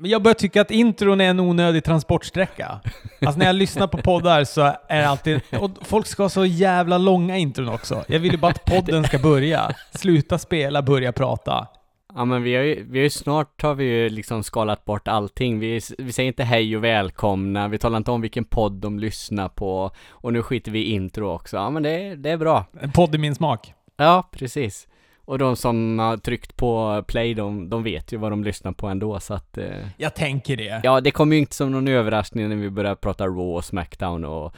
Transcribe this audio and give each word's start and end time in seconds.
Men 0.00 0.10
jag 0.10 0.22
börjar 0.22 0.34
tycka 0.34 0.60
att 0.60 0.70
intron 0.70 1.20
är 1.20 1.30
en 1.30 1.40
onödig 1.40 1.84
transportsträcka. 1.84 2.80
Alltså 3.20 3.38
när 3.38 3.46
jag 3.46 3.56
lyssnar 3.56 3.86
på 3.86 3.98
poddar 3.98 4.44
så 4.44 4.60
är 4.88 5.00
det 5.00 5.08
alltid... 5.08 5.40
Och 5.60 5.70
folk 5.82 6.06
ska 6.06 6.22
ha 6.22 6.28
så 6.28 6.44
jävla 6.44 6.98
långa 6.98 7.36
intron 7.36 7.68
också. 7.68 8.04
Jag 8.08 8.18
vill 8.18 8.32
ju 8.32 8.38
bara 8.38 8.50
att 8.50 8.64
podden 8.64 9.04
ska 9.04 9.18
börja. 9.18 9.70
Sluta 9.94 10.38
spela, 10.38 10.82
börja 10.82 11.12
prata. 11.12 11.66
Ja 12.14 12.24
men 12.24 12.42
vi 12.42 12.54
har 12.54 12.62
ju, 12.62 12.84
vi 12.90 12.98
har 12.98 13.02
ju 13.02 13.10
snart 13.10 13.62
har 13.62 13.74
vi 13.74 13.84
ju 13.84 14.08
liksom 14.08 14.42
skalat 14.42 14.84
bort 14.84 15.08
allting. 15.08 15.58
Vi, 15.60 15.80
vi 15.98 16.12
säger 16.12 16.26
inte 16.26 16.44
hej 16.44 16.76
och 16.76 16.84
välkomna, 16.84 17.68
vi 17.68 17.78
talar 17.78 17.96
inte 17.96 18.10
om 18.10 18.20
vilken 18.20 18.44
podd 18.44 18.72
de 18.72 18.98
lyssnar 18.98 19.48
på. 19.48 19.90
Och 20.08 20.32
nu 20.32 20.42
skiter 20.42 20.70
vi 20.70 20.78
i 20.78 20.92
intro 20.92 21.30
också. 21.30 21.56
Ja 21.56 21.70
men 21.70 21.82
det, 21.82 22.16
det 22.16 22.30
är 22.30 22.36
bra. 22.36 22.64
En 22.80 22.92
podd 22.92 23.14
i 23.14 23.18
min 23.18 23.34
smak. 23.34 23.74
Ja, 23.96 24.28
precis. 24.32 24.88
Och 25.28 25.38
de 25.38 25.56
som 25.56 25.98
har 25.98 26.16
tryckt 26.16 26.56
på 26.56 27.04
play, 27.08 27.34
de, 27.34 27.70
de 27.70 27.82
vet 27.82 28.12
ju 28.12 28.16
vad 28.16 28.32
de 28.32 28.44
lyssnar 28.44 28.72
på 28.72 28.86
ändå 28.86 29.20
så 29.20 29.34
att... 29.34 29.58
Eh, 29.58 29.86
Jag 29.96 30.14
tänker 30.14 30.56
det. 30.56 30.80
ja, 30.84 31.00
det 31.00 31.10
kommer 31.10 31.36
ju 31.36 31.40
inte 31.40 31.54
som 31.54 31.72
någon 31.72 31.88
överraskning 31.88 32.48
när 32.48 32.56
vi 32.56 32.70
börjar 32.70 32.94
prata 32.94 33.26
Raw 33.26 33.54
och 33.54 33.64
Smackdown 33.64 34.24
och 34.24 34.54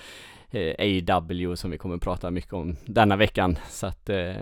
eh, 0.50 0.74
AEW 0.78 1.56
som 1.56 1.70
vi 1.70 1.78
kommer 1.78 1.96
prata 1.96 2.30
mycket 2.30 2.52
om 2.52 2.76
denna 2.84 3.16
veckan. 3.16 3.58
Så 3.68 3.86
att, 3.86 4.08
eh. 4.08 4.32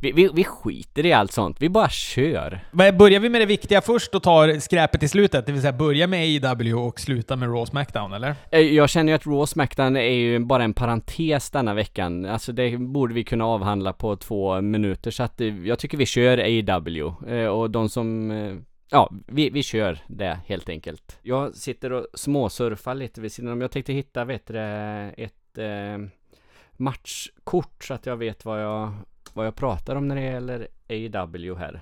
Vi, 0.00 0.12
vi, 0.12 0.28
vi 0.34 0.44
skiter 0.44 1.06
i 1.06 1.12
allt 1.12 1.32
sånt, 1.32 1.56
vi 1.60 1.68
bara 1.68 1.88
kör. 1.88 2.60
Men 2.72 2.98
Börjar 2.98 3.20
vi 3.20 3.28
med 3.28 3.40
det 3.40 3.46
viktiga 3.46 3.80
först 3.80 4.14
och 4.14 4.22
tar 4.22 4.58
skräpet 4.60 5.02
i 5.02 5.08
slutet? 5.08 5.46
Det 5.46 5.52
vill 5.52 5.60
säga 5.60 5.72
börja 5.72 6.06
med 6.06 6.20
AEW 6.44 6.74
och 6.74 7.00
sluta 7.00 7.36
med 7.36 7.48
Raw 7.48 7.66
Smackdown, 7.66 8.12
eller? 8.12 8.34
Eh, 8.50 8.60
Jag 8.60 8.90
känner 8.90 9.12
ju 9.12 9.16
att 9.16 9.26
Raw 9.26 9.46
Smackdown 9.46 9.96
är 9.96 10.02
ju 10.02 10.38
bara 10.38 10.64
en 10.64 10.74
parentes 10.74 11.50
denna 11.50 11.74
veckan. 11.74 12.24
Alltså 12.24 12.52
det 12.52 12.76
borde 12.78 13.14
vi 13.14 13.24
kunna 13.24 13.46
avhandla 13.46 13.92
på 13.92 14.16
två 14.16 14.60
minuter 14.60 15.10
så 15.10 15.22
att 15.22 15.40
eh, 15.40 15.66
jag 15.66 15.78
tycker 15.78 15.98
vi 15.98 16.06
kör 16.06 16.38
AEW. 16.38 17.12
Eh, 17.28 17.46
Och 17.46 17.70
de 17.70 17.88
som 17.88 18.32
Ja, 18.94 19.10
vi, 19.26 19.50
vi 19.50 19.62
kör 19.62 19.98
det 20.06 20.38
helt 20.46 20.68
enkelt. 20.68 21.18
Jag 21.22 21.54
sitter 21.54 21.92
och 21.92 22.06
småsurfar 22.14 22.94
lite 22.94 23.20
vid 23.20 23.32
sidan 23.32 23.52
om. 23.52 23.60
Jag 23.60 23.70
tänkte 23.70 23.92
hitta, 23.92 24.24
vet 24.24 24.46
du, 24.46 24.58
ett 25.16 25.58
eh, 25.58 26.08
matchkort 26.76 27.84
så 27.84 27.94
att 27.94 28.06
jag 28.06 28.16
vet 28.16 28.44
vad 28.44 28.62
jag, 28.62 28.92
vad 29.32 29.46
jag 29.46 29.56
pratar 29.56 29.96
om 29.96 30.08
när 30.08 30.14
det 30.16 30.22
gäller 30.22 30.68
AW 30.88 31.54
här. 31.58 31.80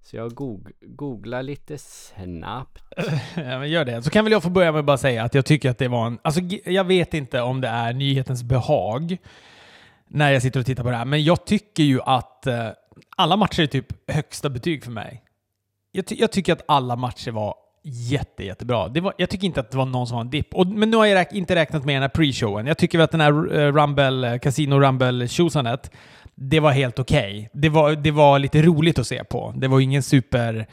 Så 0.00 0.16
jag 0.16 0.32
goog- 0.32 0.72
googlar 0.80 1.42
lite 1.42 1.78
snabbt. 1.78 2.82
Ja, 3.36 3.58
men 3.58 3.70
gör 3.70 3.84
det. 3.84 4.02
Så 4.02 4.10
kan 4.10 4.24
väl 4.24 4.32
jag 4.32 4.42
få 4.42 4.50
börja 4.50 4.72
med 4.72 4.78
att 4.78 4.84
bara 4.84 4.98
säga 4.98 5.24
att 5.24 5.34
jag 5.34 5.44
tycker 5.44 5.70
att 5.70 5.78
det 5.78 5.88
var 5.88 6.06
en... 6.06 6.18
Alltså, 6.22 6.40
jag 6.64 6.84
vet 6.84 7.14
inte 7.14 7.40
om 7.40 7.60
det 7.60 7.68
är 7.68 7.92
nyhetens 7.92 8.42
behag 8.42 9.16
när 10.08 10.30
jag 10.32 10.42
sitter 10.42 10.60
och 10.60 10.66
tittar 10.66 10.82
på 10.84 10.90
det 10.90 10.96
här, 10.96 11.04
men 11.04 11.24
jag 11.24 11.44
tycker 11.46 11.82
ju 11.82 12.00
att 12.02 12.46
eh, 12.46 12.68
alla 13.16 13.36
matcher 13.36 13.62
är 13.62 13.66
typ 13.66 14.10
högsta 14.12 14.48
betyg 14.50 14.84
för 14.84 14.90
mig. 14.90 15.22
Jag, 15.92 16.06
ty- 16.06 16.16
jag 16.18 16.32
tycker 16.32 16.52
att 16.52 16.62
alla 16.68 16.96
matcher 16.96 17.30
var 17.30 17.54
jätte, 17.84 18.44
jättebra. 18.44 18.88
Det 18.88 19.00
var, 19.00 19.14
jag 19.18 19.30
tycker 19.30 19.46
inte 19.46 19.60
att 19.60 19.70
det 19.70 19.76
var 19.76 19.86
någon 19.86 20.06
som 20.06 20.14
var 20.14 20.20
en 20.24 20.30
dipp. 20.30 20.54
Och- 20.54 20.66
Men 20.66 20.90
nu 20.90 20.96
har 20.96 21.06
jag 21.06 21.16
räk- 21.26 21.32
inte 21.34 21.54
räknat 21.54 21.84
med 21.84 21.94
den 21.94 22.02
här 22.02 22.08
pre-showen. 22.08 22.66
Jag 22.68 22.78
tycker 22.78 22.98
väl 22.98 23.04
att 23.04 23.10
den 23.10 23.20
här 23.20 23.56
eh, 23.58 23.72
Rumble, 23.72 24.32
eh, 24.32 24.38
Casino 24.38 24.74
Rumble-tjosanet, 24.80 25.90
det 26.40 26.60
var 26.60 26.70
helt 26.70 26.98
okej. 26.98 27.50
Det, 27.52 27.68
var, 27.68 27.92
det 27.92 28.10
var 28.10 28.38
lite 28.38 28.62
roligt 28.62 28.98
att 28.98 29.06
se 29.06 29.24
på. 29.24 29.54
Det 29.56 29.68
var 29.68 29.80
ingen 29.80 30.02
super... 30.02 30.66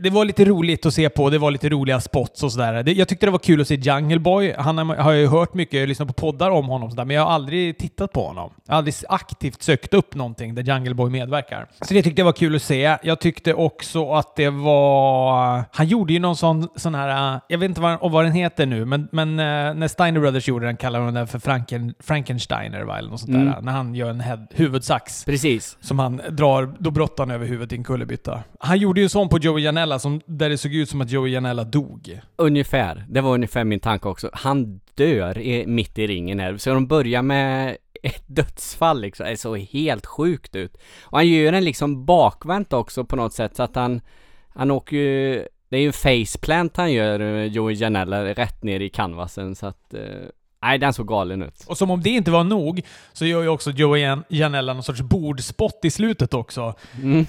Det, 0.00 0.10
var 0.10 0.24
lite 0.24 0.44
roligt 0.44 0.86
att 0.86 0.94
se 0.94 1.08
på. 1.08 1.30
Det 1.30 1.38
var 1.38 1.50
lite 1.50 1.68
roliga 1.68 2.00
spots 2.00 2.42
och 2.42 2.52
sådär. 2.52 2.88
Jag 2.88 3.08
tyckte 3.08 3.26
det 3.26 3.30
var 3.32 3.38
kul 3.38 3.60
att 3.60 3.68
se 3.68 3.74
Jungle 3.74 4.18
Boy. 4.18 4.54
Han 4.58 4.78
har, 4.78 4.96
jag 4.96 5.16
ju 5.16 5.26
hört 5.26 5.54
mycket, 5.54 5.80
jag 5.80 5.88
lyssnat 5.88 6.08
på 6.08 6.14
poddar 6.14 6.50
om 6.50 6.66
honom 6.66 6.90
sådär, 6.90 7.04
men 7.04 7.16
jag 7.16 7.22
har 7.24 7.30
aldrig 7.32 7.78
tittat 7.78 8.12
på 8.12 8.26
honom. 8.26 8.50
Jag 8.66 8.72
har 8.72 8.78
aldrig 8.78 8.94
aktivt 9.08 9.62
sökt 9.62 9.94
upp 9.94 10.14
någonting 10.14 10.54
där 10.54 10.62
Jungle 10.62 10.94
Boy 10.94 11.10
medverkar. 11.10 11.66
Så 11.82 11.94
det 11.94 12.02
tyckte 12.02 12.20
jag 12.20 12.24
var 12.24 12.32
kul 12.32 12.56
att 12.56 12.62
se. 12.62 12.96
Jag 13.02 13.20
tyckte 13.20 13.54
också 13.54 14.12
att 14.12 14.36
det 14.36 14.50
var... 14.50 15.64
Han 15.72 15.86
gjorde 15.86 16.12
ju 16.12 16.18
någon 16.18 16.36
sån, 16.36 16.68
sån 16.76 16.94
här... 16.94 17.34
äh, 17.34 17.40
Jag 17.48 17.58
vet 17.58 17.68
inte 17.68 17.80
vad, 17.80 18.10
vad 18.12 18.24
den 18.24 18.32
heter 18.32 18.66
nu, 18.66 18.84
men, 18.84 19.08
men 19.12 19.28
äh, 19.38 19.44
när 19.74 19.88
Steiner 19.88 20.20
Brothers 20.20 20.48
gjorde 20.48 20.66
den 20.66 20.76
kallade 20.76 21.04
de 21.04 21.14
den 21.14 21.26
för 21.26 21.38
Franken, 21.38 21.94
Frankensteiner, 22.00 22.82
va? 22.82 22.98
Eller 22.98 23.10
något 23.10 23.20
sånt 23.20 23.26
Mm. 23.36 23.46
där. 23.46 23.60
När 23.60 23.72
han 23.72 23.94
gör 23.94 24.10
en 24.10 24.20
head, 24.20 24.46
huvudsax 24.54 25.24
Precis. 25.24 25.76
som 25.80 25.98
han 25.98 26.20
drar, 26.30 26.74
då 26.78 26.90
brottar 26.90 27.24
han 27.26 27.30
över 27.30 27.46
huvudet 27.46 27.72
i 27.72 27.76
en 27.76 27.84
kullerbytta. 27.84 28.42
Han 28.60 28.78
gjorde 28.78 29.00
ju 29.00 29.08
sån 29.08 29.28
på 29.28 29.38
Joey 29.56 29.64
Janella, 29.64 29.98
som, 29.98 30.20
där 30.26 30.50
det 30.50 30.58
såg 30.58 30.74
ut 30.74 30.88
som 30.88 31.00
att 31.00 31.10
Joey 31.10 31.32
Janella 31.32 31.64
dog. 31.64 32.20
Ungefär. 32.36 33.04
Det 33.08 33.20
var 33.20 33.34
ungefär 33.34 33.64
min 33.64 33.80
tanke 33.80 34.08
också. 34.08 34.30
Han 34.32 34.80
dör 34.94 35.38
i, 35.38 35.66
mitt 35.66 35.98
i 35.98 36.06
ringen 36.06 36.40
här. 36.40 36.56
Så 36.56 36.74
de 36.74 36.86
börjar 36.86 37.22
med 37.22 37.76
ett 38.02 38.22
dödsfall 38.26 39.00
liksom. 39.00 39.26
Det 39.26 39.36
såg 39.36 39.58
helt 39.58 40.06
sjukt 40.06 40.56
ut. 40.56 40.76
Och 41.02 41.18
han 41.18 41.28
gör 41.28 41.52
den 41.52 41.64
liksom 41.64 42.04
bakvänt 42.04 42.72
också 42.72 43.04
på 43.04 43.16
något 43.16 43.32
sätt 43.32 43.56
så 43.56 43.62
att 43.62 43.76
han, 43.76 44.00
han 44.48 44.70
åker 44.70 44.96
ju, 44.96 45.46
det 45.68 45.76
är 45.76 45.80
ju 45.80 45.86
en 45.86 45.92
faceplant 45.92 46.76
han 46.76 46.92
gör, 46.92 47.20
eh, 47.20 47.44
Joey 47.44 47.74
Janella, 47.74 48.24
rätt 48.24 48.62
ner 48.62 48.80
i 48.80 48.88
canvasen 48.88 49.54
så 49.54 49.66
att, 49.66 49.94
eh, 49.94 50.28
nej 50.62 50.78
den 50.78 50.92
såg 50.92 51.08
galen 51.08 51.42
ut. 51.42 51.64
Och 51.66 51.78
som 51.78 51.90
om 51.90 52.02
det 52.02 52.10
inte 52.10 52.30
var 52.30 52.44
nog, 52.44 52.82
så 53.12 53.26
gör 53.26 53.42
ju 53.42 53.48
också 53.48 53.70
Joey 53.70 54.00
Jan- 54.02 54.24
Janella 54.28 54.72
någon 54.74 54.82
sorts 54.82 55.02
bordspott 55.02 55.80
i 55.84 55.90
slutet 55.90 56.34
också. 56.34 56.74
Mm. 57.02 57.26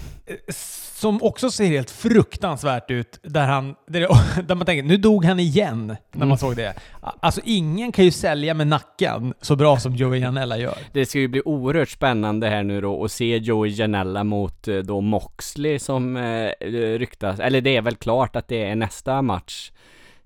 Som 0.93 1.23
också 1.23 1.51
ser 1.51 1.65
helt 1.65 1.91
fruktansvärt 1.91 2.91
ut, 2.91 3.19
där, 3.23 3.45
han, 3.47 3.75
där 3.87 4.55
man 4.55 4.65
tänker 4.65 4.83
nu 4.83 4.97
dog 4.97 5.25
han 5.25 5.39
igen, 5.39 5.87
när 5.87 5.97
man 6.19 6.27
Mm. 6.27 6.37
såg 6.37 6.55
det. 6.55 6.73
Alltså 7.01 7.41
ingen 7.43 7.91
kan 7.91 8.05
ju 8.05 8.11
sälja 8.11 8.53
med 8.53 8.67
nacken 8.67 9.33
så 9.41 9.55
bra 9.55 9.79
som 9.79 9.95
Joey 9.95 10.19
Janella 10.19 10.57
gör. 10.57 10.77
Det 10.93 11.05
ska 11.05 11.19
ju 11.19 11.27
bli 11.27 11.41
oerhört 11.45 11.89
spännande 11.89 12.49
här 12.49 12.63
nu 12.63 12.81
då 12.81 13.03
att 13.03 13.11
se 13.11 13.37
Joey 13.37 13.71
Janella 13.71 14.23
mot 14.23 14.67
eh, 14.67 14.77
då 14.77 15.01
Moxley 15.01 15.79
som 15.79 16.17
eh, 16.17 16.49
ryktas, 16.97 17.39
eller 17.39 17.61
det 17.61 17.75
är 17.77 17.81
väl 17.81 17.95
klart 17.95 18.35
att 18.35 18.47
det 18.47 18.63
är 18.63 18.75
nästa 18.75 19.21
match 19.21 19.71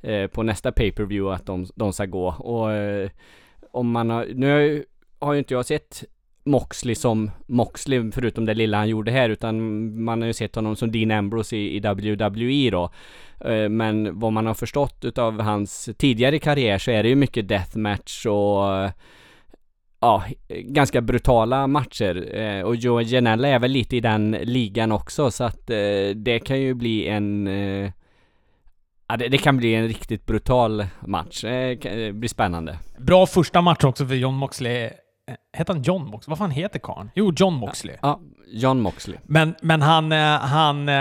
eh, 0.01 0.27
på 0.27 0.43
nästa 0.43 0.71
pay-per-view 0.71 1.35
att 1.35 1.45
de, 1.45 1.65
de 1.75 1.93
ska 1.93 2.05
gå 2.05 2.27
och 2.27 2.71
eh, 2.71 3.09
om 3.71 3.91
man 3.91 4.09
har, 4.09 4.25
nu 4.33 4.51
har 4.51 4.59
ju- 4.59 4.83
har 5.19 5.33
ju 5.33 5.39
inte 5.39 5.53
jag 5.53 5.65
sett 5.65 6.03
Moxley 6.43 6.95
som 6.95 7.31
Moxley 7.47 8.11
förutom 8.11 8.45
det 8.45 8.53
lilla 8.53 8.77
han 8.77 8.89
gjorde 8.89 9.11
här 9.11 9.29
utan 9.29 9.55
man 10.03 10.21
har 10.21 10.27
ju 10.27 10.33
sett 10.33 10.55
honom 10.55 10.75
som 10.75 10.91
Dean 10.91 11.11
Ambrose 11.11 11.55
i, 11.57 11.75
i 11.75 11.79
WWE 11.79 12.69
då. 12.71 12.89
Eh, 13.49 13.69
men 13.69 14.19
vad 14.19 14.33
man 14.33 14.45
har 14.45 14.53
förstått 14.53 15.05
utav 15.05 15.41
hans 15.41 15.89
tidigare 15.97 16.39
karriär 16.39 16.77
så 16.77 16.91
är 16.91 17.03
det 17.03 17.09
ju 17.09 17.15
mycket 17.15 17.47
deathmatch 17.47 18.25
och 18.25 18.75
eh, 18.77 18.91
ja, 19.99 20.23
ganska 20.49 21.01
brutala 21.01 21.67
matcher. 21.67 22.35
Eh, 22.35 22.61
och 22.61 22.75
Joe 22.75 23.01
Janella 23.01 23.47
är 23.47 23.59
väl 23.59 23.71
lite 23.71 23.95
i 23.95 23.99
den 23.99 24.31
ligan 24.31 24.91
också 24.91 25.31
så 25.31 25.43
att 25.43 25.69
eh, 25.69 26.09
det 26.15 26.39
kan 26.45 26.61
ju 26.61 26.73
bli 26.73 27.07
en 27.07 27.47
eh, 27.47 27.91
Ja, 29.11 29.17
det, 29.17 29.27
det 29.27 29.37
kan 29.37 29.57
bli 29.57 29.75
en 29.75 29.87
riktigt 29.87 30.25
brutal 30.25 30.85
match. 30.99 31.43
Eh, 31.43 31.77
kan- 31.77 31.97
Det 31.97 32.13
blir 32.13 32.29
spännande. 32.29 32.77
Bra 32.97 33.25
första 33.25 33.61
match 33.61 33.83
också 33.83 34.07
för 34.07 34.15
John 34.15 34.33
Moxley. 34.35 34.83
Eh, 34.85 34.89
Heter 35.57 35.73
han 35.73 35.83
John 35.83 36.05
Moxley? 36.05 36.31
Vad 36.31 36.37
fan 36.37 36.51
heter 36.51 36.79
karln? 36.79 37.09
Jo, 37.15 37.33
John 37.35 37.53
Moxley. 37.53 37.95
Ja, 38.01 38.19
John 38.53 38.79
Moxley. 38.81 39.17
Men, 39.23 39.55
men 39.61 39.81
han, 39.81 40.11
eh, 40.11 40.19
han 40.39 40.89
eh, 40.89 40.95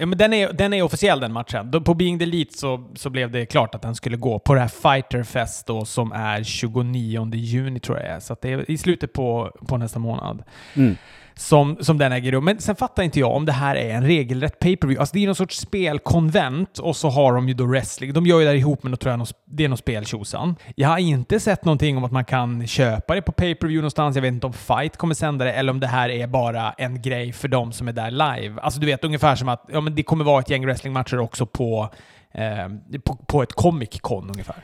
ja 0.00 0.06
men 0.06 0.18
den 0.18 0.32
är, 0.32 0.52
den 0.52 0.72
är 0.72 0.82
officiell 0.82 1.20
den 1.20 1.32
matchen. 1.32 1.84
På 1.84 1.94
Being 1.94 2.18
the 2.18 2.22
Elite 2.24 2.58
så, 2.58 2.90
så 2.94 3.10
blev 3.10 3.30
det 3.30 3.46
klart 3.46 3.74
att 3.74 3.84
han 3.84 3.94
skulle 3.94 4.16
gå 4.16 4.38
på 4.38 4.54
det 4.54 4.60
här 4.60 4.68
Fighter 4.68 5.22
Fest 5.22 5.66
då 5.66 5.84
som 5.84 6.12
är 6.12 6.42
29 6.42 7.30
juni 7.34 7.80
tror 7.80 7.98
jag 7.98 8.06
det 8.06 8.10
är. 8.12 8.20
Så 8.20 8.36
det 8.42 8.52
är 8.52 8.70
i 8.70 8.78
slutet 8.78 9.12
på, 9.12 9.50
på 9.68 9.76
nästa 9.76 9.98
månad. 9.98 10.42
Mm. 10.74 10.96
Som, 11.42 11.76
som 11.80 11.98
den 11.98 12.12
äger 12.12 12.32
rum. 12.32 12.44
Men 12.44 12.60
sen 12.60 12.76
fattar 12.76 13.02
inte 13.02 13.20
jag 13.20 13.32
om 13.36 13.46
det 13.46 13.52
här 13.52 13.76
är 13.76 13.94
en 13.94 14.06
regelrätt 14.06 14.58
pay-per-view. 14.58 15.00
Alltså 15.00 15.14
det 15.14 15.22
är 15.22 15.26
någon 15.26 15.34
sorts 15.34 15.58
spelkonvent 15.58 16.78
och 16.78 16.96
så 16.96 17.08
har 17.08 17.34
de 17.34 17.48
ju 17.48 17.54
då 17.54 17.64
wrestling. 17.64 18.12
De 18.12 18.26
gör 18.26 18.38
ju 18.38 18.44
det 18.44 18.50
här 18.50 18.56
ihop 18.56 18.82
med 18.82 18.90
något, 18.90 19.00
tror 19.00 19.10
jag, 19.12 19.18
något, 19.18 19.32
det 19.44 19.64
är 19.64 19.68
någon 19.68 19.78
speltjosan. 19.78 20.56
Jag 20.76 20.88
har 20.88 20.98
inte 20.98 21.40
sett 21.40 21.64
någonting 21.64 21.96
om 21.96 22.04
att 22.04 22.12
man 22.12 22.24
kan 22.24 22.66
köpa 22.66 23.14
det 23.14 23.22
på 23.22 23.32
pay-per-view 23.32 23.76
någonstans. 23.76 24.16
Jag 24.16 24.22
vet 24.22 24.32
inte 24.32 24.46
om 24.46 24.52
Fight 24.52 24.96
kommer 24.96 25.14
sända 25.14 25.44
det 25.44 25.52
eller 25.52 25.72
om 25.72 25.80
det 25.80 25.86
här 25.86 26.08
är 26.08 26.26
bara 26.26 26.72
en 26.72 27.02
grej 27.02 27.32
för 27.32 27.48
de 27.48 27.72
som 27.72 27.88
är 27.88 27.92
där 27.92 28.10
live. 28.10 28.60
Alltså 28.60 28.80
du 28.80 28.86
vet 28.86 29.04
ungefär 29.04 29.36
som 29.36 29.48
att 29.48 29.64
ja, 29.72 29.80
men 29.80 29.94
det 29.94 30.02
kommer 30.02 30.24
vara 30.24 30.40
ett 30.40 30.50
gäng 30.50 30.66
wrestlingmatcher 30.66 31.18
också 31.18 31.46
på, 31.46 31.88
eh, 32.32 32.98
på, 33.04 33.16
på 33.16 33.42
ett 33.42 33.52
Comic 33.52 34.00
Con 34.00 34.30
ungefär. 34.30 34.56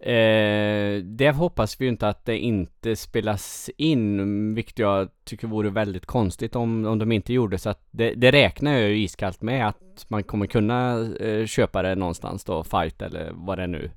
Eh, 0.00 1.02
det 1.02 1.30
hoppas 1.34 1.80
vi 1.80 1.84
ju 1.84 1.88
inte 1.88 2.08
att 2.08 2.24
det 2.24 2.38
inte 2.38 2.96
spelas 2.96 3.70
in, 3.76 4.54
vilket 4.54 4.78
jag 4.78 5.08
tycker 5.24 5.46
vore 5.46 5.70
väldigt 5.70 6.06
konstigt 6.06 6.56
om, 6.56 6.86
om 6.86 6.98
de 6.98 7.12
inte 7.12 7.32
gjorde. 7.32 7.58
Så 7.58 7.70
att 7.70 7.88
det, 7.90 8.14
det 8.14 8.32
räknar 8.32 8.72
jag 8.72 8.90
ju 8.90 8.98
iskallt 8.98 9.42
med 9.42 9.68
att 9.68 10.06
man 10.08 10.22
kommer 10.22 10.46
kunna 10.46 11.08
eh, 11.20 11.46
köpa 11.46 11.82
det 11.82 11.94
någonstans 11.94 12.44
då, 12.44 12.64
fight 12.64 13.02
eller 13.02 13.30
vad 13.34 13.58
det 13.58 13.66
nu 13.66 13.90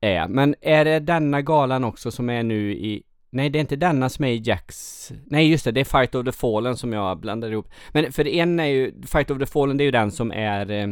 är. 0.00 0.28
Men 0.28 0.54
är 0.60 0.84
det 0.84 1.00
denna 1.00 1.42
galan 1.42 1.84
också 1.84 2.10
som 2.10 2.30
är 2.30 2.42
nu 2.42 2.72
i 2.72 3.02
Nej, 3.30 3.50
det 3.50 3.58
är 3.58 3.60
inte 3.60 3.76
denna 3.76 4.08
som 4.08 4.24
är 4.24 4.28
i 4.28 4.42
Jacks... 4.44 5.12
Nej, 5.26 5.50
just 5.50 5.64
det, 5.64 5.72
det 5.72 5.80
är 5.80 5.84
Fight 5.84 6.14
of 6.14 6.24
the 6.24 6.32
Fallen 6.32 6.76
som 6.76 6.92
jag 6.92 7.20
blandar 7.20 7.50
ihop. 7.50 7.68
Men 7.92 8.12
för 8.12 8.26
en 8.28 8.60
är 8.60 8.64
ju, 8.64 8.92
Fight 9.06 9.30
of 9.30 9.38
the 9.38 9.46
Fallen, 9.46 9.76
det 9.76 9.82
är 9.82 9.86
ju 9.86 9.90
den 9.90 10.10
som 10.10 10.32
är 10.32 10.70
eh, 10.70 10.88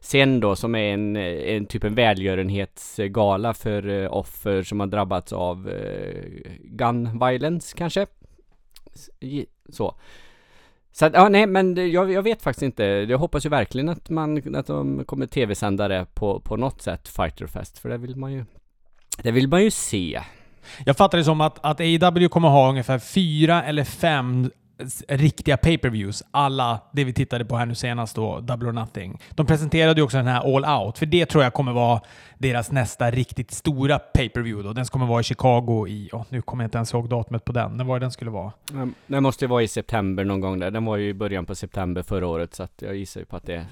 sen 0.00 0.40
då, 0.40 0.56
som 0.56 0.74
är 0.74 0.94
en, 0.94 1.16
en 1.16 1.66
typ 1.66 1.84
en 1.84 1.94
välgörenhetsgala 1.94 3.54
för 3.54 3.88
eh, 3.88 4.12
offer 4.12 4.62
som 4.62 4.80
har 4.80 4.86
drabbats 4.86 5.32
av 5.32 5.68
eh, 5.68 6.24
gun 6.58 7.18
violence 7.18 7.76
kanske? 7.76 8.06
Så. 9.68 9.94
Så 10.92 11.06
att, 11.06 11.14
ja, 11.14 11.28
nej, 11.28 11.46
men 11.46 11.90
jag, 11.92 12.12
jag 12.12 12.22
vet 12.22 12.42
faktiskt 12.42 12.62
inte. 12.62 12.84
Jag 12.84 13.18
hoppas 13.18 13.46
ju 13.46 13.48
verkligen 13.48 13.88
att 13.88 14.10
man, 14.10 14.54
att 14.56 14.66
de 14.66 15.04
kommer 15.04 15.26
tv-sända 15.26 15.88
det 15.88 16.06
på, 16.14 16.40
på 16.40 16.56
något 16.56 16.82
sätt, 16.82 17.08
Fighterfest, 17.08 17.78
för 17.78 17.88
det 17.88 17.96
vill 17.96 18.16
man 18.16 18.32
ju, 18.32 18.44
det 19.22 19.30
vill 19.30 19.48
man 19.48 19.62
ju 19.62 19.70
se. 19.70 20.20
Jag 20.84 20.96
fattar 20.96 21.18
det 21.18 21.24
som 21.24 21.40
att, 21.40 21.58
att 21.62 21.80
AEW 21.80 22.28
kommer 22.28 22.48
ha 22.48 22.68
ungefär 22.68 22.98
fyra 22.98 23.62
eller 23.62 23.84
fem 23.84 24.50
riktiga 25.08 25.56
pay-per-views, 25.56 26.22
alla 26.30 26.80
det 26.92 27.04
vi 27.04 27.12
tittade 27.12 27.44
på 27.44 27.56
här 27.56 27.66
nu 27.66 27.74
senast 27.74 28.16
då, 28.16 28.40
Double 28.40 28.68
or 28.68 28.72
Nothing. 28.72 29.20
De 29.30 29.46
presenterade 29.46 30.00
ju 30.00 30.04
också 30.04 30.16
den 30.16 30.26
här 30.26 30.56
All 30.56 30.80
Out, 30.80 30.98
för 30.98 31.06
det 31.06 31.26
tror 31.26 31.44
jag 31.44 31.52
kommer 31.52 31.72
vara 31.72 32.00
deras 32.38 32.72
nästa 32.72 33.10
riktigt 33.10 33.50
stora 33.50 33.98
pay-per-view 33.98 34.68
då. 34.68 34.72
Den 34.72 34.84
kommer 34.84 35.06
vara 35.06 35.20
i 35.20 35.24
Chicago 35.24 35.86
i, 35.88 36.10
oh, 36.12 36.24
nu 36.28 36.42
kommer 36.42 36.64
jag 36.64 36.66
inte 36.66 36.78
ens 36.78 36.94
ihåg 36.94 37.08
datumet 37.08 37.44
på 37.44 37.52
den. 37.52 37.76
När 37.76 37.84
var 37.84 38.00
den 38.00 38.10
skulle 38.10 38.30
vara? 38.30 38.52
Den 39.06 39.22
måste 39.22 39.44
ju 39.44 39.48
vara 39.48 39.62
i 39.62 39.68
september 39.68 40.24
någon 40.24 40.40
gång 40.40 40.58
där. 40.58 40.70
Den 40.70 40.84
var 40.84 40.96
ju 40.96 41.08
i 41.08 41.14
början 41.14 41.46
på 41.46 41.54
september 41.54 42.02
förra 42.02 42.26
året, 42.26 42.54
så 42.54 42.62
att 42.62 42.82
jag 42.82 42.96
gissar 42.96 43.20
ju 43.20 43.26
på 43.26 43.36
att 43.36 43.46
det 43.46 43.54
är 43.54 43.66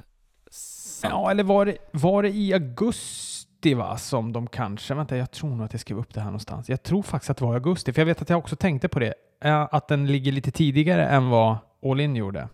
sant. 0.51 1.15
Ja, 1.15 1.31
eller 1.31 1.45
var 1.45 1.67
det, 1.67 1.77
var 1.91 2.23
det 2.23 2.29
i 2.29 2.55
augusti 2.55 3.75
va? 3.75 3.97
Som 3.97 4.33
de 4.33 4.47
kanske... 4.47 4.95
Vänta, 4.95 5.17
jag 5.17 5.31
tror 5.31 5.51
nog 5.51 5.67
att 5.67 5.73
jag 5.73 5.81
skrev 5.81 5.99
upp 5.99 6.15
det 6.15 6.21
här 6.21 6.27
någonstans. 6.27 6.69
Jag 6.69 6.83
tror 6.83 7.03
faktiskt 7.03 7.31
att 7.31 7.37
det 7.37 7.45
var 7.45 7.53
i 7.53 7.55
augusti, 7.55 7.93
för 7.93 8.01
jag 8.01 8.07
vet 8.07 8.23
att 8.23 8.31
jag 8.31 8.39
också 8.39 8.57
tänkte 8.57 8.89
på 8.89 8.99
det. 8.99 9.15
Eh, 9.45 9.69
Att 9.71 9.89
den 9.89 10.07
ligger 10.07 10.33
lite 10.33 10.51
tidigare 10.51 11.07
än 11.09 11.29
vad 11.29 11.57
All 11.85 12.01
In 12.01 12.17
gjorde. 12.17 12.49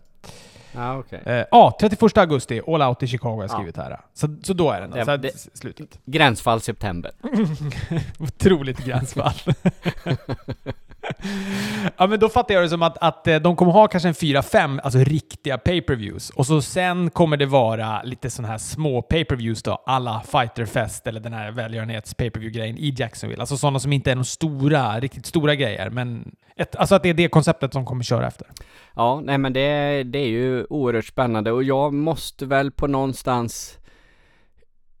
Ja, 0.77 0.97
okej. 0.97 1.21
Eh, 1.25 1.45
Ja, 1.51 1.77
31 1.79 2.17
augusti, 2.17 2.61
All 2.67 2.81
Out 2.81 3.03
i 3.03 3.07
Chicago 3.07 3.35
har 3.35 3.43
jag 3.43 3.49
Ja. 3.51 3.55
skrivit 3.55 3.77
här. 3.77 3.99
Så, 4.13 4.35
så 4.43 4.53
då 4.53 4.71
är 4.71 4.81
den. 4.81 4.91
Det- 4.91 5.05
så 5.05 5.11
här, 5.11 5.17
det- 5.17 5.57
slutet. 5.57 5.99
Gränsfall 6.05 6.61
september. 6.61 7.11
Otroligt 8.19 8.85
gränsfall. 8.85 9.33
ja, 11.97 12.07
men 12.07 12.19
då 12.19 12.29
fattar 12.29 12.53
jag 12.53 12.63
det 12.63 12.69
som 12.69 12.83
att, 12.83 12.97
att 12.97 13.27
eh, 13.27 13.35
de 13.35 13.55
kommer 13.55 13.71
ha 13.71 13.87
kanske 13.87 14.09
en 14.09 14.15
fyra, 14.15 14.43
fem 14.43 14.79
alltså 14.83 14.99
riktiga 14.99 15.57
pay-per-views. 15.57 16.29
Och 16.29 16.45
så 16.45 16.61
sen 16.61 17.09
kommer 17.09 17.37
det 17.37 17.45
vara 17.45 18.03
lite 18.03 18.29
sådana 18.29 18.51
här 18.51 18.57
små 18.57 19.01
pay-per-views 19.01 19.63
då, 19.63 19.83
alla 19.85 20.23
Fighterfest 20.31 21.07
eller 21.07 21.19
den 21.19 21.33
här 21.33 21.51
välgörenhets 21.51 22.13
pay-per-view-grejen 22.13 22.77
i 22.77 22.95
Jacksonville. 22.97 23.41
Alltså 23.41 23.57
sådana 23.57 23.79
som 23.79 23.93
inte 23.93 24.11
är 24.11 24.15
de 24.15 24.25
stora, 24.25 24.99
riktigt 24.99 25.25
stora 25.25 25.55
grejer, 25.55 25.89
men 25.89 26.35
ett, 26.55 26.75
alltså 26.75 26.95
att 26.95 27.03
det 27.03 27.09
är 27.09 27.13
det 27.13 27.27
konceptet 27.27 27.73
som 27.73 27.85
kommer 27.85 28.03
köra 28.03 28.27
efter. 28.27 28.47
Ja, 28.95 29.21
nej 29.23 29.37
men 29.37 29.53
det, 29.53 30.03
det 30.03 30.19
är 30.19 30.27
ju 30.27 30.65
oerhört 30.69 31.05
spännande 31.05 31.51
och 31.51 31.63
jag 31.63 31.93
måste 31.93 32.45
väl 32.45 32.71
på 32.71 32.87
någonstans 32.87 33.79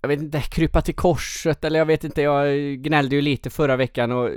jag 0.01 0.07
vet 0.07 0.21
inte, 0.21 0.41
krypa 0.41 0.81
till 0.81 0.95
korset 0.95 1.63
eller 1.63 1.79
jag 1.79 1.85
vet 1.85 2.03
inte, 2.03 2.21
jag 2.21 2.57
gnällde 2.77 3.15
ju 3.15 3.21
lite 3.21 3.49
förra 3.49 3.75
veckan 3.75 4.11
och 4.11 4.29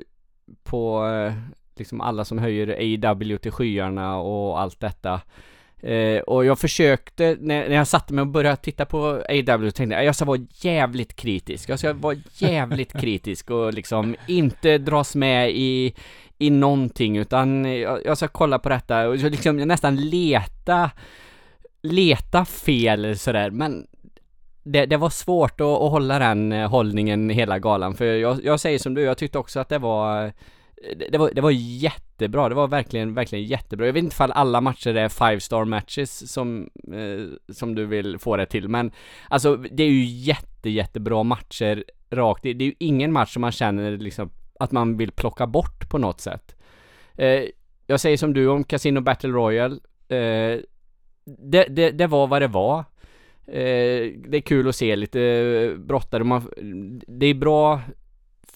på 0.62 1.06
eh, 1.06 1.32
liksom 1.78 2.00
alla 2.00 2.25
som 2.25 2.38
höjer 2.38 2.69
AEW 2.69 3.38
till 3.38 3.52
skyarna 3.52 4.16
och 4.16 4.60
allt 4.60 4.80
detta. 4.80 5.20
Eh, 5.80 6.20
och 6.20 6.44
jag 6.44 6.58
försökte, 6.58 7.36
när, 7.40 7.69
när 7.69 7.76
jag 7.76 7.86
satte 7.86 8.14
mig 8.14 8.22
och 8.22 8.28
började 8.28 8.56
titta 8.56 8.84
på 8.84 9.22
AEW, 9.28 9.70
tänkte 9.70 9.94
jag 9.96 10.04
jag 10.04 10.14
ska 10.14 10.25
vara 10.25 10.46
jävligt 10.52 11.16
kritisk. 11.16 11.69
Jag 11.69 11.78
ska 11.78 11.92
vara 11.92 12.16
jävligt 12.34 12.92
kritisk 13.00 13.50
och 13.50 13.75
liksom 13.75 14.16
inte 14.26 14.78
dras 14.78 15.14
med 15.14 15.50
i, 15.50 15.94
i 16.38 16.50
någonting 16.50 17.16
utan 17.16 17.64
jag, 17.64 18.00
jag 18.04 18.16
ska 18.16 18.28
kolla 18.28 18.58
på 18.58 18.69
detta 18.69 19.08
och 19.08 19.16
liksom 19.16 19.56
nästan 19.56 19.96
leta, 19.96 20.90
leta 21.82 22.44
fel 22.44 23.19
sådär 23.19 23.50
men 23.50 23.86
det, 24.62 24.86
det 24.86 24.96
var 24.96 25.10
svårt 25.10 25.60
att, 25.60 25.66
att 25.66 25.90
hålla 25.90 26.19
den 26.19 26.52
eh, 26.52 26.70
hållningen 26.70 27.31
hela 27.31 27.58
galan 27.58 27.94
för 27.94 28.04
jag, 28.04 28.44
jag 28.44 28.60
säger 28.60 28.78
som 28.78 28.94
du, 28.94 29.02
jag 29.02 29.19
tyckte 29.19 29.38
också 29.38 29.60
att 29.60 29.69
det 29.69 29.78
var 29.78 30.32
det, 31.10 31.19
var, 31.19 31.30
det 31.34 31.40
var 31.40 31.50
jättebra, 31.50 32.48
det 32.48 32.54
var 32.54 32.69
verkligen, 32.69 33.14
verkligen 33.14 33.44
jättebra. 33.44 33.86
Jag 33.86 33.92
vet 33.92 34.04
inte 34.04 34.14
ifall 34.14 34.32
alla 34.32 34.60
matcher 34.60 34.94
är 34.94 35.08
five 35.08 35.40
star 35.40 35.64
matches 35.64 36.32
som, 36.32 36.70
eh, 36.92 37.52
som 37.54 37.75
du 37.75 37.86
vill 37.86 38.19
få 38.19 38.36
det 38.36 38.46
till, 38.46 38.69
men 38.69 38.90
alltså 39.28 39.56
det 39.56 39.82
är 39.82 39.90
ju 39.90 40.04
jätte, 40.04 40.70
jättebra 40.70 41.22
matcher 41.22 41.84
rakt. 42.10 42.42
Det, 42.42 42.52
det 42.52 42.64
är 42.64 42.66
ju 42.66 42.75
ingen 42.78 43.12
match 43.12 43.32
som 43.32 43.40
man 43.40 43.52
känner 43.52 43.96
liksom 43.96 44.30
att 44.60 44.72
man 44.72 44.96
vill 44.96 45.12
plocka 45.12 45.46
bort 45.46 45.90
på 45.90 45.98
något 45.98 46.20
sätt. 46.20 46.56
Eh, 47.16 47.44
jag 47.86 48.00
säger 48.00 48.16
som 48.16 48.32
du 48.34 48.48
om 48.48 48.64
Casino 48.64 49.00
Battle 49.00 49.31
Royale. 49.31 49.74
Eh, 50.08 50.60
det, 51.24 51.64
det, 51.69 51.90
det 51.90 52.06
var 52.06 52.26
vad 52.26 52.42
det 52.42 52.48
var. 52.48 52.78
Eh, 53.46 54.12
det 54.16 54.36
är 54.36 54.40
kul 54.40 54.69
att 54.69 54.76
se 54.76 54.96
lite 54.96 55.74
brottare. 55.78 56.24
Man, 56.24 56.50
det 57.06 57.26
är 57.26 57.34
bra 57.34 57.81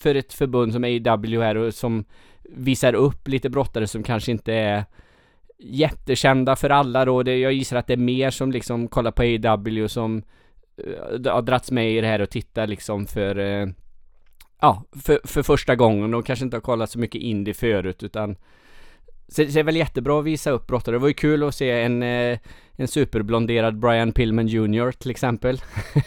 för 0.03 0.15
ett 0.15 0.33
förbund 0.33 0.73
som 0.73 0.85
AEW 0.85 1.43
här 1.43 1.57
och 1.57 1.75
som 1.75 2.05
visar 2.43 2.95
upp 2.95 3.29
lite 3.29 3.51
brottare 3.51 3.87
som 3.87 4.03
kanske 4.03 4.33
inte 4.33 4.53
är 4.55 4.85
jättekända 5.59 6.57
för 6.57 6.71
alla 6.71 7.05
då. 7.05 7.23
Det, 7.23 7.39
jag 7.39 7.53
gissar 7.53 7.77
att 7.77 7.87
det 7.87 7.93
är 7.93 7.97
mer 7.97 8.31
som 8.31 8.53
liksom 8.53 8.89
kollar 8.89 9.11
på 9.11 9.23
AEW 9.23 9.89
som 9.89 10.23
uh, 10.87 11.33
har 11.33 11.43
dragits 11.43 11.71
med 11.71 11.93
i 11.93 12.01
det 12.01 12.07
här 12.07 12.21
och 12.21 12.31
tittar 12.31 12.67
liksom 12.67 13.07
för 13.07 13.39
uh, 13.39 13.69
ja, 14.61 14.85
för, 15.05 15.21
för 15.25 15.43
första 15.43 15.77
gången 15.77 16.15
och 16.15 16.27
kanske 16.27 16.45
inte 16.45 16.57
har 16.57 16.63
kollat 16.63 16.91
så 16.91 16.99
mycket 16.99 17.21
indie 17.21 17.55
förut 17.55 18.03
utan 18.03 18.37
så, 19.33 19.43
det 19.43 19.57
är 19.57 19.63
väl 19.63 19.77
jättebra 19.77 20.19
att 20.19 20.25
visa 20.25 20.51
upp 20.51 20.67
brottare. 20.67 20.95
Det 20.95 20.99
var 20.99 21.09
ju 21.09 21.15
kul 21.15 21.43
att 21.43 21.55
se 21.55 21.71
en, 21.71 22.03
eh, 22.03 22.39
en 22.77 22.89
superblonderad 22.89 23.79
Brian 23.79 24.13
Pillman 24.13 24.49
Jr 24.49 24.93
till 24.93 25.11
exempel. 25.11 25.61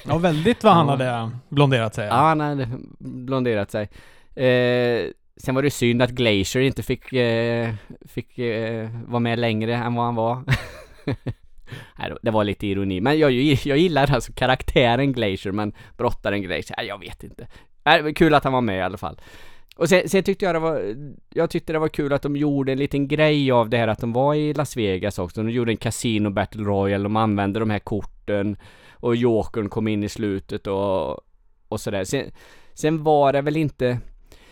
Ja, 0.08 0.18
väldigt 0.18 0.64
vad 0.64 0.74
han 0.74 0.90
hade 0.90 1.30
blonderat 1.50 1.96
sig. 1.96 2.08
Ja, 2.08 2.14
han 2.16 2.40
hade 2.40 2.70
blonderat 3.00 3.72
sig. 3.72 3.90
Eh, 4.36 5.12
sen 5.38 5.56
var 5.56 5.62
det 5.62 5.72
synd 5.72 6.02
att 6.02 6.12
Glacier 6.12 6.64
inte 6.64 6.84
fick, 6.84 7.14
eh, 7.14 7.74
fick 8.06 8.40
eh, 8.40 8.90
vara 9.08 9.20
med 9.20 9.40
längre 9.40 9.76
än 9.76 9.96
vad 9.96 10.06
han 10.06 10.16
var. 10.16 10.44
Nej, 12.00 12.14
det 12.22 12.32
var 12.32 12.44
lite 12.44 12.68
ironi. 12.68 13.02
Men 13.02 13.20
jag, 13.20 13.32
jag 13.32 13.78
gillar 13.78 14.12
alltså 14.14 14.34
karaktären 14.34 15.14
Glacier, 15.14 15.52
men 15.52 15.74
brottaren 15.98 16.42
Glacier, 16.42 16.84
jag 16.84 17.00
vet 17.00 17.24
inte. 17.24 17.48
Nej, 17.84 18.14
kul 18.14 18.34
att 18.34 18.44
han 18.44 18.54
var 18.54 18.62
med 18.62 18.78
i 18.78 18.82
alla 18.82 18.98
fall. 18.98 19.22
Och 19.78 19.90
sen, 19.90 20.10
sen 20.10 20.24
tyckte 20.24 20.46
jag 20.46 20.56
det 20.56 20.60
var, 20.60 20.96
jag 21.34 21.50
tyckte 21.50 21.74
det 21.74 21.80
var 21.80 21.88
kul 21.88 22.14
att 22.14 22.22
de 22.22 22.36
gjorde 22.36 22.72
en 22.72 22.78
liten 22.78 23.08
grej 23.08 23.52
av 23.52 23.70
det 23.70 23.78
här 23.78 23.88
att 23.88 24.00
de 24.00 24.14
var 24.14 24.36
i 24.36 24.54
Las 24.54 24.78
Vegas 24.78 25.20
också. 25.20 25.44
De 25.44 25.50
gjorde 25.50 25.72
en 25.72 25.78
Casino 25.78 26.30
Battle 26.30 26.64
Royale, 26.64 27.04
de 27.04 27.16
använde 27.16 27.60
de 27.60 27.70
här 27.70 27.80
korten 27.80 28.58
och 28.92 29.16
Jokern 29.16 29.70
kom 29.70 29.88
in 29.88 30.04
i 30.04 30.10
slutet 30.10 30.68
och, 30.68 31.22
och 31.68 31.82
sådär. 31.82 32.04
Sen, 32.04 32.32
sen 32.74 33.04
var 33.04 33.34
det 33.34 33.42
väl 33.42 33.58
inte 33.58 34.00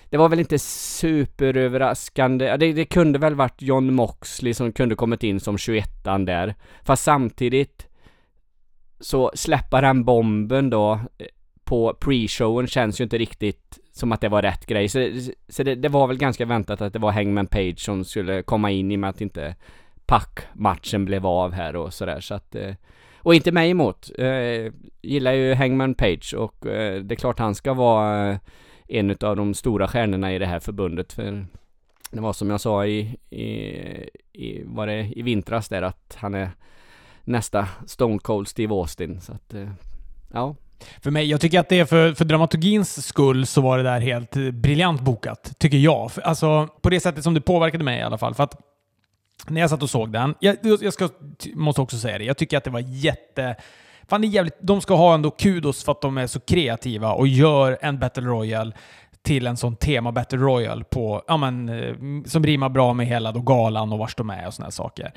det 0.09 0.17
var 0.17 0.29
väl 0.29 0.39
inte 0.39 0.59
superöverraskande, 0.59 2.45
ja, 2.45 2.57
det, 2.57 2.73
det 2.73 2.85
kunde 2.85 3.19
väl 3.19 3.35
varit 3.35 3.61
John 3.61 3.93
Moxley 3.93 4.53
som 4.53 4.71
kunde 4.71 4.95
kommit 4.95 5.23
in 5.23 5.39
som 5.39 5.57
21 5.57 6.03
där. 6.03 6.55
Fast 6.83 7.03
samtidigt 7.03 7.87
så 8.99 9.31
släppa 9.35 9.81
den 9.81 10.03
bomben 10.03 10.69
då 10.69 10.93
eh, 10.93 11.25
på 11.63 11.93
pre-showen 12.01 12.67
känns 12.67 12.99
ju 12.99 13.03
inte 13.03 13.17
riktigt 13.17 13.79
som 13.93 14.11
att 14.11 14.21
det 14.21 14.29
var 14.29 14.41
rätt 14.41 14.65
grej. 14.65 14.89
Så, 14.89 15.09
så 15.49 15.63
det, 15.63 15.75
det 15.75 15.89
var 15.89 16.07
väl 16.07 16.17
ganska 16.17 16.45
väntat 16.45 16.81
att 16.81 16.93
det 16.93 16.99
var 16.99 17.11
Hangman 17.11 17.47
Page 17.47 17.79
som 17.79 18.05
skulle 18.05 18.43
komma 18.43 18.71
in 18.71 18.91
i 18.91 18.95
och 18.95 18.99
med 18.99 19.09
att 19.09 19.21
inte 19.21 19.55
packmatchen 20.05 21.05
blev 21.05 21.25
av 21.25 21.51
här 21.51 21.75
och 21.75 21.93
sådär. 21.93 22.19
Så 22.19 22.33
att, 22.33 22.55
eh, 22.55 22.73
och 23.17 23.35
inte 23.35 23.51
mig 23.51 23.69
emot. 23.69 24.11
Eh, 24.17 24.73
gillar 25.01 25.31
ju 25.33 25.53
Hangman 25.53 25.95
Page 25.95 26.33
och 26.37 26.65
eh, 26.65 27.01
det 27.01 27.13
är 27.13 27.15
klart 27.15 27.39
han 27.39 27.55
ska 27.55 27.73
vara 27.73 28.31
eh, 28.31 28.37
en 28.87 29.17
av 29.21 29.35
de 29.35 29.53
stora 29.53 29.87
stjärnorna 29.87 30.33
i 30.33 30.39
det 30.39 30.45
här 30.45 30.59
förbundet. 30.59 31.13
För 31.13 31.45
det 32.11 32.21
var 32.21 32.33
som 32.33 32.49
jag 32.49 32.61
sa 32.61 32.85
i, 32.85 33.17
i, 33.29 33.45
i, 34.33 34.63
var 34.65 34.87
det 34.87 35.11
i 35.15 35.21
vintras 35.21 35.69
där 35.69 35.81
att 35.81 36.17
han 36.19 36.33
är 36.33 36.49
nästa 37.23 37.67
Stone 37.85 38.19
Cold 38.19 38.47
Steve 38.47 38.73
Austin. 38.73 39.21
Så 39.21 39.33
att, 39.33 39.53
eh, 39.53 39.69
ja. 40.33 40.55
För 41.01 41.11
mig, 41.11 41.25
jag 41.25 41.41
tycker 41.41 41.59
att 41.59 41.69
det 41.69 41.79
är 41.79 41.85
för, 41.85 42.13
för 42.13 42.25
dramaturgins 42.25 43.05
skull 43.05 43.45
så 43.45 43.61
var 43.61 43.77
det 43.77 43.83
där 43.83 43.99
helt 43.99 44.31
briljant 44.53 45.01
bokat, 45.01 45.53
tycker 45.57 45.77
jag. 45.77 46.11
För, 46.11 46.21
alltså, 46.21 46.67
på 46.81 46.89
det 46.89 46.99
sättet 46.99 47.23
som 47.23 47.33
det 47.33 47.41
påverkade 47.41 47.83
mig 47.83 47.99
i 47.99 48.01
alla 48.01 48.17
fall. 48.17 48.33
För 48.33 48.43
att 48.43 48.57
när 49.47 49.61
jag 49.61 49.69
satt 49.69 49.83
och 49.83 49.89
såg 49.89 50.11
den, 50.11 50.35
jag, 50.39 50.57
jag 50.61 50.93
ska, 50.93 51.09
måste 51.53 51.81
också 51.81 51.97
säga 51.97 52.17
det, 52.17 52.23
jag 52.23 52.37
tycker 52.37 52.57
att 52.57 52.63
det 52.63 52.69
var 52.69 52.79
jätte... 52.79 53.55
Fan, 54.07 54.21
det 54.21 54.27
är 54.27 54.29
jävligt, 54.29 54.57
de 54.61 54.81
ska 54.81 54.95
ha 54.95 55.13
ändå 55.13 55.31
kudos 55.31 55.83
för 55.83 55.91
att 55.91 56.01
de 56.01 56.17
är 56.17 56.27
så 56.27 56.39
kreativa 56.39 57.13
och 57.13 57.27
gör 57.27 57.77
en 57.81 57.99
Battle 57.99 58.23
Royale 58.23 58.71
till 59.21 59.47
en 59.47 59.57
sån 59.57 59.75
tema 59.75 60.11
Battle 60.11 60.37
Royale 60.39 60.83
på, 60.83 61.23
ja, 61.27 61.37
men, 61.37 61.69
eh, 61.69 61.95
som 62.25 62.43
rimmar 62.43 62.69
bra 62.69 62.93
med 62.93 63.07
hela 63.07 63.31
då 63.31 63.39
galan 63.39 63.93
och 63.93 63.99
vars 63.99 64.15
de 64.15 64.29
är 64.29 64.47
och 64.47 64.53
såna 64.53 64.65
här 64.65 64.71
saker. 64.71 65.11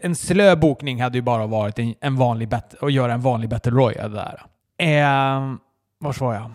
En 0.00 0.16
slö 0.16 0.56
bokning 0.56 1.02
hade 1.02 1.18
ju 1.18 1.22
bara 1.22 1.46
varit 1.46 1.78
en, 1.78 1.94
en 2.00 2.16
vanlig 2.16 2.48
bet- 2.48 2.74
att 2.80 2.92
göra 2.92 3.12
en 3.12 3.20
vanlig 3.20 3.50
Battle 3.50 3.72
Royale 3.72 4.14
där. 4.14 4.42
Eh, 4.80 5.54
vars 6.00 6.20
var 6.20 6.34
jag? 6.34 6.50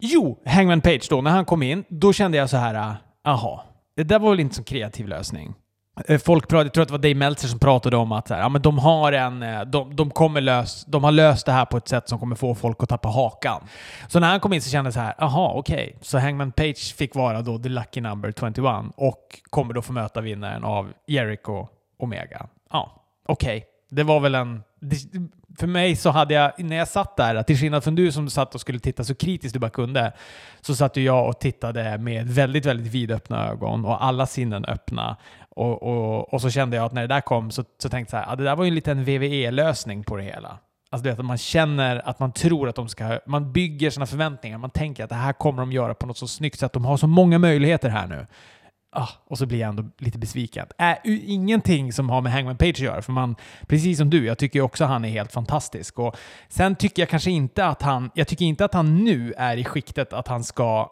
Jo, 0.00 0.42
Hangman 0.46 0.80
Page 0.80 1.06
då. 1.10 1.20
När 1.20 1.30
han 1.30 1.44
kom 1.44 1.62
in, 1.62 1.84
då 1.88 2.12
kände 2.12 2.38
jag 2.38 2.50
så 2.50 2.56
här, 2.56 2.74
äh, 2.74 2.94
aha, 3.24 3.64
det 3.96 4.04
där 4.04 4.18
var 4.18 4.30
väl 4.30 4.40
inte 4.40 4.54
så 4.54 4.64
kreativ 4.64 5.08
lösning. 5.08 5.54
Eh, 6.06 6.18
folk 6.18 6.48
pratade, 6.48 6.66
jag 6.66 6.72
tror 6.72 6.82
att 6.82 6.88
det 6.88 6.92
var 6.92 6.98
Dave 6.98 7.14
Meltzer 7.14 7.48
som 7.48 7.58
pratade 7.58 7.96
om 7.96 8.12
att 8.12 8.28
så 8.28 8.34
här, 8.34 8.40
ja, 8.40 8.48
men 8.48 8.62
de, 8.62 8.78
har 8.78 9.12
en, 9.12 9.42
eh, 9.42 9.60
de, 9.60 9.96
de, 9.96 10.10
kommer 10.10 10.40
lös, 10.40 10.84
de 10.84 11.04
har 11.04 11.12
löst 11.12 11.46
det 11.46 11.52
här 11.52 11.64
på 11.64 11.76
ett 11.76 11.88
sätt 11.88 12.08
som 12.08 12.18
kommer 12.18 12.36
få 12.36 12.54
folk 12.54 12.82
att 12.82 12.88
tappa 12.88 13.08
hakan. 13.08 13.62
Så 14.08 14.20
när 14.20 14.28
han 14.28 14.40
kom 14.40 14.52
in 14.52 14.62
så 14.62 14.70
kände 14.70 14.86
jag 14.86 14.94
så 14.94 15.00
här, 15.00 15.14
aha, 15.18 15.52
okej. 15.56 15.98
Så 16.00 16.18
Hangman 16.18 16.52
Page 16.52 16.94
fick 16.96 17.14
vara 17.14 17.42
då 17.42 17.58
the 17.58 17.68
lucky 17.68 18.00
number 18.00 18.32
21 18.32 18.92
och 18.96 19.40
kommer 19.50 19.74
då 19.74 19.82
få 19.82 19.92
möta 19.92 20.20
vinnaren 20.20 20.64
av 20.64 20.92
Jericho 21.06 21.66
Omega. 21.98 22.46
Ja, 22.72 23.04
okej, 23.26 23.56
okay, 23.56 23.68
det 23.90 24.02
var 24.02 24.20
väl 24.20 24.34
en... 24.34 24.62
För 25.58 25.66
mig 25.66 25.96
så 25.96 26.10
hade 26.10 26.34
jag, 26.34 26.52
när 26.56 26.76
jag 26.76 26.88
satt 26.88 27.16
där, 27.16 27.42
till 27.42 27.56
skillnad 27.56 27.84
från 27.84 27.94
du 27.94 28.12
som 28.12 28.30
satt 28.30 28.54
och 28.54 28.60
skulle 28.60 28.78
titta 28.78 29.04
så 29.04 29.14
kritiskt 29.14 29.54
du 29.54 29.58
bara 29.58 29.70
kunde, 29.70 30.12
så 30.60 30.74
satt 30.74 30.96
ju 30.96 31.02
jag 31.02 31.28
och 31.28 31.38
tittade 31.38 31.98
med 31.98 32.28
väldigt, 32.28 32.66
väldigt 32.66 32.92
vidöppna 32.92 33.48
ögon 33.48 33.84
och 33.84 34.04
alla 34.04 34.26
sinnen 34.26 34.64
öppna. 34.64 35.16
Och, 35.50 35.82
och, 35.82 36.34
och 36.34 36.40
så 36.40 36.50
kände 36.50 36.76
jag 36.76 36.86
att 36.86 36.92
när 36.92 37.02
det 37.02 37.14
där 37.14 37.20
kom 37.20 37.50
så, 37.50 37.64
så 37.78 37.88
tänkte 37.88 38.16
jag 38.16 38.22
att 38.22 38.32
ah, 38.32 38.36
det 38.36 38.44
där 38.44 38.56
var 38.56 38.64
ju 38.64 38.68
en 38.68 38.74
liten 38.74 39.04
VVE-lösning 39.04 40.04
på 40.04 40.16
det 40.16 40.22
hela. 40.22 40.58
Alltså 40.90 41.04
det 41.04 41.12
att 41.12 41.24
man 41.24 41.38
känner 41.38 42.08
att 42.08 42.18
man 42.18 42.32
tror 42.32 42.68
att 42.68 42.76
de 42.76 42.88
ska... 42.88 43.18
Man 43.26 43.52
bygger 43.52 43.90
sina 43.90 44.06
förväntningar. 44.06 44.58
Man 44.58 44.70
tänker 44.70 45.04
att 45.04 45.10
det 45.10 45.16
här 45.16 45.32
kommer 45.32 45.62
de 45.62 45.72
göra 45.72 45.94
på 45.94 46.06
något 46.06 46.18
så 46.18 46.28
snyggt 46.28 46.58
sätt. 46.58 46.72
De 46.72 46.84
har 46.84 46.96
så 46.96 47.06
många 47.06 47.38
möjligheter 47.38 47.88
här 47.88 48.06
nu. 48.06 48.26
Ah, 48.90 49.08
och 49.24 49.38
så 49.38 49.46
blir 49.46 49.58
jag 49.58 49.68
ändå 49.68 49.84
lite 49.98 50.18
besviken. 50.18 50.66
Äh, 50.78 50.94
ingenting 51.04 51.92
som 51.92 52.10
har 52.10 52.20
med 52.20 52.32
Hangman 52.32 52.56
Page 52.56 52.68
att 52.68 52.78
göra, 52.78 53.02
för 53.02 53.12
man, 53.12 53.36
precis 53.66 53.98
som 53.98 54.10
du, 54.10 54.26
jag 54.26 54.38
tycker 54.38 54.60
också 54.60 54.84
att 54.84 54.90
han 54.90 55.04
är 55.04 55.08
helt 55.08 55.32
fantastisk. 55.32 55.98
Och 55.98 56.16
sen 56.48 56.76
tycker 56.76 57.02
jag 57.02 57.08
kanske 57.08 57.30
inte 57.30 57.64
att 57.64 57.82
han, 57.82 58.10
jag 58.14 58.28
tycker 58.28 58.44
inte 58.44 58.64
att 58.64 58.74
han 58.74 59.04
nu 59.04 59.32
är 59.36 59.56
i 59.56 59.64
skiktet 59.64 60.12
att 60.12 60.28
han 60.28 60.44
ska 60.44 60.90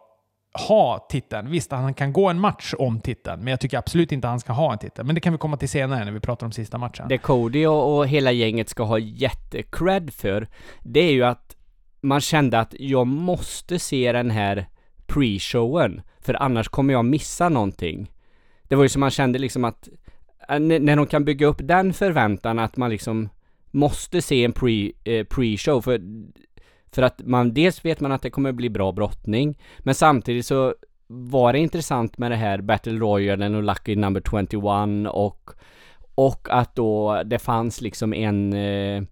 ha 0.67 1.07
titeln. 1.09 1.51
Visst, 1.51 1.71
han 1.71 1.93
kan 1.93 2.13
gå 2.13 2.29
en 2.29 2.39
match 2.39 2.73
om 2.77 2.99
titeln, 2.99 3.43
men 3.43 3.51
jag 3.51 3.59
tycker 3.59 3.77
absolut 3.77 4.11
inte 4.11 4.27
att 4.27 4.31
han 4.31 4.39
ska 4.39 4.53
ha 4.53 4.73
en 4.73 4.79
titel. 4.79 5.05
Men 5.05 5.15
det 5.15 5.21
kan 5.21 5.33
vi 5.33 5.39
komma 5.39 5.57
till 5.57 5.69
senare 5.69 6.05
när 6.05 6.11
vi 6.11 6.19
pratar 6.19 6.45
om 6.45 6.51
sista 6.51 6.77
matchen. 6.77 7.07
Det 7.09 7.17
Cody 7.17 7.65
och, 7.65 7.97
och 7.97 8.07
hela 8.07 8.31
gänget 8.31 8.69
ska 8.69 8.83
ha 8.83 8.99
jättecred 8.99 10.13
för, 10.13 10.47
det 10.83 10.99
är 10.99 11.11
ju 11.11 11.23
att 11.23 11.55
man 12.01 12.21
kände 12.21 12.59
att 12.59 12.73
jag 12.79 13.07
måste 13.07 13.79
se 13.79 14.11
den 14.11 14.31
här 14.31 14.67
pre-showen, 15.07 16.01
för 16.19 16.41
annars 16.43 16.67
kommer 16.67 16.93
jag 16.93 17.05
missa 17.05 17.49
någonting. 17.49 18.11
Det 18.63 18.75
var 18.75 18.83
ju 18.83 18.89
som 18.89 18.99
man 18.99 19.11
kände 19.11 19.39
liksom 19.39 19.65
att 19.65 19.89
eh, 20.49 20.59
när 20.59 20.95
de 20.95 21.07
kan 21.07 21.25
bygga 21.25 21.47
upp 21.47 21.57
den 21.59 21.93
förväntan 21.93 22.59
att 22.59 22.77
man 22.77 22.89
liksom 22.89 23.29
måste 23.71 24.21
se 24.21 24.43
en 24.43 24.53
pre, 24.53 24.91
eh, 25.03 25.25
pre-show, 25.25 25.81
för 25.81 26.01
för 26.91 27.01
att 27.01 27.21
man, 27.25 27.53
dels 27.53 27.85
vet 27.85 27.99
man 27.99 28.11
att 28.11 28.21
det 28.21 28.29
kommer 28.29 28.51
bli 28.51 28.69
bra 28.69 28.91
brottning, 28.91 29.57
men 29.79 29.95
samtidigt 29.95 30.45
så 30.45 30.75
var 31.07 31.53
det 31.53 31.59
intressant 31.59 32.17
med 32.17 32.31
det 32.31 32.35
här 32.35 32.61
Battle 32.61 32.99
Royale 32.99 33.57
och 33.57 33.63
Lucky 33.63 33.95
Number 33.95 34.21
21 34.51 35.13
och 35.13 35.51
och 36.15 36.47
att 36.51 36.75
då 36.75 37.21
det 37.25 37.39
fanns 37.39 37.81
liksom 37.81 38.13
en 38.13 38.53
eh, 38.53 39.03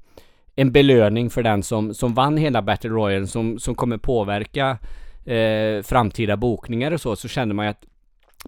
en 0.55 0.71
belöning 0.71 1.29
för 1.29 1.43
den 1.43 1.63
som, 1.63 1.93
som 1.93 2.13
vann 2.13 2.37
hela 2.37 2.61
Battle 2.61 2.89
Royale 2.89 3.27
som, 3.27 3.59
som 3.59 3.75
kommer 3.75 3.97
påverka 3.97 4.77
eh, 5.25 5.81
framtida 5.83 6.37
bokningar 6.37 6.91
och 6.91 7.01
så, 7.01 7.15
så 7.15 7.27
kände 7.27 7.55
man 7.55 7.65
ju 7.65 7.69
att 7.69 7.85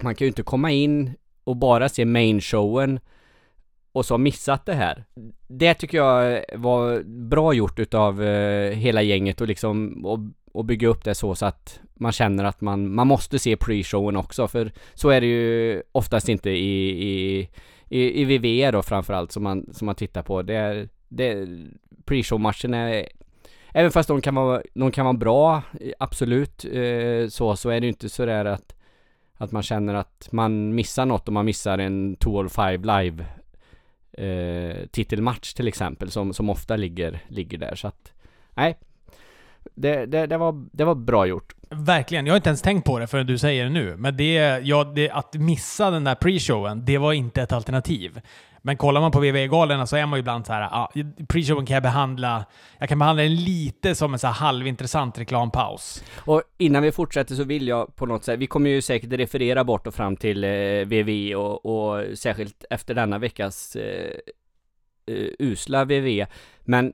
man 0.02 0.16
kan 0.16 0.26
ju 0.26 0.30
inte 0.30 0.44
komma 0.44 0.72
in 0.72 1.14
och 1.44 1.56
bara 1.56 1.90
se 1.90 2.06
main 2.06 2.42
showen 2.42 3.00
och 3.92 4.06
så 4.06 4.18
missat 4.18 4.66
det 4.66 4.74
här. 4.74 5.06
Det 5.48 5.74
tycker 5.74 5.98
jag 5.98 6.46
var 6.54 7.04
bra 7.30 7.54
gjort 7.54 7.80
utav 7.80 8.24
eh, 8.24 8.72
hela 8.72 9.02
gänget 9.02 9.42
och 9.42 9.48
liksom 9.48 10.06
och, 10.06 10.20
och 10.52 10.66
bygga 10.66 10.88
upp 10.88 11.04
det 11.04 11.16
så, 11.16 11.36
så 11.36 11.46
att 11.46 11.80
man 11.94 12.12
känner 12.12 12.44
att 12.44 12.62
man, 12.62 12.94
man 12.94 13.08
måste 13.08 13.40
se 13.40 13.56
pre-showen 13.56 14.18
också 14.18 14.48
för 14.48 14.72
så 14.94 15.10
är 15.10 15.22
det 15.22 15.28
ju 15.28 15.84
oftast 15.92 16.30
inte 16.30 16.50
i, 16.50 16.90
i, 16.90 17.50
i, 17.90 18.22
i 18.22 18.26
VV 18.26 18.72
då 18.72 18.82
framförallt 18.82 19.32
som 19.32 19.44
man, 19.44 19.66
som 19.74 19.86
man 19.86 19.96
tittar 19.96 20.24
på. 20.24 20.42
Det 20.42 20.56
är, 20.56 20.90
det, 21.08 21.48
pre-show-matchen 22.06 22.74
är 22.74 23.08
Även 23.74 23.92
fast 23.92 24.08
de 24.08 24.22
kan 24.22 24.36
vara, 24.36 24.62
de 24.74 24.92
kan 24.92 25.06
vara 25.06 25.18
bra, 25.18 25.62
eh, 25.82 25.92
absolut, 26.00 26.66
eh, 26.66 27.28
så, 27.30 27.56
så 27.56 27.70
är 27.70 27.80
det 27.80 27.86
ju 27.86 27.92
inte 27.92 28.10
så 28.10 28.26
där 28.26 28.46
att 28.46 28.74
att 29.38 29.52
man 29.52 29.64
känner 29.64 29.94
att 29.94 30.30
man 30.32 30.76
missar 30.76 31.06
något 31.06 31.28
om 31.28 31.34
man 31.34 31.46
missar 31.46 31.78
en 31.78 32.16
205 32.16 32.82
live 32.82 33.26
eh, 34.18 34.88
titelmatch 34.92 35.54
till 35.54 35.68
exempel 35.68 36.12
som, 36.12 36.34
som 36.34 36.50
ofta 36.50 36.76
ligger, 36.76 37.20
ligger 37.28 37.58
där. 37.58 37.76
Så 37.76 37.88
att, 37.88 38.14
nej. 38.54 38.78
Det, 39.76 40.06
det, 40.06 40.28
det, 40.28 40.38
var, 40.38 40.66
det 40.72 40.84
var 40.84 40.96
bra 40.96 41.26
gjort. 41.26 41.56
Verkligen. 41.70 42.26
Jag 42.26 42.34
har 42.34 42.38
inte 42.38 42.50
ens 42.50 42.62
tänkt 42.62 42.86
på 42.86 43.00
det 43.00 43.08
förrän 43.08 43.28
du 43.28 43.38
säger 43.38 43.64
det 43.64 43.70
nu. 43.70 43.96
Men 43.98 44.18
det, 44.18 44.60
ja, 44.64 44.84
det, 44.84 45.10
att 45.10 45.34
missa 45.34 45.92
den 45.92 46.04
där 46.04 46.16
pre-showen, 46.16 46.82
det 46.86 46.98
var 46.98 47.14
inte 47.14 47.42
ett 47.42 47.52
alternativ. 47.52 48.22
Men 48.68 48.78
kollar 48.78 49.02
man 49.02 49.12
på 49.12 49.20
WWE-galorna 49.20 49.86
så 49.86 49.96
är 49.96 50.06
man 50.06 50.18
ju 50.18 50.20
ibland 50.20 50.46
så 50.46 50.54
här, 50.54 50.62
ah, 50.62 50.92
pre-showen 51.28 51.66
kan 51.66 51.74
jag 51.74 51.84
behandla, 51.84 52.46
jag 52.80 52.90
kan 52.90 53.00
behandla 53.00 53.24
den 53.24 53.36
lite 53.36 53.96
som 53.96 54.14
en 54.14 54.20
så 54.20 54.28
här 54.28 54.34
halvintressant 54.34 55.20
reklampaus. 55.20 56.04
Och 56.16 56.44
innan 56.58 56.84
vi 56.84 56.92
fortsätter 56.92 57.36
så 57.36 57.44
vill 57.44 57.68
jag 57.68 57.96
på 57.96 58.06
något 58.06 58.24
sätt, 58.24 58.40
vi 58.40 58.48
kommer 58.48 58.70
ju 58.70 58.82
säkert 58.82 59.12
referera 59.12 59.64
bort 59.64 59.88
och 59.88 59.94
fram 59.94 60.18
till 60.18 60.44
eh, 60.44 60.50
VV 60.86 61.36
och, 61.36 61.66
och 61.66 62.18
särskilt 62.18 62.66
efter 62.70 62.94
denna 62.94 63.18
veckas 63.18 63.76
eh, 63.76 64.12
eh 65.08 65.28
usla 65.40 65.86
VV, 65.86 66.20
eh, 66.20 66.28
men 66.64 66.94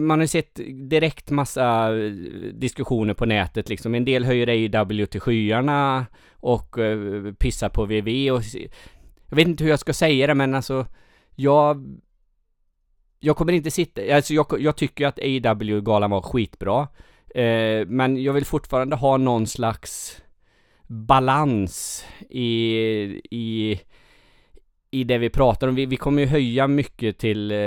man 0.00 0.20
har 0.20 0.26
sett 0.26 0.60
direkt 0.90 1.30
massa 1.30 1.96
eh, 1.96 2.12
diskussioner 2.52 3.14
på 3.14 3.26
nätet 3.26 3.68
liksom. 3.68 3.94
En 3.94 4.04
del 4.04 4.24
höjer 4.24 4.76
AW 4.80 5.06
till 5.06 5.20
skyarna 5.20 6.06
och 6.32 6.76
pissar 7.38 7.68
på 7.68 7.84
VV 7.84 8.30
och 8.30 8.42
jag 9.30 9.36
vet 9.36 9.48
inte 9.48 9.64
hur 9.64 9.70
jag 9.70 9.80
ska 9.80 9.92
säga 9.92 10.26
det 10.26 10.34
men 10.34 10.54
alltså, 10.54 10.86
jag 11.34 12.00
jag 13.20 13.36
kommer 13.36 13.52
inte 13.52 13.70
sitta, 13.70 14.14
alltså 14.14 14.34
jag, 14.34 14.46
jag 14.58 14.76
tycker 14.76 15.06
att 15.06 15.18
AW-galan 15.18 16.10
var 16.10 16.22
skitbra. 16.22 16.88
Eh, 17.34 17.86
men 17.86 18.22
jag 18.22 18.32
vill 18.32 18.44
fortfarande 18.44 18.96
ha 18.96 19.16
någon 19.16 19.46
slags 19.46 20.22
balans 20.86 22.04
i, 22.30 22.74
i, 23.30 23.80
i 24.90 25.04
det 25.04 25.18
vi 25.18 25.30
pratar 25.30 25.68
om. 25.68 25.74
Vi, 25.74 25.86
vi 25.86 25.96
kommer 25.96 26.22
ju 26.22 26.28
höja 26.28 26.68
mycket 26.68 27.18
till, 27.18 27.50
eh, 27.50 27.58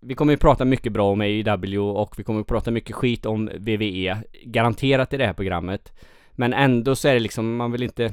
vi 0.00 0.14
kommer 0.14 0.32
ju 0.32 0.36
prata 0.36 0.64
mycket 0.64 0.92
bra 0.92 1.10
om 1.10 1.20
AEW 1.20 1.78
och 1.78 2.18
vi 2.18 2.24
kommer 2.24 2.40
att 2.40 2.46
prata 2.46 2.70
mycket 2.70 2.96
skit 2.96 3.26
om 3.26 3.50
VVE, 3.58 4.16
garanterat 4.44 5.12
i 5.12 5.16
det 5.16 5.26
här 5.26 5.32
programmet. 5.32 5.92
Men 6.32 6.52
ändå 6.52 6.96
så 6.96 7.08
är 7.08 7.14
det 7.14 7.20
liksom, 7.20 7.56
man 7.56 7.72
vill 7.72 7.82
inte 7.82 8.12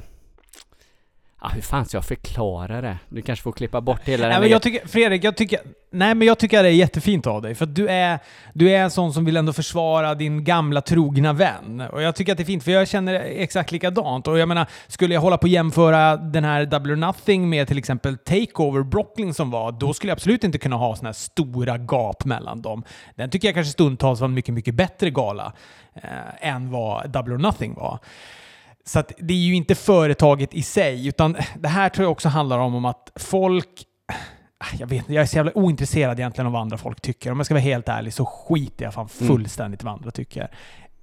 Ah, 1.46 1.48
hur 1.48 1.60
fan 1.60 1.86
ska 1.86 1.96
jag 1.96 2.04
förklara 2.04 2.80
det? 2.80 2.98
Du 3.08 3.22
kanske 3.22 3.42
får 3.42 3.52
klippa 3.52 3.80
bort 3.80 4.00
hela 4.04 4.28
den. 4.28 4.40
men 4.40 4.50
jag 4.50 4.62
tycker, 4.62 4.88
Fredrik, 4.88 5.24
jag 5.24 5.36
tycker, 5.36 5.60
nej 5.90 6.14
men 6.14 6.26
jag 6.26 6.38
tycker 6.38 6.62
det 6.62 6.68
är 6.68 6.72
jättefint 6.72 7.26
av 7.26 7.42
dig. 7.42 7.54
För 7.54 7.66
du 7.66 7.88
är, 7.88 8.18
du 8.52 8.70
är 8.70 8.78
en 8.82 8.90
sån 8.90 9.12
som 9.12 9.24
vill 9.24 9.36
ändå 9.36 9.52
försvara 9.52 10.14
din 10.14 10.44
gamla 10.44 10.80
trogna 10.80 11.32
vän. 11.32 11.80
Och 11.92 12.02
jag 12.02 12.14
tycker 12.16 12.32
att 12.32 12.38
det 12.38 12.42
är 12.42 12.46
fint, 12.46 12.64
för 12.64 12.70
jag 12.70 12.88
känner 12.88 13.14
exakt 13.14 13.72
likadant. 13.72 14.28
Och 14.28 14.38
jag 14.38 14.48
menar, 14.48 14.66
skulle 14.86 15.14
jag 15.14 15.20
hålla 15.20 15.38
på 15.38 15.46
att 15.46 15.50
jämföra 15.50 16.16
den 16.16 16.44
här 16.44 16.66
Double 16.66 16.92
or 16.92 16.96
Nothing 16.96 17.48
med 17.48 17.68
till 17.68 17.78
exempel 17.78 18.18
Takeover 18.18 18.82
Brooklyn 18.82 19.34
som 19.34 19.50
var, 19.50 19.72
då 19.72 19.92
skulle 19.92 20.10
jag 20.10 20.16
absolut 20.16 20.44
inte 20.44 20.58
kunna 20.58 20.76
ha 20.76 20.96
såna 20.96 21.08
här 21.08 21.14
stora 21.14 21.78
gap 21.78 22.24
mellan 22.24 22.62
dem. 22.62 22.84
Den 23.14 23.30
tycker 23.30 23.48
jag 23.48 23.54
kanske 23.54 23.72
stundtals 23.72 24.20
var 24.20 24.28
en 24.28 24.34
mycket, 24.34 24.54
mycket 24.54 24.74
bättre 24.74 25.10
gala 25.10 25.52
eh, 25.94 26.48
än 26.48 26.70
vad 26.70 27.10
Double 27.10 27.34
or 27.34 27.38
Nothing 27.38 27.74
var. 27.74 27.98
Så 28.86 29.02
det 29.18 29.34
är 29.34 29.38
ju 29.38 29.54
inte 29.54 29.74
företaget 29.74 30.54
i 30.54 30.62
sig, 30.62 31.06
utan 31.06 31.36
det 31.58 31.68
här 31.68 31.88
tror 31.88 32.04
jag 32.04 32.12
också 32.12 32.28
handlar 32.28 32.58
om, 32.58 32.74
om 32.74 32.84
att 32.84 33.12
folk... 33.16 33.84
Jag 34.78 34.86
vet 34.86 35.08
jag 35.08 35.22
är 35.22 35.26
så 35.26 35.36
jävla 35.36 35.52
ointresserad 35.58 36.18
egentligen 36.18 36.46
av 36.46 36.52
vad 36.52 36.62
andra 36.62 36.78
folk 36.78 37.00
tycker. 37.00 37.32
Om 37.32 37.38
jag 37.38 37.46
ska 37.46 37.54
vara 37.54 37.62
helt 37.62 37.88
ärlig 37.88 38.12
så 38.14 38.24
skiter 38.24 38.84
jag 38.84 38.94
fan 38.94 39.08
mm. 39.20 39.28
fullständigt 39.28 39.82
i 39.82 39.84
vad 39.84 39.94
andra 39.94 40.10
tycker 40.10 40.50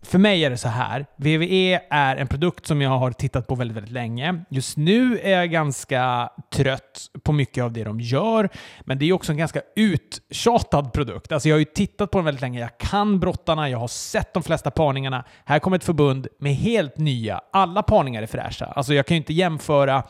för 0.04 0.20
mig 0.20 0.46
är 0.46 0.50
det 0.50 0.58
så 0.58 0.68
här. 0.68 1.06
VVE 1.16 1.82
är 1.90 2.16
en 2.16 2.28
produkt 2.28 2.66
som 2.66 2.82
jag 2.82 2.90
har 2.90 3.12
tittat 3.12 3.48
på 3.48 3.56
väldigt, 3.56 3.78
väldigt 3.78 3.94
länge. 3.94 4.44
Just 4.50 4.78
nu 4.78 5.20
är 5.20 5.38
jag 5.38 5.52
ganska 5.52 6.30
trött 6.54 7.10
på 7.24 7.32
mycket 7.32 7.64
av 7.64 7.72
det 7.72 7.84
de 7.84 8.00
gör, 8.00 8.50
men 8.82 9.00
det 9.00 9.06
är 9.06 9.14
också 9.14 9.32
en 9.32 9.38
ganska 9.38 9.62
uttjatad 9.76 10.94
produkt. 10.94 11.32
Alltså 11.32 11.50
jag 11.50 11.56
har 11.56 11.60
ju 11.60 11.66
tittat 11.66 12.12
på 12.12 12.18
den 12.18 12.26
väldigt 12.26 12.42
länge. 12.42 12.60
Jag 12.60 12.78
kan 12.78 13.20
brottarna, 13.20 13.70
jag 13.70 13.78
har 13.78 13.88
sett 13.88 14.34
de 14.34 14.44
flesta 14.44 14.72
parningarna. 14.72 15.24
Här 15.46 15.60
kommer 15.60 15.78
ett 15.78 15.84
förbund 15.84 16.28
med 16.40 16.56
helt 16.56 16.98
nya. 16.98 17.42
Alla 17.54 17.84
parningar 17.84 18.24
är 18.24 18.28
fräscha. 18.28 18.66
Alltså 18.66 18.94
jag 18.94 19.06
kan 19.06 19.16
ju 19.16 19.20
inte 19.20 19.34
jämföra 19.34 20.04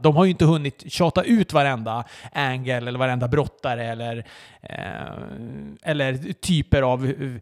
de 0.00 0.16
har 0.16 0.24
ju 0.24 0.30
inte 0.30 0.44
hunnit 0.44 0.92
tjata 0.92 1.22
ut 1.22 1.52
varenda 1.52 2.04
angle 2.32 2.76
eller 2.76 2.98
varenda 2.98 3.28
brottare 3.28 3.84
eller, 3.86 4.26
eh, 4.62 4.72
eller 5.82 6.32
typer 6.32 6.82
av 6.82 7.06
uh, 7.06 7.36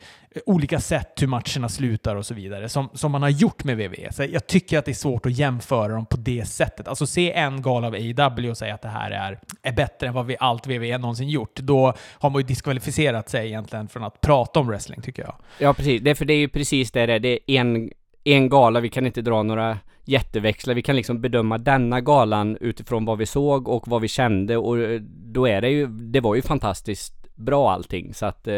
olika 0.46 0.80
sätt 0.80 1.22
hur 1.22 1.26
matcherna 1.26 1.68
slutar 1.68 2.16
och 2.16 2.26
så 2.26 2.34
vidare 2.34 2.68
som, 2.68 2.88
som 2.94 3.12
man 3.12 3.22
har 3.22 3.28
gjort 3.28 3.64
med 3.64 3.76
WWE. 3.76 4.12
Så 4.12 4.24
jag 4.24 4.46
tycker 4.46 4.78
att 4.78 4.84
det 4.84 4.92
är 4.92 4.94
svårt 4.94 5.26
att 5.26 5.32
jämföra 5.32 5.92
dem 5.92 6.06
på 6.06 6.16
det 6.16 6.48
sättet. 6.48 6.88
Alltså 6.88 7.06
se 7.06 7.32
en 7.32 7.62
gala 7.62 7.86
av 7.86 7.94
AEW 7.94 8.50
och 8.50 8.56
säga 8.56 8.74
att 8.74 8.82
det 8.82 8.88
här 8.88 9.10
är, 9.10 9.38
är 9.62 9.72
bättre 9.72 10.06
än 10.06 10.14
vad 10.14 10.26
vi, 10.26 10.36
allt 10.40 10.66
WWE 10.66 10.98
någonsin 10.98 11.28
gjort. 11.28 11.56
Då 11.56 11.94
har 12.12 12.30
man 12.30 12.40
ju 12.40 12.46
diskvalificerat 12.46 13.28
sig 13.28 13.46
egentligen 13.46 13.88
från 13.88 14.04
att 14.04 14.20
prata 14.20 14.60
om 14.60 14.68
wrestling 14.68 15.02
tycker 15.02 15.22
jag. 15.22 15.34
Ja, 15.58 15.74
precis. 15.74 16.02
Det, 16.02 16.14
för 16.14 16.24
det 16.24 16.34
är 16.34 16.38
ju 16.38 16.48
precis 16.48 16.90
det 16.90 17.06
det 17.06 17.12
är. 17.12 17.18
Det 17.18 17.50
är 17.50 17.60
en, 17.60 17.90
en 18.24 18.48
gala, 18.48 18.80
vi 18.80 18.88
kan 18.88 19.06
inte 19.06 19.22
dra 19.22 19.42
några 19.42 19.78
jätteväxla, 20.08 20.74
Vi 20.74 20.82
kan 20.82 20.96
liksom 20.96 21.20
bedöma 21.20 21.58
denna 21.58 22.00
galan 22.00 22.56
utifrån 22.60 23.04
vad 23.04 23.18
vi 23.18 23.26
såg 23.26 23.68
och 23.68 23.88
vad 23.88 24.00
vi 24.00 24.08
kände 24.08 24.56
och 24.56 24.78
eh, 24.78 25.00
då 25.10 25.48
är 25.48 25.60
det 25.60 25.70
ju, 25.70 25.86
det 25.86 26.20
var 26.20 26.34
ju 26.34 26.42
fantastiskt 26.42 27.34
bra 27.34 27.72
allting 27.72 28.14
så 28.14 28.26
att 28.26 28.48
eh, 28.48 28.54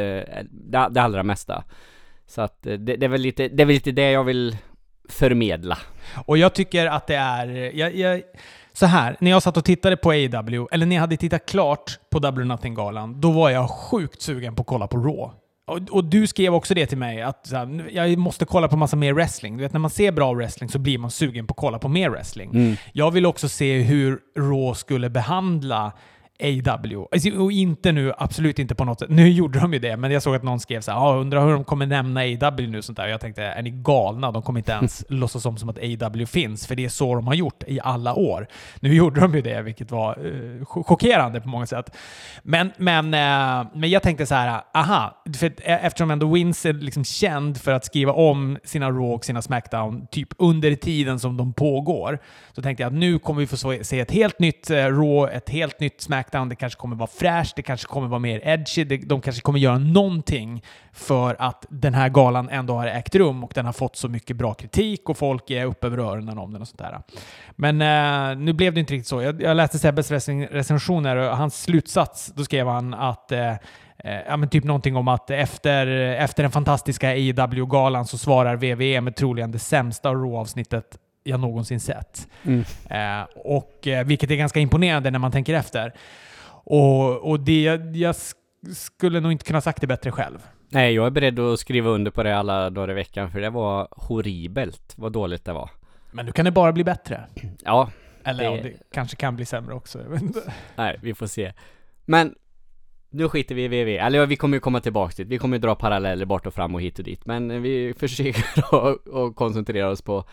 det, 0.50 0.88
det 0.90 1.02
allra 1.02 1.22
mesta. 1.22 1.64
Så 2.26 2.42
att 2.42 2.66
eh, 2.66 2.74
det, 2.74 2.96
det, 2.96 3.06
är 3.06 3.10
väl 3.10 3.20
lite, 3.20 3.48
det 3.48 3.62
är 3.62 3.66
väl 3.66 3.74
lite 3.74 3.92
det 3.92 4.10
jag 4.10 4.24
vill 4.24 4.56
förmedla. 5.08 5.78
Och 6.26 6.38
jag 6.38 6.54
tycker 6.54 6.86
att 6.86 7.06
det 7.06 7.16
är... 7.16 7.76
Jag, 7.76 7.96
jag, 7.96 8.22
så 8.72 8.86
här, 8.86 9.16
när 9.20 9.30
jag 9.30 9.42
satt 9.42 9.56
och 9.56 9.64
tittade 9.64 9.96
på 9.96 10.10
AW, 10.10 10.66
eller 10.70 10.86
när 10.86 10.96
jag 10.96 11.00
hade 11.00 11.16
tittat 11.16 11.46
klart 11.46 11.98
på 12.10 12.18
W 12.18 12.44
Nothing-galan, 12.44 13.20
då 13.20 13.30
var 13.30 13.50
jag 13.50 13.70
sjukt 13.70 14.22
sugen 14.22 14.54
på 14.54 14.60
att 14.60 14.66
kolla 14.66 14.86
på 14.86 14.96
Raw. 14.96 15.30
Och, 15.68 15.90
och, 15.90 16.04
du 16.04 16.26
skrev 16.26 16.54
också 16.54 16.74
det 16.74 16.86
till 16.86 16.98
mig, 16.98 17.22
att 17.22 17.50
här, 17.52 17.90
jag 17.92 18.18
måste 18.18 18.44
kolla 18.44 18.68
på 18.68 18.76
massa 18.76 18.96
mer 18.96 19.12
wrestling. 19.12 19.56
Du 19.56 19.62
vet, 19.62 19.72
när 19.72 19.80
man 19.80 19.90
ser 19.90 20.12
bra 20.12 20.34
wrestling 20.34 20.68
så 20.68 20.78
blir 20.78 20.98
man 20.98 21.10
sugen 21.10 21.46
på 21.46 21.52
att 21.52 21.58
kolla 21.58 21.78
på 21.78 21.88
mer 21.88 22.10
wrestling. 22.10 22.50
Mm. 22.50 22.76
Jag 22.92 23.10
vill 23.10 23.26
också 23.26 23.48
se 23.48 23.78
hur 23.82 24.18
Raw 24.38 24.74
skulle 24.74 25.10
behandla 25.10 25.92
AW. 26.42 27.06
Alltså, 27.12 27.30
och 27.30 27.52
inte 27.52 27.92
nu, 27.92 28.12
absolut 28.18 28.58
inte 28.58 28.74
på 28.74 28.84
något 28.84 28.98
sätt. 28.98 29.10
Nu 29.10 29.28
gjorde 29.28 29.60
de 29.60 29.72
ju 29.72 29.78
det, 29.78 29.96
men 29.96 30.10
jag 30.10 30.22
såg 30.22 30.34
att 30.34 30.42
någon 30.42 30.60
skrev 30.60 30.80
så 30.80 30.92
här, 30.92 30.98
ah, 30.98 31.16
undrar 31.16 31.46
hur 31.46 31.52
de 31.52 31.64
kommer 31.64 31.86
nämna 31.86 32.20
AW 32.20 32.68
nu 32.68 32.82
sånt 32.82 32.96
där. 32.96 33.06
Jag 33.06 33.20
tänkte, 33.20 33.42
är 33.42 33.62
ni 33.62 33.70
galna? 33.70 34.32
De 34.32 34.42
kommer 34.42 34.60
inte 34.60 34.72
ens 34.72 35.04
låtsas 35.08 35.46
om 35.46 35.56
som 35.56 35.68
att 35.68 35.78
AW 35.78 36.26
finns, 36.26 36.66
för 36.66 36.76
det 36.76 36.84
är 36.84 36.88
så 36.88 37.14
de 37.14 37.26
har 37.26 37.34
gjort 37.34 37.62
i 37.66 37.80
alla 37.82 38.14
år. 38.14 38.46
Nu 38.80 38.94
gjorde 38.94 39.20
de 39.20 39.34
ju 39.34 39.40
det, 39.40 39.62
vilket 39.62 39.90
var 39.90 40.26
uh, 40.26 40.64
chockerande 40.64 41.40
på 41.40 41.48
många 41.48 41.66
sätt. 41.66 41.96
Men, 42.42 42.72
men, 42.76 43.04
uh, 43.04 43.70
men 43.74 43.90
jag 43.90 44.02
tänkte 44.02 44.26
så 44.26 44.34
här, 44.34 44.62
aha, 44.74 45.22
för 45.38 45.52
eftersom 45.64 46.10
ändå 46.10 46.32
Vince 46.32 46.68
är 46.68 46.72
liksom 46.72 47.04
känd 47.04 47.60
för 47.60 47.72
att 47.72 47.84
skriva 47.84 48.12
om 48.12 48.58
sina 48.64 48.90
Raw 48.90 49.14
och 49.14 49.24
sina 49.24 49.42
Smackdown 49.42 50.06
typ 50.10 50.28
under 50.38 50.74
tiden 50.74 51.18
som 51.18 51.36
de 51.36 51.52
pågår, 51.52 52.18
så 52.52 52.62
tänkte 52.62 52.82
jag 52.82 52.90
att 52.90 52.98
nu 52.98 53.18
kommer 53.18 53.40
vi 53.40 53.46
få 53.46 53.56
se 53.56 54.00
ett 54.00 54.10
helt 54.10 54.38
nytt 54.38 54.70
uh, 54.70 54.76
Raw, 54.76 55.36
ett 55.36 55.48
helt 55.48 55.80
nytt 55.80 56.00
Smackdown 56.00 56.27
Smackdown, 56.28 56.48
det 56.48 56.56
kanske 56.56 56.80
kommer 56.80 56.96
vara 56.96 57.06
fräscht, 57.06 57.56
det 57.56 57.62
kanske 57.62 57.86
kommer 57.86 58.08
vara 58.08 58.18
mer 58.18 58.40
edgy, 58.44 58.84
de 58.84 59.20
kanske 59.20 59.42
kommer 59.42 59.58
göra 59.58 59.78
någonting 59.78 60.62
för 60.92 61.36
att 61.38 61.66
den 61.68 61.94
här 61.94 62.08
galan 62.08 62.48
ändå 62.48 62.74
har 62.74 62.86
ägt 62.86 63.14
rum 63.14 63.44
och 63.44 63.52
den 63.54 63.66
har 63.66 63.72
fått 63.72 63.96
så 63.96 64.08
mycket 64.08 64.36
bra 64.36 64.54
kritik 64.54 65.08
och 65.08 65.18
folk 65.18 65.50
är 65.50 65.64
uppe 65.64 65.86
över 65.86 65.98
öronen 65.98 66.38
om 66.38 66.52
den 66.52 66.62
och 66.62 66.68
sånt 66.68 66.78
där. 66.78 67.00
Men 67.56 67.82
eh, 67.82 68.38
nu 68.38 68.52
blev 68.52 68.74
det 68.74 68.80
inte 68.80 68.94
riktigt 68.94 69.08
så. 69.08 69.22
Jag, 69.22 69.42
jag 69.42 69.56
läste 69.56 69.78
Sebbes 69.78 70.10
recensioner 70.10 71.16
och 71.16 71.36
hans 71.36 71.62
slutsats, 71.62 72.32
då 72.36 72.44
skrev 72.44 72.66
han 72.66 72.94
att 72.94 73.32
eh, 73.32 73.50
eh, 73.50 73.56
Ja, 74.26 74.36
men 74.36 74.48
typ 74.48 74.64
någonting 74.64 74.96
om 74.96 75.08
att 75.08 75.30
efter, 75.30 75.86
efter 75.96 76.42
den 76.42 76.52
fantastiska 76.52 77.08
AEW-galan 77.08 78.06
så 78.06 78.18
svarar 78.18 78.56
WWE 78.56 79.00
med 79.00 79.16
troligen 79.16 79.50
det 79.50 79.58
sämsta 79.58 80.14
Raw-avsnittet 80.14 80.98
jag 81.28 81.40
någonsin 81.40 81.80
sett. 81.80 82.28
Mm. 82.42 82.64
Eh, 82.90 83.26
och, 83.36 83.86
eh, 83.86 84.06
vilket 84.06 84.30
är 84.30 84.36
ganska 84.36 84.60
imponerande 84.60 85.10
när 85.10 85.18
man 85.18 85.32
tänker 85.32 85.54
efter. 85.54 85.92
Och, 86.64 87.30
och 87.30 87.40
det, 87.40 87.80
jag 87.94 88.16
skulle 88.72 89.20
nog 89.20 89.32
inte 89.32 89.44
kunna 89.44 89.60
sagt 89.60 89.80
det 89.80 89.86
bättre 89.86 90.12
själv. 90.12 90.38
Nej, 90.68 90.94
jag 90.94 91.06
är 91.06 91.10
beredd 91.10 91.38
att 91.38 91.60
skriva 91.60 91.90
under 91.90 92.10
på 92.10 92.22
det 92.22 92.38
alla 92.38 92.70
dagar 92.70 92.90
i 92.90 92.94
veckan, 92.94 93.30
för 93.30 93.40
det 93.40 93.50
var 93.50 93.88
horribelt 93.90 94.94
vad 94.96 95.12
dåligt 95.12 95.44
det 95.44 95.52
var. 95.52 95.70
Men 96.10 96.26
nu 96.26 96.32
kan 96.32 96.44
det 96.44 96.50
bara 96.50 96.72
bli 96.72 96.84
bättre. 96.84 97.24
Ja. 97.64 97.90
Eller 98.24 98.50
det... 98.50 98.56
ja, 98.56 98.62
det 98.62 98.72
kanske 98.92 99.16
kan 99.16 99.36
bli 99.36 99.44
sämre 99.44 99.74
också. 99.74 99.98
Nej, 100.76 100.98
vi 101.02 101.14
får 101.14 101.26
se. 101.26 101.52
Men 102.04 102.34
nu 103.10 103.28
skiter 103.28 103.54
vi 103.54 103.64
i 103.64 103.68
VV, 103.68 103.98
eller 103.98 104.26
vi 104.26 104.36
kommer 104.36 104.56
ju 104.56 104.60
komma 104.60 104.80
tillbaka 104.80 105.14
dit, 105.16 105.28
vi 105.28 105.38
kommer 105.38 105.56
ju 105.56 105.60
dra 105.60 105.74
paralleller 105.74 106.24
bort 106.24 106.46
och 106.46 106.54
fram 106.54 106.74
och 106.74 106.82
hit 106.82 106.98
och 106.98 107.04
dit 107.04 107.26
Men 107.26 107.62
vi 107.62 107.94
försöker 107.98 108.44
att 109.26 109.36
koncentrera 109.36 109.90
oss 109.90 110.02
på 110.02 110.24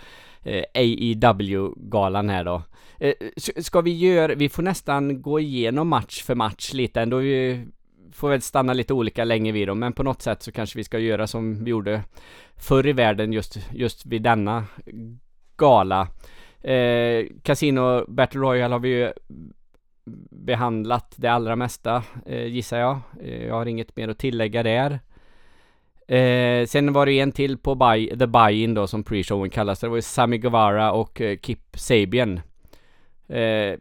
eh, 0.45 0.63
AEW-galan 0.73 2.29
här 2.29 2.43
då 2.43 2.61
eh, 2.99 3.13
Ska 3.37 3.81
vi 3.81 3.97
göra, 3.97 4.35
vi 4.35 4.49
får 4.49 4.63
nästan 4.63 5.21
gå 5.21 5.39
igenom 5.39 5.87
match 5.87 6.23
för 6.23 6.35
match 6.35 6.73
lite 6.73 7.01
ändå 7.01 7.17
vi 7.17 7.65
Får 8.11 8.29
väl 8.29 8.41
stanna 8.41 8.73
lite 8.73 8.93
olika 8.93 9.23
länge 9.23 9.51
vid 9.51 9.67
dem, 9.67 9.79
men 9.79 9.93
på 9.93 10.03
något 10.03 10.21
sätt 10.21 10.43
så 10.43 10.51
kanske 10.51 10.77
vi 10.77 10.83
ska 10.83 10.99
göra 10.99 11.27
som 11.27 11.63
vi 11.63 11.71
gjorde 11.71 12.01
förr 12.55 12.87
i 12.87 12.93
världen 12.93 13.33
just, 13.33 13.57
just 13.71 14.05
vid 14.05 14.21
denna 14.21 14.65
gala 15.57 16.07
eh, 16.61 17.25
Casino 17.43 18.05
Battle 18.07 18.39
Royale 18.39 18.73
har 18.73 18.79
vi 18.79 18.89
ju 18.89 19.13
behandlat 20.29 21.13
det 21.15 21.27
allra 21.27 21.55
mesta 21.55 22.03
eh, 22.25 22.45
gissar 22.45 22.79
jag. 22.79 22.99
Eh, 23.21 23.45
jag 23.45 23.53
har 23.53 23.65
inget 23.65 23.95
mer 23.95 24.07
att 24.07 24.17
tillägga 24.17 24.63
där. 24.63 24.99
Eh, 26.07 26.65
sen 26.65 26.93
var 26.93 27.05
det 27.05 27.19
en 27.19 27.31
till 27.31 27.57
på 27.57 27.75
buy, 27.75 28.09
The 28.09 28.25
Buy-In 28.25 28.73
då 28.73 28.87
som 28.87 29.03
pre-showen 29.03 29.49
kallas. 29.49 29.79
Det 29.79 29.87
var 29.87 29.95
ju 29.95 30.01
Sami 30.01 30.37
Guevara 30.37 30.91
och 30.91 31.21
eh, 31.21 31.37
Kip 31.37 31.59
Sabian. 31.73 32.41
Eh, 33.27 33.79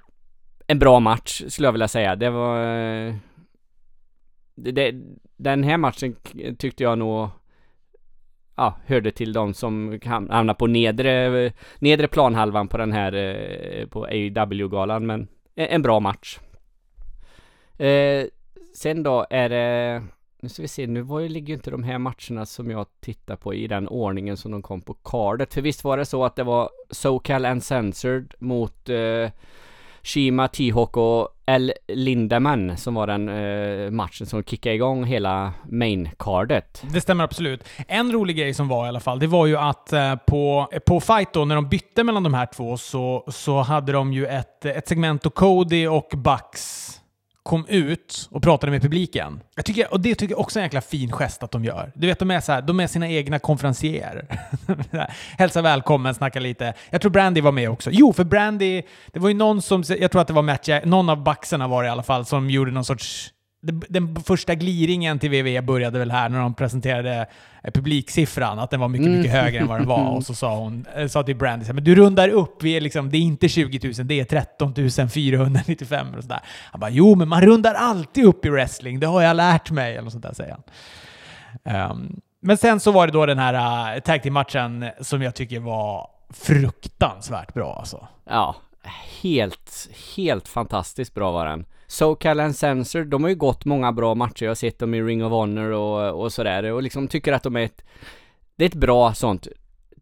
en 0.66 0.78
bra 0.78 1.00
match 1.00 1.42
skulle 1.48 1.68
jag 1.68 1.72
vilja 1.72 1.88
säga. 1.88 2.16
Det 2.16 2.30
var... 2.30 2.76
Eh, 3.06 3.14
det, 4.54 4.94
den 5.37 5.64
här 5.64 5.76
matchen 5.76 6.16
tyckte 6.58 6.82
jag 6.82 6.98
nog 6.98 7.28
ja, 8.56 8.78
hörde 8.87 9.10
till 9.10 9.32
de 9.32 9.54
som 9.54 9.98
hamnade 10.04 10.54
på 10.54 10.66
nedre, 10.66 11.52
nedre 11.78 12.08
planhalvan 12.08 12.68
på 12.68 12.78
den 12.78 12.92
här 12.92 13.12
eh, 13.12 13.87
på 13.87 14.06
AW-galan 14.06 15.06
men 15.06 15.28
en 15.54 15.82
bra 15.82 16.00
match. 16.00 16.38
Eh, 17.78 18.26
sen 18.74 19.02
då 19.02 19.26
är 19.30 19.48
det 19.48 20.02
nu 20.44 20.48
ska 20.48 20.62
vi 20.62 20.68
se, 20.68 20.87
nu 20.87 21.02
var 21.02 21.20
ju, 21.20 21.28
ligger 21.28 21.48
ju 21.48 21.54
inte 21.54 21.70
de 21.70 21.83
här 21.83 21.98
matcherna 21.98 22.46
som 22.46 22.70
jag 22.70 22.87
tittar 23.00 23.37
på 23.37 23.54
i 23.54 23.66
den 23.66 23.88
ordningen 23.88 24.37
som 24.37 24.50
de 24.50 24.62
kom 24.62 24.80
på 24.80 24.94
kardet. 24.94 25.54
För 25.54 25.61
visst 25.61 25.85
var 25.85 25.98
det 25.98 26.04
så 26.04 26.24
att 26.24 26.37
det 26.37 26.42
var 26.42 26.70
SoCal 26.90 27.44
Uncensored 27.44 28.35
mot 28.38 28.88
eh, 28.88 29.30
Shima, 30.02 30.48
T-Hawk 30.48 30.96
och 30.96 31.28
L. 31.46 31.72
Lindemann 31.88 32.76
som 32.76 32.94
var 32.94 33.07
den 33.07 33.28
eh, 33.28 33.90
matchen 33.90 34.26
som 34.26 34.42
kickade 34.42 34.74
igång 34.74 35.04
hela 35.04 35.52
main-cardet. 35.68 36.83
Det 36.92 37.00
stämmer 37.00 37.24
absolut. 37.24 37.64
En 37.88 38.12
rolig 38.12 38.37
grej 38.37 38.54
som 38.54 38.68
var 38.68 38.87
i 38.87 38.88
alla 38.88 39.00
fall, 39.00 39.18
det 39.18 39.26
var 39.26 39.46
ju 39.46 39.57
att 39.57 39.92
eh, 39.92 40.16
på, 40.16 40.68
på 40.87 41.00
fight 41.00 41.33
då, 41.33 41.44
när 41.44 41.54
de 41.54 41.68
bytte 41.68 42.04
mellan 42.04 42.22
de 42.22 42.35
här 42.35 42.46
två, 42.46 42.76
så, 42.76 43.24
så 43.28 43.61
hade 43.61 43.92
de 43.92 44.12
ju 44.12 44.26
ett, 44.26 44.64
ett 44.64 44.88
segment 44.88 45.22
då 45.22 45.30
Cody 45.30 45.87
och 45.87 46.12
Bucks 46.16 46.93
kom 47.44 47.66
ut 47.68 48.28
och 48.30 48.42
pratade 48.42 48.72
med 48.72 48.83
publiken. 48.83 49.40
Jag 49.57 49.64
tycker, 49.64 49.92
och 49.92 50.00
det 50.00 50.14
tycker 50.14 50.35
jag 50.35 50.40
också 50.40 50.59
är 50.59 50.61
en 50.61 50.66
jäkla 50.66 50.80
fin 50.80 51.12
gest 51.12 51.42
att 51.42 51.50
de 51.50 51.64
gör. 51.64 51.92
Du 51.94 52.07
vet, 52.07 52.18
de 52.18 52.30
är, 52.30 52.40
så 52.40 52.52
här, 52.52 52.62
de 52.62 52.80
är 52.80 52.87
sina 52.87 53.09
egna 53.09 53.38
konferencierer. 53.38 54.26
Hälsa 55.38 55.62
välkommen, 55.62 56.14
snacka 56.14 56.40
lite. 56.40 56.74
Jag 56.90 57.00
tror 57.00 57.11
Brandy 57.11 57.40
var 57.40 57.52
med 57.52 57.70
också. 57.70 57.90
Jo, 57.92 58.12
för 58.12 58.24
Brandy, 58.24 58.83
det 59.12 59.18
var 59.18 59.28
ju 59.28 59.35
någon 59.35 59.62
som, 59.62 59.85
jag 59.88 60.11
tror 60.11 60.20
att 60.20 60.28
det 60.28 60.35
var 60.35 60.42
Matt 60.42 60.68
någon 60.85 61.09
av 61.09 61.22
baxarna 61.22 61.68
var 61.68 61.83
det 61.83 61.87
i 61.87 61.90
alla 61.90 62.02
fall, 62.02 62.24
som 62.24 62.50
gjorde 62.50 62.70
någon 62.70 62.85
sorts 62.85 63.34
den 63.88 64.16
första 64.16 64.55
gliringen 64.55 65.18
till 65.18 65.31
WWE 65.31 65.62
började 65.62 65.98
väl 65.98 66.11
här 66.11 66.29
när 66.29 66.38
de 66.38 66.55
presenterade 66.55 67.27
eh, 67.62 67.70
publiksiffran, 67.70 68.59
att 68.59 68.70
den 68.70 68.81
var 68.81 68.88
mycket, 68.88 69.11
mycket 69.11 69.33
mm. 69.33 69.44
högre 69.44 69.59
än 69.59 69.66
vad 69.66 69.81
den 69.81 69.88
var. 69.88 70.09
Och 70.16 70.24
så 70.24 70.35
sa 70.35 70.57
hon, 70.57 70.87
eh, 70.96 71.07
sa 71.07 71.22
till 71.22 71.37
Brandy, 71.37 71.72
men 71.72 71.85
du 71.85 71.94
rundar 71.94 72.29
upp, 72.29 72.62
vi 72.62 72.77
är 72.77 72.81
liksom, 72.81 73.11
det 73.11 73.16
är 73.16 73.20
inte 73.20 73.48
20 73.48 73.92
000, 73.98 74.07
det 74.07 74.20
är 74.20 74.24
13 74.24 74.74
495 75.11 76.07
och 76.16 76.22
sådär. 76.22 76.40
Han 76.72 76.81
bara, 76.81 76.90
jo 76.90 77.14
men 77.14 77.29
man 77.29 77.40
rundar 77.40 77.74
alltid 77.74 78.24
upp 78.24 78.44
i 78.44 78.48
wrestling, 78.48 79.00
det 79.00 79.07
har 79.07 79.22
jag 79.22 79.37
lärt 79.37 79.70
mig, 79.70 79.92
eller 79.92 80.03
något 80.03 80.12
sånt 80.12 80.24
där 80.24 80.35
säger 80.35 80.57
han. 81.64 81.90
Um, 81.90 82.20
men 82.40 82.57
sen 82.57 82.81
så 82.81 82.92
var 82.92 83.07
det 83.07 83.12
då 83.12 83.27
den 83.27 83.38
här 83.38 83.94
uh, 83.94 84.00
tag 84.00 84.22
team-matchen 84.22 84.90
som 85.00 85.22
jag 85.22 85.35
tycker 85.35 85.61
var 85.61 86.11
fruktansvärt 86.31 87.55
bra 87.55 87.77
alltså. 87.79 88.09
Ja, 88.31 88.57
helt, 89.22 89.88
helt 90.16 90.48
fantastiskt 90.48 91.14
bra 91.14 91.33
var 91.33 91.46
den. 91.46 91.64
SoCal 91.94 92.40
and 92.40 92.57
Sensor, 92.57 93.04
de 93.04 93.22
har 93.22 93.30
ju 93.30 93.37
gått 93.37 93.64
många 93.64 93.92
bra 93.92 94.14
matcher. 94.14 94.44
Jag 94.44 94.50
har 94.50 94.54
sett 94.54 94.78
dem 94.78 94.94
i 94.94 95.02
Ring 95.02 95.24
of 95.24 95.30
Honor 95.30 95.70
och, 95.70 96.22
och 96.22 96.33
sådär 96.33 96.72
och 96.72 96.83
liksom 96.83 97.09
tycker 97.09 97.33
att 97.33 97.42
de 97.42 97.57
är 97.57 97.64
ett 97.64 97.85
Det 98.57 98.64
är 98.64 98.68
ett 98.68 98.74
bra 98.74 99.14
sånt 99.14 99.48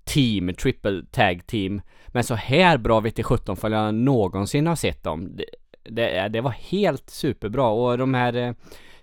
team, 0.05 0.55
triple 0.55 1.05
tag 1.11 1.47
team. 1.47 1.81
Men 2.09 2.25
så 2.25 2.35
här 2.35 2.79
bra 2.79 3.01
vet 3.01 3.19
jag 3.19 3.27
17 3.27 3.57
fall 3.57 3.73
jag 3.73 3.95
någonsin 3.95 4.67
har 4.67 4.77
sett 4.77 5.03
dem. 5.03 5.37
Det, 5.37 5.45
det, 5.83 6.29
det 6.29 6.41
var 6.41 6.51
helt 6.51 7.11
superbra 7.11 7.69
och 7.69 7.99
de 7.99 8.15
här 8.15 8.37
eh, 8.37 8.53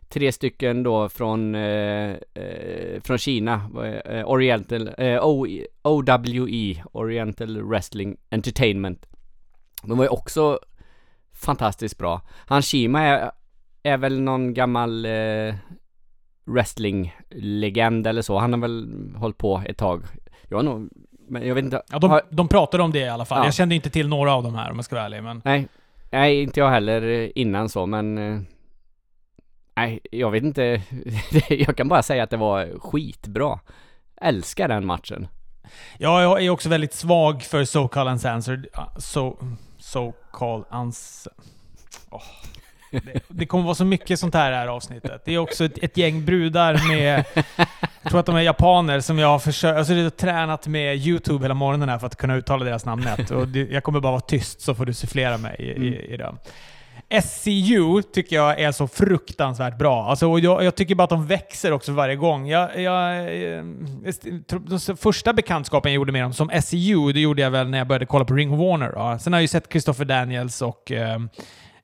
tre 0.09 0.31
stycken 0.31 0.83
då 0.83 1.09
från, 1.09 1.55
eh, 1.55 2.11
eh, 2.33 3.01
från 3.03 3.17
Kina, 3.17 3.53
eh, 4.05 4.29
Oriental, 4.29 4.89
eh, 4.97 5.25
OWE, 5.83 6.83
Oriental 6.91 7.61
Wrestling 7.61 8.17
Entertainment. 8.29 9.05
De 9.83 9.97
var 9.97 10.05
ju 10.05 10.09
också 10.09 10.59
fantastiskt 11.39 11.97
bra. 11.97 12.21
Han 12.45 12.61
Shima 12.61 13.01
är, 13.01 13.31
är 13.83 13.97
väl 13.97 14.21
någon 14.21 14.53
gammal 14.53 15.05
eh, 15.05 15.55
wrestling-legend 16.45 18.07
eller 18.07 18.21
så. 18.21 18.39
Han 18.39 18.53
har 18.53 18.59
väl 18.59 18.89
hållit 19.15 19.37
på 19.37 19.63
ett 19.65 19.77
tag. 19.77 20.03
Jag 20.47 20.57
har 20.57 20.63
nog, 20.63 20.89
men 21.27 21.47
jag 21.47 21.55
vet 21.55 21.63
inte. 21.63 21.81
Ja, 21.91 21.99
de, 21.99 22.21
de 22.29 22.47
pratade 22.47 22.83
om 22.83 22.91
det 22.91 22.99
i 22.99 23.09
alla 23.09 23.25
fall. 23.25 23.37
Ja. 23.37 23.45
Jag 23.45 23.53
kände 23.53 23.75
inte 23.75 23.89
till 23.89 24.07
några 24.07 24.33
av 24.33 24.43
de 24.43 24.55
här 24.55 24.71
om 24.71 24.75
jag 24.75 24.85
ska 24.85 24.95
vara 24.95 25.05
ärlig. 25.05 25.23
Men... 25.23 25.41
Nej, 25.45 25.67
nej, 26.11 26.41
inte 26.41 26.59
jag 26.59 26.69
heller 26.69 27.31
innan 27.37 27.69
så, 27.69 27.85
men 27.85 28.17
eh, 28.17 28.41
Nej, 29.79 29.99
jag 30.11 30.31
vet 30.31 30.43
inte. 30.43 30.81
jag 31.49 31.77
kan 31.77 31.87
bara 31.87 32.03
säga 32.03 32.23
att 32.23 32.29
det 32.29 32.37
var 32.37 32.79
skitbra. 32.79 33.59
Älskar 34.21 34.67
den 34.67 34.85
matchen. 34.85 35.27
Ja, 35.97 36.21
jag 36.21 36.43
är 36.43 36.49
också 36.49 36.69
väldigt 36.69 36.93
svag 36.93 37.41
för 37.41 37.65
So 37.65 37.87
Call 37.87 38.07
Uncensored. 38.07 38.67
So, 38.97 39.37
so 39.91 40.13
called 40.31 40.65
uns... 40.71 41.27
Oh. 42.09 42.23
Det, 42.91 43.23
det, 43.27 43.45
kommer 43.45 43.63
vara 43.63 43.75
så 43.75 43.85
mycket 43.85 44.19
sånt 44.19 44.33
här 44.33 44.47
i 44.47 44.51
det 44.51 44.57
här 44.57 44.67
avsnittet. 44.67 45.21
Det 45.25 45.33
är 45.33 45.37
också 45.37 45.65
ett, 45.65 45.77
ett 45.83 45.97
gäng 45.97 46.25
brudar 46.25 46.87
med 46.87 47.25
tror 48.09 48.19
att 48.19 48.25
de 48.25 48.35
är 48.35 48.41
japaner 48.41 48.99
som 48.99 49.19
jag 49.19 49.27
har 49.27 49.39
försökt... 49.39 49.77
Alltså 49.77 49.93
jag 49.93 50.03
har 50.03 50.09
tränat 50.09 50.67
med 50.67 50.97
YouTube 50.97 51.43
hela 51.43 51.53
morgonen 51.53 51.89
här 51.89 51.99
för 51.99 52.07
att 52.07 52.15
kunna 52.15 52.35
uttala 52.35 52.65
deras 52.65 52.85
namnet. 52.85 53.31
Och 53.31 53.47
det, 53.47 53.59
jag 53.71 53.83
kommer 53.83 53.99
bara 53.99 54.11
vara 54.11 54.21
tyst 54.21 54.61
så 54.61 54.75
får 54.75 54.85
du 54.85 54.93
sufflera 54.93 55.37
mig 55.37 55.55
i, 55.59 55.71
Mm. 55.71 55.83
i, 55.83 56.13
i 56.13 56.17
det. 56.17 56.35
SCU 57.09 58.01
tycker 58.13 58.35
jag 58.35 58.59
är 58.59 58.71
så 58.71 58.87
fruktansvärt 58.87 59.77
bra. 59.77 60.05
Alltså, 60.09 60.27
och 60.31 60.39
jag, 60.39 60.63
jag 60.63 60.75
tycker 60.75 60.95
bara 60.95 61.03
att 61.03 61.09
de 61.09 61.27
växer 61.27 61.71
också 61.71 61.91
varje 61.91 62.15
gång. 62.15 62.47
Jag, 62.47 62.81
jag, 62.81 63.17
eh, 63.19 63.63
den 64.25 64.43
de 64.49 64.97
första 64.97 65.33
bekantskapen 65.33 65.91
jag 65.91 65.95
gjorde 65.95 66.11
med 66.11 66.23
dem 66.23 66.33
som 66.33 66.49
SCU, 66.61 67.11
det 67.13 67.19
gjorde 67.19 67.41
jag 67.41 67.51
väl 67.51 67.69
när 67.69 67.77
jag 67.77 67.87
började 67.87 68.05
kolla 68.05 68.25
på 68.25 68.33
Ring 68.33 68.53
of 68.53 68.59
Warner. 68.59 68.91
Då. 68.91 69.19
Sen 69.19 69.33
har 69.33 69.37
jag 69.37 69.41
ju 69.41 69.47
sett 69.47 69.71
Christopher 69.71 70.05
Daniels 70.05 70.61
och 70.61 70.91
eh, 70.91 71.19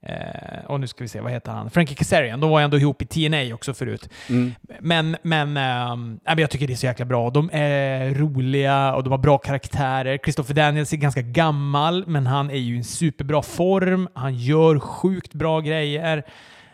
Eh, 0.05 0.65
och 0.65 0.79
nu 0.79 0.87
ska 0.87 1.03
vi 1.03 1.07
se, 1.07 1.21
vad 1.21 1.31
heter 1.31 1.51
han? 1.51 1.69
Frankie 1.69 1.95
Kazarian. 1.95 2.39
De 2.39 2.49
var 2.49 2.61
ändå 2.61 2.77
ihop 2.77 3.01
i 3.01 3.05
TNA 3.05 3.55
också 3.55 3.73
förut. 3.73 4.09
Mm. 4.29 4.55
Men, 4.79 5.17
men, 5.21 5.53
men 5.53 6.19
jag 6.37 6.49
tycker 6.49 6.67
det 6.67 6.73
är 6.73 6.77
så 6.77 6.85
jäkla 6.85 7.05
bra. 7.05 7.29
De 7.29 7.49
är 7.53 8.13
roliga 8.13 8.95
och 8.95 9.03
de 9.03 9.09
har 9.09 9.17
bra 9.17 9.37
karaktärer. 9.37 10.17
Christopher 10.17 10.53
Daniels 10.53 10.93
är 10.93 10.97
ganska 10.97 11.21
gammal, 11.21 12.03
men 12.07 12.27
han 12.27 12.49
är 12.49 12.57
ju 12.57 12.73
i 12.73 12.77
en 12.77 12.83
superbra 12.83 13.41
form. 13.41 14.07
Han 14.13 14.35
gör 14.35 14.79
sjukt 14.79 15.33
bra 15.33 15.59
grejer. 15.59 16.23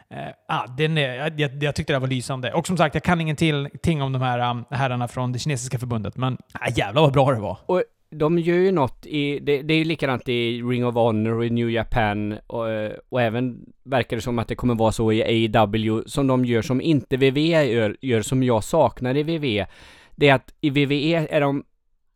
Eh, 0.10 0.18
ah, 0.48 0.68
den 0.68 0.98
är, 0.98 1.16
jag, 1.16 1.40
jag, 1.40 1.64
jag 1.64 1.76
tyckte 1.76 1.94
det 1.94 2.00
var 2.00 2.08
lysande. 2.08 2.54
Och 2.54 2.68
som 2.68 2.78
sagt, 2.78 2.96
jag 2.96 3.04
kan 3.04 3.22
ingenting 3.22 4.02
om 4.02 4.14
de 4.14 4.22
här 4.22 4.52
um, 4.52 4.66
herrarna 4.70 5.08
från 5.08 5.32
det 5.32 5.40
kinesiska 5.40 5.80
förbundet, 5.80 6.18
men 6.18 6.38
ah, 6.54 6.70
jävlar 6.76 7.02
vad 7.02 7.14
bra 7.14 7.32
det 7.32 7.40
var. 7.40 7.58
Och 7.66 7.84
de 8.12 8.40
gör 8.40 8.58
ju 8.58 8.72
något 8.72 9.06
i, 9.06 9.40
det, 9.40 9.62
det 9.62 9.74
är 9.74 9.78
ju 9.78 9.84
likadant 9.84 10.30
i 10.30 10.62
Ring 10.62 10.86
of 10.86 10.96
Honor 10.96 11.38
och 11.38 11.46
i 11.46 11.50
New 11.50 11.72
Japan 11.72 12.38
och, 12.48 12.70
eh, 12.70 12.92
och 13.10 13.22
även 13.22 13.66
verkar 13.84 14.18
det 14.18 14.22
som 14.22 14.40
att 14.40 14.48
det 14.48 14.56
kommer 14.56 14.76
vara 14.76 14.92
så 14.92 15.12
i 15.12 15.24
AEW 15.24 16.04
som 16.06 16.28
de 16.28 16.46
gör 16.46 16.62
som 16.62 16.82
inte 16.82 17.18
WWE 17.18 17.64
gör, 17.64 17.98
gör 18.02 18.22
som 18.22 18.44
jag 18.44 18.64
saknar 18.64 19.18
i 19.18 19.24
WWE. 19.24 19.68
Det 20.16 20.30
är 20.30 20.36
att 20.36 20.54
i 20.62 20.70
WWE 20.70 21.28
är 21.30 21.42
de 21.42 21.64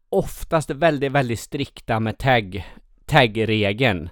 oftast 0.10 0.69
väldigt, 0.69 1.12
väldigt 1.12 1.39
strikta 1.39 1.99
med 1.99 2.17
tag, 2.17 2.65
tag-regeln. 3.05 4.10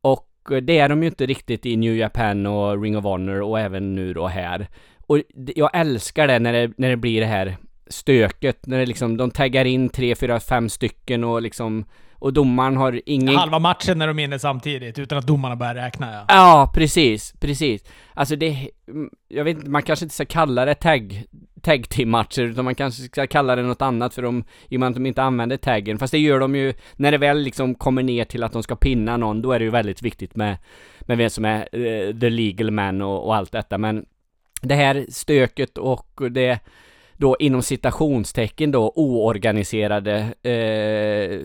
Och 0.00 0.28
eh, 0.50 0.56
det 0.56 0.78
är 0.78 0.88
de 0.88 1.02
ju 1.02 1.08
inte 1.08 1.26
riktigt 1.26 1.66
i 1.66 1.76
New 1.76 1.96
Japan 1.96 2.46
och 2.46 2.82
Ring 2.82 2.96
of 2.96 3.04
Honor 3.04 3.42
och 3.42 3.60
även 3.60 3.94
nu 3.94 4.12
då 4.14 4.26
här. 4.26 4.68
Och 5.06 5.18
jag 5.34 5.70
älskar 5.74 6.26
det 6.26 6.38
när 6.38 6.52
det, 6.52 6.72
när 6.76 6.90
det 6.90 6.96
blir 6.96 7.20
det 7.20 7.26
här 7.26 7.56
stöket 7.86 8.66
när 8.66 8.78
det 8.78 8.86
liksom, 8.86 9.16
de 9.16 9.30
taggar 9.30 9.64
in 9.64 9.88
tre, 9.88 10.14
fyra, 10.14 10.40
fem 10.40 10.68
stycken 10.68 11.24
och 11.24 11.42
liksom 11.42 11.84
och 12.22 12.32
domaren 12.32 12.76
har 12.76 13.00
ingen... 13.06 13.36
Halva 13.36 13.58
matchen 13.58 13.98
när 13.98 14.06
de 14.06 14.18
är 14.18 14.24
inne 14.24 14.38
samtidigt, 14.38 14.98
utan 14.98 15.18
att 15.18 15.26
domarna 15.26 15.56
börjar 15.56 15.74
räkna 15.74 16.12
ja. 16.12 16.24
Ja, 16.28 16.72
precis, 16.74 17.34
precis. 17.40 17.84
Alltså 18.14 18.36
det, 18.36 18.70
jag 19.28 19.44
vet 19.44 19.56
inte, 19.56 19.70
man 19.70 19.82
kanske 19.82 20.04
inte 20.04 20.14
ska 20.14 20.24
kalla 20.24 20.64
det 20.64 20.74
tag, 20.74 21.22
tag 21.62 21.88
team 21.88 22.10
matcher 22.10 22.42
utan 22.42 22.64
man 22.64 22.74
kanske 22.74 23.02
ska 23.02 23.26
kalla 23.26 23.56
det 23.56 23.62
något 23.62 23.82
annat 23.82 24.14
för 24.14 24.22
de, 24.22 24.44
i 24.68 24.76
och 24.76 24.80
med 24.80 24.88
att 24.88 24.94
de 24.94 25.06
inte 25.06 25.22
använder 25.22 25.56
taggen. 25.56 25.98
Fast 25.98 26.10
det 26.10 26.18
gör 26.18 26.40
de 26.40 26.54
ju, 26.54 26.74
när 26.96 27.12
det 27.12 27.18
väl 27.18 27.38
liksom 27.38 27.74
kommer 27.74 28.02
ner 28.02 28.24
till 28.24 28.42
att 28.42 28.52
de 28.52 28.62
ska 28.62 28.76
pinna 28.76 29.16
någon, 29.16 29.42
då 29.42 29.52
är 29.52 29.58
det 29.58 29.64
ju 29.64 29.70
väldigt 29.70 30.02
viktigt 30.02 30.36
med, 30.36 30.56
med 31.00 31.18
vem 31.18 31.30
som 31.30 31.44
är 31.44 31.76
uh, 31.76 32.18
the 32.18 32.30
legal 32.30 32.70
man 32.70 33.02
och, 33.02 33.26
och 33.26 33.36
allt 33.36 33.52
detta. 33.52 33.78
Men 33.78 34.04
det 34.62 34.74
här 34.74 35.06
stöket 35.08 35.78
och 35.78 36.22
det 36.30 36.60
då 37.22 37.36
inom 37.38 37.62
citationstecken 37.62 38.70
då 38.70 38.92
oorganiserade 38.96 40.34
eh, 40.42 41.40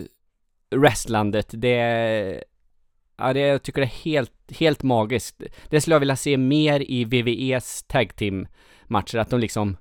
wrestlandet, 0.78 1.50
det 1.52 2.44
Ja, 3.20 3.32
det, 3.32 3.40
jag 3.40 3.62
tycker 3.62 3.80
det 3.80 3.86
är 3.86 4.04
helt, 4.04 4.32
helt 4.58 4.82
magiskt. 4.82 5.42
Det 5.68 5.80
skulle 5.80 5.94
jag 5.94 6.00
vilja 6.00 6.16
se 6.16 6.36
mer 6.36 6.90
i 6.90 7.04
VVEs 7.04 7.82
tag 7.82 8.16
team 8.16 8.46
matcher, 8.86 9.18
att 9.18 9.30
de 9.30 9.40
liksom 9.40 9.76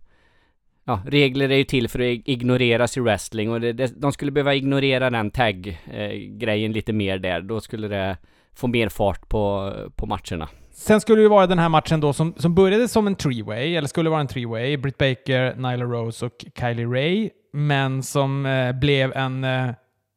Ja, 0.85 1.01
regler 1.05 1.49
är 1.49 1.57
ju 1.57 1.63
till 1.63 1.87
för 1.87 1.99
att 1.99 2.27
ignoreras 2.27 2.97
i 2.97 2.99
wrestling 2.99 3.51
och 3.51 3.61
det, 3.61 3.73
det, 3.73 4.01
de 4.01 4.11
skulle 4.11 4.31
behöva 4.31 4.55
ignorera 4.55 5.09
den 5.09 5.31
tag-grejen 5.31 6.71
eh, 6.71 6.75
lite 6.75 6.93
mer 6.93 7.17
där. 7.17 7.41
Då 7.41 7.61
skulle 7.61 7.87
det 7.87 8.17
få 8.53 8.67
mer 8.67 8.89
fart 8.89 9.29
på, 9.29 9.73
på 9.95 10.05
matcherna. 10.05 10.49
Sen 10.77 11.01
skulle 11.01 11.21
det 11.21 11.29
vara 11.29 11.47
den 11.47 11.59
här 11.59 11.69
matchen 11.69 11.99
då 11.99 12.13
som, 12.13 12.33
som 12.37 12.55
började 12.55 12.87
som 12.87 13.07
en 13.07 13.15
three-way, 13.15 13.77
eller 13.77 13.87
skulle 13.87 14.09
vara 14.09 14.21
en 14.21 14.27
three-way. 14.27 14.77
Britt 14.77 14.97
Baker, 14.97 15.55
Nyla 15.55 15.85
Rose 15.85 16.25
och 16.25 16.45
Kylie 16.59 16.85
Ray. 16.85 17.29
Men 17.53 18.03
som 18.03 18.45
eh, 18.45 18.71
blev 18.71 19.13
en, 19.13 19.43
eh, 19.43 19.69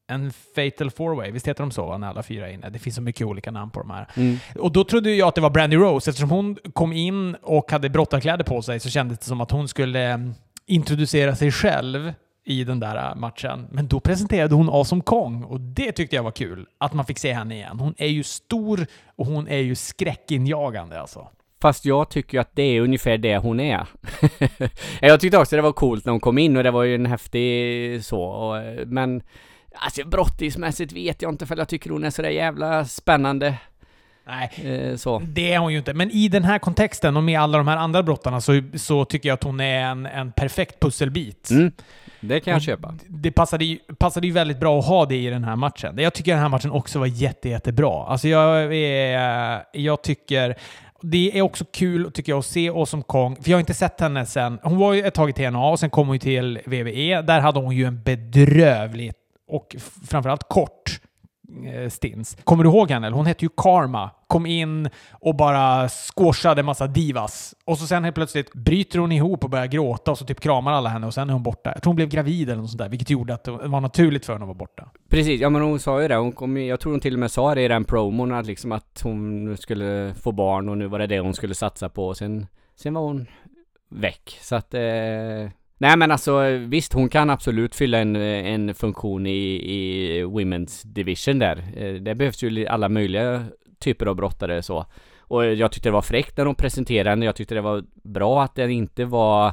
en 0.09 0.33
fatal 0.55 0.91
four-way. 0.91 1.31
Visst 1.31 1.49
heter 1.49 1.63
de 1.63 1.71
så, 1.71 1.87
va, 1.87 1.99
när 1.99 2.09
alla 2.09 2.23
fyra 2.23 2.49
är 2.49 2.53
inne? 2.53 2.71
Det 2.71 2.79
finns 2.79 2.97
så 2.97 3.03
mycket 3.03 3.27
olika 3.27 3.51
namn 3.51 3.71
på 3.71 3.81
de 3.81 3.91
här. 3.91 4.07
Mm. 4.15 4.37
Och 4.59 4.73
då 4.73 4.85
trodde 4.85 5.11
jag 5.11 5.29
att 5.29 5.35
det 5.35 5.41
var 5.41 5.51
Brandy 5.51 5.77
Rose. 5.77 6.11
Eftersom 6.11 6.31
hon 6.31 6.57
kom 6.73 6.93
in 6.93 7.35
och 7.43 7.71
hade 7.71 7.89
brottarkläder 7.89 8.45
på 8.45 8.63
sig 8.63 8.81
så 8.81 8.91
kändes 8.91 9.19
det 9.19 9.25
som 9.25 9.41
att 9.41 9.51
hon 9.51 9.69
skulle 9.69 10.13
eh, 10.13 10.19
introducera 10.67 11.37
sig 11.37 11.53
själv 11.53 12.13
i 12.45 12.65
den 12.65 12.81
där 12.81 13.11
äh, 13.11 13.17
matchen. 13.17 13.67
Men 13.71 13.89
då 13.89 14.01
presenterade 14.01 14.55
hon 14.55 14.69
Awesome 14.69 15.03
Kong 15.03 15.45
och 15.45 15.61
det 15.61 15.93
tyckte 15.93 16.17
jag 16.17 16.23
var 16.23 16.31
kul. 16.31 16.67
Att 16.79 16.93
man 16.93 17.05
fick 17.05 17.19
se 17.19 17.33
henne 17.33 17.55
igen. 17.55 17.79
Hon 17.81 17.95
är 17.99 18.07
ju 18.07 18.23
stor 18.23 18.87
och 19.17 19.27
hon 19.27 19.49
är 19.49 19.59
ju 19.59 19.75
skräckinjagande 19.75 21.01
alltså. 21.01 21.29
Fast 21.63 21.85
jag 21.85 22.11
tycker 22.11 22.39
ju 22.39 22.41
att 22.41 22.57
det 22.57 22.63
är 22.63 22.81
ungefär 22.81 23.19
det 23.19 23.37
hon 23.37 23.61
är. 23.61 23.87
jag 25.01 25.21
tyckte 25.21 25.39
också 25.39 25.57
det 25.57 25.63
var 25.63 25.73
coolt 25.73 26.05
när 26.05 26.11
hon 26.11 26.21
kom 26.21 26.39
in 26.39 26.57
och 26.57 26.63
det 26.63 26.71
var 26.71 26.83
ju 26.83 26.95
en 26.95 27.07
häftig 27.07 28.05
så. 28.05 28.23
Och, 28.23 28.59
eh, 28.59 28.87
men 28.87 29.23
alltså 29.75 30.05
brottismässigt 30.05 30.93
vet 30.93 31.23
jag 31.23 31.33
inte 31.33 31.47
för 31.47 31.57
jag 31.57 31.69
tycker 31.69 31.91
hon 31.91 32.05
är 32.05 32.11
sådär 32.11 32.31
jävla 32.31 32.85
spännande. 32.85 33.55
Nej, 34.31 34.51
eh, 34.91 34.97
så. 34.97 35.23
det 35.25 35.53
är 35.53 35.59
hon 35.59 35.73
ju 35.73 35.79
inte. 35.79 35.95
Men 35.95 36.11
i 36.11 36.29
den 36.29 36.45
här 36.45 36.59
kontexten 36.59 37.17
och 37.17 37.23
med 37.23 37.41
alla 37.41 37.59
de 37.59 37.69
här 37.69 37.77
andra 37.77 38.03
brottarna 38.03 38.41
så, 38.41 38.63
så 38.75 39.05
tycker 39.05 39.29
jag 39.29 39.35
att 39.35 39.45
hon 39.45 39.61
är 39.61 39.81
en, 39.81 40.07
en 40.07 40.33
perfekt 40.33 40.81
pusselbit. 40.81 41.51
Mm. 41.51 41.73
Det 42.21 42.41
kan 42.41 42.53
jag 42.53 42.63
köpa. 42.63 42.95
Det 43.07 43.33
passade 43.33 43.65
ju, 43.65 43.79
passade 43.99 44.27
ju 44.27 44.33
väldigt 44.33 44.61
bra 44.61 44.79
att 44.79 44.87
ha 44.87 45.07
det 45.07 45.17
i 45.17 45.31
den 45.31 45.45
här 45.45 45.57
matchen. 45.57 45.99
Jag 45.99 46.15
tycker 46.15 46.33
den 46.33 46.41
här 46.41 46.49
matchen 46.49 46.71
också 46.71 46.99
var 46.99 47.07
jätte, 47.07 47.49
jättebra. 47.49 48.05
Alltså 48.07 48.29
jag, 48.29 48.75
är, 48.77 49.63
jag 49.73 50.03
tycker... 50.03 50.57
Det 51.03 51.39
är 51.39 51.43
också 51.43 51.65
kul 51.73 52.13
tycker 52.13 52.33
jag 52.33 52.39
att 52.39 52.47
se 52.47 52.69
Awesome 52.69 53.03
Kong, 53.07 53.37
för 53.43 53.51
jag 53.51 53.57
har 53.57 53.61
inte 53.61 53.75
sett 53.75 54.01
henne 54.01 54.27
sen... 54.27 54.59
Hon 54.63 54.79
var 54.79 54.93
ju 54.93 55.03
ett 55.03 55.15
tag 55.15 55.31
i 55.31 55.33
TNA 55.33 55.71
och 55.71 55.81
sen 55.81 55.91
kom 55.91 56.07
hon 56.07 56.17
ju 56.17 56.21
till 56.21 56.61
WWE. 56.67 57.23
Där 57.23 57.41
hade 57.41 57.59
hon 57.59 57.77
ju 57.77 57.85
en 57.85 58.03
bedrövlig 58.03 59.13
och 59.49 59.77
framförallt 60.09 60.49
kort 60.49 61.01
Eh, 61.67 61.89
stins. 61.89 62.37
Kommer 62.45 62.65
du 62.65 62.71
ihåg 62.71 62.91
henne? 62.91 63.11
Hon 63.11 63.27
hette 63.27 63.45
ju 63.45 63.49
Karma. 63.57 64.11
Kom 64.27 64.47
in 64.47 64.89
och 65.13 65.37
bara 65.37 65.89
squashade 65.89 66.63
massa 66.63 66.87
divas. 66.87 67.55
Och 67.65 67.79
så 67.79 67.87
sen 67.87 68.05
helt 68.05 68.17
plötsligt 68.17 68.53
bryter 68.53 68.99
hon 68.99 69.13
ihop 69.13 69.45
och 69.45 69.51
börjar 69.51 69.67
gråta 69.67 70.11
och 70.11 70.19
så 70.19 70.25
typ 70.25 70.41
kramar 70.41 70.73
alla 70.73 70.89
henne 70.89 71.07
och 71.07 71.15
sen 71.15 71.29
är 71.29 71.33
hon 71.33 71.43
borta. 71.43 71.71
Jag 71.75 71.83
tror 71.83 71.91
hon 71.91 71.97
blev 71.97 72.09
gravid 72.09 72.49
eller 72.49 72.61
något 72.61 72.71
sånt 72.71 72.79
där, 72.79 72.89
vilket 72.89 73.11
gjorde 73.11 73.35
att 73.35 73.45
det 73.45 73.51
var 73.51 73.81
naturligt 73.81 74.27
för 74.27 74.33
henne 74.33 74.43
att 74.43 74.49
vara 74.49 74.59
borta. 74.59 74.91
Precis, 75.09 75.41
ja 75.41 75.51
men 75.51 75.63
hon 75.63 75.79
sa 75.79 76.03
ju 76.03 76.09
det. 76.09 76.17
Hon 76.17 76.33
kom, 76.33 76.57
jag 76.57 76.81
tror 76.81 76.93
hon 76.93 77.01
till 77.01 77.15
och 77.15 77.21
med 77.21 77.31
sa 77.31 77.55
det 77.55 77.63
i 77.63 77.69
den 77.69 77.85
promon 77.85 78.33
att 78.33 78.47
liksom 78.47 78.73
att 78.73 79.01
hon 79.05 79.57
skulle 79.57 80.15
få 80.23 80.33
barn 80.33 80.69
och 80.69 80.79
nu 80.79 80.87
var 80.87 80.99
det 80.99 81.07
det 81.07 81.21
hon 81.21 81.35
skulle 81.35 81.55
satsa 81.55 81.89
på. 81.89 82.07
Och 82.07 82.17
sen, 82.17 82.47
sen 82.77 82.95
var 82.95 83.03
hon 83.03 83.27
väck. 83.89 84.39
Så 84.41 84.57
att 84.57 84.75
eh, 84.75 84.81
Nej 85.83 85.97
men 85.97 86.11
alltså 86.11 86.41
visst, 86.51 86.93
hon 86.93 87.09
kan 87.09 87.31
absolut 87.31 87.75
fylla 87.75 87.99
en, 87.99 88.17
en 88.17 88.75
funktion 88.75 89.27
i, 89.27 89.55
i 89.57 90.25
Women's 90.25 90.87
Division 90.87 91.39
där. 91.39 91.65
Eh, 91.77 91.95
det 91.95 92.15
behövs 92.15 92.43
ju 92.43 92.67
alla 92.67 92.89
möjliga 92.89 93.45
typer 93.79 94.07
av 94.07 94.17
brottare 94.17 94.63
så. 94.63 94.87
Och 95.19 95.45
jag 95.47 95.73
tyckte 95.73 95.89
det 95.89 95.93
var 95.93 96.03
fräckt 96.03 96.37
när 96.37 96.45
de 96.45 96.55
presenterade 96.55 97.11
henne. 97.11 97.27
Jag 97.27 97.37
tyckte 97.37 97.55
det 97.55 97.61
var 97.61 97.85
bra 98.03 98.43
att 98.43 98.55
det 98.55 98.73
inte 98.73 99.05
var 99.05 99.53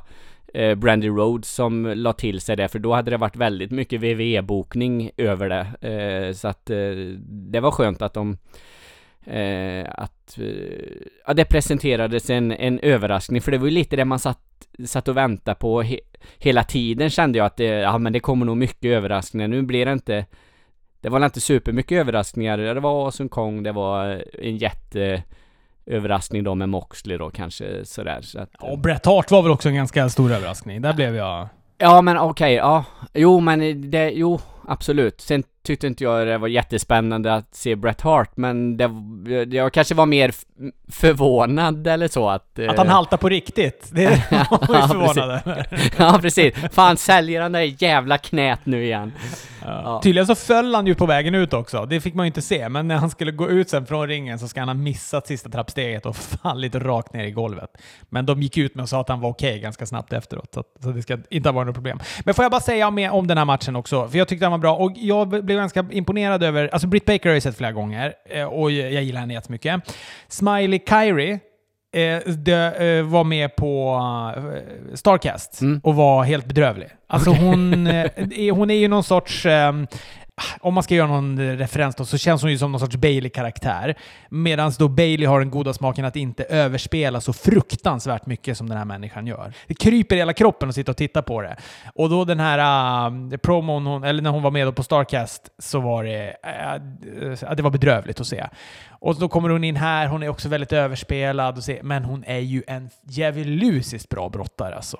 eh, 0.53 0.75
Brandy 0.75 1.07
Rhodes 1.07 1.49
som 1.55 1.85
la 1.85 2.13
till 2.13 2.41
sig 2.41 2.55
det, 2.55 2.67
för 2.67 2.79
då 2.79 2.93
hade 2.93 3.11
det 3.11 3.17
varit 3.17 3.35
väldigt 3.35 3.71
mycket 3.71 4.01
VVE-bokning 4.01 5.11
över 5.17 5.49
det. 5.49 5.87
Eh, 5.89 6.33
så 6.33 6.47
att 6.47 6.65
det 7.51 7.59
var 7.59 7.71
skönt 7.71 8.01
att 8.01 8.13
de 8.13 8.37
att 9.85 10.39
Ja, 11.27 11.33
det 11.33 11.45
presenterades 11.45 12.29
en, 12.29 12.51
en 12.51 12.79
överraskning, 12.79 13.41
för 13.41 13.51
det 13.51 13.57
var 13.57 13.67
ju 13.67 13.71
lite 13.71 13.95
det 13.95 14.05
man 14.05 14.19
satt, 14.19 14.39
satt 14.85 15.07
och 15.07 15.17
väntade 15.17 15.55
på 15.55 15.81
he, 15.81 15.99
hela 16.37 16.63
tiden 16.63 17.09
kände 17.09 17.37
jag 17.37 17.45
att 17.45 17.57
det, 17.57 17.65
ja 17.65 17.97
men 17.97 18.13
det 18.13 18.19
kommer 18.19 18.45
nog 18.45 18.57
mycket 18.57 18.89
överraskningar. 18.89 19.47
Nu 19.47 19.61
blir 19.61 19.85
det 19.85 19.91
inte 19.91 20.25
Det 21.01 21.09
var 21.09 21.25
inte 21.25 21.41
supermycket 21.41 21.97
överraskningar. 21.97 22.57
Det 22.57 22.79
var 22.79 23.07
Asun 23.07 23.29
Kong, 23.29 23.63
det 23.63 23.71
var 23.71 24.23
en 24.41 24.57
jätte 24.57 25.23
överraskning 25.85 26.43
då 26.43 26.55
med 26.55 26.69
Moxley 26.69 27.17
då 27.17 27.29
kanske 27.29 27.85
sådär. 27.85 28.21
Så 28.21 28.39
att, 28.39 28.49
och 28.59 28.79
Bret 28.79 29.05
Hart 29.05 29.31
var 29.31 29.41
väl 29.43 29.51
också 29.51 29.69
en 29.69 29.75
ganska 29.75 30.09
stor 30.09 30.31
överraskning. 30.31 30.81
Där 30.81 30.93
blev 30.93 31.15
jag... 31.15 31.47
Ja 31.77 32.01
men 32.01 32.17
okej, 32.17 32.29
okay, 32.29 32.53
ja. 32.53 32.83
Jo 33.13 33.39
men 33.39 33.91
det, 33.91 34.09
jo 34.09 34.39
absolut. 34.67 35.21
Sen 35.21 35.43
tyckte 35.63 35.87
inte 35.87 36.03
jag 36.03 36.27
det 36.27 36.37
var 36.37 36.47
jättespännande 36.47 37.33
att 37.33 37.55
se 37.55 37.75
Bret 37.75 38.01
Hart, 38.01 38.37
men 38.37 38.77
det, 38.77 38.87
jag 39.55 39.73
kanske 39.73 39.95
var 39.95 40.05
mer 40.05 40.33
förvånad 40.91 41.87
eller 41.87 42.07
så 42.07 42.29
att... 42.29 42.59
Att 42.59 42.77
han 42.77 42.87
haltar 42.87 43.17
på 43.17 43.29
riktigt, 43.29 43.89
det 43.91 44.05
var 44.67 44.81
ju 44.81 44.87
förvånad 44.87 45.29
över. 45.29 45.67
ja, 45.97 46.19
precis. 46.21 46.55
Fan, 46.71 46.97
säljer 46.97 47.41
han 47.41 47.51
det 47.51 47.65
jävla 47.65 48.17
knät 48.17 48.59
nu 48.63 48.83
igen? 48.83 49.11
Ja. 49.67 49.99
Tydligen 50.03 50.27
så 50.27 50.35
föll 50.35 50.75
han 50.75 50.87
ju 50.87 50.95
på 50.95 51.05
vägen 51.05 51.35
ut 51.35 51.53
också. 51.53 51.85
Det 51.85 52.01
fick 52.01 52.13
man 52.13 52.25
ju 52.25 52.27
inte 52.27 52.41
se, 52.41 52.69
men 52.69 52.87
när 52.87 52.95
han 52.95 53.09
skulle 53.09 53.31
gå 53.31 53.49
ut 53.49 53.69
sen 53.69 53.85
från 53.85 54.07
ringen 54.07 54.39
så 54.39 54.47
ska 54.47 54.61
han 54.61 54.69
ha 54.69 54.73
missat 54.73 55.27
sista 55.27 55.49
trappsteget 55.49 56.05
och 56.05 56.15
fallit 56.43 56.75
rakt 56.75 57.13
ner 57.13 57.23
i 57.23 57.31
golvet. 57.31 57.69
Men 58.09 58.25
de 58.25 58.41
gick 58.41 58.57
ut 58.57 58.75
med 58.75 58.83
och 58.83 58.89
sa 58.89 59.01
att 59.01 59.09
han 59.09 59.19
var 59.19 59.29
okej 59.29 59.49
okay 59.49 59.61
ganska 59.61 59.85
snabbt 59.85 60.13
efteråt, 60.13 60.53
så, 60.53 60.63
så, 60.83 60.91
det 60.91 61.01
ska 61.01 61.17
inte 61.29 61.49
ha 61.49 61.53
varit 61.53 61.65
något 61.65 61.75
problem. 61.75 61.99
Men 62.25 62.33
får 62.33 62.45
jag 62.45 62.51
bara 62.51 62.61
säga 62.61 62.91
mer 62.91 63.11
om 63.11 63.27
den 63.27 63.37
här 63.37 63.45
matchen 63.45 63.75
också, 63.75 64.07
för 64.07 64.17
jag 64.17 64.27
tyckte 64.27 64.45
den 64.45 64.51
var 64.51 64.56
bra 64.57 64.75
och 64.75 64.91
jag 64.95 65.27
blev 65.27 65.57
ganska 65.57 65.85
imponerad 65.91 66.43
över, 66.43 66.67
alltså 66.67 66.87
Britt 66.87 67.05
Baker 67.05 67.29
har 67.29 67.33
jag 67.33 67.43
sett 67.43 67.57
flera 67.57 67.71
gånger 67.71 68.13
eh, 68.29 68.43
och 68.43 68.71
jag 68.71 69.03
gillar 69.03 69.19
henne 69.19 69.33
jättemycket. 69.33 69.81
Smiley 70.27 70.79
Kyrie 70.89 71.39
eh, 71.93 72.33
de, 72.33 72.53
eh, 72.53 73.03
var 73.03 73.23
med 73.23 73.55
på 73.55 73.95
uh, 74.37 74.95
Starcast 74.95 75.61
mm. 75.61 75.81
och 75.83 75.95
var 75.95 76.23
helt 76.23 76.45
bedrövlig. 76.45 76.87
Alltså 77.07 77.29
okay. 77.29 77.45
hon, 77.45 77.87
eh, 77.87 78.09
hon 78.55 78.69
är 78.69 78.75
ju 78.75 78.87
någon 78.87 79.03
sorts... 79.03 79.45
Om 80.61 80.73
man 80.73 80.83
ska 80.83 80.95
göra 80.95 81.07
någon 81.07 81.57
referens 81.57 81.95
då, 81.95 82.05
så 82.05 82.17
känns 82.17 82.41
hon 82.41 82.51
ju 82.51 82.57
som 82.57 82.71
någon 82.71 82.79
sorts 82.79 82.95
Bailey-karaktär. 82.95 83.95
Medan 84.29 84.71
då 84.79 84.87
Bailey 84.87 85.27
har 85.27 85.39
den 85.39 85.49
goda 85.49 85.73
smaken 85.73 86.05
att 86.05 86.15
inte 86.15 86.43
överspela 86.43 87.21
så 87.21 87.33
fruktansvärt 87.33 88.25
mycket 88.25 88.57
som 88.57 88.69
den 88.69 88.77
här 88.77 88.85
människan 88.85 89.27
gör. 89.27 89.53
Det 89.67 89.73
kryper 89.73 90.15
i 90.15 90.19
hela 90.19 90.33
kroppen 90.33 90.69
att 90.69 90.75
sitta 90.75 90.91
och 90.91 90.97
titta 90.97 91.21
på 91.21 91.41
det. 91.41 91.55
Och 91.95 92.09
då 92.09 92.25
den 92.25 92.39
här 92.39 93.09
uh, 93.11 93.37
promon, 93.37 93.85
hon, 93.85 94.03
eller 94.03 94.21
när 94.21 94.29
hon 94.29 94.43
var 94.43 94.51
med 94.51 94.75
på 94.75 94.83
Starcast, 94.83 95.49
så 95.59 95.79
var 95.79 96.03
det, 96.03 96.35
uh, 97.21 97.55
det 97.55 97.63
var 97.63 97.69
bedrövligt 97.69 98.19
att 98.19 98.27
se. 98.27 98.47
Och 98.89 99.19
då 99.19 99.29
kommer 99.29 99.49
hon 99.49 99.63
in 99.63 99.75
här, 99.75 100.07
hon 100.07 100.23
är 100.23 100.29
också 100.29 100.49
väldigt 100.49 100.73
överspelad, 100.73 101.57
och 101.57 101.63
se, 101.63 101.79
men 101.83 102.03
hon 102.03 102.23
är 102.23 102.39
ju 102.39 102.63
en 102.67 102.89
djävulusiskt 103.03 104.09
bra 104.09 104.29
brottare 104.29 104.75
alltså 104.75 104.97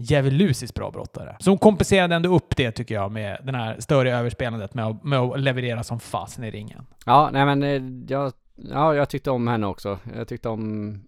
djävulusiskt 0.00 0.74
bra 0.74 0.90
brottare. 0.90 1.36
Så 1.40 1.50
hon 1.50 1.58
kompenserade 1.58 2.14
ändå 2.14 2.34
upp 2.36 2.56
det 2.56 2.72
tycker 2.72 2.94
jag 2.94 3.12
med 3.12 3.38
den 3.44 3.54
här 3.54 3.76
större 3.78 4.16
överspelandet 4.16 4.74
med 4.74 4.86
att, 4.86 5.04
med 5.04 5.18
att 5.18 5.40
leverera 5.40 5.82
som 5.82 6.00
fasen 6.00 6.44
i 6.44 6.50
ringen. 6.50 6.86
Ja, 7.06 7.30
nej 7.32 7.44
men 7.44 7.62
eh, 7.62 7.82
jag, 8.14 8.32
ja, 8.56 8.94
jag 8.94 9.08
tyckte 9.08 9.30
om 9.30 9.48
henne 9.48 9.66
också. 9.66 9.98
Jag 10.16 10.28
tyckte 10.28 10.48
om 10.48 11.00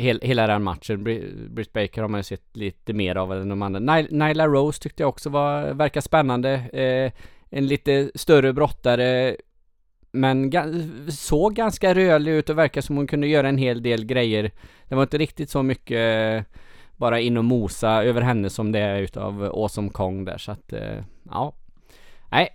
hel, 0.00 0.20
hela 0.22 0.46
den 0.46 0.62
matchen. 0.62 1.04
Britt 1.54 1.72
Baker 1.72 2.02
har 2.02 2.08
man 2.08 2.18
ju 2.18 2.24
sett 2.24 2.56
lite 2.56 2.92
mer 2.92 3.16
av 3.16 3.32
än 3.32 3.48
de 3.48 3.62
andra. 3.62 4.00
Nyla 4.10 4.46
Rose 4.46 4.82
tyckte 4.82 5.02
jag 5.02 5.08
också 5.08 5.30
var, 5.30 5.72
verkar 5.72 6.00
spännande. 6.00 6.52
Eh, 6.54 7.12
en 7.50 7.66
lite 7.66 8.10
större 8.14 8.52
brottare. 8.52 9.36
Men 10.12 10.52
såg 11.10 11.54
ganska 11.54 11.94
rörlig 11.94 12.32
ut 12.32 12.50
och 12.50 12.58
verkar 12.58 12.80
som 12.80 12.96
hon 12.96 13.06
kunde 13.06 13.26
göra 13.26 13.48
en 13.48 13.58
hel 13.58 13.82
del 13.82 14.04
grejer. 14.04 14.50
Det 14.88 14.94
var 14.94 15.02
inte 15.02 15.18
riktigt 15.18 15.50
så 15.50 15.62
mycket 15.62 16.46
bara 17.00 17.20
in 17.20 17.36
och 17.36 17.44
mosa 17.44 18.04
över 18.04 18.20
henne 18.20 18.50
som 18.50 18.72
det 18.72 18.78
är 18.78 19.00
utav 19.00 19.44
Awesome 19.44 19.90
Kong 19.90 20.24
där 20.24 20.38
så 20.38 20.52
att 20.52 20.72
eh, 20.72 21.04
ja. 21.30 21.52
Nej, 22.30 22.48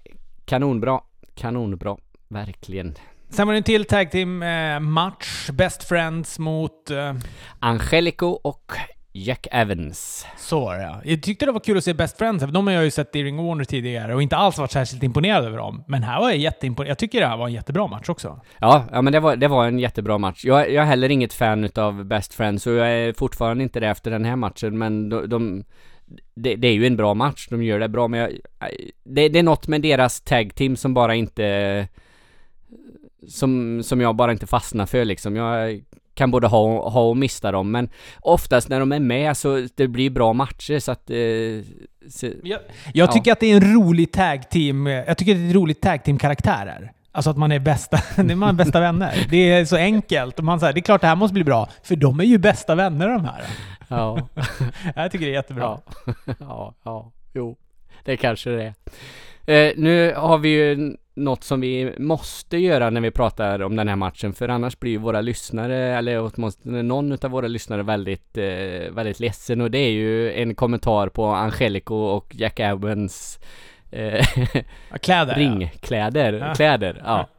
kanonbra. 0.46 1.02
Kanonbra. 1.36 1.98
Verkligen. 2.28 2.96
Sen 3.30 3.48
var 3.48 3.54
det 3.54 3.60
en 3.60 3.64
till 3.64 3.86
tag 3.86 4.12
team 4.12 4.44
eh, 4.44 4.80
match. 4.80 5.50
Best 5.50 5.84
Friends 5.84 6.40
mot... 6.40 6.92
Eh... 6.92 7.14
Angelico 7.60 8.26
och 8.26 8.72
Jack 9.18 9.48
Evans. 9.52 10.26
Så 10.38 10.60
var 10.60 10.78
det 10.78 10.84
ja. 10.84 11.02
Jag 11.04 11.24
tyckte 11.24 11.46
det 11.46 11.52
var 11.52 11.60
kul 11.60 11.78
att 11.78 11.84
se 11.84 11.94
Best 11.94 12.18
Friends. 12.18 12.44
De 12.44 12.68
har 12.68 12.74
jag 12.74 12.84
ju 12.84 12.92
sett 12.92 13.16
i 13.16 13.24
Ring 13.24 13.38
Warner 13.38 13.64
tidigare 13.64 14.16
och 14.16 14.22
inte 14.22 14.36
alls 14.36 14.58
varit 14.58 14.72
särskilt 14.72 15.04
imponerad 15.04 15.46
över 15.46 15.58
dem. 15.58 15.84
Men 15.88 16.04
här 16.04 16.20
var 16.20 16.30
jag 16.30 16.38
jätteimponerad. 16.38 16.90
Jag 16.90 16.98
tycker 16.98 17.22
det 17.22 17.28
här 17.28 17.38
var 17.38 17.48
en 17.48 17.54
jättebra 17.54 17.88
match 17.88 18.10
också. 18.10 18.40
Ja, 18.60 18.86
ja 18.92 19.02
men 19.02 19.14
det 19.14 19.20
var, 19.20 19.36
det 19.36 19.48
var 19.48 19.68
en 19.68 19.80
jättebra 19.80 20.18
match. 20.18 20.46
Jag, 20.46 20.72
jag 20.72 20.84
är 20.84 20.88
heller 20.88 21.10
inget 21.10 21.34
fan 21.34 21.64
utav 21.64 22.06
Best 22.06 22.34
Friends 22.34 22.68
och 22.68 22.74
jag 22.74 22.92
är 22.92 23.14
fortfarande 23.14 23.64
inte 23.64 23.80
det 23.80 23.88
efter 23.88 24.12
den 24.12 24.26
här 24.26 24.36
matchen, 24.36 24.78
men 24.78 25.10
de, 25.10 25.30
de 25.30 25.64
det, 26.36 26.56
det, 26.56 26.68
är 26.68 26.74
ju 26.74 26.88
en 26.88 26.98
bra 26.98 27.14
match, 27.14 27.48
de 27.50 27.64
gör 27.64 27.80
det 27.80 27.90
bra, 27.90 28.08
men 28.08 28.20
jag, 28.20 28.32
det, 29.04 29.30
det 29.30 29.40
är 29.40 29.44
något 29.44 29.68
med 29.68 29.82
deras 29.82 30.22
tag 30.22 30.56
team 30.56 30.76
som 30.76 30.94
bara 30.94 31.16
inte 31.16 31.88
som, 33.28 33.84
som 33.84 34.02
jag 34.02 34.16
bara 34.16 34.32
inte 34.32 34.48
fastnar 34.48 34.86
för 34.86 35.06
liksom. 35.06 35.36
Jag 35.36 35.82
kan 36.16 36.32
både 36.32 36.48
ha, 36.48 36.90
ha 36.90 37.02
och 37.02 37.18
mista 37.18 37.52
dem, 37.52 37.72
men 37.72 37.90
oftast 38.22 38.70
när 38.70 38.80
de 38.80 38.92
är 38.92 39.00
med 39.00 39.38
så 39.38 39.68
det 39.76 39.88
blir 39.88 40.10
bra 40.10 40.34
matcher 40.34 40.80
så 40.80 40.92
att... 40.92 41.10
Eh, 41.10 41.18
så, 42.10 42.28
jag, 42.44 42.60
jag 42.94 43.12
tycker 43.12 43.32
att 43.32 43.40
det 43.40 43.52
är 43.52 43.56
en 43.56 43.74
rolig 43.74 44.12
tag 44.12 44.50
team. 44.50 44.88
Jag 44.88 45.18
tycker 45.18 45.32
att 45.32 45.38
det 45.38 45.46
är 45.46 45.50
ett 45.50 45.56
roligt 45.56 45.82
tag 45.82 46.04
team 46.04 46.18
karaktärer. 46.18 46.92
Alltså 47.12 47.30
att 47.30 47.38
man 47.38 47.52
är 47.52 47.60
bästa, 47.60 47.98
man 48.36 48.50
är 48.50 48.54
bästa 48.54 48.80
vänner. 48.80 49.28
Det 49.30 49.52
är 49.52 49.66
så 49.66 49.76
enkelt. 49.76 50.42
Man 50.42 50.60
säger, 50.60 50.74
det 50.74 50.80
är 50.80 50.82
klart 50.82 51.02
det 51.02 51.08
här 51.08 51.16
måste 51.16 51.34
bli 51.34 51.44
bra, 51.44 51.70
för 51.84 51.96
de 51.96 52.20
är 52.20 52.24
ju 52.24 52.38
bästa 52.38 52.76
vänner 52.76 53.10
de 53.10 53.26
här. 53.26 53.44
Ja. 53.88 54.28
jag 54.96 55.12
tycker 55.12 55.26
det 55.26 55.32
är 55.32 55.36
jättebra. 55.36 55.80
Ja, 56.06 56.16
ja, 56.40 56.74
ja. 56.84 57.12
jo. 57.34 57.58
Det 58.04 58.18
kanske 58.18 58.50
det 58.50 58.74
är. 59.46 59.68
Eh, 59.68 59.74
nu 59.78 60.14
har 60.16 60.38
vi 60.38 60.50
ju 60.50 60.96
något 61.16 61.44
som 61.44 61.62
vi 61.62 61.94
måste 61.98 62.58
göra 62.58 62.90
när 62.90 63.02
vi 63.02 63.12
pratar 63.12 63.62
om 63.62 63.76
den 63.76 63.88
här 63.88 63.96
matchen 63.96 64.34
för 64.34 64.50
annars 64.50 64.80
blir 64.80 64.98
våra 64.98 65.22
lyssnare 65.22 65.98
eller 65.98 66.32
åtminstone 66.36 66.84
någon 66.84 67.12
av 67.12 67.32
våra 67.32 67.48
lyssnare 67.48 67.84
väldigt, 67.84 68.38
eh, 68.38 68.92
väldigt 68.92 69.20
ledsen 69.20 69.62
och 69.62 69.72
det 69.72 69.78
är 69.78 69.92
ju 69.92 70.34
en 70.34 70.56
kommentar 70.56 71.08
på 71.08 71.26
Angelico 71.26 71.96
och 71.96 72.36
Jack 72.36 72.60
Evans 72.60 73.40
eh, 73.92 74.26
kläder, 75.02 75.36
ringkläder, 75.36 76.34
ja. 76.34 76.54
kläder, 76.54 77.02
ja. 77.06 77.30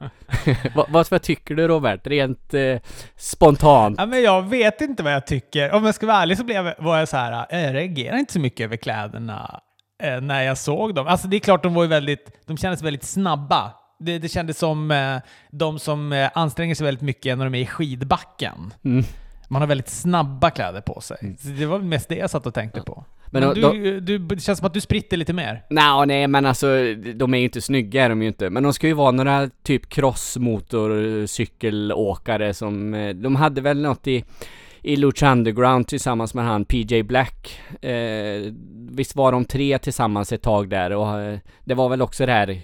vad, 0.91 1.11
vad 1.11 1.23
tycker 1.23 1.55
du 1.55 1.69
Robert? 1.69 2.07
Rent 2.07 2.55
eh, 2.55 2.77
spontant? 3.17 3.99
Ja, 3.99 4.07
men 4.07 4.23
jag 4.23 4.43
vet 4.43 4.81
inte 4.81 5.03
vad 5.03 5.13
jag 5.13 5.27
tycker. 5.27 5.75
Om 5.75 5.85
jag 5.85 5.95
ska 5.95 6.07
vara 6.07 6.17
ärlig 6.17 6.39
så 6.39 6.45
blev, 6.45 6.75
var 6.79 6.99
jag 6.99 7.09
så 7.09 7.17
här, 7.17 7.47
jag 7.51 7.75
reagerar 7.75 8.17
inte 8.17 8.33
så 8.33 8.41
mycket 8.41 8.65
över 8.65 8.77
kläderna 8.77 9.61
eh, 10.03 10.21
när 10.21 10.43
jag 10.43 10.59
såg 10.59 10.95
dem. 10.95 11.07
Alltså 11.07 11.29
det 11.29 11.37
är 11.37 11.41
klart, 11.41 11.63
de 11.63 11.75
var 11.75 11.83
ju 11.83 11.89
väldigt, 11.89 12.47
de 12.47 12.57
kändes 12.57 12.83
väldigt 12.83 13.05
snabba. 13.05 13.73
Det, 13.99 14.19
det 14.19 14.29
kändes 14.29 14.59
som 14.59 14.91
eh, 14.91 15.17
de 15.51 15.79
som 15.79 16.13
eh, 16.13 16.31
anstränger 16.35 16.75
sig 16.75 16.85
väldigt 16.85 17.03
mycket 17.03 17.39
när 17.39 17.45
de 17.45 17.55
är 17.55 17.61
i 17.61 17.67
skidbacken. 17.67 18.75
Mm. 18.85 19.05
Man 19.49 19.63
har 19.63 19.67
väldigt 19.67 19.89
snabba 19.89 20.51
kläder 20.51 20.81
på 20.81 21.01
sig. 21.01 21.17
Mm. 21.21 21.37
det 21.59 21.67
var 21.67 21.79
mest 21.79 22.09
det 22.09 22.17
jag 22.17 22.31
satt 22.31 22.47
och 22.47 22.55
tänkte 22.55 22.81
på. 22.81 23.05
Men, 23.31 23.45
men 23.45 23.61
då, 23.61 23.73
du, 23.73 24.01
du, 24.01 24.19
det 24.19 24.41
känns 24.41 24.59
som 24.59 24.67
att 24.67 24.75
du 24.75 24.81
spritter 24.81 25.17
lite 25.17 25.33
mer. 25.33 25.63
No, 25.71 26.05
nej, 26.05 26.27
men 26.27 26.47
alltså 26.47 26.67
de 27.15 27.35
är 27.35 27.39
ju 27.39 27.45
inte 27.45 27.61
snygga 27.61 28.05
är 28.05 28.09
de 28.09 28.23
ju 28.23 28.29
inte. 28.29 28.51
Men 28.51 28.63
de 28.63 28.73
ska 28.73 28.87
ju 28.87 28.93
vara 28.93 29.11
några 29.11 29.51
typ 29.63 29.89
crossmotorcykelåkare 29.89 32.55
som, 32.55 32.95
eh, 32.95 33.15
de 33.15 33.37
hade 33.37 33.61
väl 33.61 33.83
något 33.83 34.07
i 34.07 34.25
i 34.87 34.97
Lucha 34.97 35.33
Underground 35.33 35.89
tillsammans 35.89 36.35
med 36.35 36.45
han 36.45 36.65
PJ 36.65 37.03
Black. 37.03 37.61
Eh, 37.83 38.53
visst 38.91 39.17
var 39.17 39.33
de 39.33 39.45
tre 39.45 39.79
tillsammans 39.79 40.33
ett 40.33 40.43
tag 40.43 40.69
där 40.69 40.93
och 40.93 41.21
eh, 41.21 41.39
det 41.65 41.75
var 41.75 41.89
väl 41.89 42.03
också 42.03 42.27
det 42.27 42.33
här 42.33 42.61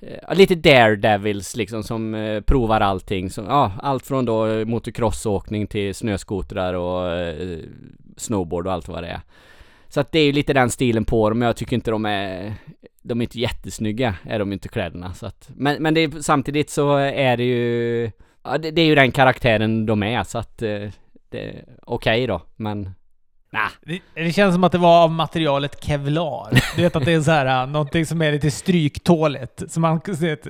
eh, 0.00 0.34
lite 0.34 0.54
daredevils 0.54 1.56
liksom 1.56 1.82
som 1.82 2.14
eh, 2.14 2.40
provar 2.40 2.80
allting. 2.80 3.30
Så, 3.30 3.40
ja, 3.48 3.72
allt 3.82 4.06
från 4.06 4.24
då 4.24 4.64
motocrossåkning 4.64 5.66
till 5.66 5.94
snöskotrar 5.94 6.74
och 6.74 7.12
eh, 7.12 7.58
snowboard 8.16 8.66
och 8.66 8.72
allt 8.72 8.88
vad 8.88 9.02
det 9.02 9.08
är. 9.08 9.20
Så 9.88 10.00
att 10.00 10.12
det 10.12 10.18
är 10.18 10.24
ju 10.24 10.32
lite 10.32 10.52
den 10.52 10.70
stilen 10.70 11.04
på 11.04 11.28
dem, 11.28 11.38
men 11.38 11.46
jag 11.46 11.56
tycker 11.56 11.76
inte 11.76 11.90
de 11.90 12.06
är 12.06 12.54
De 13.02 13.20
är 13.20 13.22
inte 13.22 13.40
jättesnygga, 13.40 14.14
är 14.22 14.38
de 14.38 14.52
inte 14.52 14.68
kläderna 14.68 15.14
så 15.14 15.26
att 15.26 15.50
Men, 15.56 15.82
men 15.82 15.94
det 15.94 16.00
är, 16.00 16.22
samtidigt 16.22 16.70
så 16.70 16.96
är 16.96 17.36
det 17.36 17.44
ju 17.44 18.10
Ja, 18.42 18.58
det, 18.58 18.70
det 18.70 18.82
är 18.82 18.86
ju 18.86 18.94
den 18.94 19.12
karaktären 19.12 19.86
de 19.86 20.02
är 20.02 20.24
så 20.24 20.38
att 20.38 20.62
eh, 20.62 20.88
det, 21.30 21.64
okej 21.82 22.24
okay 22.24 22.26
då, 22.26 22.42
men 22.56 22.94
Nah. 23.52 23.70
Det, 23.82 24.00
det, 24.14 24.32
känns 24.32 24.54
som 24.54 24.64
att 24.64 24.72
det 24.72 24.78
var 24.78 25.02
av 25.02 25.10
materialet 25.10 25.84
Kevlar. 25.84 26.48
Du 26.76 26.82
vet 26.82 26.96
att 26.96 27.04
det 27.04 27.12
är 27.12 27.20
så 27.20 27.30
här, 27.30 27.62
äh, 27.62 27.70
någonting 27.70 28.06
som 28.06 28.22
är 28.22 28.32
lite 28.32 28.50
stryktåligt. 28.50 29.62
Så 29.68 29.80
man, 29.80 30.00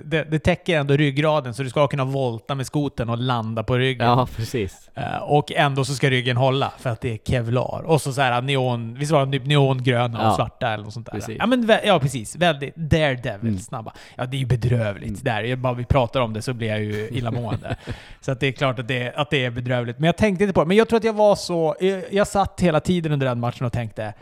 det, 0.05 0.31
det 0.31 0.39
täcker 0.39 0.79
ändå 0.79 0.97
ryggraden 0.97 1.55
så 1.55 1.63
du 1.63 1.71
ska 1.71 1.89
kunna 1.89 2.05
volta 2.05 2.55
med 2.55 2.67
skoten 2.67 3.09
och 3.09 3.19
landa 3.19 3.63
på 3.63 3.77
ryggen. 3.77 4.07
Ja, 4.07 4.29
precis. 4.37 4.91
Uh, 4.99 5.23
och 5.23 5.53
ändå 5.53 5.85
så 5.85 5.95
ska 5.95 6.11
ryggen 6.11 6.37
hålla 6.37 6.73
för 6.79 6.91
att 6.91 7.01
det 7.01 7.13
är 7.13 7.19
Kevlar. 7.25 7.83
Och 7.83 8.01
så 8.01 8.13
så 8.13 8.21
här 8.21 8.43
neon, 8.43 8.95
visst 8.95 9.13
var 9.13 9.27
det 9.27 9.33
typ 9.33 9.47
neongröna 9.47 10.29
och 10.29 10.37
svarta 10.37 10.69
eller 10.69 10.85
något 10.85 10.95
sånt 10.95 11.07
där? 11.07 11.13
Precis. 11.13 11.37
Ja, 11.39 11.47
men, 11.47 11.71
ja, 11.85 11.99
precis. 12.01 12.37
Väldigt 12.37 12.77
daredevil 12.77 13.49
mm. 13.49 13.59
snabba. 13.59 13.93
Ja, 14.17 14.27
det 14.27 14.37
är 14.37 14.39
ju 14.39 14.47
bedrövligt. 14.47 15.23
Mm. 15.25 15.49
Där, 15.49 15.57
bara 15.57 15.75
vi 15.75 15.85
pratar 15.85 16.21
om 16.21 16.33
det 16.33 16.43
så 16.43 16.53
blir 16.53 16.69
jag 16.69 16.83
ju 16.83 17.09
illamående. 17.09 17.77
så 18.21 18.33
att 18.33 18.41
det 18.41 18.47
är 18.47 18.53
klart 18.53 18.79
att 18.79 18.89
det, 18.89 19.13
att 19.17 19.31
det 19.31 19.45
är 19.45 19.51
bedrövligt. 19.51 19.99
Men 19.99 20.07
jag 20.07 20.17
tänkte 20.17 20.45
inte 20.45 20.55
på 20.55 20.61
det. 20.61 20.67
Men 20.67 20.77
jag 20.77 20.89
tror 20.89 20.97
att 20.97 21.05
jag 21.05 21.13
var 21.13 21.37
så... 21.37 21.77
Jag, 21.81 22.03
jag 22.11 22.29
satt 22.29 22.61
hela 22.61 22.81
tiden 22.81 22.90
tiden 22.91 23.13
under 23.13 23.27
den 23.27 23.41
matchen 23.41 23.67
och 23.67 23.73
tänkte 23.73 24.15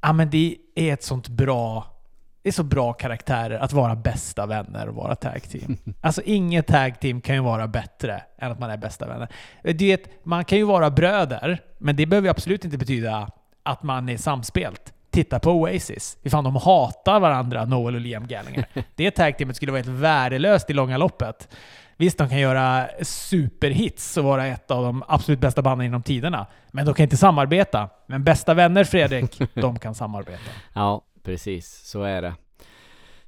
ah, 0.00 0.12
men 0.12 0.30
det 0.30 0.56
är 0.74 0.92
ett 0.92 1.02
sånt 1.02 1.28
bra 1.28 1.86
det 2.42 2.50
är 2.50 2.52
så 2.52 2.62
bra 2.62 2.92
karaktärer 2.92 3.58
att 3.58 3.72
vara 3.72 3.96
bästa 3.96 4.46
vänner 4.46 4.88
och 4.88 4.94
vara 4.94 5.14
tag 5.14 5.42
team. 5.42 5.76
Alltså 6.00 6.22
inget 6.22 6.66
tag 6.66 7.00
team 7.00 7.20
kan 7.20 7.34
ju 7.34 7.40
vara 7.40 7.66
bättre 7.66 8.22
än 8.38 8.52
att 8.52 8.58
man 8.58 8.70
är 8.70 8.76
bästa 8.76 9.06
vänner. 9.06 9.28
Det 9.62 9.92
är 9.92 10.00
man 10.22 10.44
kan 10.44 10.58
ju 10.58 10.64
vara 10.64 10.90
bröder, 10.90 11.62
men 11.78 11.96
det 11.96 12.06
behöver 12.06 12.28
absolut 12.28 12.64
inte 12.64 12.78
betyda 12.78 13.30
att 13.62 13.82
man 13.82 14.08
är 14.08 14.16
samspelt. 14.16 14.92
titta 15.10 15.38
på 15.38 15.50
Oasis. 15.50 16.18
Fy 16.22 16.30
fan, 16.30 16.44
de 16.44 16.56
hatar 16.56 17.20
varandra, 17.20 17.64
Noel 17.64 17.94
och 17.94 18.00
Liam 18.00 18.26
Gallagher. 18.26 18.66
Det 18.94 19.10
tag 19.10 19.38
teamet 19.38 19.56
skulle 19.56 19.72
vara 19.72 19.82
helt 19.82 19.98
värdelöst 20.00 20.70
i 20.70 20.72
långa 20.72 20.96
loppet. 20.96 21.48
Visst, 21.96 22.18
de 22.18 22.28
kan 22.28 22.38
göra 22.38 22.88
superhits 23.02 24.16
och 24.16 24.24
vara 24.24 24.46
ett 24.46 24.70
av 24.70 24.84
de 24.84 25.02
absolut 25.08 25.40
bästa 25.40 25.62
banden 25.62 25.86
inom 25.86 26.02
tiderna. 26.02 26.46
Men 26.70 26.86
de 26.86 26.94
kan 26.94 27.02
inte 27.04 27.16
samarbeta. 27.16 27.88
Men 28.06 28.24
bästa 28.24 28.54
vänner, 28.54 28.84
Fredrik, 28.84 29.42
de 29.54 29.78
kan 29.78 29.94
samarbeta. 29.94 30.42
Ja, 30.72 31.02
precis. 31.22 31.80
Så 31.84 32.02
är 32.02 32.22
det. 32.22 32.34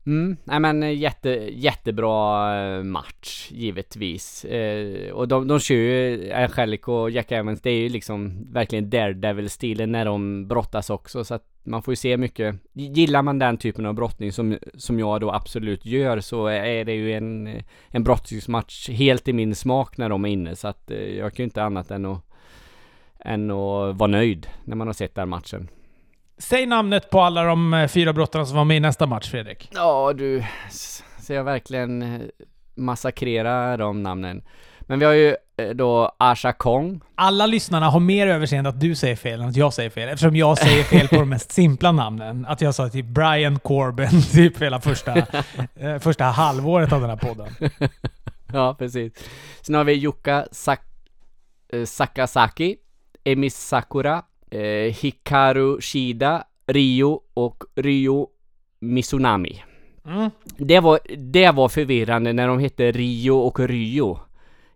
Mm, 0.09 0.37
nej 0.44 0.61
men 0.61 0.83
eh, 0.83 0.92
jätte, 0.92 1.29
jättebra 1.53 2.77
eh, 2.77 2.83
match 2.83 3.49
givetvis. 3.51 4.44
Eh, 4.44 5.11
och 5.12 5.29
de, 5.29 5.49
de 5.49 5.61
kör 5.61 5.75
ju, 5.75 6.29
eh, 6.29 6.42
Angelico 6.42 6.92
och 6.92 7.11
Jack 7.11 7.33
Evans, 7.33 7.61
det 7.61 7.71
är 7.71 7.81
ju 7.81 7.88
liksom 7.88 8.47
verkligen 8.53 8.90
Daredevil-stilen 8.90 9.92
när 9.92 10.05
de 10.05 10.49
brottas 10.49 10.90
också. 10.90 11.25
Så 11.25 11.35
att 11.35 11.44
man 11.62 11.83
får 11.83 11.92
ju 11.92 11.97
se 11.97 12.16
mycket. 12.16 12.57
Gillar 12.73 13.23
man 13.23 13.38
den 13.38 13.57
typen 13.57 13.87
av 13.87 13.94
brottning 13.94 14.33
som, 14.33 14.59
som 14.75 14.99
jag 14.99 15.21
då 15.21 15.31
absolut 15.31 15.87
gör 15.87 16.21
så 16.21 16.47
är 16.47 16.85
det 16.85 16.94
ju 16.94 17.12
en, 17.12 17.62
en 17.88 18.05
brottningsmatch 18.05 18.88
helt 18.88 19.29
i 19.29 19.33
min 19.33 19.55
smak 19.55 19.97
när 19.97 20.09
de 20.09 20.25
är 20.25 20.29
inne. 20.29 20.57
Så 20.57 20.68
att 20.68 20.90
eh, 20.90 20.99
jag 20.99 21.35
kan 21.35 21.42
ju 21.42 21.44
inte 21.44 21.62
annat 21.62 21.90
än 21.90 22.07
att, 22.07 22.25
än 23.21 23.51
att 23.51 23.97
vara 23.97 24.11
nöjd 24.11 24.47
när 24.64 24.77
man 24.77 24.87
har 24.87 24.94
sett 24.94 25.14
den 25.14 25.29
matchen. 25.29 25.68
Säg 26.38 26.66
namnet 26.66 27.11
på 27.11 27.20
alla 27.20 27.42
de 27.42 27.74
eh, 27.74 27.88
fyra 27.88 28.12
brottarna 28.12 28.46
som 28.46 28.57
var 28.57 28.64
med 28.64 28.77
i 28.77 28.81
nästa 28.81 29.07
match, 29.07 29.31
Fredrik. 29.31 29.68
Ja 29.74 30.12
du, 30.12 30.44
så 31.20 31.33
jag 31.33 31.44
verkligen 31.44 32.03
eh, 32.03 32.20
massakrera 32.74 33.77
de 33.77 34.03
namnen. 34.03 34.42
Men 34.81 34.98
vi 34.98 35.05
har 35.05 35.12
ju 35.12 35.37
eh, 35.57 35.68
då 35.68 36.16
Asha 36.18 36.53
Kong. 36.53 37.01
Alla 37.14 37.46
lyssnarna 37.46 37.90
har 37.90 38.01
mer 38.01 38.27
överseende 38.27 38.70
att 38.70 38.81
du 38.81 38.94
säger 38.94 39.16
fel 39.16 39.40
än 39.40 39.48
att 39.48 39.57
jag 39.57 39.72
säger 39.72 39.90
fel. 39.90 40.09
Eftersom 40.09 40.37
jag 40.37 40.59
säger 40.59 40.83
fel 40.85 41.09
på 41.09 41.16
de 41.16 41.29
mest 41.29 41.53
simpla 41.53 41.92
namnen. 41.92 42.46
Att 42.46 42.61
jag 42.61 42.74
sa 42.74 42.88
typ 42.88 43.07
Brian 43.07 43.59
Corbin 43.59 44.22
typ 44.33 44.62
hela 44.62 44.81
första, 44.81 45.16
eh, 45.74 45.98
första 45.98 46.24
halvåret 46.24 46.92
av 46.92 47.01
den 47.01 47.11
här 47.11 47.16
podden. 47.16 47.48
ja, 48.53 48.74
precis. 48.79 49.12
Sen 49.61 49.74
har 49.74 49.85
vi 49.85 49.92
Yuka 49.92 50.46
Sak 50.53 50.81
Sakasaki, 51.85 52.77
Emi 53.24 53.51
Sakura, 53.51 54.22
eh, 54.50 54.94
Hikaru 54.94 55.80
Shida, 55.80 56.44
Ryo 56.66 57.20
och 57.34 57.64
Ryo 57.76 58.26
Misunami. 58.80 59.64
Mm. 60.06 60.30
Det 60.56 60.80
var, 60.80 60.98
det 61.16 61.50
var 61.50 61.68
förvirrande 61.68 62.32
när 62.32 62.48
de 62.48 62.58
hette 62.58 62.92
Rio 62.92 63.32
och 63.32 63.61
Ryo. 63.61 64.18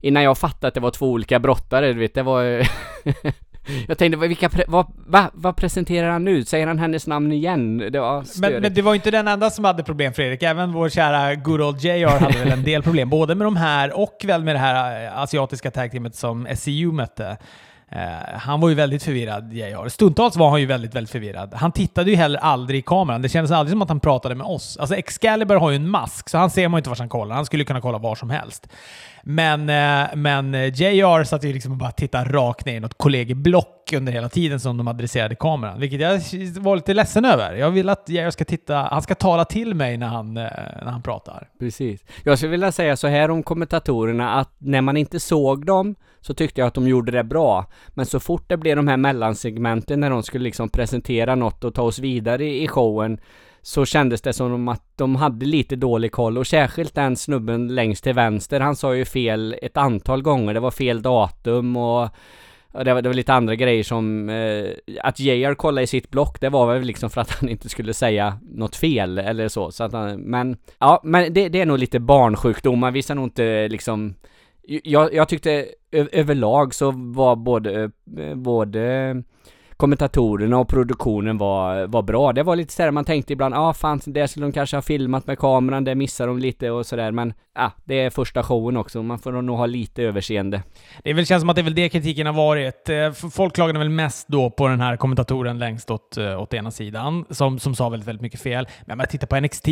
Innan 0.01 0.23
jag 0.23 0.39
fattade 0.39 0.69
att 0.69 0.75
det 0.75 0.81
var 0.81 0.91
två 0.91 1.11
olika 1.11 1.39
brottare, 1.39 1.93
du 1.93 1.99
vet, 1.99 2.15
det 2.15 2.23
var... 2.23 2.43
jag 3.89 3.99
tänkte, 3.99 4.17
vilka 4.17 4.49
pre 4.49 4.65
vad, 4.69 4.87
va, 5.07 5.31
vad 5.35 5.57
presenterar 5.57 6.11
han 6.11 6.25
nu? 6.25 6.45
Säger 6.45 6.67
han 6.67 6.79
hennes 6.79 7.07
namn 7.07 7.33
igen? 7.33 7.79
Det 7.79 8.01
var 8.01 8.41
men, 8.41 8.63
men 8.63 8.75
det 8.75 8.83
var 8.83 8.95
inte 8.95 9.11
den 9.11 9.29
enda 9.29 9.51
som 9.51 9.65
hade 9.65 9.83
problem 9.83 10.13
Fredrik. 10.13 10.43
Även 10.43 10.73
vår 10.73 10.89
kära 10.89 11.35
good 11.35 11.61
old 11.61 11.81
JR 11.81 12.07
hade 12.07 12.39
väl 12.39 12.53
en 12.53 12.65
del 12.65 12.83
problem. 12.83 13.11
Både 13.11 13.35
med 13.35 13.47
de 13.47 13.57
här 13.57 13.99
och 13.99 14.23
väl 14.25 14.45
med 14.45 14.55
det 14.55 14.59
här 14.59 15.05
eh, 15.05 15.19
asiatiska 15.19 15.71
tagteamet 15.71 16.15
som 16.15 16.47
SCU 16.57 16.93
mötte. 16.93 17.37
Eh, 17.97 18.39
han 18.39 18.61
var 18.61 18.69
ju 18.69 18.75
väldigt 18.75 19.03
förvirrad, 19.03 19.53
JR. 19.53 19.89
Stundtals 19.89 20.37
var 20.37 20.51
han 20.51 20.61
ju 20.61 20.67
väldigt, 20.67 20.95
väldigt 20.95 21.11
förvirrad. 21.11 21.55
Han 21.55 21.73
tittade 21.73 22.11
ju 22.11 22.17
heller 22.17 22.39
aldrig 22.39 22.79
i 22.79 22.83
kameran. 22.83 23.23
Det 23.23 23.29
kändes 23.29 23.51
aldrig 23.51 23.73
som 23.73 23.83
att 23.83 23.89
han 23.89 24.01
pratade 24.01 24.35
med 24.35 24.47
oss. 24.47 24.77
Alltså 24.77 24.97
Excalibur 24.97 25.57
har 25.57 25.71
ju 25.71 25.77
en 25.77 25.89
mask, 25.89 26.29
så 26.29 26.39
han 26.39 26.51
ser 26.51 26.69
man 26.69 26.79
ju 26.79 26.81
inte 26.81 26.91
vart 26.91 26.99
han 26.99 27.09
kollar. 27.09 27.37
Han 27.37 27.47
skulle 27.47 27.65
kunna 27.65 27.81
kolla 27.81 27.99
var 27.99 28.15
som 28.15 28.31
helst. 28.31 28.69
Men, 29.23 29.61
eh, 29.61 30.17
men 30.17 30.55
JR 30.55 31.25
satt 31.25 31.45
ju 31.45 31.53
liksom 31.53 31.73
och 31.73 31.79
bara 31.79 31.91
tittade 31.91 32.33
rakt 32.33 32.67
ner 32.67 32.77
i 32.77 32.81
något 32.81 32.99
kollegieblock 32.99 33.93
under 33.93 34.13
hela 34.13 34.29
tiden 34.29 34.61
som 34.61 34.77
de 34.77 34.89
adresserade 34.89 35.35
kameran. 35.35 35.81
Vilket 35.81 36.01
jag 36.01 36.21
var 36.61 36.77
lite 36.77 36.95
ledsen 36.95 37.25
över. 37.25 37.55
Jag 37.55 37.71
vill 37.71 37.89
att 37.89 38.09
JR 38.09 38.31
ska 38.31 38.45
titta, 38.45 38.77
han 38.77 39.03
ska 39.03 39.15
tala 39.15 39.45
till 39.45 39.75
mig 39.75 39.97
när 39.97 40.07
han, 40.07 40.37
eh, 40.37 40.43
när 40.83 40.91
han 40.91 41.03
pratar. 41.03 41.49
Precis. 41.59 42.01
Jag 42.25 42.39
skulle 42.39 42.51
vilja 42.51 42.73
säga 42.73 42.97
så 42.97 43.09
här 43.09 43.31
om 43.31 43.43
kommentatorerna 43.43 44.35
att 44.35 44.55
när 44.59 44.81
man 44.81 44.97
inte 44.97 45.21
såg 45.21 45.67
dem 45.67 45.95
så 46.21 46.35
tyckte 46.35 46.61
jag 46.61 46.69
att 46.69 46.75
de 46.75 46.89
gjorde 46.89 47.13
det 47.13 47.25
bra. 47.25 47.67
Men 47.89 48.07
så 48.07 48.21
fort 48.21 48.49
det 48.49 48.57
blev 48.57 48.77
de 48.77 48.89
här 48.89 48.97
mellansegmenten 48.97 50.01
när 50.01 50.11
de 50.11 50.23
skulle 50.23 50.45
liksom 50.45 50.69
presentera 50.69 51.35
något 51.35 51.65
och 51.65 51.75
ta 51.75 51.83
oss 51.83 51.99
vidare 51.99 52.45
i 52.45 52.69
showen 52.69 53.19
så 53.63 53.85
kändes 53.85 54.23
det 54.23 54.33
som 54.33 54.69
att 54.69 54.83
de 54.97 55.17
hade 55.17 55.47
lite 55.47 55.77
dålig 55.77 56.13
koll 56.13 56.39
och 56.39 56.47
särskilt 56.47 56.95
den 56.95 57.17
snubben 57.17 57.75
längst 57.75 58.05
till 58.05 58.15
vänster, 58.15 58.61
han 58.61 58.77
sa 58.77 58.95
ju 58.95 59.05
fel 59.05 59.57
ett 59.63 59.77
antal 59.77 60.23
gånger. 60.23 60.55
Det 60.55 60.61
var 60.61 60.71
fel 60.71 61.03
datum 61.03 61.77
och 61.77 62.09
det 62.73 62.95
var, 62.95 63.03
det 63.03 63.09
var 63.09 63.15
lite 63.15 63.33
andra 63.33 63.55
grejer 63.55 63.83
som... 63.83 64.29
Eh, 64.29 64.71
att 65.03 65.21
JR 65.21 65.55
kollade 65.55 65.83
i 65.83 65.87
sitt 65.87 66.11
block, 66.11 66.41
det 66.41 66.49
var 66.49 66.75
väl 66.75 66.83
liksom 66.83 67.11
för 67.11 67.21
att 67.21 67.31
han 67.31 67.49
inte 67.49 67.69
skulle 67.69 67.95
säga 67.95 68.39
något 68.43 68.77
fel 68.77 69.19
eller 69.19 69.49
så. 69.49 69.71
så 69.71 69.85
att 69.85 69.93
han, 69.93 70.21
men, 70.21 70.57
ja, 70.79 71.01
men 71.05 71.35
det, 71.35 71.49
det 71.49 71.61
är 71.61 71.67
nog 71.67 71.79
lite 71.79 72.01
barnsjukdomar. 72.01 72.91
Vi 72.91 73.03
ska 73.03 73.15
nog 73.15 73.27
inte 73.27 73.69
liksom 73.69 74.15
jag, 74.63 75.15
jag 75.15 75.29
tyckte 75.29 75.67
överlag 75.93 76.75
så 76.75 76.91
var 76.91 77.37
både, 77.37 77.91
eh, 78.19 78.35
både 78.35 79.17
kommentatorerna 79.83 80.59
och 80.59 80.69
produktionen 80.69 81.39
var, 81.39 81.87
var 81.87 82.03
bra. 82.03 82.33
Det 82.33 82.43
var 82.43 82.57
lite 82.57 82.73
sådär 82.73 82.91
man 82.91 83.05
tänkte 83.05 83.33
ibland, 83.33 83.55
ja 83.55 83.69
ah, 83.69 83.75
fan, 83.75 84.01
det 84.07 84.29
skulle 84.29 84.47
de 84.47 84.53
kanske 84.53 84.77
ha 84.77 84.83
filmat 84.83 85.27
med 85.27 85.39
kameran, 85.39 85.85
det 85.85 85.95
missar 85.95 86.27
de 86.27 86.39
lite 86.39 86.71
och 86.71 86.87
sådär. 86.87 87.11
Men 87.11 87.35
ja, 87.55 87.65
ah, 87.65 87.71
det 87.85 88.01
är 88.01 88.11
första 88.11 88.43
showen 88.43 88.77
också, 88.77 89.03
man 89.03 89.19
får 89.19 89.33
nog 89.33 89.57
ha 89.57 89.67
lite 89.67 90.03
överseende. 90.03 90.63
Det 91.05 91.13
väl, 91.13 91.27
känns 91.27 91.41
som 91.43 91.51
att 91.51 91.57
det 91.57 91.61
är 91.61 91.65
väl 91.65 91.75
det 91.75 91.89
kritiken 91.89 92.27
har 92.27 92.33
varit. 92.35 92.89
Eh, 92.89 93.13
folk 93.13 93.55
klagade 93.55 93.79
väl 93.79 93.89
mest 93.89 94.29
då 94.29 94.51
på 94.51 94.69
den 94.69 94.81
här 94.81 94.97
kommentatoren 94.97 95.59
längst 95.59 95.91
åt, 95.91 96.17
eh, 96.17 96.43
åt 96.43 96.55
ena 96.55 96.71
sidan, 96.71 97.25
som, 97.31 97.59
som 97.59 97.75
sa 97.75 97.89
väldigt, 97.89 98.09
väldigt 98.09 98.23
mycket 98.23 98.41
fel. 98.41 98.67
Men 98.87 98.95
om 98.95 99.01
jag 99.01 99.11
tittar 99.11 99.27
på 99.27 99.41
NXT, 99.41 99.69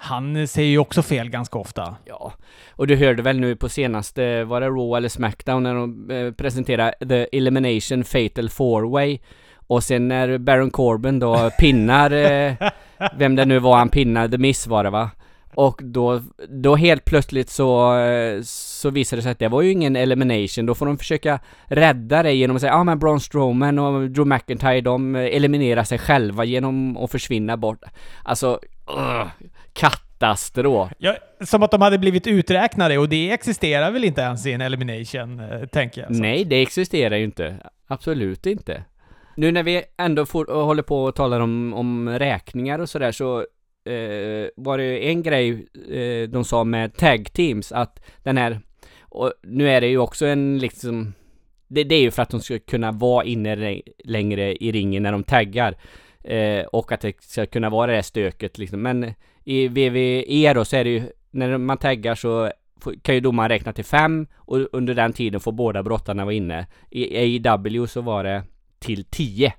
han 0.00 0.48
säger 0.48 0.68
ju 0.68 0.78
också 0.78 1.02
fel 1.02 1.30
ganska 1.30 1.58
ofta. 1.58 1.96
Ja, 2.04 2.32
och 2.70 2.86
du 2.86 2.96
hörde 2.96 3.22
väl 3.22 3.40
nu 3.40 3.56
på 3.56 3.68
senaste, 3.68 4.44
var 4.44 4.60
det 4.60 4.66
Raw 4.66 4.96
eller 4.96 5.08
Smackdown, 5.08 5.62
när 5.62 5.74
de 5.74 6.10
eh, 6.10 6.32
presenterade 6.32 6.94
The 7.08 7.36
Elimination 7.36 8.04
Fatal 8.04 8.48
Four 8.48 8.90
Way 8.90 9.18
och 9.54 9.82
sen 9.82 10.08
när 10.08 10.38
Baron 10.38 10.70
Corbin 10.70 11.18
då 11.18 11.50
pinnar, 11.58 12.10
eh, 12.10 12.54
vem 13.16 13.36
det 13.36 13.44
nu 13.44 13.58
var 13.58 13.76
han 13.76 13.88
pinnar, 13.88 14.28
The 14.28 14.38
Miss 14.38 14.66
var 14.66 14.84
det 14.84 14.90
va? 14.90 15.10
Och 15.54 15.80
då, 15.84 16.22
då 16.48 16.76
helt 16.76 17.04
plötsligt 17.04 17.50
så, 17.50 17.98
eh, 17.98 18.42
så 18.42 18.90
visade 18.90 19.18
det 19.18 19.22
sig 19.22 19.32
att 19.32 19.38
det 19.38 19.48
var 19.48 19.62
ju 19.62 19.70
ingen 19.70 19.96
elimination. 19.96 20.66
Då 20.66 20.74
får 20.74 20.86
de 20.86 20.98
försöka 20.98 21.40
rädda 21.64 22.22
det 22.22 22.32
genom 22.32 22.56
att 22.56 22.60
säga 22.60 22.72
ja 22.72 22.78
ah, 22.78 22.84
men 22.84 22.98
Braun 22.98 23.20
Strowman 23.20 23.78
och 23.78 24.10
Drew 24.10 24.26
McIntyre 24.26 24.80
de 24.80 25.14
eliminerar 25.14 25.84
sig 25.84 25.98
själva 25.98 26.44
genom 26.44 26.96
att 26.96 27.10
försvinna 27.10 27.56
bort. 27.56 27.82
Alltså, 28.22 28.60
uh, 28.96 29.26
katastrof. 29.78 30.90
Ja, 30.98 31.16
som 31.40 31.62
att 31.62 31.70
de 31.70 31.82
hade 31.82 31.98
blivit 31.98 32.26
uträknade 32.26 32.98
och 32.98 33.08
det 33.08 33.30
existerar 33.30 33.90
väl 33.90 34.04
inte 34.04 34.20
ens 34.20 34.46
i 34.46 34.52
en 34.52 34.60
elimination, 34.60 35.40
eh, 35.40 35.66
tänker 35.66 36.00
jag. 36.00 36.16
Så. 36.16 36.22
Nej, 36.22 36.44
det 36.44 36.62
existerar 36.62 37.16
ju 37.16 37.24
inte. 37.24 37.56
Absolut 37.86 38.46
inte. 38.46 38.84
Nu 39.36 39.52
när 39.52 39.62
vi 39.62 39.82
ändå 39.98 40.26
får, 40.26 40.64
håller 40.64 40.82
på 40.82 41.04
och 41.04 41.14
talar 41.14 41.40
om, 41.40 41.74
om 41.74 42.08
räkningar 42.08 42.78
och 42.78 42.88
sådär 42.88 43.12
så 43.12 43.38
eh, 43.84 44.48
var 44.56 44.78
det 44.78 45.08
en 45.08 45.22
grej 45.22 45.66
eh, 45.90 46.28
de 46.28 46.44
sa 46.44 46.64
med 46.64 46.96
tag 46.96 47.32
teams 47.32 47.72
att 47.72 48.00
den 48.22 48.36
här 48.36 48.60
och 49.00 49.32
nu 49.42 49.70
är 49.70 49.80
det 49.80 49.86
ju 49.86 49.98
också 49.98 50.26
en 50.26 50.58
liksom 50.58 51.14
det, 51.68 51.84
det 51.84 51.94
är 51.94 52.00
ju 52.00 52.10
för 52.10 52.22
att 52.22 52.30
de 52.30 52.40
ska 52.40 52.58
kunna 52.58 52.92
vara 52.92 53.24
inne 53.24 53.80
längre 54.04 54.64
i 54.64 54.72
ringen 54.72 55.02
när 55.02 55.12
de 55.12 55.24
taggar 55.24 55.74
eh, 56.24 56.64
och 56.66 56.92
att 56.92 57.00
det 57.00 57.22
ska 57.22 57.46
kunna 57.46 57.70
vara 57.70 57.86
det 57.86 57.94
här 57.94 58.02
stöket 58.02 58.58
liksom 58.58 58.82
men 58.82 59.14
i 59.48 59.68
VVE 59.68 60.52
då 60.54 60.64
så 60.64 60.76
är 60.76 60.84
det 60.84 60.90
ju 60.90 61.02
när 61.30 61.58
man 61.58 61.78
taggar 61.78 62.14
så 62.14 62.52
kan 63.02 63.14
ju 63.14 63.20
domaren 63.20 63.48
räkna 63.48 63.72
till 63.72 63.84
fem 63.84 64.26
och 64.36 64.58
under 64.72 64.94
den 64.94 65.12
tiden 65.12 65.40
får 65.40 65.52
båda 65.52 65.82
brottarna 65.82 66.24
vara 66.24 66.34
inne. 66.34 66.66
I 66.90 67.16
AEW 67.46 67.86
så 67.86 68.00
var 68.00 68.24
det 68.24 68.42
till 68.78 69.04
10. 69.04 69.52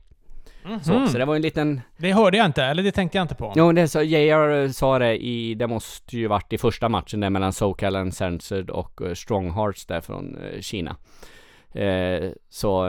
Mm 0.66 0.80
-hmm. 0.80 0.84
så, 0.84 1.12
så 1.12 1.18
det 1.18 1.26
var 1.26 1.36
en 1.36 1.42
liten... 1.42 1.82
Det 1.98 2.14
hörde 2.14 2.38
jag 2.38 2.46
inte, 2.46 2.64
eller 2.64 2.84
det 2.84 2.92
tänkte 2.92 3.18
jag 3.18 3.24
inte 3.24 3.36
på. 3.36 3.54
Jo, 3.56 3.72
det 3.72 3.88
så 3.88 4.02
JR 4.02 4.72
sa 4.72 5.00
det 5.00 5.18
i, 5.18 5.54
det 5.56 5.68
måste 5.68 6.18
ju 6.18 6.28
varit 6.28 6.54
i 6.54 6.58
första 6.58 6.90
matchen 6.90 7.20
där 7.20 7.30
mellan 7.30 7.54
SoCal 7.54 7.96
Uncensored 7.96 8.70
och 8.70 9.02
uh, 9.02 9.14
Strong 9.14 9.52
Hearts 9.52 9.86
där 9.86 10.02
från 10.02 10.38
uh, 10.38 10.62
Kina. 10.62 10.96
Uh, 11.76 12.32
så, 12.50 12.88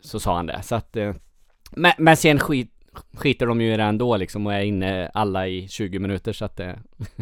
så 0.00 0.20
sa 0.20 0.36
han 0.36 0.46
det. 0.46 0.62
Så 0.62 0.74
att, 0.74 0.96
men, 1.70 1.92
men 1.98 2.16
sen 2.16 2.38
skit, 2.38 2.77
skiter 3.14 3.46
de 3.46 3.60
ju 3.60 3.74
i 3.74 3.76
det 3.76 3.82
ändå 3.82 4.16
liksom 4.16 4.46
och 4.46 4.54
är 4.54 4.60
inne 4.60 5.10
alla 5.14 5.48
i 5.48 5.68
20 5.68 5.98
minuter 5.98 6.32
så 6.32 6.44
att 6.44 6.56
det... 6.56 6.78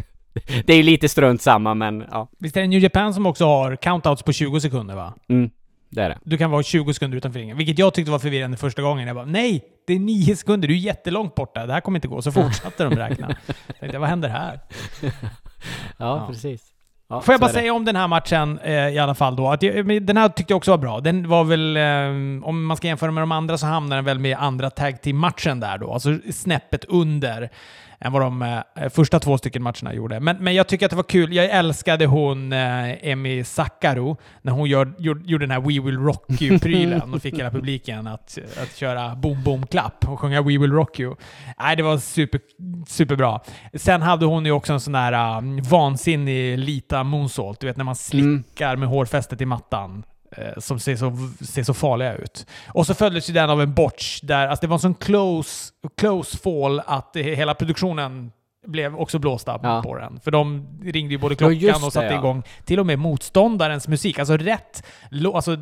det 0.64 0.72
är 0.72 0.76
ju 0.76 0.82
lite 0.82 1.08
strunt 1.08 1.42
samma 1.42 1.74
men 1.74 2.04
ja. 2.10 2.28
Visst 2.38 2.56
är 2.56 2.60
det 2.60 2.66
New 2.66 2.80
Japan 2.80 3.14
som 3.14 3.26
också 3.26 3.44
har 3.44 3.76
countouts 3.76 4.22
på 4.22 4.32
20 4.32 4.60
sekunder 4.60 4.94
va? 4.94 5.14
Mm. 5.28 5.50
Det 5.88 6.02
är 6.02 6.08
det. 6.08 6.18
Du 6.24 6.38
kan 6.38 6.50
vara 6.50 6.62
20 6.62 6.94
sekunder 6.94 7.18
utanför 7.18 7.40
ringen. 7.40 7.56
Vilket 7.56 7.78
jag 7.78 7.94
tyckte 7.94 8.10
var 8.10 8.18
förvirrande 8.18 8.56
första 8.56 8.82
gången. 8.82 9.06
Jag 9.06 9.16
bara 9.16 9.24
nej! 9.24 9.64
Det 9.86 9.92
är 9.92 9.98
9 9.98 10.36
sekunder, 10.36 10.68
du 10.68 10.74
är 10.74 10.78
jättelångt 10.78 11.34
borta. 11.34 11.66
Det 11.66 11.72
här 11.72 11.80
kommer 11.80 11.98
inte 11.98 12.08
gå. 12.08 12.22
Så 12.22 12.32
fortsatte 12.32 12.84
de 12.84 12.96
räkna. 12.96 13.28
Jag 13.66 13.78
tänkte, 13.80 13.98
vad 13.98 14.08
händer 14.08 14.28
här? 14.28 14.60
ja, 15.02 15.10
ja, 15.98 16.26
precis. 16.30 16.75
Ja, 17.08 17.20
Får 17.20 17.32
jag 17.32 17.40
bara 17.40 17.50
säga 17.50 17.72
om 17.74 17.84
den 17.84 17.96
här 17.96 18.08
matchen 18.08 18.58
eh, 18.58 18.88
i 18.88 18.98
alla 18.98 19.14
fall 19.14 19.36
då, 19.36 19.48
att 19.48 19.62
jag, 19.62 20.02
den 20.06 20.16
här 20.16 20.28
tyckte 20.28 20.52
jag 20.52 20.56
också 20.56 20.70
var 20.70 20.78
bra. 20.78 21.00
Den 21.00 21.28
var 21.28 21.44
väl, 21.44 21.76
eh, 21.76 22.48
om 22.48 22.64
man 22.66 22.76
ska 22.76 22.86
jämföra 22.86 23.10
med 23.10 23.22
de 23.22 23.32
andra 23.32 23.58
så 23.58 23.66
hamnar 23.66 23.96
den 23.96 24.04
väl 24.04 24.18
med 24.18 24.36
andra 24.38 24.70
tag 24.70 25.02
team-matchen 25.02 25.60
där 25.60 25.78
då, 25.78 25.92
alltså 25.92 26.18
snäppet 26.32 26.84
under 26.84 27.50
än 28.00 28.12
vad 28.12 28.22
de 28.22 28.42
eh, 28.42 28.88
första 28.88 29.20
två 29.20 29.38
stycken 29.38 29.62
matcherna 29.62 29.94
gjorde. 29.94 30.20
Men, 30.20 30.36
men 30.40 30.54
jag 30.54 30.66
tycker 30.66 30.86
att 30.86 30.90
det 30.90 30.96
var 30.96 31.02
kul. 31.02 31.32
Jag 31.32 31.44
älskade 31.50 32.06
hon 32.06 32.52
eh, 32.52 33.08
Emi 33.08 33.44
Sakaro 33.44 34.16
när 34.42 34.52
hon 34.52 34.68
gör, 34.68 34.92
gjorde, 34.98 35.24
gjorde 35.30 35.42
den 35.46 35.50
här 35.50 35.60
We 35.60 35.86
Will 35.86 35.98
Rock 35.98 36.24
You-prylen 36.42 37.14
och 37.14 37.22
fick 37.22 37.38
hela 37.38 37.50
publiken 37.60 38.06
att, 38.06 38.38
att 38.62 38.76
köra 38.76 39.14
boom 39.16 39.42
boom 39.42 39.66
klapp 39.66 40.08
och 40.08 40.20
sjunga 40.20 40.42
We 40.42 40.58
Will 40.58 40.72
Rock 40.72 41.00
You. 41.00 41.14
Nej, 41.58 41.76
det 41.76 41.82
var 41.82 41.98
super, 41.98 42.40
superbra. 42.88 43.40
Sen 43.74 44.02
hade 44.02 44.26
hon 44.26 44.46
ju 44.46 44.52
också 44.52 44.72
en 44.72 44.80
sån 44.80 44.92
där 44.92 45.38
um, 45.38 45.62
vansinnig 45.62 46.58
Lita 46.58 47.04
Moonsault, 47.04 47.60
du 47.60 47.66
vet 47.66 47.76
när 47.76 47.84
man 47.84 47.96
Mm. 48.12 48.44
slickar 48.44 48.76
med 48.76 48.88
hårfästet 48.88 49.40
i 49.40 49.46
mattan. 49.46 50.04
Eh, 50.32 50.58
Som 50.58 50.78
ser 50.80 50.96
så, 50.96 51.12
ser 51.44 51.62
så 51.62 51.74
farliga 51.74 52.14
ut. 52.14 52.46
Och 52.68 52.86
så 52.86 52.94
följdes 52.94 53.30
ju 53.30 53.34
den 53.34 53.50
av 53.50 53.62
en 53.62 53.74
botch 53.74 54.20
där, 54.20 54.48
alltså 54.48 54.60
det 54.60 54.66
var 54.66 54.76
en 54.76 54.80
sån 54.80 54.94
close, 54.94 55.72
close 55.96 56.36
fall 56.38 56.80
att 56.86 57.12
det, 57.12 57.22
hela 57.22 57.54
produktionen 57.54 58.32
blev 58.66 58.96
också 58.96 59.18
blåsta 59.18 59.60
Ja. 59.62 59.82
på 59.82 59.96
den. 59.98 60.20
För 60.20 60.30
de 60.30 60.66
ringde 60.84 61.14
ju 61.14 61.18
både 61.18 61.32
Ja, 61.32 61.36
klockan 61.38 61.58
just 61.58 61.84
och 61.86 61.92
satte 61.92 62.06
det, 62.06 62.12
ja. 62.12 62.18
igång 62.18 62.42
till 62.64 62.80
och 62.80 62.86
med 62.86 62.98
motståndarens 62.98 63.88
musik. 63.88 64.18
Alltså 64.18 64.36
rätt 64.36 64.86
alltså 65.34 65.56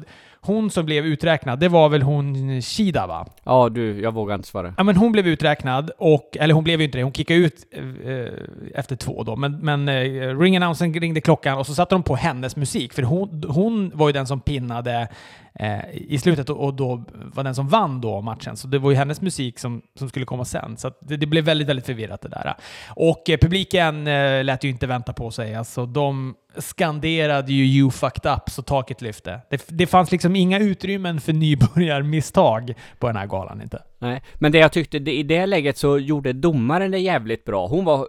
hon 0.47 0.71
som 0.71 0.87
blev 0.87 1.07
uträknad, 1.07 1.59
det 1.59 1.69
var 1.69 1.89
väl 1.89 2.03
hon 2.03 2.63
Shida 2.63 3.07
va? 3.07 3.27
Ja, 3.45 3.69
du, 3.69 4.01
jag 4.01 4.15
vågar 4.15 4.35
inte 4.35 4.49
svara. 4.49 4.75
Ja, 4.77 4.85
men 4.85 4.97
hon 4.97 5.13
blev 5.13 5.27
uträknad 5.27 5.91
och, 5.99 6.37
eller 6.41 6.55
hon 6.55 6.65
blev 6.65 6.81
ju 6.81 6.85
inte 6.85 6.99
det, 6.99 7.03
hon 7.03 7.13
kickade 7.13 7.41
ut 7.41 7.67
eh, 8.05 8.81
efter 8.81 8.97
två 8.97 9.23
då. 9.23 9.37
Men, 9.37 9.59
men 9.59 9.89
eh, 9.89 10.39
ring 10.39 10.57
announcen 10.57 10.95
ringde 10.95 11.21
klockan 11.21 11.59
och 11.59 11.67
så 11.67 11.75
satte 11.75 11.95
de 11.95 12.03
på 12.03 12.17
hennes 12.17 12.57
musik. 12.57 12.93
För 12.93 13.03
hon, 13.03 13.45
hon 13.49 13.93
var 13.95 14.09
ju 14.09 14.13
den 14.13 14.27
som 14.27 14.41
pinnade 14.41 15.09
eh, 15.55 15.79
i 15.93 16.19
slutet 16.19 16.51
och, 16.51 16.65
och 16.65 16.75
då 16.75 17.05
var 17.11 17.45
den 17.45 17.55
som 17.55 17.69
vann 17.69 18.01
då 18.01 18.21
matchen. 18.21 18.57
Så 18.57 18.69
det 18.69 18.79
var 18.79 18.91
ju 18.91 18.97
hennes 18.97 19.21
musik 19.21 19.59
som, 19.59 19.83
som 19.99 20.09
skulle 20.09 20.27
komma 20.27 20.45
sen. 20.45 20.77
Så 20.77 20.91
det, 21.01 21.17
det 21.17 21.27
blev 21.27 21.45
väldigt, 21.45 21.69
väldigt 21.69 21.87
förvirrat 21.87 22.21
det 22.21 22.29
där. 22.29 22.55
Och 22.89 23.31
eh, 23.31 23.39
publiken 23.39 24.07
eh, 24.07 24.45
lät 24.45 24.65
ju 24.65 24.69
inte 24.69 24.87
vänta 24.87 25.13
på 25.13 25.31
sig. 25.31 25.55
Alltså 25.55 25.87
de 25.87 26.35
skanderade 26.57 27.53
ju 27.53 27.65
“You 27.65 27.91
fucked 27.91 28.33
up” 28.33 28.51
så 28.51 28.63
taket 28.63 29.03
lyfte. 29.03 29.41
Det, 29.51 29.65
det 29.69 29.87
fanns 29.87 30.13
liksom 30.13 30.37
inga 30.37 30.59
utrymmen 30.59 31.21
för 31.21 31.33
nybörjarmisstag 31.33 32.75
på 32.99 33.07
den 33.07 33.17
här 33.17 33.27
galan 33.27 33.63
inte. 33.63 33.83
Nej, 33.99 34.23
men 34.35 34.53
det 34.53 34.59
jag 34.59 34.73
tyckte, 34.73 34.99
det, 34.99 35.13
i 35.13 35.23
det 35.23 35.47
läget 35.47 35.79
så 35.79 35.99
gjorde 35.99 36.33
domaren 36.33 36.91
det 36.91 36.99
jävligt 36.99 37.45
bra. 37.45 37.67
Hon 37.67 37.85
var 37.85 38.09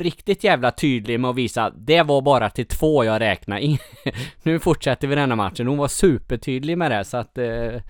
riktigt 0.00 0.44
jävla 0.44 0.70
tydlig 0.70 1.20
med 1.20 1.30
att 1.30 1.36
visa 1.36 1.64
att 1.64 1.74
det 1.76 2.02
var 2.02 2.22
bara 2.22 2.50
till 2.50 2.66
två 2.66 3.04
jag 3.04 3.20
räknade. 3.20 3.60
Ing- 3.60 3.80
nu 4.42 4.58
fortsätter 4.58 5.08
vi 5.08 5.14
denna 5.14 5.36
matchen. 5.36 5.66
Hon 5.66 5.78
var 5.78 5.88
supertydlig 5.88 6.78
med 6.78 6.90
det 6.90 7.04
så 7.04 7.16
att 7.16 7.38
eh, 7.38 7.80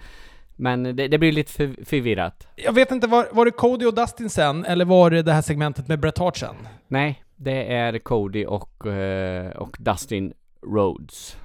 men 0.57 0.97
det, 0.97 1.09
det 1.09 1.19
blir 1.19 1.33
lite 1.33 1.53
för, 1.53 1.85
förvirrat. 1.85 2.49
Jag 2.57 2.73
vet 2.73 2.91
inte, 2.91 3.07
var, 3.07 3.29
var 3.33 3.45
det 3.45 3.51
Cody 3.51 3.87
och 3.87 3.95
Dustin 3.95 4.31
sen, 4.31 4.65
eller 4.65 4.85
var 4.85 5.11
det 5.11 5.23
det 5.23 5.33
här 5.33 5.43
segmentet 5.43 5.89
med 5.89 6.01
Bret 6.01 6.19
Hart 6.19 6.37
sen? 6.37 6.57
Nej, 6.89 7.23
det 7.37 7.73
är 7.73 7.99
Cody 7.99 8.47
och, 8.47 8.87
eh, 8.87 9.51
och 9.51 9.77
Dustin 9.81 10.33
Rhodes 10.63 11.37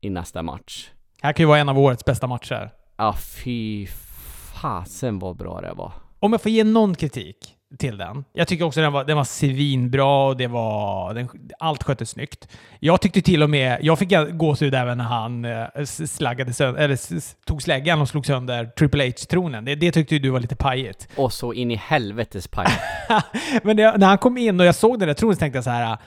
i 0.00 0.10
nästa 0.10 0.42
match. 0.42 0.90
Här 1.22 1.32
kan 1.32 1.42
ju 1.42 1.48
vara 1.48 1.58
en 1.58 1.68
av 1.68 1.78
årets 1.78 2.04
bästa 2.04 2.26
matcher. 2.26 2.70
Ja, 2.96 3.14
fy 3.44 3.86
fasen 4.54 5.18
vad 5.18 5.36
bra 5.36 5.60
det 5.60 5.72
var. 5.72 5.92
Om 6.20 6.32
jag 6.32 6.42
får 6.42 6.52
ge 6.52 6.64
någon 6.64 6.94
kritik 6.94 7.53
till 7.78 7.96
den. 7.96 8.24
Jag 8.32 8.48
tycker 8.48 8.64
också 8.64 8.80
den 8.80 8.92
var, 8.92 9.04
den 9.04 9.16
var 9.16 9.24
svinbra 9.24 10.26
och 10.26 10.36
det 10.36 10.46
var, 10.46 11.14
den, 11.14 11.28
allt 11.58 11.82
sköttes 11.82 12.10
snyggt. 12.10 12.48
Jag 12.80 13.00
tyckte 13.00 13.22
till 13.22 13.42
och 13.42 13.50
med, 13.50 13.78
jag 13.82 13.98
fick 13.98 14.12
gåshud 14.32 14.74
även 14.74 14.98
när 14.98 15.04
han 15.04 15.44
eh, 15.44 15.84
slaggade 15.84 16.52
sönder, 16.52 16.80
eller 16.80 17.44
tog 17.46 17.62
släggan 17.62 18.00
och 18.00 18.08
slog 18.08 18.26
sönder 18.26 18.64
Triple 18.64 19.04
H-tronen. 19.04 19.64
Det, 19.64 19.74
det 19.74 19.92
tyckte 19.92 20.14
ju 20.14 20.18
du 20.18 20.30
var 20.30 20.40
lite 20.40 20.56
pajigt. 20.56 21.08
Och 21.16 21.32
så 21.32 21.52
in 21.52 21.70
i 21.70 21.76
helvetes 21.76 22.48
paj. 22.48 22.66
Men 23.62 23.76
det, 23.76 23.96
när 23.96 24.06
han 24.06 24.18
kom 24.18 24.38
in 24.38 24.60
och 24.60 24.66
jag 24.66 24.74
såg 24.74 24.98
den 24.98 25.08
där 25.08 25.14
tronen 25.14 25.36
så 25.36 25.40
tänkte 25.40 25.56
jag 25.56 25.64
så 25.64 25.70
här. 25.70 25.98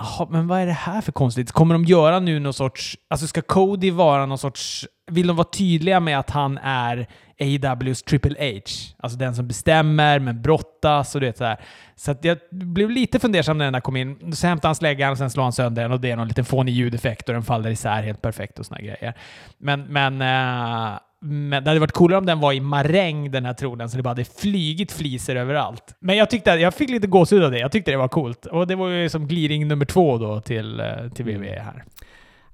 Jaha, 0.00 0.26
men 0.30 0.48
vad 0.48 0.60
är 0.60 0.66
det 0.66 0.72
här 0.72 1.00
för 1.00 1.12
konstigt? 1.12 1.52
Kommer 1.52 1.74
de 1.74 1.84
göra 1.84 2.20
nu 2.20 2.40
någon 2.40 2.54
sorts... 2.54 2.98
Alltså 3.10 3.26
ska 3.26 3.42
Cody 3.42 3.90
vara 3.90 4.26
någon 4.26 4.38
sorts... 4.38 4.86
Vill 5.10 5.26
de 5.26 5.36
vara 5.36 5.48
tydliga 5.52 6.00
med 6.00 6.18
att 6.18 6.30
han 6.30 6.58
är 6.58 7.06
AWs 7.40 8.02
Triple 8.02 8.36
H? 8.38 8.60
Alltså 8.98 9.18
den 9.18 9.34
som 9.34 9.48
bestämmer, 9.48 10.18
men 10.18 10.42
brottas 10.42 11.14
och 11.14 11.20
du 11.20 11.26
vet 11.26 11.38
så 11.38 11.44
här. 11.44 11.60
Så 11.96 12.14
jag 12.22 12.38
blev 12.50 12.90
lite 12.90 13.18
fundersam 13.18 13.58
när 13.58 13.64
den 13.64 13.72
där 13.72 13.80
kom 13.80 13.96
in. 13.96 14.32
Så 14.34 14.46
hämtade 14.46 14.68
han 14.68 14.74
släggan 14.74 15.12
och 15.12 15.18
sen 15.18 15.30
slår 15.30 15.42
han 15.42 15.52
sönder 15.52 15.82
den 15.82 15.92
och 15.92 16.00
det 16.00 16.10
är 16.10 16.16
någon 16.16 16.28
liten 16.28 16.44
fånig 16.44 16.72
ljudeffekt 16.72 17.28
och 17.28 17.32
den 17.32 17.42
faller 17.42 17.70
isär 17.70 18.02
helt 18.02 18.22
perfekt 18.22 18.58
och 18.58 18.66
här 18.70 18.82
grejer. 18.82 19.14
Men, 19.58 19.84
men, 19.84 20.12
eh, 20.12 20.98
men 21.20 21.64
det 21.64 21.70
hade 21.70 21.80
varit 21.80 21.92
coolare 21.92 22.18
om 22.18 22.26
den 22.26 22.40
var 22.40 22.52
i 22.52 22.60
maräng, 22.60 23.30
den 23.30 23.44
här 23.44 23.54
tronen, 23.54 23.90
så 23.90 23.96
det 23.96 24.02
bara 24.02 24.08
hade 24.08 24.24
flygit 24.24 24.92
fliser 24.92 25.36
överallt. 25.36 25.94
Men 26.00 26.16
jag 26.16 26.30
tyckte 26.30 26.50
jag 26.50 26.74
fick 26.74 26.90
lite 26.90 27.06
gåshud 27.06 27.44
av 27.44 27.50
det. 27.50 27.58
Jag 27.58 27.72
tyckte 27.72 27.90
det 27.90 27.96
var 27.96 28.08
coolt. 28.08 28.46
Och 28.46 28.66
det 28.66 28.76
var 28.76 28.88
ju 28.88 29.08
som 29.08 29.26
gliring 29.28 29.68
nummer 29.68 29.84
två 29.84 30.18
då 30.18 30.40
till, 30.40 30.80
eh, 30.80 30.86
till 31.14 31.24
WWE 31.24 31.62
här. 31.62 31.84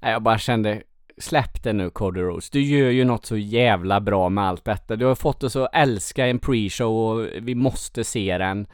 Nej, 0.01 0.11
jag 0.11 0.21
bara 0.21 0.37
kände, 0.37 0.81
släpp 1.17 1.63
det 1.63 1.73
nu 1.73 1.89
Cody 1.89 2.21
Du 2.51 2.61
gör 2.61 2.89
ju 2.89 3.05
något 3.05 3.25
så 3.25 3.37
jävla 3.37 4.01
bra 4.01 4.29
med 4.29 4.43
allt 4.43 4.65
detta. 4.65 4.95
Du 4.95 5.05
har 5.05 5.15
fått 5.15 5.43
oss 5.43 5.55
att 5.55 5.69
älska 5.73 6.27
en 6.27 6.39
pre-show 6.39 7.11
och 7.11 7.27
vi 7.41 7.55
måste 7.55 8.03
se 8.03 8.37
den. 8.37 8.67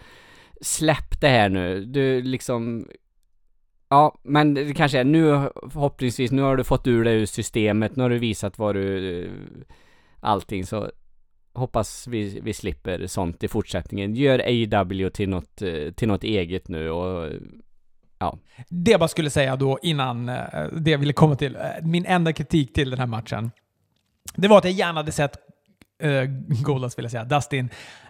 Släpp 0.62 1.22
det 1.22 1.28
här 1.28 1.50
nu. 1.50 1.86
Du 1.86 2.22
liksom... 2.22 2.88
Ja, 3.90 4.20
men 4.24 4.54
det 4.54 4.74
kanske 4.74 5.00
är 5.00 5.04
nu 5.04 5.50
förhoppningsvis, 5.70 6.32
nu 6.32 6.42
har 6.42 6.58
du 6.58 6.64
fått 6.64 6.88
ur 6.88 7.04
det 7.04 7.12
ur 7.12 7.26
systemet, 7.26 7.96
nu 7.96 8.04
har 8.04 8.10
du 8.10 8.18
visat 8.18 8.58
vad 8.58 8.76
du... 8.76 9.24
Eh, 9.24 9.32
allting 10.20 10.66
så 10.66 10.92
hoppas 11.54 12.08
vi, 12.08 12.40
vi 12.40 12.54
slipper 12.54 13.08
sånt 13.08 13.44
i 13.44 13.48
fortsättningen. 13.48 14.16
Gör 14.16 14.40
AW 14.40 15.10
till 15.10 15.30
något, 15.30 15.62
eh, 15.62 15.92
till 15.92 16.08
något 16.08 16.24
eget 16.24 16.68
nu 16.68 16.90
och 16.90 17.32
det 18.70 18.92
jag 18.92 19.00
bara 19.00 19.08
skulle 19.08 19.30
säga 19.30 19.56
då 19.56 19.80
innan 19.82 20.30
eh, 20.30 20.66
det 20.72 20.92
jag 20.92 20.98
ville 20.98 21.14
komma 21.14 21.36
till, 21.36 21.56
eh, 21.56 21.62
min 21.82 22.06
enda 22.06 22.34
kritik 22.34 22.74
till 22.74 22.90
den 22.90 23.00
här 23.00 23.06
matchen, 23.06 23.52
det 24.36 24.48
var 24.48 24.58
att 24.58 24.64
jag 24.64 24.74
gärna 24.74 25.00
hade 25.00 25.12
sett 25.12 25.38
eh, 26.02 26.10
uh, 26.10 26.30
Goldas, 26.64 26.98
vill 26.98 27.04
jag 27.04 27.12
säga, 27.12 27.24
Dustin 27.24 27.70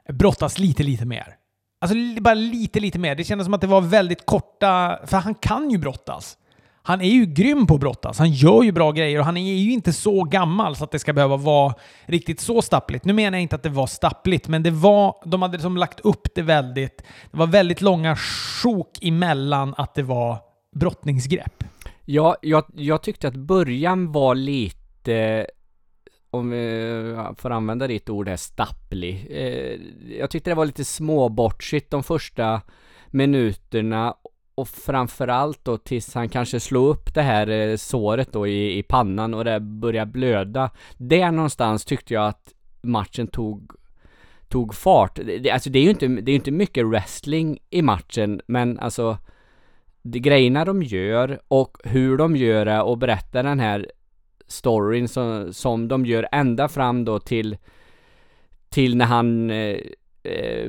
brottas 0.09 0.59
lite, 0.59 0.83
lite 0.83 1.05
mer. 1.05 1.35
Alltså 1.81 1.97
bara 2.21 2.33
lite, 2.33 2.79
lite 2.79 2.99
mer. 2.99 3.15
Det 3.15 3.23
kändes 3.23 3.45
som 3.45 3.53
att 3.53 3.61
det 3.61 3.67
var 3.67 3.81
väldigt 3.81 4.25
korta, 4.25 4.99
för 5.05 5.17
han 5.17 5.35
kan 5.35 5.69
ju 5.69 5.77
brottas. 5.77 6.37
Han 6.85 7.01
är 7.01 7.09
ju 7.09 7.25
grym 7.25 7.67
på 7.67 7.73
att 7.73 7.79
brottas. 7.79 8.19
Han 8.19 8.31
gör 8.31 8.63
ju 8.63 8.71
bra 8.71 8.91
grejer 8.91 9.19
och 9.19 9.25
han 9.25 9.37
är 9.37 9.53
ju 9.53 9.71
inte 9.71 9.93
så 9.93 10.23
gammal 10.23 10.75
så 10.75 10.83
att 10.83 10.91
det 10.91 10.99
ska 10.99 11.13
behöva 11.13 11.37
vara 11.37 11.73
riktigt 12.05 12.39
så 12.39 12.61
stappligt. 12.61 13.05
Nu 13.05 13.13
menar 13.13 13.37
jag 13.37 13.41
inte 13.41 13.55
att 13.55 13.63
det 13.63 13.69
var 13.69 13.87
stappligt, 13.87 14.47
men 14.47 14.63
det 14.63 14.71
var, 14.71 15.15
de 15.25 15.41
hade 15.41 15.53
liksom 15.53 15.77
lagt 15.77 15.99
upp 15.99 16.27
det 16.35 16.41
väldigt... 16.41 16.97
Det 17.31 17.37
var 17.37 17.47
väldigt 17.47 17.81
långa 17.81 18.15
sjok 18.15 18.97
emellan 19.01 19.73
att 19.77 19.95
det 19.95 20.03
var 20.03 20.37
brottningsgrepp. 20.75 21.63
Ja, 22.05 22.35
jag, 22.41 22.63
jag 22.75 23.01
tyckte 23.01 23.27
att 23.27 23.35
början 23.35 24.11
var 24.11 24.35
lite, 24.35 25.47
om 26.29 26.49
vi 26.49 27.17
får 27.37 27.49
använda 27.49 27.87
ditt 27.87 28.09
ord 28.09 28.29
här, 28.29 28.37
stapplig. 28.37 29.27
Eh, 29.29 29.79
jag 30.19 30.29
tyckte 30.29 30.49
det 30.49 30.55
var 30.55 30.65
lite 30.65 30.85
småbortsigt 30.85 31.91
de 31.91 32.03
första 32.03 32.61
minuterna 33.07 34.15
och 34.55 34.67
framförallt 34.67 35.65
då 35.65 35.77
tills 35.77 36.13
han 36.13 36.29
kanske 36.29 36.59
slog 36.59 36.89
upp 36.89 37.13
det 37.13 37.21
här 37.21 37.47
eh, 37.47 37.75
såret 37.75 38.33
då 38.33 38.47
i, 38.47 38.77
i 38.77 38.83
pannan 38.83 39.33
och 39.33 39.45
det 39.45 39.59
började 39.59 40.11
blöda. 40.11 40.69
Där 40.97 41.31
någonstans 41.31 41.85
tyckte 41.85 42.13
jag 42.13 42.27
att 42.27 42.53
matchen 42.81 43.27
tog 43.27 43.71
tog 44.47 44.75
fart. 44.75 45.15
Det, 45.15 45.51
alltså 45.51 45.69
det 45.69 45.79
är 45.79 45.83
ju 45.83 45.89
inte, 45.89 46.07
det 46.07 46.29
är 46.29 46.33
ju 46.33 46.35
inte 46.35 46.51
mycket 46.51 46.85
wrestling 46.85 47.59
i 47.69 47.81
matchen, 47.81 48.41
men 48.47 48.79
alltså 48.79 49.17
de 50.01 50.19
grejerna 50.19 50.65
de 50.65 50.83
gör 50.83 51.39
och 51.47 51.77
hur 51.83 52.17
de 52.17 52.35
gör 52.35 52.65
det 52.65 52.81
och 52.81 52.97
berättar 52.97 53.43
den 53.43 53.59
här 53.59 53.91
storyn 54.47 55.07
som, 55.07 55.53
som 55.53 55.87
de 55.87 56.05
gör 56.05 56.27
ända 56.31 56.67
fram 56.67 57.05
då 57.05 57.19
till 57.19 57.57
till 58.69 58.97
när 58.97 59.05
han 59.05 59.49
eh, 59.49 59.77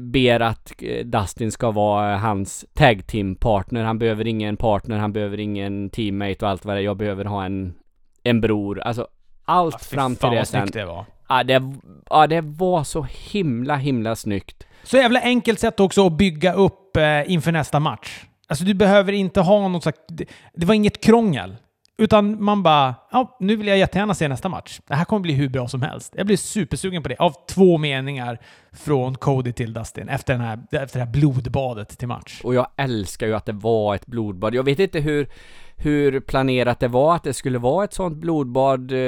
ber 0.00 0.40
att 0.40 0.72
eh, 0.78 1.04
Dustin 1.04 1.52
ska 1.52 1.70
vara 1.70 2.16
hans 2.16 2.64
tag 2.74 3.06
team 3.06 3.36
partner. 3.36 3.84
Han 3.84 3.98
behöver 3.98 4.26
ingen 4.26 4.56
partner, 4.56 4.98
han 4.98 5.12
behöver 5.12 5.40
ingen 5.40 5.90
teammate 5.90 6.44
och 6.44 6.48
allt 6.48 6.64
vad 6.64 6.76
det 6.76 6.80
är. 6.80 6.84
Jag 6.84 6.96
behöver 6.96 7.24
ha 7.24 7.44
en, 7.44 7.74
en 8.22 8.40
bror. 8.40 8.80
Alltså 8.80 9.08
allt 9.44 9.84
Fy 9.84 9.94
fram 9.96 10.16
till 10.16 10.30
det 10.30 10.44
sen. 10.46 10.68
det 10.72 10.84
var. 10.84 11.04
Ja 11.28 11.44
det, 11.44 11.62
ja, 12.10 12.26
det 12.26 12.40
var 12.40 12.84
så 12.84 13.06
himla, 13.32 13.76
himla 13.76 14.16
snyggt. 14.16 14.66
Så 14.82 14.96
jävla 14.96 15.20
enkelt 15.20 15.60
sätt 15.60 15.80
också 15.80 16.06
att 16.06 16.12
bygga 16.12 16.52
upp 16.52 16.96
eh, 16.96 17.32
inför 17.32 17.52
nästa 17.52 17.80
match. 17.80 18.24
Alltså 18.46 18.64
du 18.64 18.74
behöver 18.74 19.12
inte 19.12 19.40
ha 19.40 19.68
något 19.68 19.82
slags... 19.82 19.98
Det, 20.08 20.24
det 20.54 20.66
var 20.66 20.74
inget 20.74 21.04
krångel. 21.04 21.56
Utan 21.96 22.44
man 22.44 22.62
bara, 22.62 22.94
ja, 23.10 23.36
nu 23.40 23.56
vill 23.56 23.66
jag 23.66 23.78
jättegärna 23.78 24.14
se 24.14 24.28
nästa 24.28 24.48
match. 24.48 24.80
Det 24.86 24.94
här 24.94 25.04
kommer 25.04 25.20
bli 25.20 25.32
hur 25.32 25.48
bra 25.48 25.68
som 25.68 25.82
helst. 25.82 26.14
Jag 26.16 26.26
blir 26.26 26.36
supersugen 26.36 27.02
på 27.02 27.08
det. 27.08 27.16
Av 27.16 27.34
två 27.48 27.78
meningar 27.78 28.38
från 28.72 29.14
Cody 29.14 29.52
till 29.52 29.72
Dustin 29.72 30.08
efter, 30.08 30.32
den 30.32 30.42
här, 30.42 30.58
efter 30.70 30.98
det 30.98 31.04
här 31.04 31.12
blodbadet 31.12 31.98
till 31.98 32.08
match. 32.08 32.40
Och 32.44 32.54
jag 32.54 32.66
älskar 32.76 33.26
ju 33.26 33.34
att 33.34 33.46
det 33.46 33.52
var 33.52 33.94
ett 33.94 34.06
blodbad. 34.06 34.54
Jag 34.54 34.62
vet 34.62 34.78
inte 34.78 35.00
hur, 35.00 35.28
hur 35.76 36.20
planerat 36.20 36.80
det 36.80 36.88
var 36.88 37.16
att 37.16 37.22
det 37.24 37.34
skulle 37.34 37.58
vara 37.58 37.84
ett 37.84 37.94
sånt 37.94 38.16
blodbad 38.16 38.92
eh, 38.92 38.98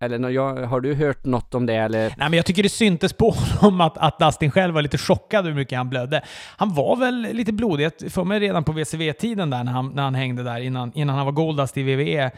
eller 0.00 0.30
jag, 0.30 0.56
har 0.66 0.80
du 0.80 0.94
hört 0.94 1.24
något 1.24 1.54
om 1.54 1.66
det 1.66 1.74
eller? 1.74 2.00
Nej, 2.00 2.14
men 2.18 2.32
jag 2.32 2.46
tycker 2.46 2.62
det 2.62 2.68
syntes 2.68 3.12
på 3.12 3.30
honom 3.60 3.80
att, 3.80 3.98
att 3.98 4.18
Dustin 4.18 4.50
själv 4.50 4.74
var 4.74 4.82
lite 4.82 4.98
chockad 4.98 5.46
hur 5.46 5.54
mycket 5.54 5.78
han 5.78 5.88
blödde. 5.88 6.22
Han 6.56 6.74
var 6.74 6.96
väl 6.96 7.28
lite 7.32 7.52
blodig, 7.52 7.90
för 8.12 8.24
mig 8.24 8.40
redan 8.40 8.64
på 8.64 8.72
VCV-tiden 8.72 9.50
där 9.50 9.64
när 9.64 9.72
han, 9.72 9.88
när 9.94 10.02
han 10.02 10.14
hängde 10.14 10.42
där 10.42 10.60
innan, 10.60 10.92
innan 10.94 11.16
han 11.16 11.26
var 11.26 11.32
Goldust 11.32 11.76
i 11.76 11.82
WWE 11.82 12.30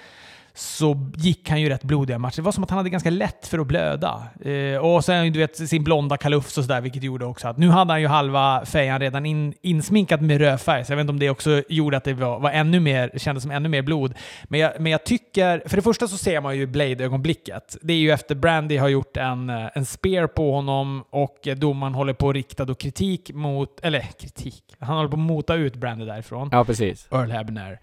så 0.55 1.11
gick 1.17 1.51
han 1.51 1.61
ju 1.61 1.69
rätt 1.69 1.85
blodiga 1.85 2.19
matcher. 2.19 2.37
Det 2.37 2.43
var 2.43 2.53
som 2.53 2.65
att 2.65 2.71
han 2.71 2.77
hade 2.77 2.91
ganska 2.91 3.11
lätt 3.11 3.47
för 3.47 3.59
att 3.59 3.67
blöda. 3.67 4.23
Eh, 4.45 4.77
och 4.77 5.05
sen 5.05 5.33
du 5.33 5.39
vet 5.39 5.57
sin 5.57 5.85
blonda 5.85 6.17
kalufs 6.17 6.59
och 6.59 6.65
sådär, 6.65 6.81
vilket 6.81 7.03
gjorde 7.03 7.25
också 7.25 7.49
att 7.49 7.59
nu 7.59 7.69
hade 7.69 7.93
han 7.93 8.01
ju 8.01 8.07
halva 8.07 8.65
fejan 8.65 9.01
redan 9.01 9.27
in, 9.27 9.55
insminkad 9.63 10.23
med 10.23 10.39
rödfärg, 10.39 10.85
så 10.85 10.93
jag 10.93 10.97
vet 10.97 11.03
inte 11.03 11.11
om 11.11 11.19
det 11.19 11.31
också 11.31 11.63
gjorde 11.69 11.97
att 11.97 12.05
det 12.05 12.15
var, 12.15 12.41
var 12.41 12.51
ännu 12.51 12.81
mer, 12.81 13.11
kändes 13.17 13.43
som 13.43 13.51
ännu 13.51 13.69
mer 13.69 13.83
blod. 13.83 14.15
Men 14.45 14.61
jag, 14.61 14.73
men 14.81 14.93
jag 14.93 15.05
tycker, 15.05 15.63
för 15.67 15.77
det 15.77 15.83
första 15.83 16.09
så 16.09 16.17
ser 16.19 16.41
man 16.41 16.57
ju 16.57 16.67
Blade-ögonblicket. 16.67 17.77
Det 17.83 17.93
är 17.93 17.99
ju 17.99 18.11
efter 18.11 18.35
Brandy 18.35 18.77
har 18.77 18.89
gjort 18.89 19.17
en, 19.17 19.51
eh, 19.51 19.67
en 19.75 19.87
spear 19.87 20.27
på 20.27 20.53
honom 20.53 21.05
och 21.11 21.49
domaren 21.57 21.95
håller 21.95 22.13
på 22.13 22.29
att 22.29 22.35
rikta 22.35 22.65
då 22.65 22.75
kritik 22.75 23.31
mot, 23.35 23.81
eller 23.83 24.01
kritik, 24.01 24.65
han 24.79 24.97
håller 24.97 25.09
på 25.09 25.17
att 25.17 25.21
mota 25.21 25.55
ut 25.55 25.77
Brandy 25.77 26.05
därifrån. 26.05 26.49
Ja, 26.53 26.65
precis. 26.65 27.09
Earl 27.11 27.31
Hebner. 27.31 27.81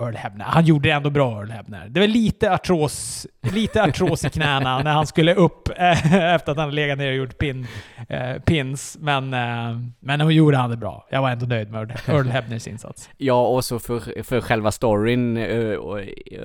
Earl 0.00 0.14
Hebner. 0.14 0.44
Han 0.44 0.64
gjorde 0.64 0.88
det 0.88 0.92
ändå 0.92 1.10
bra, 1.10 1.38
Earl 1.38 1.50
Hebner. 1.50 1.88
Det 1.88 2.00
var 2.00 2.06
lite 2.06 2.52
artros, 2.52 3.26
lite 3.52 3.82
artros 3.82 4.24
i 4.24 4.30
knäna 4.30 4.78
när 4.78 4.92
han 4.92 5.06
skulle 5.06 5.34
upp 5.34 5.68
eh, 5.76 6.34
efter 6.34 6.52
att 6.52 6.58
han 6.58 6.74
legat 6.74 6.98
ner 6.98 7.08
och 7.08 7.16
gjort 7.16 7.38
pin, 7.38 7.66
eh, 8.08 8.42
pins. 8.42 8.96
Men, 9.00 9.34
eh, 9.34 9.80
men 10.00 10.18
då 10.18 10.32
gjorde 10.32 10.56
han 10.56 10.70
det 10.70 10.76
bra. 10.76 11.06
Jag 11.10 11.22
var 11.22 11.30
ändå 11.30 11.46
nöjd 11.46 11.70
med 11.70 12.00
Earl 12.06 12.28
Hebners 12.28 12.66
insats. 12.66 13.10
Ja, 13.16 13.46
och 13.46 13.64
så 13.64 13.78
för, 13.78 14.22
för 14.22 14.40
själva 14.40 14.72
storyn 14.72 15.36
eh, 15.36 15.44
eh, 15.46 15.76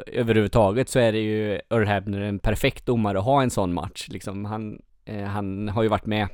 överhuvudtaget 0.07 0.89
så 0.89 0.99
är 0.99 1.11
det 1.11 1.19
ju 1.19 1.59
Earl 1.69 1.85
Hebner 1.85 2.21
en 2.21 2.39
perfekt 2.39 2.85
domare 2.85 3.19
att 3.19 3.25
ha 3.25 3.43
en 3.43 3.49
sån 3.49 3.73
match. 3.73 4.07
Liksom, 4.09 4.45
han, 4.45 4.79
han 5.27 5.69
har 5.69 5.83
ju 5.83 5.89
varit 5.89 6.05
med 6.05 6.27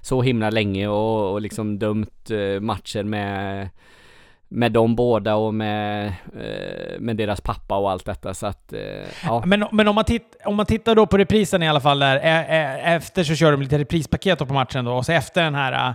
så 0.00 0.22
himla 0.22 0.50
länge 0.50 0.88
och, 0.88 1.32
och 1.32 1.40
liksom 1.40 1.78
dömt 1.78 2.30
matcher 2.60 3.02
med 3.02 3.68
med 4.48 4.72
de 4.72 4.96
båda 4.96 5.34
och 5.34 5.54
med, 5.54 6.06
eh, 6.06 6.98
med 6.98 7.16
deras 7.16 7.40
pappa 7.40 7.76
och 7.76 7.90
allt 7.90 8.04
detta 8.04 8.34
så 8.34 8.46
att, 8.46 8.72
eh, 8.72 8.80
ja. 9.24 9.42
Men, 9.46 9.64
men 9.72 9.88
om, 9.88 9.94
man 9.94 10.04
titt, 10.04 10.36
om 10.44 10.56
man 10.56 10.66
tittar 10.66 10.94
då 10.94 11.06
på 11.06 11.18
reprisen 11.18 11.62
i 11.62 11.68
alla 11.68 11.80
fall 11.80 11.98
där, 11.98 12.16
eh, 12.16 12.94
efter 12.94 13.24
så 13.24 13.34
kör 13.34 13.52
de 13.52 13.62
lite 13.62 13.78
reprispaket 13.78 14.38
på 14.38 14.54
matchen 14.54 14.84
då, 14.84 14.92
och 14.92 15.06
så 15.06 15.12
efter 15.12 15.42
den 15.42 15.54
här 15.54 15.94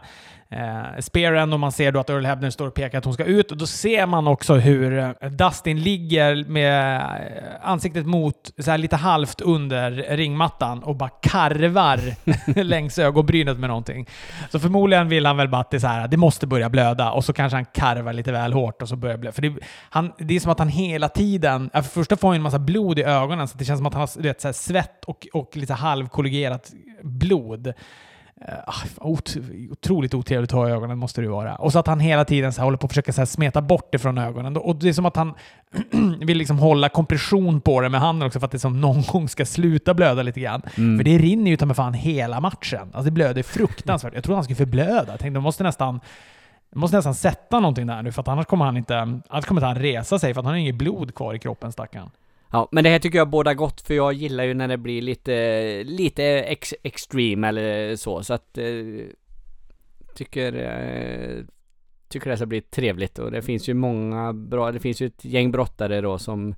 eh, 0.54 1.00
spearen 1.00 1.54
och 1.54 1.60
man 1.60 1.72
ser 1.72 1.92
då 1.92 2.00
att 2.00 2.10
Earl 2.10 2.26
Hebner 2.26 2.50
står 2.50 2.68
och 2.68 2.74
pekar 2.74 2.98
att 2.98 3.06
hon 3.06 3.14
ska 3.14 3.24
ut. 3.26 3.52
Och 3.52 3.58
då 3.58 3.68
ser 3.68 4.06
man 4.06 4.28
också 4.28 4.54
hur 4.54 4.98
eh, 4.98 5.30
Dustin 5.30 5.82
ligger 5.82 6.46
med 6.50 6.98
eh, 6.98 7.44
ansiktet 7.62 8.06
mot, 8.06 8.36
så 8.58 8.72
här 8.72 8.78
lite 8.78 8.96
halvt 8.96 9.42
under 9.42 9.92
ringmattan 9.92 10.84
och 10.84 10.96
bara 10.96 11.10
karvar 11.10 12.00
längs 12.64 13.00
ögonbrynet 13.00 13.60
med 13.60 13.70
någonting. 13.70 14.10
Så 14.50 14.60
förmodligen 14.60 15.10
vill 15.10 15.26
han 15.26 15.38
väl 15.38 15.50
bara 15.50 15.62
att 15.62 15.72
det, 15.72 15.80
så 15.80 15.88
här, 15.88 16.08
det 16.08 16.18
måste 16.18 16.48
börja 16.48 16.70
blöda 16.70 17.12
och 17.12 17.26
så 17.26 17.34
kanske 17.34 17.58
han 17.58 17.66
karvar 17.66 18.14
lite 18.14 18.32
väl 18.32 18.54
hårt 18.54 18.82
och 18.82 18.90
så 18.90 18.96
börjar 18.96 19.18
blöda. 19.18 19.34
För 19.34 19.42
det, 19.42 19.54
han, 19.90 20.12
det 20.18 20.36
är 20.36 20.40
som 20.40 20.52
att 20.52 20.60
han 20.60 20.70
hela 20.70 21.10
tiden, 21.10 21.70
för 21.74 21.82
första 21.82 22.18
får 22.18 22.28
han 22.28 22.36
en 22.36 22.42
massa 22.42 22.60
blod 22.60 23.00
i 23.00 23.04
ögonen 23.04 23.48
så 23.48 23.58
det 23.58 23.66
känns 23.66 23.80
som 23.80 23.86
att 23.86 23.94
han 23.94 24.02
har 24.02 24.22
vet, 24.22 24.42
så 24.42 24.48
här, 24.48 24.54
svett 24.54 25.06
och, 25.06 25.28
och 25.34 25.58
lite 25.58 25.74
halvkollegerat 25.74 26.72
blod. 27.04 27.74
Uh, 28.48 29.18
otroligt 29.72 30.14
otrevligt 30.14 30.54
att 30.54 30.60
ha 30.60 30.70
i 30.70 30.72
ögonen 30.72 30.98
måste 30.98 31.22
det 31.22 31.28
vara. 31.28 31.56
Och 31.56 31.72
så 31.72 31.80
att 31.80 31.88
han 31.88 32.00
hela 32.00 32.26
tiden 32.26 32.54
så 32.54 32.62
håller 32.62 32.78
på 32.78 32.86
att 32.86 32.92
försöka 32.92 33.14
så 33.14 33.22
här 33.22 33.26
smeta 33.26 33.62
bort 33.62 33.92
det 33.92 34.00
från 34.00 34.18
ögonen. 34.18 34.58
Och 34.58 34.76
det 34.76 34.90
är 34.90 34.94
som 34.94 35.06
att 35.06 35.16
han 35.16 35.34
vill 36.20 36.38
liksom 36.38 36.60
hålla 36.60 36.90
kompression 36.90 37.62
på 37.62 37.82
det 37.82 37.90
med 37.90 38.02
handen 38.02 38.28
också 38.28 38.40
för 38.40 38.46
att 38.46 38.52
det 38.52 38.60
som 38.60 38.82
någon 38.82 39.02
gång 39.02 39.30
ska 39.30 39.46
sluta 39.46 39.94
blöda 39.94 40.24
lite 40.24 40.40
grann. 40.40 40.62
Mm. 40.78 40.98
För 40.98 41.04
det 41.04 41.18
rinner 41.18 41.52
ju 41.52 41.58
ta 41.58 41.66
med 41.66 41.76
fan 41.76 41.94
hela 41.94 42.40
matchen. 42.40 42.82
Alltså 42.82 43.04
det 43.04 43.12
blöder 43.12 43.44
fruktansvärt. 43.44 44.14
Jag 44.14 44.24
trodde 44.24 44.38
han 44.38 44.44
skulle 44.44 44.58
förblöda. 44.58 45.12
Jag 45.12 45.20
tänkte 45.20 45.40
måste 45.40 45.64
nästan 45.64 46.00
de 46.74 46.80
måste 46.80 46.98
nästan 46.98 47.16
sätta 47.16 47.60
någonting 47.60 47.88
där 47.88 48.02
nu 48.02 48.12
för 48.12 48.22
att 48.22 48.28
annars 48.28 48.46
kommer 48.46 48.66
han 48.66 48.78
inte, 48.78 48.98
annars 49.30 49.46
kommer 49.46 49.62
han 49.62 49.76
resa 49.76 50.20
sig 50.20 50.34
för 50.34 50.42
att 50.42 50.46
han 50.46 50.54
har 50.54 50.60
inget 50.60 50.76
blod 50.76 51.16
kvar 51.16 51.34
i 51.34 51.40
kroppen 51.40 51.72
stackaren. 51.72 52.10
Ja, 52.54 52.68
men 52.72 52.84
det 52.84 52.90
här 52.90 53.00
tycker 53.00 53.18
jag 53.18 53.30
båda 53.30 53.54
gott 53.54 53.82
för 53.82 53.94
jag 53.94 54.14
gillar 54.14 54.44
ju 54.44 54.54
när 54.54 54.68
det 54.68 54.78
blir 54.78 55.02
lite, 55.02 55.84
lite 55.84 56.24
ex 56.24 56.74
extreme 56.84 57.48
eller 57.48 57.96
så, 57.96 58.24
så 58.24 58.34
att 58.34 58.58
eh, 58.58 58.66
tycker, 60.16 60.54
eh, 60.54 61.46
tycker 62.08 62.30
det 62.30 62.38
ska 62.38 62.46
bli 62.46 62.62
trevligt 62.62 63.20
och 63.20 63.32
det 63.32 63.42
finns 63.42 63.70
ju 63.70 63.74
många 63.74 64.34
bra, 64.34 64.72
det 64.72 64.80
finns 64.80 65.02
ju 65.02 65.08
ett 65.08 65.26
gäng 65.26 65.52
brottare 65.52 66.02
då 66.02 66.18
som 66.18 66.56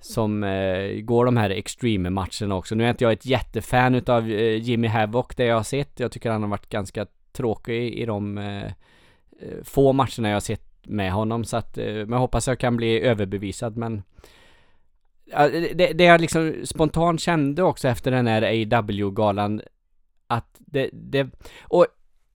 som 0.00 0.44
eh, 0.44 1.00
går 1.00 1.24
de 1.24 1.36
här 1.36 1.50
extreme 1.50 2.10
matcherna 2.10 2.54
också. 2.54 2.74
Nu 2.74 2.84
är 2.84 2.90
inte 2.90 3.04
jag 3.04 3.12
ett 3.12 3.26
jättefan 3.26 3.94
utav 3.94 4.30
eh, 4.30 4.62
Jimmy 4.62 4.88
Havoc 4.88 5.26
det 5.36 5.44
jag 5.44 5.56
har 5.56 5.62
sett. 5.62 6.00
Jag 6.00 6.12
tycker 6.12 6.30
han 6.30 6.42
har 6.42 6.50
varit 6.50 6.68
ganska 6.68 7.06
tråkig 7.32 7.94
i 7.94 8.06
de 8.06 8.38
eh, 8.38 8.64
eh 8.64 8.70
få 9.62 9.92
matcherna 9.92 10.28
jag 10.28 10.36
har 10.36 10.40
sett 10.40 10.86
med 10.86 11.12
honom 11.12 11.44
så 11.44 11.56
att, 11.56 11.78
eh, 11.78 11.84
men 11.84 12.10
jag 12.10 12.18
hoppas 12.18 12.46
jag 12.46 12.58
kan 12.58 12.76
bli 12.76 13.00
överbevisad 13.00 13.76
men 13.76 14.02
det, 15.74 15.92
det 15.92 16.04
jag 16.04 16.20
liksom 16.20 16.54
spontant 16.64 17.20
kände 17.20 17.62
också 17.62 17.88
efter 17.88 18.10
den 18.10 18.26
här 18.26 18.42
AW-galan 18.42 19.60
att 20.26 20.56
det, 20.58 20.90
det 20.92 21.30
och 21.62 21.86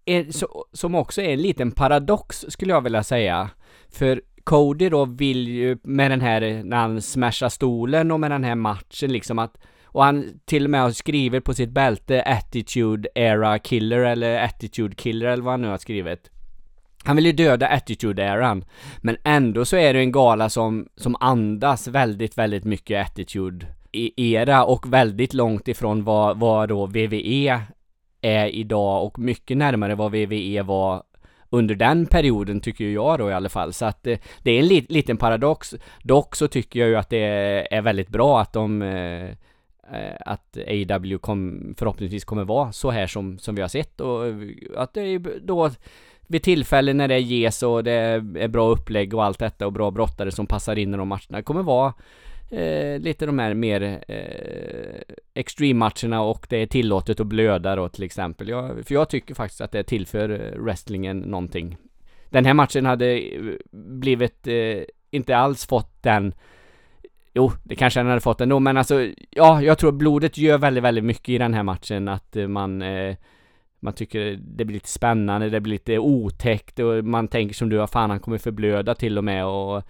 är, 0.06 0.32
så, 0.32 0.66
som 0.74 0.96
också 0.96 1.22
är 1.22 1.34
en 1.34 1.42
liten 1.42 1.72
paradox 1.72 2.46
skulle 2.50 2.74
jag 2.74 2.82
vilja 2.82 3.04
säga. 3.04 3.50
För 3.90 4.22
Cody 4.44 4.90
då 4.90 5.06
vill 5.06 5.48
ju 5.48 5.78
med 5.84 6.12
den 6.12 6.22
här, 6.22 6.64
när 6.64 6.78
han 6.78 7.02
smashar 7.02 7.50
stolen 7.50 8.12
och 8.12 8.20
med 8.20 8.32
den 8.32 8.44
här 8.44 8.56
matchen 8.56 9.14
liksom 9.14 9.40
att 9.40 9.58
och 9.94 10.04
han 10.04 10.40
till 10.46 10.64
och 10.64 10.70
med 10.70 10.82
har 10.82 10.92
skrivit 10.92 11.44
på 11.44 11.54
sitt 11.54 11.70
bälte 11.70 12.24
Attitude 12.24 13.10
Era 13.16 13.60
Killer 13.60 13.98
eller 13.98 14.44
Attitude 14.44 14.96
Killer 14.96 15.28
eller 15.28 15.44
vad 15.44 15.54
han 15.54 15.62
nu 15.62 15.68
har 15.68 15.78
skrivit. 15.78 16.32
Han 17.04 17.16
vill 17.16 17.26
ju 17.26 17.32
döda 17.32 17.68
Attitude-eran. 17.68 18.66
Men 19.02 19.18
ändå 19.24 19.66
så 19.66 19.78
är 19.78 19.94
det 19.94 20.00
en 20.00 20.12
gala 20.12 20.50
som, 20.50 20.88
som 20.96 21.16
andas 21.20 21.88
väldigt, 21.88 22.38
väldigt 22.38 22.64
mycket 22.64 23.08
Attitude-era 23.08 24.66
och 24.66 24.94
väldigt 24.94 25.34
långt 25.34 25.68
ifrån 25.68 26.04
vad, 26.04 26.40
vad 26.40 26.70
då 26.70 26.86
VVE 26.86 27.62
är 28.22 28.48
idag 28.48 29.06
och 29.06 29.20
mycket 29.20 29.58
närmare 29.58 29.96
vad 29.96 30.12
VVE 30.12 30.62
var 30.62 31.04
under 31.50 31.76
den 31.76 32.06
perioden 32.06 32.62
tycker 32.62 32.86
jag 32.86 33.20
då 33.20 33.30
i 33.30 33.34
alla 33.34 33.50
fall. 33.50 33.74
Så 33.74 33.86
att 33.86 34.08
eh, 34.08 34.18
det, 34.44 34.52
är 34.52 34.60
en 34.60 34.68
li, 34.68 34.86
liten 34.90 35.18
paradox. 35.18 35.76
Dock 36.04 36.36
så 36.36 36.48
tycker 36.48 36.80
jag 36.80 36.90
ju 36.90 36.96
att 36.96 37.10
det 37.10 37.18
är 37.76 37.82
väldigt 37.82 38.10
bra 38.10 38.42
att 38.42 38.54
de 38.54 38.82
eh, 38.82 39.30
eh 39.94 40.16
att 40.26 40.58
AW 40.68 41.18
kom, 41.18 41.74
förhoppningsvis 41.78 42.26
kommer 42.26 42.44
vara 42.44 42.72
så 42.72 42.92
här 42.92 43.08
som, 43.08 43.40
som 43.40 43.56
vi 43.56 43.62
har 43.62 43.70
sett 43.70 44.02
och 44.02 44.28
eh, 44.28 44.36
att 44.78 44.94
det 44.94 45.02
är 45.02 45.40
då 45.42 45.72
vid 46.32 46.44
tillfällen 46.44 46.98
när 46.98 47.08
det 47.08 47.20
ges 47.20 47.64
och 47.64 47.84
det 47.84 47.92
är 47.92 48.48
bra 48.48 48.70
upplägg 48.70 49.14
och 49.14 49.24
allt 49.26 49.40
detta 49.40 49.66
och 49.66 49.74
bra 49.74 49.92
brottare 49.92 50.32
som 50.32 50.48
passar 50.48 50.76
in 50.80 50.94
i 50.94 50.98
de 50.98 51.08
matcherna. 51.08 51.38
Det 51.38 51.44
kommer 51.44 51.64
vara 51.64 51.94
eh, 52.50 53.00
lite 53.00 53.26
de 53.26 53.40
här 53.40 53.54
mer 53.54 54.04
eh, 54.08 55.16
extreme-matcherna 55.34 56.22
och 56.22 56.46
det 56.50 56.58
är 56.58 56.66
tillåtet 56.66 57.20
att 57.20 57.28
blöda 57.28 57.76
då 57.76 57.90
till 57.90 58.04
exempel. 58.04 58.50
Jag, 58.50 58.86
för 58.86 58.94
jag 58.94 59.10
tycker 59.10 59.36
faktiskt 59.36 59.62
att 59.62 59.72
det 59.72 59.84
tillför 59.84 60.30
eh, 60.30 60.62
wrestlingen 60.62 61.20
någonting. 61.20 61.78
Den 62.30 62.46
här 62.46 62.54
matchen 62.54 62.86
hade 62.86 63.20
eh, 63.20 63.42
blivit, 63.72 64.48
eh, 64.48 64.84
inte 65.12 65.38
alls 65.38 65.66
fått 65.66 66.04
den 66.04 66.34
Jo, 67.34 67.52
det 67.64 67.76
kanske 67.76 68.00
den 68.00 68.08
hade 68.08 68.22
fått 68.22 68.42
ändå, 68.42 68.60
men 68.60 68.78
alltså, 68.78 69.08
ja, 69.30 69.62
jag 69.62 69.78
tror 69.78 69.92
blodet 69.92 70.38
gör 70.38 70.58
väldigt, 70.58 70.84
väldigt 70.84 71.04
mycket 71.04 71.30
i 71.30 71.38
den 71.38 71.54
här 71.54 71.64
matchen, 71.64 72.08
att 72.08 72.36
eh, 72.36 72.48
man 72.48 72.82
eh, 72.82 73.16
man 73.82 73.94
tycker 73.94 74.40
det 74.42 74.66
blir 74.66 74.74
lite 74.74 74.90
spännande, 74.90 75.50
det 75.50 75.60
blir 75.60 75.74
lite 75.74 76.00
otäckt 76.00 76.80
och 76.80 77.06
man 77.06 77.28
tänker 77.28 77.56
som 77.56 77.70
du, 77.70 77.78
vad 77.78 77.90
fan 77.90 78.10
han 78.10 78.20
kommer 78.20 78.38
förblöda 78.38 78.96
till 78.96 79.18
och 79.18 79.24
med 79.24 79.46
och 79.46 79.84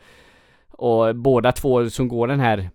och 0.81 1.15
båda 1.15 1.51
två 1.51 1.89
som 1.89 2.07
går 2.07 2.27
den 2.27 2.39
här 2.39 2.69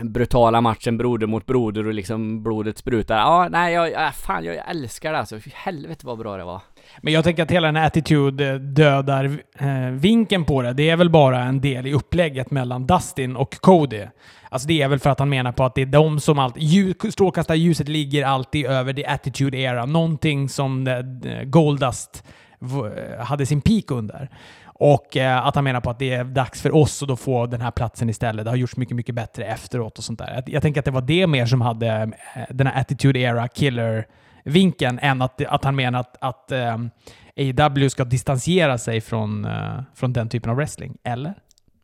brutala 0.00 0.60
matchen 0.60 0.98
broder 0.98 1.26
mot 1.26 1.46
broder 1.46 1.86
och 1.86 1.94
liksom 1.94 2.42
blodet 2.42 2.78
sprutar. 2.78 3.16
Ja, 3.16 3.48
nej, 3.50 3.74
jag, 3.74 4.14
fan 4.14 4.44
jag 4.44 4.70
älskar 4.70 5.12
det 5.12 5.18
alltså. 5.18 5.38
Helvete 5.52 6.06
vad 6.06 6.18
bra 6.18 6.36
det 6.36 6.44
var. 6.44 6.60
Men 7.00 7.12
jag 7.12 7.24
tänker 7.24 7.42
att 7.42 7.50
hela 7.50 7.68
den 7.68 7.76
här 7.76 7.86
attitude 7.86 8.48
eh, 8.48 8.54
dödar 8.54 9.38
eh, 9.58 9.90
vinkeln 9.90 10.44
på 10.44 10.62
det. 10.62 10.72
Det 10.72 10.90
är 10.90 10.96
väl 10.96 11.10
bara 11.10 11.40
en 11.40 11.60
del 11.60 11.86
i 11.86 11.92
upplägget 11.92 12.50
mellan 12.50 12.86
Dustin 12.86 13.36
och 13.36 13.60
Cody. 13.60 14.06
Alltså 14.48 14.68
det 14.68 14.82
är 14.82 14.88
väl 14.88 14.98
för 14.98 15.10
att 15.10 15.18
han 15.18 15.28
menar 15.28 15.52
på 15.52 15.64
att 15.64 15.74
det 15.74 15.82
är 15.82 15.86
de 15.86 16.20
som 16.20 16.38
alltid... 16.38 17.12
Strålkastarljuset 17.12 17.88
ligger 17.88 18.24
alltid 18.24 18.66
över 18.66 18.92
the 18.92 19.06
attitude 19.06 19.58
era. 19.58 19.86
Någonting 19.86 20.48
som 20.48 20.86
eh, 20.86 21.42
Goldust 21.44 22.24
eh, 22.60 23.24
hade 23.24 23.46
sin 23.46 23.60
peak 23.60 23.90
under. 23.90 24.28
Och 24.64 25.16
eh, 25.16 25.46
att 25.46 25.54
han 25.54 25.64
menar 25.64 25.80
på 25.80 25.90
att 25.90 25.98
det 25.98 26.12
är 26.12 26.24
dags 26.24 26.62
för 26.62 26.74
oss 26.74 27.02
att 27.02 27.08
då 27.08 27.16
få 27.16 27.46
den 27.46 27.60
här 27.60 27.70
platsen 27.70 28.10
istället. 28.10 28.44
Det 28.44 28.50
har 28.50 28.56
gjorts 28.56 28.76
mycket, 28.76 28.96
mycket 28.96 29.14
bättre 29.14 29.44
efteråt 29.44 29.98
och 29.98 30.04
sånt 30.04 30.18
där. 30.18 30.34
Jag, 30.34 30.48
jag 30.48 30.62
tänker 30.62 30.80
att 30.80 30.84
det 30.84 30.90
var 30.90 31.00
det 31.00 31.26
mer 31.26 31.46
som 31.46 31.60
hade 31.60 31.88
eh, 31.88 32.42
den 32.50 32.66
här 32.66 32.80
attitude 32.80 33.18
era 33.18 33.48
killer 33.48 34.06
vinkeln 34.42 34.98
än 35.02 35.22
att, 35.22 35.44
att 35.44 35.64
han 35.64 35.76
menar 35.76 36.00
att, 36.00 36.16
att 36.20 36.52
um, 36.52 36.90
eh, 37.36 37.66
AW 37.66 37.88
ska 37.88 38.04
distansera 38.04 38.78
sig 38.78 39.00
från, 39.00 39.44
uh, 39.44 39.82
från 39.94 40.12
den 40.12 40.28
typen 40.28 40.50
av 40.50 40.56
wrestling. 40.56 40.98
Eller? 41.04 41.34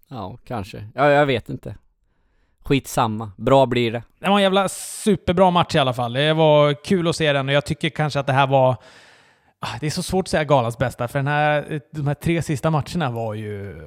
Ja, 0.09 0.38
kanske. 0.44 0.88
Ja, 0.94 1.11
jag 1.11 1.26
vet 1.26 1.48
inte. 1.48 1.76
Skitsamma. 2.64 3.32
Bra 3.36 3.66
blir 3.66 3.92
det. 3.92 4.02
Det 4.18 4.28
var 4.28 4.36
en 4.36 4.42
jävla 4.42 4.68
superbra 4.68 5.50
match 5.50 5.74
i 5.74 5.78
alla 5.78 5.92
fall. 5.92 6.12
Det 6.12 6.32
var 6.32 6.84
kul 6.84 7.09
att 7.09 7.16
se 7.16 7.32
den 7.32 7.48
och 7.48 7.54
jag 7.54 7.64
tycker 7.64 7.88
kanske 7.88 8.20
att 8.20 8.26
det 8.26 8.32
här 8.32 8.46
var... 8.46 8.76
Ah, 9.61 9.78
det 9.80 9.86
är 9.86 9.90
så 9.90 10.02
svårt 10.02 10.24
att 10.24 10.28
säga 10.28 10.44
galans 10.44 10.78
bästa, 10.78 11.09
för 11.09 11.18
den 11.18 11.26
här, 11.26 11.80
de 11.90 12.06
här 12.06 12.14
tre 12.14 12.42
sista 12.42 12.70
matcherna 12.70 13.11
var 13.11 13.34
ju... 13.34 13.82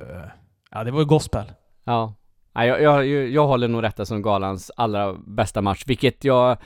Ja, 0.71 0.83
det 0.83 0.91
var 0.91 0.99
ju 0.99 1.05
gospel. 1.05 1.51
Ja. 1.83 2.13
ja 2.53 2.65
jag, 2.65 2.81
jag, 2.81 3.05
jag 3.07 3.47
håller 3.47 3.67
nog 3.67 3.81
detta 3.81 4.05
som 4.05 4.21
galans 4.21 4.71
allra 4.75 5.13
bästa 5.13 5.61
match, 5.61 5.83
vilket 5.87 6.23
jag 6.23 6.57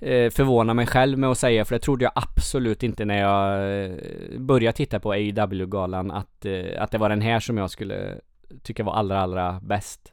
eh, 0.00 0.30
förvånar 0.30 0.74
mig 0.74 0.86
själv 0.86 1.18
med 1.18 1.30
att 1.30 1.38
säga, 1.38 1.64
för 1.64 1.74
det 1.74 1.78
trodde 1.78 2.04
jag 2.04 2.12
absolut 2.14 2.82
inte 2.82 3.04
när 3.04 3.20
jag 3.20 3.84
eh, 3.84 3.90
började 4.38 4.76
titta 4.76 5.00
på 5.00 5.12
AEW-galan, 5.12 6.10
att, 6.10 6.44
eh, 6.44 6.82
att 6.82 6.90
det 6.90 6.98
var 6.98 7.08
den 7.08 7.20
här 7.20 7.40
som 7.40 7.58
jag 7.58 7.70
skulle 7.70 8.14
tycka 8.62 8.84
var 8.84 8.92
allra, 8.92 9.20
allra 9.20 9.60
bäst. 9.62 10.12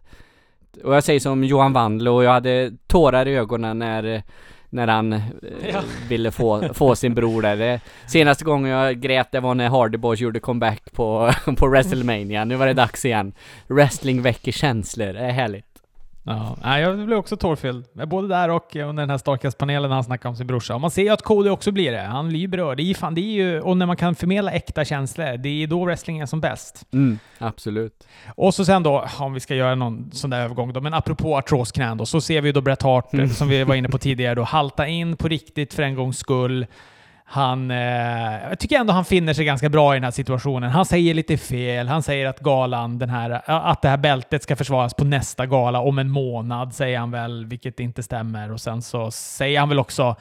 Och 0.83 0.95
jag 0.95 1.03
säger 1.03 1.19
som 1.19 1.43
Johan 1.43 1.73
Wandlo, 1.73 2.11
och 2.15 2.23
jag 2.23 2.31
hade 2.31 2.71
tårar 2.87 3.27
i 3.27 3.35
ögonen 3.35 3.79
när 3.79 4.23
när 4.69 4.87
han 4.87 5.13
eh, 5.13 5.21
ja. 5.73 5.81
ville 6.09 6.31
få, 6.31 6.73
få 6.73 6.95
sin 6.95 7.15
bror 7.15 7.41
där. 7.41 7.57
Det, 7.57 7.81
senaste 8.07 8.45
gången 8.45 8.71
jag 8.71 9.01
grät 9.01 9.31
det 9.31 9.39
var 9.39 9.55
när 9.55 9.69
Hardy 9.69 9.97
Boys 9.97 10.19
gjorde 10.19 10.39
comeback 10.39 10.91
på, 10.91 11.31
på 11.57 11.67
WrestleMania. 11.67 12.45
Nu 12.45 12.55
var 12.55 12.67
det 12.67 12.73
dags 12.73 13.05
igen. 13.05 13.33
Wrestling 13.67 14.21
väcker 14.21 14.51
känslor, 14.51 15.13
det 15.13 15.19
är 15.19 15.31
härligt. 15.31 15.66
Ja, 16.27 16.79
jag 16.79 17.05
blev 17.05 17.17
också 17.17 17.37
tårfylld. 17.37 17.85
Både 17.93 18.27
där 18.27 18.49
och 18.49 18.75
under 18.75 19.03
den 19.03 19.09
här 19.09 19.17
Starcast-panelen 19.17 19.89
när 19.89 19.95
han 19.95 20.03
snackade 20.03 20.29
om 20.29 20.35
sin 20.35 20.47
brorsa. 20.47 20.75
Och 20.75 20.81
man 20.81 20.91
ser 20.91 21.01
ju 21.01 21.09
att 21.09 21.21
Cody 21.21 21.49
också 21.49 21.71
blir 21.71 21.91
det. 21.91 22.01
Han 22.01 22.29
blir 22.29 22.39
ju 22.39 22.47
berörd. 22.47 22.77
Det 22.77 22.83
är, 22.83 22.93
fan, 22.93 23.15
det 23.15 23.21
är 23.21 23.33
ju, 23.33 23.61
och 23.61 23.77
när 23.77 23.85
man 23.85 23.97
kan 23.97 24.15
förmedla 24.15 24.51
äkta 24.51 24.85
känslor, 24.85 25.37
det 25.37 25.63
är 25.63 25.67
då 25.67 25.85
wrestling 25.85 26.19
är 26.19 26.25
som 26.25 26.41
bäst. 26.41 26.85
Mm, 26.93 27.19
absolut. 27.37 28.07
Och 28.35 28.53
så 28.53 28.65
sen 28.65 28.83
då, 28.83 29.05
om 29.19 29.33
vi 29.33 29.39
ska 29.39 29.55
göra 29.55 29.75
någon 29.75 30.11
sån 30.13 30.29
där 30.29 30.41
övergång 30.41 30.73
då, 30.73 30.81
men 30.81 30.93
apropå 30.93 31.37
artrosknän 31.37 31.97
då, 31.97 32.05
så 32.05 32.21
ser 32.21 32.41
vi 32.41 32.51
då 32.51 32.61
Bret 32.61 32.81
Hart, 32.81 33.13
mm. 33.13 33.29
som 33.29 33.49
vi 33.49 33.63
var 33.63 33.75
inne 33.75 33.89
på 33.89 33.97
tidigare, 33.97 34.35
då, 34.35 34.43
halta 34.43 34.87
in 34.87 35.17
på 35.17 35.27
riktigt 35.27 35.73
för 35.73 35.83
en 35.83 35.95
gångs 35.95 36.17
skull. 36.17 36.65
Han, 37.29 37.71
eh, 37.71 38.49
jag 38.49 38.59
tycker 38.59 38.79
ändå 38.79 38.93
han 38.93 39.05
finner 39.05 39.33
sig 39.33 39.45
ganska 39.45 39.69
bra 39.69 39.93
i 39.93 39.97
den 39.97 40.03
här 40.03 40.11
situationen. 40.11 40.69
Han 40.69 40.85
säger 40.85 41.13
lite 41.13 41.37
fel. 41.37 41.87
Han 41.87 42.03
säger 42.03 42.25
att 42.25 42.39
galan, 42.39 42.99
den 42.99 43.09
här, 43.09 43.41
att 43.45 43.81
det 43.81 43.89
här 43.89 43.97
bältet 43.97 44.43
ska 44.43 44.55
försvaras 44.55 44.93
på 44.93 45.05
nästa 45.05 45.45
gala 45.45 45.79
om 45.79 45.99
en 45.99 46.09
månad, 46.09 46.73
säger 46.73 46.99
han 46.99 47.11
väl, 47.11 47.45
vilket 47.45 47.79
inte 47.79 48.03
stämmer. 48.03 48.51
Och 48.51 48.61
sen 48.61 48.81
så 48.81 49.11
säger 49.11 49.59
han 49.59 49.69
väl 49.69 49.79
också 49.79 50.15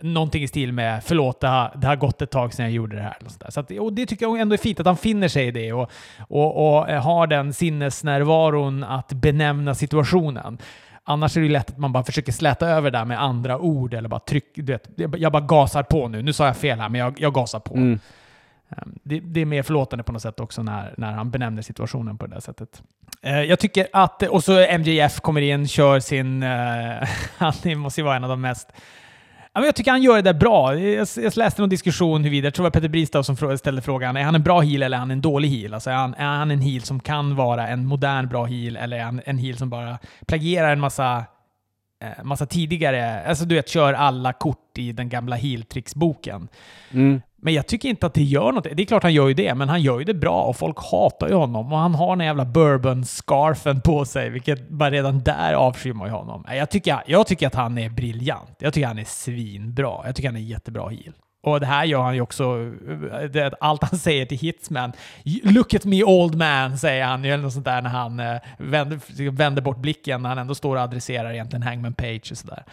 någonting 0.00 0.42
i 0.42 0.48
stil 0.48 0.72
med 0.72 1.04
“förlåt, 1.04 1.40
det 1.40 1.48
har, 1.48 1.72
det 1.76 1.86
har 1.86 1.96
gått 1.96 2.22
ett 2.22 2.30
tag 2.30 2.54
sedan 2.54 2.64
jag 2.64 2.72
gjorde 2.72 2.96
det 2.96 3.02
här”. 3.02 3.16
Så 3.48 3.60
att, 3.60 3.70
och 3.70 3.92
det 3.92 4.06
tycker 4.06 4.26
jag 4.26 4.40
ändå 4.40 4.54
är 4.54 4.58
fint 4.58 4.80
att 4.80 4.86
han 4.86 4.96
finner 4.96 5.28
sig 5.28 5.46
i 5.46 5.50
det 5.50 5.72
och, 5.72 5.90
och, 6.28 6.76
och 6.76 6.86
har 6.86 7.26
den 7.26 7.52
sinnesnärvaron 7.52 8.84
att 8.84 9.12
benämna 9.12 9.74
situationen. 9.74 10.58
Annars 11.04 11.36
är 11.36 11.40
det 11.40 11.48
lätt 11.48 11.70
att 11.70 11.78
man 11.78 11.92
bara 11.92 12.04
försöker 12.04 12.32
släta 12.32 12.68
över 12.68 12.90
det 12.90 12.98
där 12.98 13.04
med 13.04 13.22
andra 13.22 13.58
ord 13.58 13.94
eller 13.94 14.08
bara 14.08 14.20
tryck, 14.20 14.52
du 14.54 14.62
vet, 14.62 14.88
jag 14.96 15.32
bara 15.32 15.42
gasar 15.42 15.82
på 15.82 16.08
nu. 16.08 16.22
Nu 16.22 16.32
sa 16.32 16.46
jag 16.46 16.56
fel 16.56 16.80
här, 16.80 16.88
men 16.88 17.00
jag, 17.00 17.20
jag 17.20 17.34
gasar 17.34 17.60
på. 17.60 17.74
Mm. 17.74 17.98
Ehm, 18.76 18.98
det, 19.02 19.20
det, 19.20 19.40
är 19.40 19.46
mer 19.46 19.62
förlåtande 19.62 20.02
på 20.02 20.12
något 20.12 20.22
sätt 20.22 20.40
också 20.40 20.62
när, 20.62 20.94
när 20.96 21.12
han 21.12 21.30
benämner 21.30 21.62
situationen 21.62 22.18
på 22.18 22.26
det 22.26 22.34
där 22.34 22.40
sättet. 22.40 22.82
Eh, 23.22 23.40
jag 23.42 23.58
tycker 23.58 23.88
att, 23.92 24.22
och 24.22 24.44
så 24.44 24.66
MJF 24.78 25.20
kommer 25.20 25.40
in, 25.40 25.68
kör 25.68 26.00
sin, 26.00 26.42
uh, 26.42 27.08
han 27.38 27.78
måste 27.78 28.00
ju 28.00 28.04
vara 28.04 28.16
en 28.16 28.24
av 28.24 28.30
de 28.30 28.40
mest 28.40 28.68
jag 29.54 29.74
tycker 29.74 29.90
han 29.90 30.02
gör 30.02 30.16
det 30.16 30.22
där 30.22 30.38
bra. 30.38 30.78
Jag, 30.78 31.36
läste 31.36 31.62
någon 31.62 31.68
diskussion 31.68 32.24
huruvida, 32.24 32.46
jag 32.46 32.54
tror 32.54 32.62
det 32.62 32.66
var 32.66 32.70
Peter 32.70 32.88
Bristav 32.88 33.22
som 33.22 33.58
ställde 33.58 33.82
frågan, 33.82 34.16
är 34.16 34.22
han 34.22 34.34
en 34.34 34.42
bra 34.42 34.60
heel 34.60 34.82
eller 34.82 34.96
är 34.96 35.00
han 35.00 35.10
en 35.10 35.20
dålig 35.20 35.48
heel? 35.48 35.74
Alltså 35.74 35.90
är 35.90 35.94
han, 35.94 36.14
är 36.14 36.24
han 36.24 36.50
en 36.50 36.60
heel 36.60 36.82
som 36.82 37.00
kan 37.00 37.36
vara 37.36 37.68
en 37.68 37.86
modern 37.86 38.28
bra 38.28 38.44
heel 38.44 38.76
eller 38.76 38.96
är 38.96 39.02
han 39.04 39.20
en 39.24 39.38
heel 39.38 39.56
som 39.56 39.70
bara 39.70 39.98
plagierar 40.26 40.72
en 40.72 40.80
massa 40.80 41.24
eh, 42.02 42.24
massa 42.24 42.46
tidigare, 42.46 43.22
alltså 43.24 43.44
du 43.44 43.54
vet, 43.54 43.68
kör 43.68 43.92
alla 43.92 44.32
kort 44.32 44.78
i 44.78 44.92
den 44.92 45.08
gamla 45.08 45.36
heel-tricksboken. 45.36 46.48
Mm. 46.90 47.22
Men 47.44 47.54
jag 47.54 47.66
tycker 47.66 47.88
inte 47.88 48.06
att 48.06 48.14
det 48.14 48.22
gör 48.22 48.52
något. 48.52 48.64
Det 48.64 48.82
är 48.82 48.86
klart 48.86 49.02
han 49.02 49.14
gör 49.14 49.28
ju 49.28 49.34
det, 49.34 49.54
men 49.54 49.68
han 49.68 49.82
gör 49.82 49.98
ju 49.98 50.04
det 50.04 50.14
bra 50.14 50.42
och 50.42 50.56
folk 50.56 50.78
hatar 50.90 51.28
ju 51.28 51.34
honom. 51.34 51.72
Och 51.72 51.78
han 51.78 51.94
har 51.94 52.16
den 52.16 52.26
jävla 52.26 52.44
bourbon-scarfen 52.44 53.80
på 53.80 54.04
sig, 54.04 54.30
vilket 54.30 54.68
bara 54.68 54.90
redan 54.90 55.22
där 55.22 55.54
avskyr 55.54 55.92
man 55.92 56.08
ju 56.08 56.14
honom. 56.14 56.44
Jag 56.48 56.70
tycker, 56.70 57.02
jag 57.06 57.26
tycker 57.26 57.46
att 57.46 57.54
han 57.54 57.78
är 57.78 57.90
briljant. 57.90 58.56
Jag 58.58 58.72
tycker 58.74 58.86
han 58.86 58.98
är 58.98 59.04
svinbra. 59.04 60.00
Jag 60.04 60.16
tycker 60.16 60.28
han 60.28 60.36
är 60.36 60.40
jättebra 60.40 60.88
heel. 60.88 61.12
Och 61.44 61.60
det 61.60 61.66
här 61.66 61.84
gör 61.84 62.02
han 62.02 62.14
ju 62.14 62.20
också, 62.20 62.70
det, 63.32 63.54
allt 63.60 63.82
han 63.82 63.98
säger 63.98 64.26
till 64.26 64.38
Hitsman. 64.38 64.92
“Look 65.42 65.74
at 65.74 65.84
me 65.84 66.04
old 66.04 66.34
man” 66.34 66.78
säger 66.78 67.04
han 67.04 67.24
ju 67.24 67.30
eller 67.30 67.42
något 67.42 67.52
sånt 67.52 67.64
där 67.64 67.82
när 67.82 67.90
han 67.90 68.20
eh, 68.20 68.40
vänder, 68.58 69.30
vänder 69.30 69.62
bort 69.62 69.78
blicken 69.78 70.22
när 70.22 70.28
han 70.28 70.38
ändå 70.38 70.54
står 70.54 70.76
och 70.76 70.82
adresserar 70.82 71.32
egentligen 71.32 71.62
Hangman 71.62 71.94
Page 71.94 72.28
och 72.30 72.38
sådär. 72.38 72.64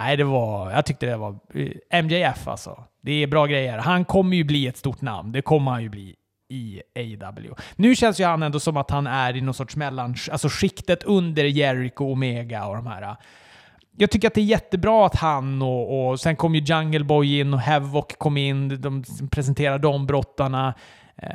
Nej, 0.00 0.16
det 0.16 0.24
var, 0.24 0.70
jag 0.70 0.86
tyckte 0.86 1.06
det 1.06 1.16
var 1.16 1.38
eh, 1.54 2.02
MJF 2.02 2.48
alltså. 2.48 2.84
Det 3.00 3.22
är 3.22 3.26
bra 3.26 3.46
grejer. 3.46 3.78
Han 3.78 4.04
kommer 4.04 4.36
ju 4.36 4.44
bli 4.44 4.66
ett 4.66 4.76
stort 4.76 5.00
namn. 5.00 5.32
Det 5.32 5.42
kommer 5.42 5.70
han 5.70 5.82
ju 5.82 5.88
bli 5.88 6.14
i 6.48 6.82
AW. 6.96 7.54
Nu 7.76 7.96
känns 7.96 8.20
ju 8.20 8.24
han 8.24 8.42
ändå 8.42 8.60
som 8.60 8.76
att 8.76 8.90
han 8.90 9.06
är 9.06 9.36
i 9.36 9.40
någon 9.40 9.54
sorts 9.54 9.76
mellan, 9.76 10.16
alltså 10.30 10.48
skiktet 10.48 11.02
under 11.04 11.44
Jericho, 11.44 12.12
Omega 12.12 12.66
och 12.66 12.76
de 12.76 12.86
här 12.86 13.02
eh, 13.02 13.16
jag 13.98 14.10
tycker 14.10 14.28
att 14.28 14.34
det 14.34 14.40
är 14.40 14.44
jättebra 14.44 15.06
att 15.06 15.16
han 15.16 15.62
och, 15.62 16.10
och 16.10 16.20
sen 16.20 16.36
kom 16.36 16.54
ju 16.54 16.60
Jungle 16.60 17.04
Boy 17.04 17.40
in 17.40 17.54
och 17.54 17.60
Havoc 17.60 18.06
kom 18.18 18.36
in. 18.36 18.80
De 18.80 19.04
presenterar 19.30 19.78
de 19.78 20.06
brottarna. 20.06 20.74
Eh, 21.22 21.30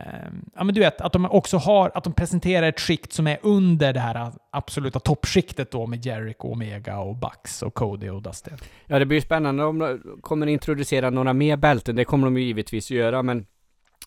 ja, 0.55 0.64
men 0.64 0.76
du 0.76 0.82
vet, 0.82 1.01
att 1.01 1.14
de 1.14 1.26
också 1.26 1.57
har, 1.57 1.91
att 1.93 2.03
de 2.03 2.14
presenterar 2.14 2.68
ett 2.68 2.80
skikt 2.80 3.14
som 3.14 3.28
är 3.28 3.38
under 3.41 3.93
det 3.93 3.99
här 3.99 4.32
absoluta 4.51 4.99
toppskiktet 4.99 5.72
då 5.72 5.88
med 5.88 6.05
Jericho, 6.05 6.51
Omega 6.51 6.97
och 6.97 7.16
Bucks 7.16 7.61
och 7.61 7.74
Cody 7.74 8.09
och 8.09 8.22
Dustin. 8.22 8.57
Ja, 8.88 8.99
det 8.99 9.05
blir 9.05 9.18
ju 9.18 9.22
spännande 9.22 9.64
om 9.64 9.80
de 9.80 9.99
kommer 10.22 10.47
introducera 10.47 11.09
några 11.09 11.34
mer 11.34 11.57
bälten. 11.57 11.95
Det 11.95 12.05
kommer 12.05 12.28
de 12.28 12.38
ju 12.38 12.43
givetvis 12.43 12.91
göra, 12.91 13.24
men 13.24 13.45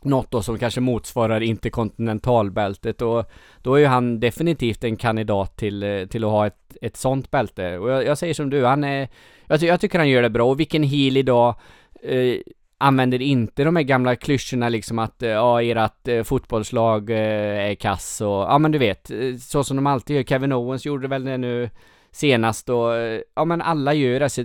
något 0.02 0.30
då 0.30 0.42
som 0.42 0.58
kanske 0.58 0.80
motsvarar 0.80 1.40
interkontinentalbältet 1.40 3.02
och 3.02 3.30
då 3.62 3.74
är 3.74 3.78
ju 3.78 3.86
han 3.86 4.20
definitivt 4.20 4.84
en 4.84 4.96
kandidat 4.96 5.56
till, 5.56 5.82
eh, 5.82 6.06
till 6.06 6.24
att 6.24 6.30
ha 6.30 6.46
ett, 6.46 6.76
ett 6.82 6.96
sånt 6.96 7.30
bälte. 7.30 7.78
Och 7.78 7.90
jag, 7.90 8.04
jag 8.04 8.18
säger 8.18 8.34
som 8.34 8.50
du, 8.50 8.64
han 8.64 8.84
är... 8.84 9.08
Jag, 9.46 9.62
jag, 9.62 9.80
tycker 9.80 9.98
han 9.98 10.08
gör 10.08 10.22
det 10.22 10.30
bra 10.30 10.50
och 10.50 10.60
vilken 10.60 10.82
heel 10.82 11.16
idag 11.16 11.54
eh, 12.02 12.36
använder 12.78 13.22
inte 13.22 13.64
de 13.64 13.76
här 13.76 13.82
gamla 13.82 14.16
klyschorna 14.16 14.68
liksom 14.68 14.98
att 14.98 15.22
eh, 15.22 15.30
ja, 15.30 15.62
ert 15.62 16.08
eh, 16.08 16.22
fotbollslag 16.22 17.10
eh, 17.10 17.70
är 17.70 17.74
kass 17.74 18.20
och 18.20 18.28
ja 18.28 18.58
men 18.58 18.72
du 18.72 18.78
vet, 18.78 19.10
eh, 19.10 19.36
så 19.40 19.64
som 19.64 19.76
de 19.76 19.86
alltid 19.86 20.16
gör. 20.16 20.22
Kevin 20.22 20.52
Owens 20.52 20.86
gjorde 20.86 21.08
väl 21.08 21.24
det 21.24 21.38
nu 21.38 21.70
senast 22.10 22.68
och 22.68 22.92
ja 23.34 23.44
men 23.44 23.62
alla 23.62 23.94
gör 23.94 24.20
det. 24.20 24.28
Så, 24.28 24.44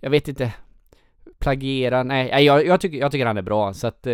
jag 0.00 0.10
vet 0.10 0.28
inte 0.28 0.52
plagiera, 1.40 2.02
nej, 2.02 2.44
jag, 2.44 2.66
jag, 2.66 2.80
tycker, 2.80 2.98
jag 2.98 3.12
tycker 3.12 3.26
han 3.26 3.36
är 3.36 3.42
bra 3.42 3.74
så 3.74 3.86
att 3.86 4.06
eh, 4.06 4.12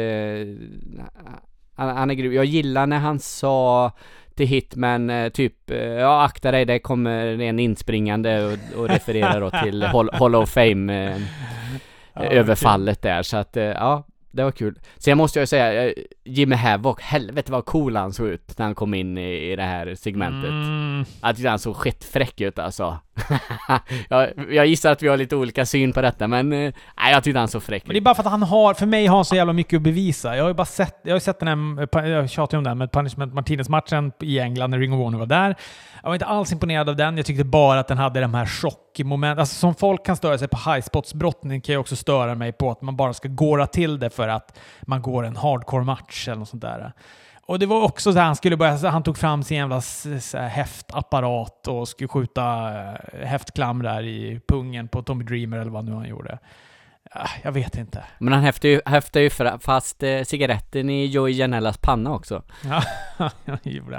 han, 1.75 1.97
han, 1.97 2.11
är 2.11 2.15
grym. 2.15 2.33
Jag 2.33 2.45
gillar 2.45 2.87
när 2.87 2.99
han 2.99 3.19
sa 3.19 3.93
till 4.35 4.47
Hitman 4.47 5.11
eh, 5.11 5.29
typ, 5.29 5.71
eh, 5.71 5.79
ja 5.79 6.25
akta 6.25 6.51
dig, 6.51 6.65
det 6.65 6.79
kommer 6.79 7.41
en 7.41 7.59
inspringande 7.59 8.45
och, 8.45 8.81
och 8.81 8.89
refererar 8.89 9.41
då 9.41 9.51
till 9.51 9.83
Hall, 9.93 10.11
Hall 10.13 10.35
of 10.35 10.51
Fame 10.51 11.07
eh, 11.07 11.21
ja, 12.15 12.23
överfallet 12.23 13.03
där 13.03 13.23
så 13.23 13.37
att, 13.37 13.57
eh, 13.57 13.65
ja 13.65 14.07
det 14.31 14.45
var 14.45 14.53
kul. 14.53 14.79
Sen 14.97 15.19
måste 15.19 15.39
jag 15.39 15.49
säga, 15.49 15.85
eh, 15.85 15.93
Jimmy 16.25 16.55
Havoc, 16.55 17.01
helvete 17.01 17.53
vad 17.53 17.65
cool 17.65 17.97
han 17.97 18.13
såg 18.13 18.29
ut 18.29 18.59
när 18.59 18.67
han 18.67 18.75
kom 18.75 18.95
in 18.95 19.19
i, 19.19 19.53
i 19.53 19.57
det 19.57 19.63
här 19.63 19.95
segmentet. 19.95 20.51
Mm. 20.51 21.05
Tyckte 21.35 21.49
han 21.49 21.59
såg 21.59 21.77
skitfräck 21.77 22.41
ut 22.41 22.59
alltså. 22.59 22.99
jag, 24.09 24.33
jag 24.51 24.67
gissar 24.67 24.93
att 24.93 25.03
vi 25.03 25.09
har 25.09 25.17
lite 25.17 25.37
olika 25.37 25.67
syn 25.67 25.93
på 25.93 26.03
detta, 26.03 26.29
men 26.29 26.53
eh, 26.53 26.73
nej, 26.99 27.13
jag 27.13 27.25
tyckte 27.25 27.39
han 27.39 27.49
såg 27.49 27.63
fräck 27.63 27.83
ut. 27.83 27.87
Men 27.87 27.95
det 27.95 27.99
är 27.99 28.03
bara 28.03 28.15
för 28.15 28.23
att 28.23 28.31
han 28.31 28.43
har, 28.43 28.75
för 28.75 28.87
mig 28.87 29.07
har 29.07 29.17
han 29.17 29.25
så 29.25 29.37
jävla 29.37 29.53
mycket 29.53 29.77
att 29.77 29.83
bevisa. 29.83 30.37
Jag 30.37 30.45
har 30.45 30.49
ju 30.49 30.55
bara 30.55 30.65
sett, 30.65 31.01
jag 31.03 31.15
har 31.15 31.21
sett 31.21 31.41
den 31.41 31.49
här, 31.49 32.05
eh, 32.05 32.11
jag 32.11 32.31
tjatar 32.31 32.57
ju 32.57 32.59
om 32.59 32.65
den, 32.65 32.79
med 32.79 32.93
Punishment 32.93 33.35
Martinez-matchen 33.35 34.13
i 34.21 34.39
England 34.39 34.71
när 34.71 34.79
Ring 34.79 34.93
of 34.93 35.01
Warner 35.01 35.19
var 35.19 35.27
där. 35.27 35.57
Jag 36.03 36.11
var 36.11 36.15
inte 36.15 36.27
alls 36.27 36.53
imponerad 36.53 36.89
av 36.89 36.97
den. 36.97 37.17
Jag 37.17 37.27
tyckte 37.27 37.45
bara 37.45 37.81
att 37.81 37.89
den 37.89 37.99
hade 37.99 38.21
de 38.21 38.35
här 38.35 38.47
chockmomenten. 38.47 39.41
Alltså 39.41 39.55
som 39.55 39.75
folk 39.75 40.07
kan 40.07 40.17
störa 40.17 40.39
sig 40.39 40.49
på 40.49 40.57
highspots-brottning 40.57 41.61
kan 41.61 41.73
jag 41.73 41.81
också 41.81 41.97
störa 41.97 42.35
mig 42.35 42.53
på 42.53 42.71
att 42.71 42.83
man 42.83 42.97
bara 42.97 43.13
ska 43.15 43.29
gåra 43.29 43.67
till 43.67 43.99
det 43.99 44.11
för 44.11 44.29
att 44.29 44.59
man 44.83 45.03
går 45.03 45.27
en 45.27 45.37
hardcore-match 45.37 46.29
eller 46.29 46.39
något 46.39 46.49
sånt 46.49 46.63
där. 46.63 46.93
Och 47.47 47.59
det 47.59 47.67
var 47.67 47.83
också 47.83 48.13
så 48.13 48.19
här, 48.19 48.27
han 48.27 48.37
skulle 48.37 48.57
börja, 48.57 48.91
han 48.91 49.03
tog 49.03 49.19
fram 49.19 49.43
sin 49.43 49.57
jävla 49.57 49.83
häftapparat 50.49 51.69
och 51.69 51.89
skulle 51.89 52.09
skjuta 52.09 52.69
eh, 52.69 53.27
häftklam 53.27 53.83
där 53.83 54.03
i 54.03 54.41
pungen 54.49 54.89
på 54.89 55.03
Tommy 55.03 55.25
Dreamer 55.25 55.59
eller 55.59 55.71
vad 55.71 55.85
nu 55.85 55.93
han 55.93 56.09
gjorde. 56.09 56.39
Jag 57.43 57.53
vet 57.53 57.77
inte. 57.77 58.05
Men 58.19 58.33
han 58.33 58.43
häftar 58.43 58.69
ju, 58.69 58.81
häftar 58.87 59.21
ju 59.21 59.31
fast 59.61 60.03
eh, 60.03 60.23
cigaretten 60.23 60.91
i 60.91 61.07
Joey 61.07 61.33
Janellas 61.33 61.79
panna 61.79 62.15
också. 62.15 62.43
Ja, 63.19 63.31
jag 63.45 63.59
gjorde 63.63 63.99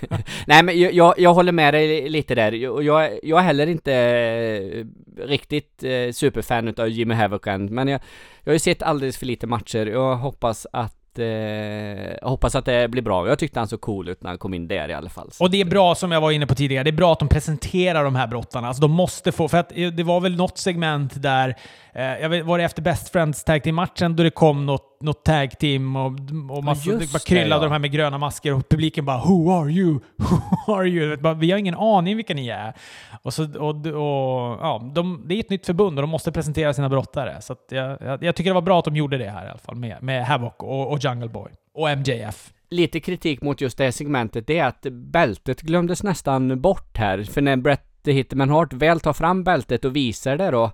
Nej 0.46 0.62
men 0.62 0.94
jag, 0.94 1.18
jag 1.18 1.34
håller 1.34 1.52
med 1.52 1.74
dig 1.74 2.08
lite 2.08 2.34
där. 2.34 2.52
Jag, 2.52 3.18
jag 3.22 3.40
är 3.40 3.44
heller 3.44 3.66
inte 3.66 4.84
riktigt 5.18 5.84
eh, 5.84 6.12
superfan 6.12 6.68
utav 6.68 6.88
Jimmy 6.88 7.14
Havoc 7.14 7.46
än, 7.46 7.74
men 7.74 7.88
jag, 7.88 8.00
jag 8.44 8.50
har 8.50 8.54
ju 8.54 8.58
sett 8.58 8.82
alldeles 8.82 9.18
för 9.18 9.26
lite 9.26 9.46
matcher. 9.46 9.86
Jag 9.86 10.16
hoppas 10.16 10.66
att 10.72 10.97
att, 11.18 11.22
eh, 11.22 12.18
jag 12.20 12.28
hoppas 12.28 12.54
att 12.54 12.64
det 12.64 12.88
blir 12.88 13.02
bra. 13.02 13.28
Jag 13.28 13.38
tyckte 13.38 13.58
han 13.58 13.68
såg 13.68 13.80
cool 13.80 14.08
ut 14.08 14.22
när 14.22 14.30
han 14.30 14.38
kom 14.38 14.54
in 14.54 14.68
där 14.68 14.88
i 14.88 14.94
alla 14.94 15.10
fall. 15.10 15.30
Och 15.40 15.50
det 15.50 15.60
är 15.60 15.64
bra, 15.64 15.94
som 15.94 16.12
jag 16.12 16.20
var 16.20 16.30
inne 16.30 16.46
på 16.46 16.54
tidigare, 16.54 16.84
det 16.84 16.90
är 16.90 16.92
bra 16.92 17.12
att 17.12 17.18
de 17.18 17.28
presenterar 17.28 18.04
de 18.04 18.14
här 18.14 18.26
brottarna. 18.26 18.68
Alltså 18.68 18.80
de 18.80 18.90
måste 18.90 19.32
få, 19.32 19.48
för 19.48 19.58
att 19.58 19.68
det 19.68 20.02
var 20.02 20.20
väl 20.20 20.36
något 20.36 20.58
segment 20.58 21.22
där 21.22 21.56
Eh, 21.98 22.20
jag 22.20 22.28
vet, 22.28 22.44
var 22.44 22.58
det 22.58 22.64
efter 22.64 22.82
Best 22.82 23.08
Friends 23.08 23.44
Tag 23.44 23.62
Team-matchen 23.62 24.16
då 24.16 24.22
det 24.22 24.30
kom 24.30 24.66
något, 24.66 24.97
något 25.00 25.24
tag 25.24 25.58
team 25.58 25.96
och, 25.96 26.12
och 26.50 26.64
massa, 26.64 26.90
ja, 26.90 26.98
bara 27.12 27.18
kryllade 27.18 27.48
det, 27.48 27.54
ja. 27.54 27.60
de 27.60 27.72
här 27.72 27.78
med 27.78 27.92
gröna 27.92 28.18
masker 28.18 28.54
och 28.54 28.68
publiken 28.68 29.04
bara 29.04 29.18
“Who 29.18 29.52
are 29.52 29.70
you? 29.70 30.00
Who 30.66 30.72
are 30.74 30.88
you?” 30.88 31.34
Vi 31.34 31.50
har 31.50 31.58
ingen 31.58 31.74
aning 31.74 32.16
vilka 32.16 32.34
ni 32.34 32.48
är. 32.48 32.74
Och 33.22 33.34
så, 33.34 33.58
och, 33.58 33.86
och, 33.86 34.58
ja, 34.60 34.90
de, 34.94 35.24
det 35.26 35.34
är 35.34 35.40
ett 35.40 35.50
nytt 35.50 35.66
förbund 35.66 35.98
och 35.98 36.02
de 36.02 36.10
måste 36.10 36.32
presentera 36.32 36.74
sina 36.74 36.88
brottare. 36.88 37.42
Så 37.42 37.56
jag, 37.70 37.98
jag, 38.00 38.22
jag, 38.22 38.36
tycker 38.36 38.50
det 38.50 38.54
var 38.54 38.62
bra 38.62 38.78
att 38.78 38.84
de 38.84 38.96
gjorde 38.96 39.18
det 39.18 39.30
här 39.30 39.46
i 39.46 39.48
alla 39.48 39.58
fall 39.58 39.76
med, 39.76 40.02
med 40.02 40.26
Havoc 40.26 40.54
och, 40.58 40.92
och 40.92 40.98
Jungle 41.04 41.28
Boy. 41.28 41.50
Och 41.74 41.98
MJF 41.98 42.52
lite 42.70 43.00
kritik 43.00 43.42
mot 43.42 43.60
just 43.60 43.78
det 43.78 43.92
segmentet, 43.92 44.46
det 44.46 44.58
är 44.58 44.66
att 44.66 44.86
bältet 44.90 45.60
glömdes 45.60 46.02
nästan 46.02 46.60
bort 46.60 46.96
här. 46.96 47.22
För 47.22 47.40
när 47.40 47.56
Brett 47.56 47.84
Hitman 48.04 48.50
Hart 48.50 48.72
väl 48.72 49.00
tar 49.00 49.12
fram 49.12 49.44
bältet 49.44 49.84
och 49.84 49.96
visar 49.96 50.36
det 50.36 50.50
då, 50.50 50.70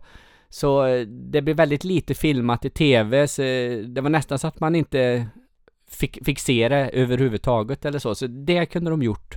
så 0.55 0.87
eh, 0.87 1.07
det 1.07 1.43
blev 1.43 1.57
väldigt 1.57 1.85
lite 1.85 2.15
filmat 2.15 2.65
i 2.65 2.71
TV, 2.71 3.29
så 3.29 3.43
eh, 3.43 3.79
det 3.79 4.01
var 4.01 4.11
nästan 4.11 4.39
så 4.39 4.47
att 4.47 4.61
man 4.61 4.75
inte 4.75 5.27
fick, 5.91 6.25
fick 6.25 6.39
se 6.39 6.69
det 6.69 6.89
överhuvudtaget 6.89 7.85
eller 7.85 7.99
så. 7.99 8.15
Så 8.15 8.27
det 8.27 8.67
kunde 8.67 8.91
de 8.91 9.03
gjort 9.03 9.37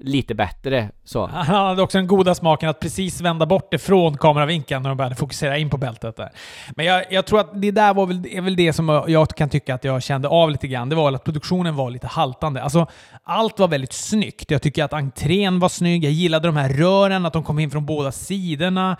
lite 0.00 0.34
bättre. 0.34 0.90
Så. 1.04 1.26
Han 1.32 1.66
hade 1.66 1.82
också 1.82 1.98
den 1.98 2.06
goda 2.06 2.34
smaken 2.34 2.68
att 2.68 2.80
precis 2.80 3.20
vända 3.20 3.46
bort 3.46 3.68
det 3.70 3.78
från 3.78 4.16
kameravinkeln 4.16 4.82
när 4.82 4.90
de 4.90 4.96
började 4.96 5.16
fokusera 5.16 5.58
in 5.58 5.70
på 5.70 5.76
bältet 5.76 6.16
där. 6.16 6.30
Men 6.76 6.86
jag, 6.86 7.04
jag 7.10 7.26
tror 7.26 7.40
att 7.40 7.62
det 7.62 7.70
där 7.70 7.94
var 7.94 8.06
väl, 8.06 8.26
är 8.30 8.40
väl 8.40 8.56
det 8.56 8.72
som 8.72 9.04
jag 9.06 9.28
kan 9.28 9.48
tycka 9.48 9.74
att 9.74 9.84
jag 9.84 10.02
kände 10.02 10.28
av 10.28 10.50
lite 10.50 10.68
grann. 10.68 10.88
Det 10.88 10.96
var 10.96 11.04
väl 11.04 11.14
att 11.14 11.24
produktionen 11.24 11.76
var 11.76 11.90
lite 11.90 12.06
haltande. 12.06 12.62
Alltså, 12.62 12.86
allt 13.22 13.58
var 13.58 13.68
väldigt 13.68 13.92
snyggt. 13.92 14.50
Jag 14.50 14.62
tycker 14.62 14.84
att 14.84 14.92
entrén 14.92 15.58
var 15.58 15.68
snygg. 15.68 16.04
Jag 16.04 16.12
gillade 16.12 16.48
de 16.48 16.56
här 16.56 16.68
rören, 16.68 17.26
att 17.26 17.32
de 17.32 17.44
kom 17.44 17.58
in 17.58 17.70
från 17.70 17.86
båda 17.86 18.12
sidorna. 18.12 18.96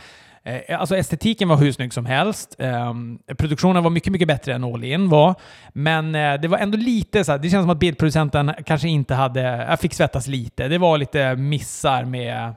Eh, 0.49 0.81
alltså 0.81 0.97
estetiken 0.97 1.49
var 1.49 1.57
hur 1.57 1.73
snygg 1.73 1.93
som 1.93 2.07
helst. 2.07 2.57
Um, 2.59 3.19
produktionen 3.39 3.83
var 3.83 3.91
mycket, 3.91 4.13
mycket 4.13 4.29
bättre 4.29 4.55
än 4.55 4.65
All 4.65 4.85
In 4.85 5.09
var. 5.09 5.35
Men 5.73 6.15
uh, 6.15 6.41
det 6.41 6.49
var 6.49 6.59
ändå 6.59 6.79
lite 6.79 7.25
så 7.25 7.33
här, 7.33 7.39
det 7.39 7.51
känns 7.51 7.63
som 7.63 7.71
att 7.71 7.79
bildproducenten 7.79 8.53
kanske 8.67 8.89
inte 8.89 9.15
hade... 9.15 9.41
Jag 9.43 9.81
fick 9.81 9.95
svettas 9.95 10.27
lite. 10.27 10.69
Det 10.69 10.79
var 10.79 10.99
lite 10.99 11.37
missar 11.37 12.05
med... 12.05 12.55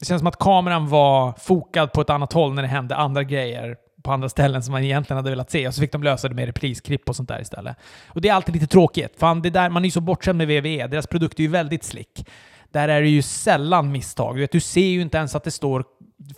Det 0.00 0.06
känns 0.06 0.20
som 0.20 0.26
att 0.26 0.38
kameran 0.38 0.88
var 0.88 1.34
fokad 1.38 1.92
på 1.92 2.00
ett 2.00 2.10
annat 2.10 2.32
håll 2.32 2.54
när 2.54 2.62
det 2.62 2.68
hände 2.68 2.96
andra 2.96 3.22
grejer 3.22 3.76
på 4.02 4.12
andra 4.12 4.28
ställen 4.28 4.62
som 4.62 4.72
man 4.72 4.84
egentligen 4.84 5.16
hade 5.16 5.30
velat 5.30 5.50
se 5.50 5.68
och 5.68 5.74
så 5.74 5.80
fick 5.80 5.92
de 5.92 6.02
lösa 6.02 6.28
det 6.28 6.34
med 6.34 6.46
reprisklipp 6.46 7.08
och 7.08 7.16
sånt 7.16 7.28
där 7.28 7.40
istället. 7.40 7.76
Och 8.08 8.20
det 8.20 8.28
är 8.28 8.34
alltid 8.34 8.54
lite 8.54 8.66
tråkigt. 8.66 9.14
Fan, 9.18 9.42
det 9.42 9.50
där, 9.50 9.70
man 9.70 9.82
är 9.82 9.86
ju 9.86 9.90
så 9.90 10.00
bortskämd 10.00 10.38
med 10.38 10.48
VVE. 10.48 10.86
Deras 10.86 11.06
produkt 11.06 11.38
är 11.38 11.42
ju 11.42 11.48
väldigt 11.48 11.84
slick. 11.84 12.26
Där 12.74 12.88
är 12.88 13.00
det 13.00 13.08
ju 13.08 13.22
sällan 13.22 13.92
misstag. 13.92 14.36
Du, 14.36 14.40
vet, 14.40 14.52
du 14.52 14.60
ser 14.60 14.86
ju 14.86 15.00
inte 15.00 15.18
ens 15.18 15.34
att 15.34 15.44
det 15.44 15.50
står 15.50 15.84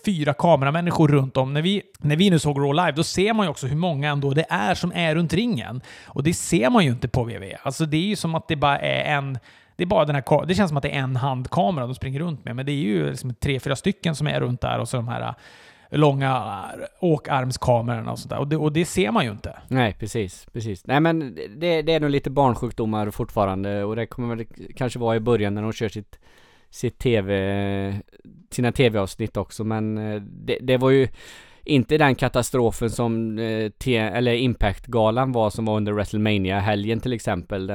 fyra 0.04 0.34
kameramänniskor 0.34 1.08
runt 1.08 1.36
om. 1.36 1.52
När 1.52 1.62
vi, 1.62 1.82
när 1.98 2.16
vi 2.16 2.30
nu 2.30 2.38
såg 2.38 2.58
Raw 2.58 2.82
Live, 2.82 2.92
då 2.92 3.02
ser 3.02 3.32
man 3.32 3.46
ju 3.46 3.50
också 3.50 3.66
hur 3.66 3.76
många 3.76 4.10
ändå 4.10 4.30
det 4.34 4.46
är 4.48 4.74
som 4.74 4.92
är 4.94 5.14
runt 5.14 5.32
ringen. 5.32 5.80
Och 6.06 6.22
det 6.22 6.34
ser 6.34 6.70
man 6.70 6.84
ju 6.84 6.90
inte 6.90 7.08
på 7.08 7.24
WWE. 7.24 7.58
Alltså 7.62 7.86
det 7.86 7.96
är 7.96 8.06
ju 8.08 8.16
som 8.16 8.34
att 8.34 8.48
det 8.48 8.56
bara 8.56 8.78
är 8.78 9.16
en... 9.16 9.38
Det 9.76 9.84
är 9.84 9.86
bara 9.86 10.04
den 10.04 10.14
här... 10.14 10.46
Det 10.46 10.54
känns 10.54 10.68
som 10.68 10.76
att 10.76 10.82
det 10.82 10.94
är 10.94 10.98
en 10.98 11.16
handkamera 11.16 11.86
de 11.86 11.94
springer 11.94 12.20
runt 12.20 12.44
med, 12.44 12.56
men 12.56 12.66
det 12.66 12.72
är 12.72 12.74
ju 12.74 13.10
liksom 13.10 13.34
tre, 13.34 13.60
fyra 13.60 13.76
stycken 13.76 14.14
som 14.14 14.26
är 14.26 14.40
runt 14.40 14.60
där 14.60 14.78
och 14.78 14.88
så 14.88 14.96
de 14.96 15.08
här 15.08 15.20
äh, 15.90 15.98
långa 15.98 16.64
äh, 16.74 16.84
åkarmskamerorna 17.00 18.12
och 18.12 18.18
sånt 18.18 18.30
där. 18.30 18.38
Och 18.38 18.48
det, 18.48 18.56
och 18.56 18.72
det 18.72 18.84
ser 18.84 19.10
man 19.10 19.24
ju 19.24 19.30
inte. 19.30 19.58
Nej, 19.68 19.96
precis. 20.00 20.46
precis. 20.52 20.86
Nej, 20.86 21.00
men 21.00 21.38
det, 21.56 21.82
det 21.82 21.92
är 21.92 22.00
nog 22.00 22.10
lite 22.10 22.30
barnsjukdomar 22.30 23.10
fortfarande 23.10 23.84
och 23.84 23.96
det 23.96 24.06
kommer 24.06 24.36
väl 24.36 24.46
kanske 24.76 24.98
vara 24.98 25.16
i 25.16 25.20
början 25.20 25.54
när 25.54 25.62
de 25.62 25.72
kör 25.72 25.88
sitt 25.88 26.18
sitt 26.70 26.98
tv, 26.98 28.00
sina 28.50 28.72
tv-avsnitt 28.72 29.36
också 29.36 29.64
men 29.64 29.98
eh, 29.98 30.22
det, 30.22 30.58
det, 30.60 30.76
var 30.76 30.90
ju 30.90 31.08
inte 31.64 31.98
den 31.98 32.14
katastrofen 32.14 32.90
som 32.90 33.38
eh, 33.38 33.70
T 33.70 33.96
eller 33.96 34.32
Impact-galan 34.34 35.32
var 35.32 35.50
som 35.50 35.64
var 35.64 35.76
under 35.76 35.92
WrestleMania 35.92 36.60
helgen 36.60 37.00
till 37.00 37.12
exempel. 37.12 37.70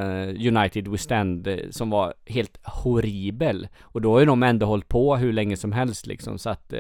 United 0.48 0.88
We 0.88 0.98
Stand 0.98 1.48
eh, 1.48 1.58
som 1.70 1.90
var 1.90 2.14
helt 2.26 2.60
horribel. 2.64 3.68
Och 3.82 4.02
då 4.02 4.14
har 4.14 4.20
ju 4.20 4.26
de 4.26 4.44
ändå 4.44 4.66
hållit 4.66 4.88
på 4.88 5.16
hur 5.16 5.34
länge 5.34 5.58
som 5.58 5.72
helst 5.72 6.08
liksom 6.08 6.38
så 6.38 6.50
att 6.50 6.74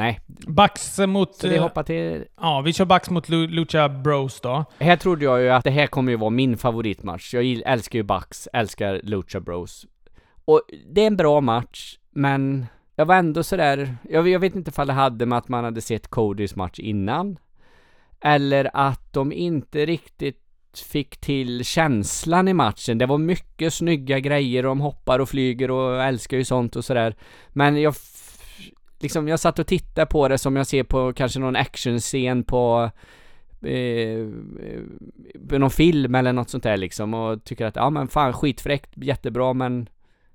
Nej. 0.00 0.20
Bucks 0.46 0.98
mot... 0.98 1.34
Så 1.34 1.48
vi 1.48 1.58
hoppar 1.58 1.82
till... 1.82 2.24
Ja, 2.40 2.60
vi 2.60 2.72
kör 2.72 2.84
Bucks 2.84 3.10
mot 3.10 3.28
Lucha 3.28 3.88
Bros 3.88 4.40
då. 4.40 4.64
Här 4.78 4.96
trodde 4.96 5.24
jag 5.24 5.40
ju 5.40 5.50
att 5.50 5.64
det 5.64 5.70
här 5.70 5.86
kommer 5.86 6.12
ju 6.12 6.18
vara 6.18 6.30
min 6.30 6.56
favoritmatch. 6.56 7.34
Jag 7.34 7.62
älskar 7.64 7.98
ju 7.98 8.02
Bucks, 8.02 8.48
älskar 8.52 9.00
Lucha 9.02 9.40
Bros. 9.40 9.86
Och 10.50 10.62
det 10.86 11.00
är 11.00 11.06
en 11.06 11.16
bra 11.16 11.40
match, 11.40 11.98
men 12.10 12.66
jag 12.96 13.06
var 13.06 13.14
ändå 13.14 13.42
sådär, 13.42 13.96
jag, 14.08 14.28
jag 14.28 14.40
vet 14.40 14.54
inte 14.56 14.68
ifall 14.68 14.86
det 14.86 14.92
hade 14.92 15.26
med 15.26 15.38
att 15.38 15.48
man 15.48 15.64
hade 15.64 15.80
sett 15.80 16.08
Codys 16.08 16.56
match 16.56 16.78
innan. 16.78 17.38
Eller 18.20 18.70
att 18.74 19.12
de 19.12 19.32
inte 19.32 19.86
riktigt 19.86 20.42
fick 20.86 21.16
till 21.16 21.64
känslan 21.64 22.48
i 22.48 22.54
matchen. 22.54 22.98
Det 22.98 23.06
var 23.06 23.18
mycket 23.18 23.74
snygga 23.74 24.20
grejer, 24.20 24.62
de 24.62 24.80
hoppar 24.80 25.18
och 25.18 25.28
flyger 25.28 25.70
och 25.70 26.02
älskar 26.02 26.36
ju 26.36 26.44
sånt 26.44 26.76
och 26.76 26.84
sådär. 26.84 27.16
Men 27.48 27.80
jag 27.80 27.94
liksom, 29.00 29.28
jag 29.28 29.40
satt 29.40 29.58
och 29.58 29.66
tittade 29.66 30.06
på 30.06 30.28
det 30.28 30.38
som 30.38 30.56
jag 30.56 30.66
ser 30.66 30.82
på 30.82 31.12
kanske 31.12 31.40
någon 31.40 31.56
actionscen 31.56 32.44
på 32.44 32.90
eh, 33.62 34.20
eh, 34.60 35.58
någon 35.58 35.70
film 35.70 36.14
eller 36.14 36.32
något 36.32 36.50
sånt 36.50 36.64
där 36.64 36.76
liksom 36.76 37.14
och 37.14 37.44
tycker 37.44 37.66
att 37.66 37.76
ja 37.76 37.90
men 37.90 38.08
fan 38.08 38.32
skitfräckt, 38.32 38.90
jättebra 38.96 39.52
men 39.52 39.88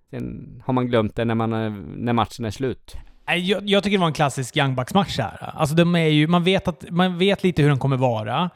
Sen 0.09 0.61
har 0.65 0.73
man 0.73 0.87
glömt 0.87 1.15
det 1.15 1.25
när, 1.25 1.35
man, 1.35 1.53
eh, 1.53 1.71
när 1.95 2.13
matchen 2.13 2.45
är 2.45 2.51
slut. 2.51 2.95
Jag, 3.27 3.69
jag 3.69 3.83
tycker 3.83 3.97
det 3.97 4.01
var 4.01 4.07
en 4.07 4.13
klassisk 4.13 4.57
Young 4.57 4.75
Bucks-match 4.75 5.17
här. 5.19 5.51
Alltså 5.53 5.75
de 5.75 5.95
är 5.95 6.07
ju, 6.07 6.27
man, 6.27 6.43
vet 6.43 6.67
att, 6.67 6.85
man 6.89 7.17
vet 7.17 7.43
lite 7.43 7.61
hur 7.61 7.69
den 7.69 7.79
kommer 7.79 7.97
vara. 7.97 8.49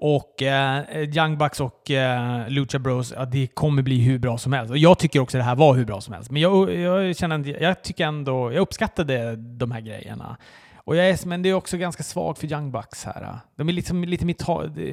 Och 0.00 0.42
eh, 0.42 0.84
Young 1.16 1.38
Bucks 1.38 1.60
och 1.60 1.90
eh, 1.90 2.48
Lucha 2.48 2.78
Bros, 2.78 3.12
ja, 3.16 3.24
det 3.24 3.46
kommer 3.46 3.82
bli 3.82 4.00
hur 4.00 4.18
bra 4.18 4.38
som 4.38 4.52
helst. 4.52 4.70
Och 4.70 4.78
jag 4.78 4.98
tycker 4.98 5.20
också 5.20 5.38
det 5.38 5.44
här 5.44 5.56
var 5.56 5.74
hur 5.74 5.84
bra 5.84 6.00
som 6.00 6.14
helst. 6.14 6.30
Men 6.30 6.42
jag, 6.42 6.74
jag, 6.74 7.16
känner, 7.16 7.62
jag 7.62 7.82
tycker 7.82 8.06
ändå, 8.06 8.52
jag 8.52 8.60
uppskattade 8.60 9.36
de 9.36 9.70
här 9.70 9.80
grejerna. 9.80 10.36
Och 10.76 10.96
jag 10.96 11.08
är, 11.08 11.26
men 11.26 11.42
det 11.42 11.48
är 11.48 11.54
också 11.54 11.76
ganska 11.76 12.02
svagt 12.02 12.38
för 12.38 12.52
Young 12.52 12.72
Bucks 12.72 13.04
här. 13.04 13.38
De 13.56 13.68
är 13.68 13.72
liksom 13.72 14.04
lite 14.04 14.26
mitt, 14.26 14.42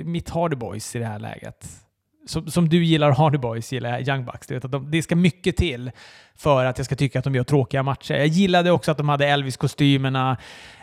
mitt 0.06 0.30
Hardy 0.30 0.56
Boys 0.56 0.96
i 0.96 1.00
det 1.00 1.06
här 1.06 1.20
läget 1.20 1.68
som, 2.26 2.52
som 2.52 2.70
du 2.70 2.86
gillar 2.86 3.12
Hardy 3.12 3.38
Boys 3.38 3.74
gillar 3.74 3.90
jag 3.90 4.08
Young 4.08 4.26
Bucks. 4.26 4.48
Du 4.48 4.54
vet 4.54 4.66
att 4.66 4.72
de, 4.72 4.92
det 4.92 5.02
ska 5.02 5.16
mycket 5.16 5.58
till 5.58 5.92
för 6.36 6.66
att 6.66 6.78
jag 6.78 6.86
ska 6.86 6.96
tycka 6.96 7.20
att 7.20 7.26
de 7.26 7.36
gör 7.36 7.44
tråkiga 7.44 7.84
matcher. 7.84 8.14
Jag 8.14 8.28
gillade 8.28 8.72
också 8.72 8.92
att 8.92 8.98
de 8.98 9.10
hade 9.10 9.28
Elvis-kostymerna. 9.28 10.38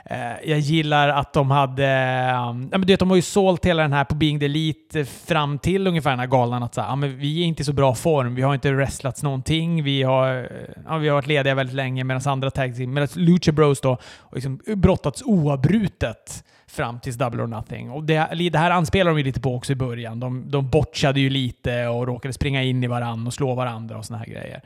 Eh, 0.04 0.50
jag 0.50 0.58
gillar 0.58 1.08
att 1.08 1.32
de 1.32 1.50
hade... 1.50 1.86
Eh, 1.86 2.30
ja, 2.30 2.52
men 2.52 2.80
du 2.80 2.86
vet, 2.86 3.00
de 3.00 3.08
har 3.10 3.16
ju 3.16 3.22
sålt 3.22 3.66
hela 3.66 3.82
den 3.82 3.92
här 3.92 4.04
på 4.04 4.14
Being 4.14 4.40
the 4.40 4.44
Elite 4.44 5.04
fram 5.04 5.58
till 5.58 5.86
ungefär 5.86 6.10
den 6.10 6.18
här 6.18 6.26
galan 6.26 6.62
att 6.62 6.74
så 6.74 6.80
här, 6.80 6.88
ja, 6.88 6.96
men 6.96 7.18
vi 7.18 7.42
är 7.42 7.46
inte 7.46 7.62
i 7.62 7.64
så 7.64 7.72
bra 7.72 7.94
form. 7.94 8.34
Vi 8.34 8.42
har 8.42 8.54
inte 8.54 8.72
wrestlats 8.72 9.22
någonting. 9.22 9.84
Vi 9.84 10.02
har, 10.02 10.38
eh, 10.38 10.44
ja, 10.88 10.98
vi 10.98 11.08
har 11.08 11.14
varit 11.14 11.26
lediga 11.26 11.54
väldigt 11.54 11.76
länge 11.76 12.04
medan 12.04 12.22
andra 12.24 12.50
tag 12.50 12.76
team, 12.76 12.94
medan 12.94 13.08
Lucha 13.14 13.52
Bros 13.52 13.80
då 13.80 13.88
har 13.90 14.34
liksom 14.34 14.60
brottats 14.66 15.22
oavbrutet 15.22 16.44
fram 16.70 17.00
tills 17.00 17.16
Double 17.16 17.42
or 17.42 17.46
Nothing. 17.46 17.90
Och 17.90 18.04
det, 18.04 18.48
det 18.50 18.58
här 18.58 18.70
anspelar 18.70 19.10
de 19.10 19.18
ju 19.18 19.24
lite 19.24 19.40
på 19.40 19.54
också 19.54 19.72
i 19.72 19.76
början. 19.76 20.20
De, 20.20 20.50
de 20.50 20.68
botchade 20.68 21.20
ju 21.20 21.30
lite 21.30 21.86
och 21.86 22.06
råkade 22.06 22.32
springa 22.32 22.62
in 22.62 22.84
i 22.84 22.86
varandra 22.86 23.26
och 23.26 23.34
slå 23.34 23.54
varandra 23.54 23.98
och 23.98 24.04
såna 24.04 24.18
här 24.18 24.26
grejer. 24.26 24.60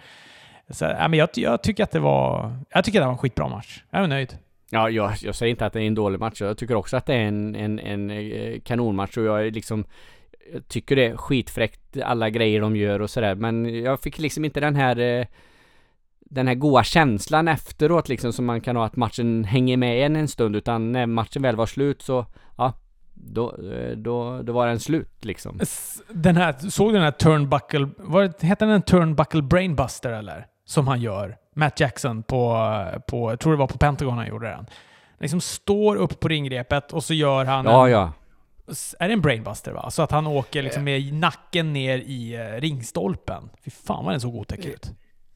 Så, 0.70 0.84
ja, 0.84 1.08
men 1.08 1.18
jag, 1.18 1.28
jag, 1.34 1.62
tycker 1.62 1.82
att 1.82 1.90
det 1.90 2.00
var... 2.00 2.56
Jag 2.70 2.84
tycker 2.84 2.98
att 2.98 3.02
det 3.02 3.06
var 3.06 3.12
en 3.12 3.18
skitbra 3.18 3.48
match. 3.48 3.82
Jag 3.90 4.02
är 4.02 4.06
nöjd. 4.06 4.38
Ja, 4.70 4.90
jag, 4.90 5.12
jag 5.22 5.34
säger 5.34 5.50
inte 5.50 5.66
att 5.66 5.72
det 5.72 5.82
är 5.82 5.86
en 5.86 5.94
dålig 5.94 6.20
match. 6.20 6.40
Jag 6.40 6.58
tycker 6.58 6.74
också 6.74 6.96
att 6.96 7.06
det 7.06 7.14
är 7.14 7.26
en, 7.26 7.56
en, 7.56 7.78
en 7.78 8.10
eh, 8.10 8.60
kanonmatch 8.60 9.16
och 9.16 9.24
jag 9.24 9.46
är 9.46 9.50
liksom... 9.50 9.84
Jag 10.52 10.68
tycker 10.68 10.96
det 10.96 11.06
är 11.06 11.16
skitfräckt 11.16 11.96
alla 12.04 12.30
grejer 12.30 12.60
de 12.60 12.76
gör 12.76 13.00
och 13.00 13.10
sådär 13.10 13.34
men 13.34 13.82
jag 13.82 14.00
fick 14.00 14.18
liksom 14.18 14.44
inte 14.44 14.60
den 14.60 14.76
här 14.76 14.98
eh, 14.98 15.26
den 16.34 16.46
här 16.46 16.54
goa 16.54 16.84
känslan 16.84 17.48
efteråt 17.48 18.08
liksom 18.08 18.32
som 18.32 18.44
man 18.44 18.60
kan 18.60 18.76
ha 18.76 18.86
att 18.86 18.96
matchen 18.96 19.44
hänger 19.44 19.76
med 19.76 20.06
en 20.06 20.16
en 20.16 20.28
stund 20.28 20.56
utan 20.56 20.92
när 20.92 21.06
matchen 21.06 21.42
väl 21.42 21.56
var 21.56 21.66
slut 21.66 22.02
så 22.02 22.26
ja 22.56 22.72
då, 23.14 23.56
eh, 23.72 23.96
då, 23.96 24.42
då 24.42 24.52
var 24.52 24.66
den 24.66 24.80
slut 24.80 25.24
liksom. 25.24 25.60
Den 26.08 26.36
här, 26.36 26.70
såg 26.70 26.88
du 26.88 26.92
den 26.92 27.02
här 27.02 27.10
turnbuckle, 27.10 27.88
vad 27.98 28.42
heter 28.42 28.66
den 28.66 28.82
turnbuckle 28.82 29.42
brainbuster 29.42 30.12
eller? 30.12 30.46
Som 30.66 30.88
han 30.88 31.00
gör. 31.00 31.36
Matt 31.56 31.80
Jackson 31.80 32.22
på, 32.22 32.70
på, 33.08 33.32
jag 33.32 33.40
tror 33.40 33.52
det 33.52 33.58
var 33.58 33.66
på 33.66 33.78
Pentagon 33.78 34.18
han 34.18 34.28
gjorde 34.28 34.48
den. 34.48 34.66
Liksom 35.18 35.40
står 35.40 35.96
upp 35.96 36.20
på 36.20 36.28
ringrepet 36.28 36.92
och 36.92 37.04
så 37.04 37.14
gör 37.14 37.44
han 37.44 37.64
Ja, 37.64 37.86
en, 37.86 37.92
ja. 37.92 38.12
Är 38.98 39.08
det 39.08 39.14
en 39.14 39.20
brainbuster 39.20 39.72
va? 39.72 39.90
Så 39.90 40.02
att 40.02 40.10
han 40.10 40.26
åker 40.26 40.62
liksom 40.62 40.84
med 40.84 41.14
nacken 41.14 41.72
ner 41.72 41.98
i 41.98 42.34
eh, 42.34 42.60
ringstolpen. 42.60 43.50
Fy 43.64 43.70
fan 43.70 44.04
vad 44.04 44.14
den 44.14 44.20
såg 44.20 44.34
otäck 44.34 44.64
ut. 44.64 44.90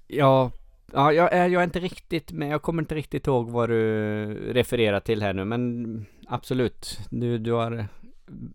Ja, 0.07 0.51
Ja, 0.93 1.13
jag 1.13 1.33
är, 1.33 1.49
jag 1.49 1.61
är 1.61 1.65
inte 1.65 1.81
riktigt 1.81 2.33
med. 2.33 2.49
Jag 2.49 2.63
kommer 2.63 2.83
inte 2.83 2.95
riktigt 2.95 3.27
ihåg 3.27 3.51
vad 3.51 3.69
du 3.69 4.25
refererar 4.53 5.01
till 5.01 5.23
här 5.23 5.33
nu, 5.33 5.45
men 5.45 6.07
absolut. 6.27 6.99
Du, 7.11 7.39
du 7.39 7.53
har 7.53 7.87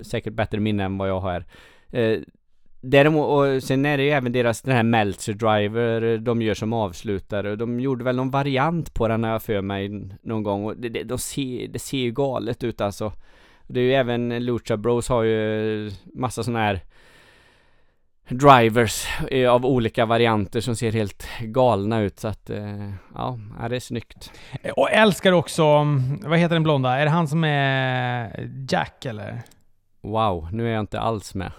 säkert 0.02 0.34
bättre 0.34 0.60
minne 0.60 0.84
än 0.84 0.98
vad 0.98 1.10
jag 1.10 1.20
har. 1.20 1.46
Eh, 1.92 2.20
däremot, 2.82 3.26
och 3.28 3.64
sen 3.64 3.86
är 3.86 3.98
det 3.98 4.04
ju 4.04 4.10
även 4.10 4.32
deras, 4.32 4.62
den 4.62 4.76
här 4.76 4.84
Meltzer 4.84 5.34
Driver 5.34 6.18
de 6.18 6.42
gör 6.42 6.54
som 6.54 6.74
avslutare. 6.74 7.56
De 7.56 7.80
gjorde 7.80 8.04
väl 8.04 8.16
någon 8.16 8.32
variant 8.32 8.94
på 8.94 9.08
den 9.08 9.24
här 9.24 9.40
för 9.40 9.62
mig 9.62 10.10
någon 10.22 10.44
gång 10.44 10.66
och 10.66 10.78
det, 10.78 10.90
det, 10.90 11.04
de 11.04 11.18
ser, 11.18 11.68
det 11.68 11.80
ser 11.80 11.98
ju 11.98 12.12
galet 12.12 12.64
ut 12.64 12.82
alltså. 12.82 13.14
Det 13.68 13.80
är 13.80 13.84
ju 13.84 13.94
även 13.94 14.46
Lucha 14.46 14.78
Bros 14.78 15.10
har 15.10 15.24
ju 15.24 15.92
massa 16.06 16.44
sådana 16.44 16.60
här 16.60 16.82
drivers 18.30 19.08
eh, 19.32 19.52
av 19.52 19.66
olika 19.66 20.06
varianter 20.06 20.62
som 20.62 20.76
ser 20.76 20.92
helt 20.92 21.28
galna 21.42 22.00
ut 22.00 22.20
så 22.20 22.28
att 22.28 22.50
eh, 22.50 22.94
ja, 23.16 23.40
det 23.70 23.76
är 23.76 23.80
snyggt. 23.80 24.32
Och 24.76 24.92
älskar 24.92 25.32
också, 25.32 25.64
vad 26.22 26.40
heter 26.40 26.56
den 26.56 26.64
blonda? 26.64 27.00
Är 27.00 27.06
det 27.06 27.12
han 27.12 27.28
som 27.28 27.44
är 27.44 28.50
Jack 28.70 29.06
eller? 29.06 29.42
Wow, 30.02 30.50
nu 30.52 30.68
är 30.68 30.72
jag 30.72 30.80
inte 30.80 31.00
alls 31.00 31.36
med. 31.36 31.52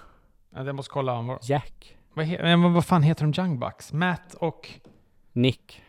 Jag 0.55 0.75
måste 0.75 0.91
kolla. 0.91 1.39
Jack? 1.43 1.97
Vad, 2.15 2.27
he 2.27 2.57
vad 2.57 2.85
fan 2.85 3.03
heter 3.03 3.27
de 3.27 3.41
Young 3.41 3.59
Bucks? 3.59 3.93
Matt 3.93 4.35
och? 4.35 4.71
Nick. 5.33 5.83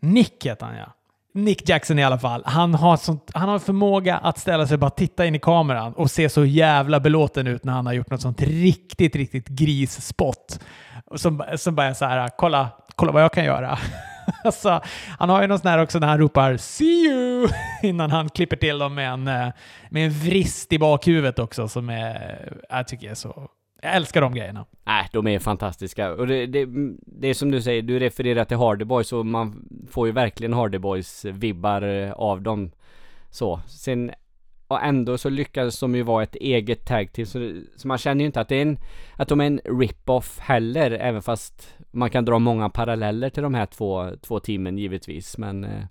Nick 0.00 0.46
heter 0.46 0.66
han 0.66 0.76
ja. 0.76 0.92
Nick 1.36 1.68
Jackson 1.68 1.98
i 1.98 2.04
alla 2.04 2.18
fall. 2.18 2.42
Han 2.46 2.74
har, 2.74 2.96
sånt, 2.96 3.30
han 3.34 3.48
har 3.48 3.58
förmåga 3.58 4.16
att 4.16 4.38
ställa 4.38 4.66
sig 4.66 4.74
och 4.74 4.80
bara 4.80 4.90
titta 4.90 5.26
in 5.26 5.34
i 5.34 5.38
kameran 5.38 5.92
och 5.92 6.10
se 6.10 6.28
så 6.28 6.44
jävla 6.44 7.00
belåten 7.00 7.46
ut 7.46 7.64
när 7.64 7.72
han 7.72 7.86
har 7.86 7.92
gjort 7.92 8.10
något 8.10 8.20
sånt 8.20 8.42
riktigt, 8.42 9.16
riktigt 9.16 9.48
grisspott. 9.48 10.60
Som, 11.14 11.44
som 11.56 11.74
bara 11.74 11.86
är 11.86 11.94
så 11.94 12.04
här, 12.04 12.30
kolla, 12.36 12.68
kolla 12.94 13.12
vad 13.12 13.22
jag 13.22 13.32
kan 13.32 13.44
göra. 13.44 13.78
alltså, 14.44 14.80
han 15.18 15.28
har 15.28 15.42
ju 15.42 15.48
någon 15.48 15.58
sån 15.58 15.70
här 15.70 15.78
också 15.78 15.98
när 15.98 16.06
han 16.06 16.18
ropar 16.18 16.56
“See 16.56 17.06
you” 17.06 17.48
innan 17.82 18.10
han 18.10 18.28
klipper 18.28 18.56
till 18.56 18.78
dem 18.78 18.94
med 18.94 19.12
en, 19.12 19.28
eh, 19.28 19.48
med 19.90 20.06
en 20.06 20.12
vrist 20.12 20.72
i 20.72 20.78
bakhuvudet 20.78 21.38
också 21.38 21.68
som 21.68 21.90
är, 21.90 22.52
jag 22.70 22.88
tycker 22.88 23.10
är 23.10 23.14
så 23.14 23.48
jag 23.82 23.96
älskar 23.96 24.20
de 24.20 24.34
grejerna. 24.34 24.66
Nej, 24.84 25.08
de 25.12 25.26
är 25.26 25.38
fantastiska. 25.38 26.12
Och 26.12 26.26
det, 26.26 26.46
det, 26.46 26.66
det 27.06 27.28
är 27.28 27.34
som 27.34 27.50
du 27.50 27.62
säger, 27.62 27.82
du 27.82 27.98
refererar 27.98 28.44
till 28.44 28.56
Hardy 28.56 28.84
Boys 28.84 29.12
och 29.12 29.26
man 29.26 29.68
får 29.90 30.06
ju 30.06 30.12
verkligen 30.12 30.52
Hardy 30.52 30.78
Boys 30.78 31.24
vibbar 31.24 31.82
eh, 31.82 32.12
av 32.12 32.42
dem. 32.42 32.70
Så. 33.30 33.60
Sen, 33.66 34.10
och 34.68 34.84
ändå 34.84 35.18
så 35.18 35.28
lyckades 35.28 35.80
de 35.80 35.94
ju 35.94 36.02
vara 36.02 36.22
ett 36.22 36.34
eget 36.34 36.86
tag 36.86 37.12
till 37.12 37.26
så, 37.26 37.60
så 37.76 37.88
man 37.88 37.98
känner 37.98 38.20
ju 38.20 38.26
inte 38.26 38.40
att 38.40 38.48
det 38.48 38.56
är 38.56 38.62
en, 38.62 38.78
att 39.16 39.28
de 39.28 39.40
är 39.40 39.46
en 39.46 39.60
rip-off 39.64 40.38
heller, 40.38 40.90
även 40.90 41.22
fast 41.22 41.74
man 41.90 42.10
kan 42.10 42.24
dra 42.24 42.38
många 42.38 42.68
paralleller 42.68 43.30
till 43.30 43.42
de 43.42 43.54
här 43.54 43.66
två, 43.66 44.10
två 44.22 44.40
teamen 44.40 44.78
givetvis, 44.78 45.38
men 45.38 45.64
eh, 45.64 45.84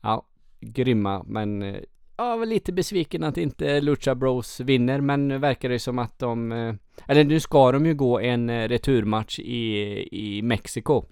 ja, 0.00 0.26
grymma, 0.60 1.22
men 1.26 1.62
eh, 1.62 1.80
Ja, 2.20 2.36
var 2.36 2.46
lite 2.46 2.72
besviken 2.72 3.24
att 3.24 3.36
inte 3.36 3.80
Lucha 3.80 4.14
Bros 4.14 4.60
vinner, 4.60 5.00
men 5.00 5.28
nu 5.28 5.38
verkar 5.38 5.68
det 5.68 5.78
som 5.78 5.98
att 5.98 6.18
de... 6.18 6.52
Eh, 6.52 6.74
eller 7.06 7.24
nu 7.24 7.40
ska 7.40 7.72
de 7.72 7.86
ju 7.86 7.94
gå 7.94 8.20
en 8.20 8.50
eh, 8.50 8.68
returmatch 8.68 9.38
i, 9.38 10.08
i 10.12 10.42
Mexiko. 10.42 11.04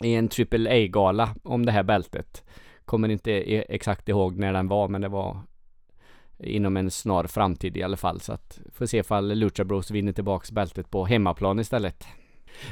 I 0.00 0.14
en 0.14 0.28
AAA-gala 0.52 1.34
om 1.42 1.66
det 1.66 1.72
här 1.72 1.82
bältet. 1.82 2.44
Kommer 2.84 3.08
inte 3.08 3.32
exakt 3.74 4.08
ihåg 4.08 4.36
när 4.36 4.52
den 4.52 4.68
var, 4.68 4.88
men 4.88 5.00
det 5.00 5.08
var 5.08 5.42
inom 6.38 6.76
en 6.76 6.90
snar 6.90 7.24
framtid 7.24 7.76
i 7.76 7.82
alla 7.82 7.96
fall. 7.96 8.20
Så 8.20 8.32
att 8.32 8.60
får 8.72 8.86
se 8.86 8.98
ifall 8.98 9.38
Lucha 9.38 9.64
Bros 9.64 9.90
vinner 9.90 10.12
tillbaks 10.12 10.52
bältet 10.52 10.90
på 10.90 11.04
hemmaplan 11.04 11.60
istället. 11.60 12.04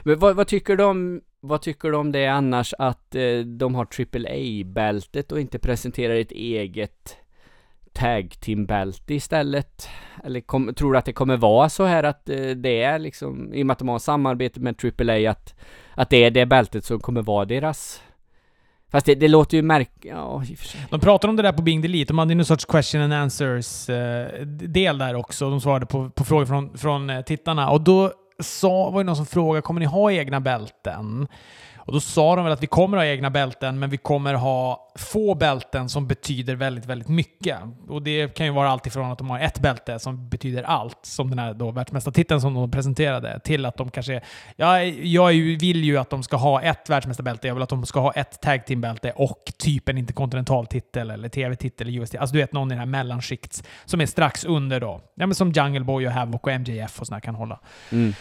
Men 0.04 0.18
vad, 0.18 0.36
vad, 0.36 0.46
tycker 0.46 0.76
du 0.76 0.84
om, 0.84 1.20
vad 1.40 1.62
tycker 1.62 1.90
du 1.90 1.96
om 1.96 2.12
det 2.12 2.26
annars 2.26 2.74
att 2.78 3.14
eh, 3.14 3.38
de 3.38 3.74
har 3.74 3.84
AAA-bältet 3.84 5.32
och 5.32 5.40
inte 5.40 5.58
presenterar 5.58 6.14
ett 6.14 6.32
eget 6.32 7.16
tag 7.96 8.40
team 8.40 8.66
bälte 8.66 9.14
istället? 9.14 9.88
Eller 10.24 10.40
kom, 10.40 10.74
tror 10.74 10.92
du 10.92 10.98
att 10.98 11.04
det 11.04 11.12
kommer 11.12 11.36
vara 11.36 11.68
så 11.68 11.84
här 11.84 12.02
att 12.02 12.28
eh, 12.28 12.50
det 12.50 12.82
är 12.82 12.98
liksom, 12.98 13.54
i 13.54 13.62
och 13.62 13.66
med 13.66 13.72
att 13.72 13.78
de 13.78 13.88
har 13.88 13.98
samarbete 13.98 14.60
med 14.60 14.84
AAA, 14.84 15.30
att, 15.30 15.54
att 15.94 16.10
det 16.10 16.24
är 16.24 16.30
det 16.30 16.46
bältet 16.46 16.84
som 16.84 17.00
kommer 17.00 17.22
vara 17.22 17.44
deras 17.44 18.02
Fast 18.90 19.06
det, 19.06 19.14
det 19.14 19.28
låter 19.28 19.56
ju 19.56 19.62
märk... 19.62 19.90
Ja, 20.02 20.42
i 20.48 20.54
och 20.54 20.58
för 20.58 20.66
sig. 20.66 20.86
De 20.90 21.00
pratade 21.00 21.30
om 21.30 21.36
det 21.36 21.42
där 21.42 21.52
på 21.52 21.62
Bing 21.62 21.80
Delete. 21.80 22.08
De 22.08 22.18
hade 22.18 22.34
någon 22.34 22.44
sorts 22.44 22.64
question 22.64 23.00
and 23.00 23.12
answers 23.12 23.88
eh, 23.88 24.42
del 24.46 24.98
där 24.98 25.14
också. 25.14 25.50
De 25.50 25.60
svarade 25.60 25.86
på, 25.86 26.10
på 26.10 26.24
frågor 26.24 26.46
från, 26.46 26.78
från 26.78 27.10
eh, 27.10 27.20
tittarna. 27.20 27.70
Och 27.70 27.80
då 27.80 28.12
sa, 28.40 28.90
var 28.90 29.00
det 29.00 29.04
någon 29.04 29.16
som 29.16 29.26
frågade, 29.26 29.62
kommer 29.62 29.80
ni 29.80 29.86
ha 29.86 30.12
egna 30.12 30.40
bälten? 30.40 31.28
Och 31.86 31.92
då 31.92 32.00
sa 32.00 32.36
de 32.36 32.44
väl 32.44 32.52
att 32.52 32.62
vi 32.62 32.66
kommer 32.66 32.96
ha 32.96 33.04
egna 33.04 33.30
bälten, 33.30 33.78
men 33.78 33.90
vi 33.90 33.96
kommer 33.96 34.34
ha 34.34 34.92
få 34.94 35.34
bälten 35.34 35.88
som 35.88 36.06
betyder 36.06 36.54
väldigt, 36.54 36.86
väldigt 36.86 37.08
mycket. 37.08 37.58
Och 37.88 38.02
det 38.02 38.34
kan 38.34 38.46
ju 38.46 38.52
vara 38.52 38.68
allt 38.70 38.86
ifrån 38.86 39.12
att 39.12 39.18
de 39.18 39.30
har 39.30 39.40
ett 39.40 39.60
bälte 39.60 39.98
som 39.98 40.28
betyder 40.28 40.62
allt, 40.62 40.98
som 41.02 41.30
den 41.30 41.38
här 41.38 41.54
då 41.54 41.70
världsmästartiteln 41.70 42.40
som 42.40 42.54
de 42.54 42.70
presenterade, 42.70 43.40
till 43.44 43.66
att 43.66 43.76
de 43.76 43.90
kanske... 43.90 44.20
Ja, 44.56 44.82
jag 44.82 45.28
vill 45.32 45.84
ju 45.84 45.98
att 45.98 46.10
de 46.10 46.22
ska 46.22 46.36
ha 46.36 46.62
ett 46.62 46.90
världsmästarbälte, 46.90 47.46
jag 47.48 47.54
vill 47.54 47.62
att 47.62 47.68
de 47.68 47.86
ska 47.86 48.00
ha 48.00 48.12
ett 48.12 48.40
tag 48.40 48.66
team-bälte 48.66 49.12
och 49.16 49.52
typ 49.58 49.88
en 49.88 49.98
interkontinental 49.98 50.66
titel 50.66 51.10
eller 51.10 51.28
tv-titel 51.28 51.88
eller 51.88 52.00
UST. 52.00 52.14
Alltså 52.14 52.32
du 52.32 52.38
vet, 52.38 52.52
någon 52.52 52.68
i 52.68 52.74
den 52.74 52.78
här 52.78 52.86
mellanskikts 52.86 53.62
som 53.84 54.00
är 54.00 54.06
strax 54.06 54.44
under 54.44 54.80
då. 54.80 55.00
Ja, 55.14 55.26
men 55.26 55.34
som 55.34 55.52
Jungle 55.52 55.84
Boy 55.84 56.06
och 56.06 56.12
Havoc 56.12 56.40
och 56.42 56.60
MJF 56.60 57.00
och 57.00 57.06
sådana 57.06 57.20
kan 57.20 57.34
hålla. 57.34 57.60
Mm. 57.92 58.14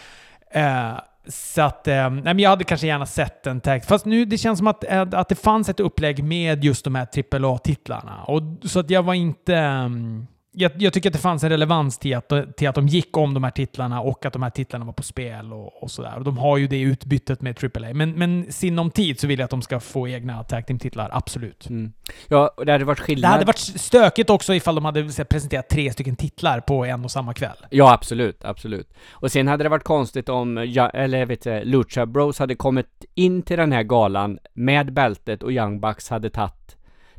Uh, 0.55 0.99
så 1.27 1.61
att, 1.61 1.87
eh, 1.87 2.09
nej, 2.09 2.21
men 2.23 2.39
jag 2.39 2.49
hade 2.49 2.63
kanske 2.63 2.87
gärna 2.87 3.05
sett 3.05 3.47
en 3.47 3.61
tag. 3.61 3.85
Fast 3.85 4.05
nu 4.05 4.25
det 4.25 4.37
känns 4.37 4.57
som 4.57 4.67
att, 4.67 4.83
eh, 4.83 5.01
att 5.11 5.29
det 5.29 5.35
fanns 5.35 5.69
ett 5.69 5.79
upplägg 5.79 6.23
med 6.23 6.63
just 6.63 6.83
de 6.83 6.95
här 6.95 7.05
AAA-titlarna. 7.05 8.25
Så 8.63 8.79
att 8.79 8.89
jag 8.89 9.03
var 9.03 9.13
inte... 9.13 9.55
Um, 9.55 10.27
jag, 10.57 10.71
jag, 10.77 10.93
tycker 10.93 11.09
att 11.09 11.13
det 11.13 11.19
fanns 11.19 11.43
en 11.43 11.49
relevans 11.49 11.97
till 11.97 12.15
att, 12.15 12.57
till 12.57 12.67
att 12.67 12.75
de 12.75 12.87
gick 12.87 13.17
om 13.17 13.33
de 13.33 13.43
här 13.43 13.51
titlarna 13.51 14.01
och 14.01 14.25
att 14.25 14.33
de 14.33 14.43
här 14.43 14.49
titlarna 14.49 14.85
var 14.85 14.93
på 14.93 15.03
spel 15.03 15.53
och, 15.53 15.83
och 15.83 15.91
sådär. 15.91 16.17
Och 16.17 16.23
de 16.23 16.37
har 16.37 16.57
ju 16.57 16.67
det 16.67 16.79
utbytet 16.81 17.41
med 17.41 17.63
AAA. 17.63 17.93
Men, 17.93 18.11
men 18.11 18.51
sinom 18.51 18.91
tid 18.91 19.19
så 19.19 19.27
vill 19.27 19.39
jag 19.39 19.45
att 19.45 19.51
de 19.51 19.61
ska 19.61 19.79
få 19.79 20.07
egna 20.07 20.43
tag 20.43 20.67
team-titlar, 20.67 21.09
absolut. 21.13 21.69
Mm. 21.69 21.93
Ja, 22.27 22.51
och 22.57 22.65
det 22.65 22.71
hade 22.71 22.85
varit 22.85 22.99
skillnad... 22.99 23.29
Det 23.29 23.33
hade 23.33 23.45
varit 23.45 23.57
stökigt 23.57 24.29
också 24.29 24.53
ifall 24.53 24.75
de 24.75 24.85
hade 24.85 25.25
presenterat 25.25 25.69
tre 25.69 25.91
stycken 25.93 26.15
titlar 26.15 26.59
på 26.59 26.85
en 26.85 27.03
och 27.03 27.11
samma 27.11 27.33
kväll. 27.33 27.57
Ja, 27.69 27.93
absolut, 27.93 28.45
absolut. 28.45 28.93
Och 29.11 29.31
sen 29.31 29.47
hade 29.47 29.63
det 29.63 29.69
varit 29.69 29.83
konstigt 29.83 30.29
om, 30.29 30.65
ja, 30.67 30.89
eller 30.89 31.25
vet 31.25 31.39
inte, 31.39 31.63
Lucha 31.63 32.05
Bros 32.05 32.39
hade 32.39 32.55
kommit 32.55 33.05
in 33.15 33.41
till 33.41 33.57
den 33.57 33.71
här 33.71 33.83
galan 33.83 34.39
med 34.53 34.93
bältet 34.93 35.43
och 35.43 35.51
Young 35.51 35.79
Bucks 35.79 36.09
hade 36.09 36.29
tagit 36.29 36.75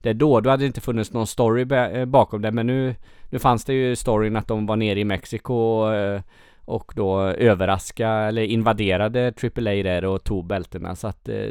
det 0.07 0.13
då. 0.13 0.41
Då 0.41 0.51
hade 0.51 0.63
det 0.63 0.67
inte 0.67 0.81
funnits 0.81 1.13
någon 1.13 1.27
story 1.27 1.75
eh, 1.75 2.05
bakom 2.05 2.43
det, 2.43 2.53
men 2.53 2.67
nu 2.67 2.95
nu 3.31 3.39
fanns 3.39 3.65
det 3.65 3.75
ju 3.75 3.97
storyn 3.97 4.37
att 4.37 4.49
de 4.49 4.67
var 4.67 4.77
nere 4.77 5.01
i 5.01 5.05
Mexiko 5.05 5.91
eh, 5.93 6.21
och 6.65 6.93
då 6.97 7.21
överraska 7.21 8.09
eller 8.09 8.43
invaderade 8.43 9.33
AAA 9.43 9.83
där 9.83 10.05
och 10.05 10.25
tog 10.25 10.47
bältena 10.47 10.97
så 10.97 11.07
att 11.07 11.29
eh, 11.29 11.49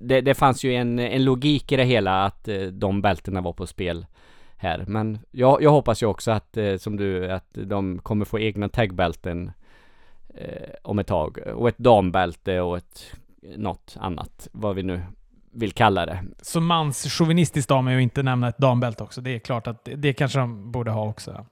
det, 0.00 0.20
det 0.20 0.34
fanns 0.34 0.64
ju 0.64 0.74
en, 0.74 0.98
en 0.98 1.24
logik 1.24 1.72
i 1.72 1.76
det 1.76 1.84
hela 1.84 2.24
att 2.24 2.48
eh, 2.48 2.60
de 2.60 3.02
bältena 3.02 3.40
var 3.40 3.52
på 3.52 3.66
spel 3.66 4.06
här. 4.56 4.84
Men 4.86 5.18
jag, 5.30 5.62
jag 5.62 5.70
hoppas 5.70 6.02
ju 6.02 6.06
också 6.06 6.30
att 6.30 6.58
som 6.78 6.96
du, 6.96 7.32
att 7.32 7.48
de 7.52 7.98
kommer 7.98 8.24
få 8.24 8.38
egna 8.38 8.68
tagbälten 8.68 9.52
om 10.82 10.98
ett 10.98 11.06
tag 11.06 11.38
och 11.54 11.68
ett 11.68 11.78
dambälte 11.78 12.60
och 12.60 12.76
ett 12.76 13.16
något 13.56 13.96
annat, 14.00 14.48
vad 14.52 14.76
vi 14.76 14.82
nu 14.82 15.00
vill 15.52 15.72
kalla 15.72 16.06
det. 16.06 16.24
Så 16.42 16.60
manschauvinistiskt 16.60 17.70
av 17.70 17.84
mig 17.84 17.96
att 17.96 18.02
inte 18.02 18.22
nämna 18.22 18.48
ett 18.48 18.58
dambälte 18.58 19.02
också. 19.02 19.20
Det 19.20 19.34
är 19.34 19.38
klart 19.38 19.66
att 19.66 19.84
det, 19.84 19.94
det 19.94 20.12
kanske 20.12 20.38
de 20.38 20.72
borde 20.72 20.90
ha 20.90 21.08
också. 21.08 21.46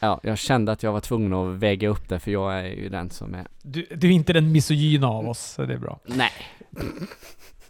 Ja, 0.00 0.20
jag 0.22 0.38
kände 0.38 0.72
att 0.72 0.82
jag 0.82 0.92
var 0.92 1.00
tvungen 1.00 1.32
att 1.32 1.56
väga 1.56 1.88
upp 1.88 2.08
det 2.08 2.20
för 2.20 2.30
jag 2.30 2.58
är 2.58 2.64
ju 2.64 2.88
den 2.88 3.10
som 3.10 3.34
är... 3.34 3.46
Du, 3.62 3.86
du 3.96 4.08
är 4.08 4.12
inte 4.12 4.32
den 4.32 4.52
misogyna 4.52 5.08
av 5.08 5.28
oss, 5.28 5.40
så 5.40 5.64
det 5.64 5.74
är 5.74 5.78
bra. 5.78 6.00
Nej. 6.06 6.32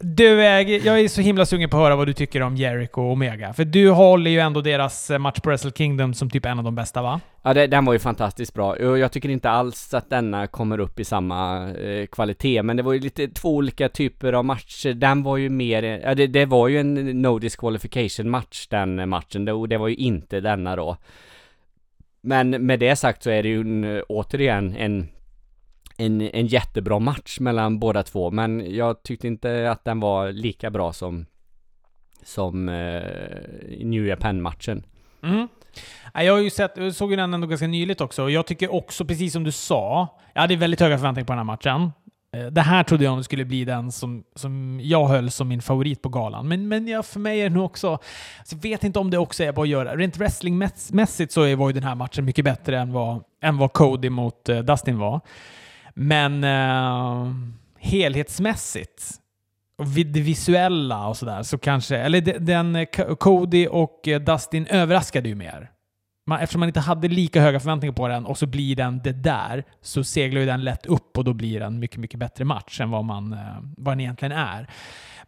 Du, 0.01 0.41
jag 0.43 0.99
är 0.99 1.07
så 1.07 1.21
himla 1.21 1.45
sugen 1.45 1.69
på 1.69 1.77
att 1.77 1.83
höra 1.83 1.95
vad 1.95 2.07
du 2.07 2.13
tycker 2.13 2.41
om 2.41 2.55
Jericho 2.55 3.01
och 3.01 3.11
Omega. 3.11 3.53
För 3.53 3.65
du 3.65 3.89
håller 3.89 4.31
ju 4.31 4.39
ändå 4.39 4.61
deras 4.61 5.11
eh, 5.11 5.17
match 5.17 5.39
på 5.39 5.49
Wrestle 5.49 5.71
Kingdom 5.75 6.13
som 6.13 6.29
typ 6.29 6.45
en 6.45 6.57
av 6.57 6.65
de 6.65 6.75
bästa 6.75 7.01
va? 7.01 7.21
Ja, 7.41 7.53
det, 7.53 7.67
den 7.67 7.85
var 7.85 7.93
ju 7.93 7.99
fantastiskt 7.99 8.53
bra. 8.53 8.97
Jag 8.97 9.11
tycker 9.11 9.29
inte 9.29 9.49
alls 9.49 9.93
att 9.93 10.09
denna 10.09 10.47
kommer 10.47 10.79
upp 10.79 10.99
i 10.99 11.05
samma 11.05 11.69
eh, 11.71 12.05
kvalitet, 12.05 12.63
men 12.63 12.77
det 12.77 12.83
var 12.83 12.93
ju 12.93 12.99
lite 12.99 13.27
två 13.27 13.55
olika 13.55 13.89
typer 13.89 14.33
av 14.33 14.45
matcher. 14.45 14.93
Den 14.93 15.23
var 15.23 15.37
ju 15.37 15.49
mer, 15.49 15.83
ja 15.83 16.15
det, 16.15 16.27
det 16.27 16.45
var 16.45 16.67
ju 16.67 16.79
en 16.79 17.21
no 17.21 17.39
disqualification 17.39 18.29
match 18.29 18.67
den 18.67 19.09
matchen, 19.09 19.47
och 19.47 19.69
det 19.69 19.77
var 19.77 19.87
ju 19.87 19.95
inte 19.95 20.39
denna 20.39 20.75
då. 20.75 20.97
Men 22.21 22.49
med 22.49 22.79
det 22.79 22.95
sagt 22.95 23.23
så 23.23 23.29
är 23.29 23.43
det 23.43 23.49
ju 23.49 23.61
en, 23.61 24.03
återigen 24.09 24.75
en 24.75 25.07
en, 25.99 26.21
en 26.21 26.47
jättebra 26.47 26.99
match 26.99 27.39
mellan 27.39 27.79
båda 27.79 28.03
två, 28.03 28.31
men 28.31 28.75
jag 28.75 29.03
tyckte 29.03 29.27
inte 29.27 29.71
att 29.71 29.85
den 29.85 29.99
var 29.99 30.31
lika 30.31 30.69
bra 30.69 30.93
som 30.93 31.25
som 32.23 32.69
eh, 32.69 33.03
New 33.79 34.07
Japan-matchen. 34.07 34.83
Mm. 35.23 35.47
Jag 36.13 36.33
har 36.33 36.39
ju 36.39 36.49
sett, 36.49 36.71
jag 36.77 36.95
såg 36.95 37.11
ju 37.11 37.15
den 37.15 37.33
ändå 37.33 37.47
ganska 37.47 37.67
nyligt 37.67 38.01
också, 38.01 38.23
och 38.23 38.31
jag 38.31 38.45
tycker 38.45 38.73
också, 38.73 39.05
precis 39.05 39.33
som 39.33 39.43
du 39.43 39.51
sa, 39.51 40.19
jag 40.33 40.41
hade 40.41 40.55
väldigt 40.55 40.79
höga 40.79 40.97
förväntningar 40.97 41.25
på 41.25 41.31
den 41.31 41.37
här 41.37 41.43
matchen. 41.43 41.91
Eh, 42.35 42.45
det 42.45 42.61
här 42.61 42.83
trodde 42.83 43.03
jag 43.03 43.15
nog 43.15 43.25
skulle 43.25 43.45
bli 43.45 43.65
den 43.65 43.91
som, 43.91 44.23
som 44.35 44.79
jag 44.83 45.07
höll 45.07 45.31
som 45.31 45.47
min 45.47 45.61
favorit 45.61 46.01
på 46.01 46.09
galan. 46.09 46.47
Men, 46.47 46.67
men 46.67 46.87
ja, 46.87 47.03
för 47.03 47.19
mig 47.19 47.39
är 47.39 47.49
det 47.49 47.55
nog 47.55 47.65
också... 47.65 47.91
Alltså, 48.39 48.55
jag 48.55 48.61
vet 48.61 48.83
inte 48.83 48.99
om 48.99 49.09
det 49.11 49.17
också 49.17 49.43
är 49.43 49.51
på 49.51 49.61
att 49.61 49.67
göra. 49.67 49.95
Rent 49.95 50.17
wrestlingmässigt 50.17 51.31
så 51.31 51.55
var 51.55 51.69
ju 51.69 51.73
den 51.73 51.83
här 51.83 51.95
matchen 51.95 52.25
mycket 52.25 52.45
bättre 52.45 52.79
än 52.79 52.93
vad, 52.93 53.23
än 53.41 53.57
vad 53.57 53.73
Cody 53.73 54.09
mot 54.09 54.49
eh, 54.49 54.59
Dustin 54.59 54.99
var. 54.99 55.21
Men 56.01 56.43
eh, 56.43 57.33
helhetsmässigt, 57.79 59.11
vid 59.95 60.07
det 60.07 60.21
visuella 60.21 61.07
och 61.07 61.17
sådär, 61.17 61.43
så 61.43 61.57
kanske... 61.57 61.97
Eller 61.97 62.39
den 62.39 62.75
eh, 62.75 62.85
Cody 63.19 63.67
och 63.67 64.07
eh, 64.07 64.21
Dustin 64.21 64.67
överraskade 64.67 65.29
ju 65.29 65.35
mer. 65.35 65.71
Man, 66.27 66.39
eftersom 66.39 66.59
man 66.59 66.69
inte 66.69 66.79
hade 66.79 67.07
lika 67.07 67.41
höga 67.41 67.59
förväntningar 67.59 67.93
på 67.93 68.07
den 68.07 68.25
och 68.25 68.37
så 68.37 68.45
blir 68.45 68.75
den 68.75 69.01
det 69.03 69.11
där, 69.11 69.63
så 69.81 70.03
seglar 70.03 70.39
ju 70.39 70.45
den 70.45 70.63
lätt 70.63 70.85
upp 70.85 71.17
och 71.17 71.23
då 71.23 71.33
blir 71.33 71.59
det 71.59 71.65
en 71.65 71.79
mycket, 71.79 71.97
mycket 71.99 72.19
bättre 72.19 72.45
match 72.45 72.81
än 72.81 72.91
vad, 72.91 73.05
man, 73.05 73.33
eh, 73.33 73.39
vad 73.77 73.91
den 73.91 73.99
egentligen 73.99 74.31
är. 74.31 74.69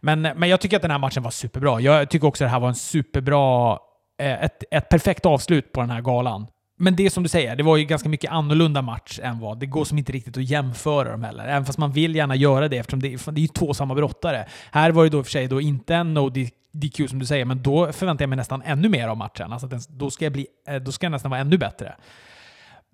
Men, 0.00 0.22
men 0.22 0.48
jag 0.48 0.60
tycker 0.60 0.76
att 0.76 0.82
den 0.82 0.90
här 0.90 0.98
matchen 0.98 1.22
var 1.22 1.30
superbra. 1.30 1.80
Jag 1.80 2.10
tycker 2.10 2.26
också 2.26 2.44
att 2.44 2.48
det 2.48 2.52
här 2.52 2.60
var 2.60 2.68
en 2.68 2.74
superbra... 2.74 3.78
Ett, 4.18 4.64
ett 4.70 4.88
perfekt 4.88 5.26
avslut 5.26 5.72
på 5.72 5.80
den 5.80 5.90
här 5.90 6.00
galan. 6.00 6.46
Men 6.82 6.96
det 6.96 7.06
är 7.06 7.10
som 7.10 7.22
du 7.22 7.28
säger, 7.28 7.56
det 7.56 7.62
var 7.62 7.76
ju 7.76 7.84
ganska 7.84 8.08
mycket 8.08 8.30
annorlunda 8.30 8.82
match 8.82 9.20
än 9.22 9.38
vad... 9.38 9.60
Det 9.60 9.66
går 9.66 9.84
som 9.84 9.98
inte 9.98 10.12
riktigt 10.12 10.36
att 10.36 10.44
jämföra 10.44 11.10
dem 11.12 11.22
heller. 11.24 11.44
Även 11.46 11.64
fast 11.64 11.78
man 11.78 11.92
vill 11.92 12.16
gärna 12.16 12.34
göra 12.36 12.68
det 12.68 12.78
eftersom 12.78 13.02
det, 13.02 13.12
är- 13.12 13.32
det 13.32 13.38
är 13.40 13.42
ju 13.42 13.48
två 13.48 13.74
samma 13.74 13.94
brottare. 13.94 14.46
Här 14.72 14.90
var 14.90 15.04
det 15.04 15.10
då 15.10 15.18
i 15.18 15.20
och 15.20 15.26
för 15.26 15.30
sig 15.32 15.46
då 15.48 15.60
inte 15.60 15.94
en 15.94 16.18
no-dQ 16.18 17.06
som 17.08 17.18
du 17.18 17.26
säger, 17.26 17.44
men 17.44 17.62
då 17.62 17.92
förväntar 17.92 18.22
jag 18.22 18.28
mig 18.28 18.36
nästan 18.36 18.62
ännu 18.64 18.88
mer 18.88 19.08
av 19.08 19.16
matchen. 19.16 19.52
Alltså 19.52 19.66
att 19.66 19.70
den, 19.70 19.80
då, 19.88 20.10
ska 20.10 20.24
jag 20.24 20.32
bli, 20.32 20.46
eh, 20.68 20.76
då 20.76 20.92
ska 20.92 21.06
jag 21.06 21.10
nästan 21.10 21.30
vara 21.30 21.40
ännu 21.40 21.58
bättre. 21.58 21.94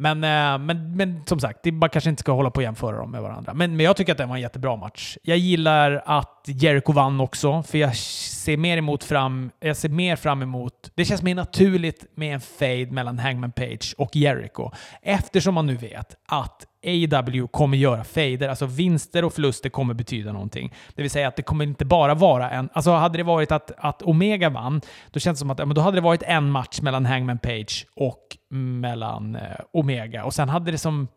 Men, 0.01 0.25
eh, 0.25 0.59
men, 0.59 0.97
men 0.97 1.23
som 1.27 1.41
sagt, 1.41 1.73
man 1.73 1.91
kanske 1.91 2.11
inte 2.11 2.21
ska 2.21 2.33
hålla 2.33 2.51
på 2.51 2.57
och 2.57 2.63
jämföra 2.63 2.97
dem 2.97 3.11
med 3.11 3.23
varandra. 3.23 3.55
Men, 3.55 3.77
men 3.77 3.87
jag 3.87 3.97
tycker 3.97 4.13
att 4.13 4.19
det 4.19 4.27
var 4.27 4.35
en 4.35 4.41
jättebra 4.41 4.77
match. 4.77 5.17
Jag 5.23 5.39
gillar 5.39 6.03
att 6.07 6.45
Jericho 6.47 6.93
vann 6.93 7.21
också, 7.21 7.63
för 7.63 7.79
jag 7.79 7.97
ser 7.97 8.57
mer, 8.57 8.77
emot 8.77 9.05
fram, 9.05 9.51
jag 9.61 9.77
ser 9.77 9.89
mer 9.89 10.17
fram 10.17 10.43
emot... 10.43 10.91
Det 10.95 11.05
känns 11.05 11.23
mer 11.23 11.35
naturligt 11.35 12.05
med 12.15 12.35
en 12.35 12.41
fade 12.41 12.91
mellan 12.91 13.19
Hangman 13.19 13.53
Page 13.53 13.95
och 13.99 14.17
Jericho. 14.17 14.71
Eftersom 15.03 15.55
man 15.55 15.67
nu 15.67 15.77
vet 15.77 16.17
att 16.27 16.67
AW 16.87 17.47
kommer 17.47 17.77
göra 17.77 18.05
fader, 18.05 18.49
alltså 18.49 18.67
vinster 18.67 19.25
och 19.25 19.33
förluster 19.33 19.69
kommer 19.69 19.95
betyda 19.95 20.33
någonting. 20.33 20.75
Det 20.95 21.03
vill 21.03 21.11
säga 21.11 21.29
att 21.29 21.37
det 21.37 21.43
kommer 21.43 21.65
inte 21.65 21.85
bara 21.85 22.15
vara 22.15 22.51
en... 22.51 22.69
Alltså 22.73 22.91
hade 22.91 23.19
det 23.19 23.25
varit 23.25 23.53
att, 23.53 23.73
att 23.79 24.03
Omega 24.03 24.51
vann, 24.51 24.81
då 25.11 25.21
känns 25.21 25.39
det 25.39 25.41
som 25.41 25.51
att 25.51 25.59
ja, 25.59 25.67
men 25.67 25.75
då 25.75 25.81
hade 25.81 25.97
det 25.97 26.01
varit 26.01 26.23
en 26.23 26.51
match 26.51 26.81
mellan 26.81 27.07
Hangman 27.07 27.39
Page 27.39 27.87
och 27.97 28.37
mellan 28.51 29.37
eh, 29.37 29.43
Omega. 29.73 30.25
Och 30.25 30.35
sen 30.35 30.49
hade 30.49 30.71
det 30.71 30.79
som 30.79 31.09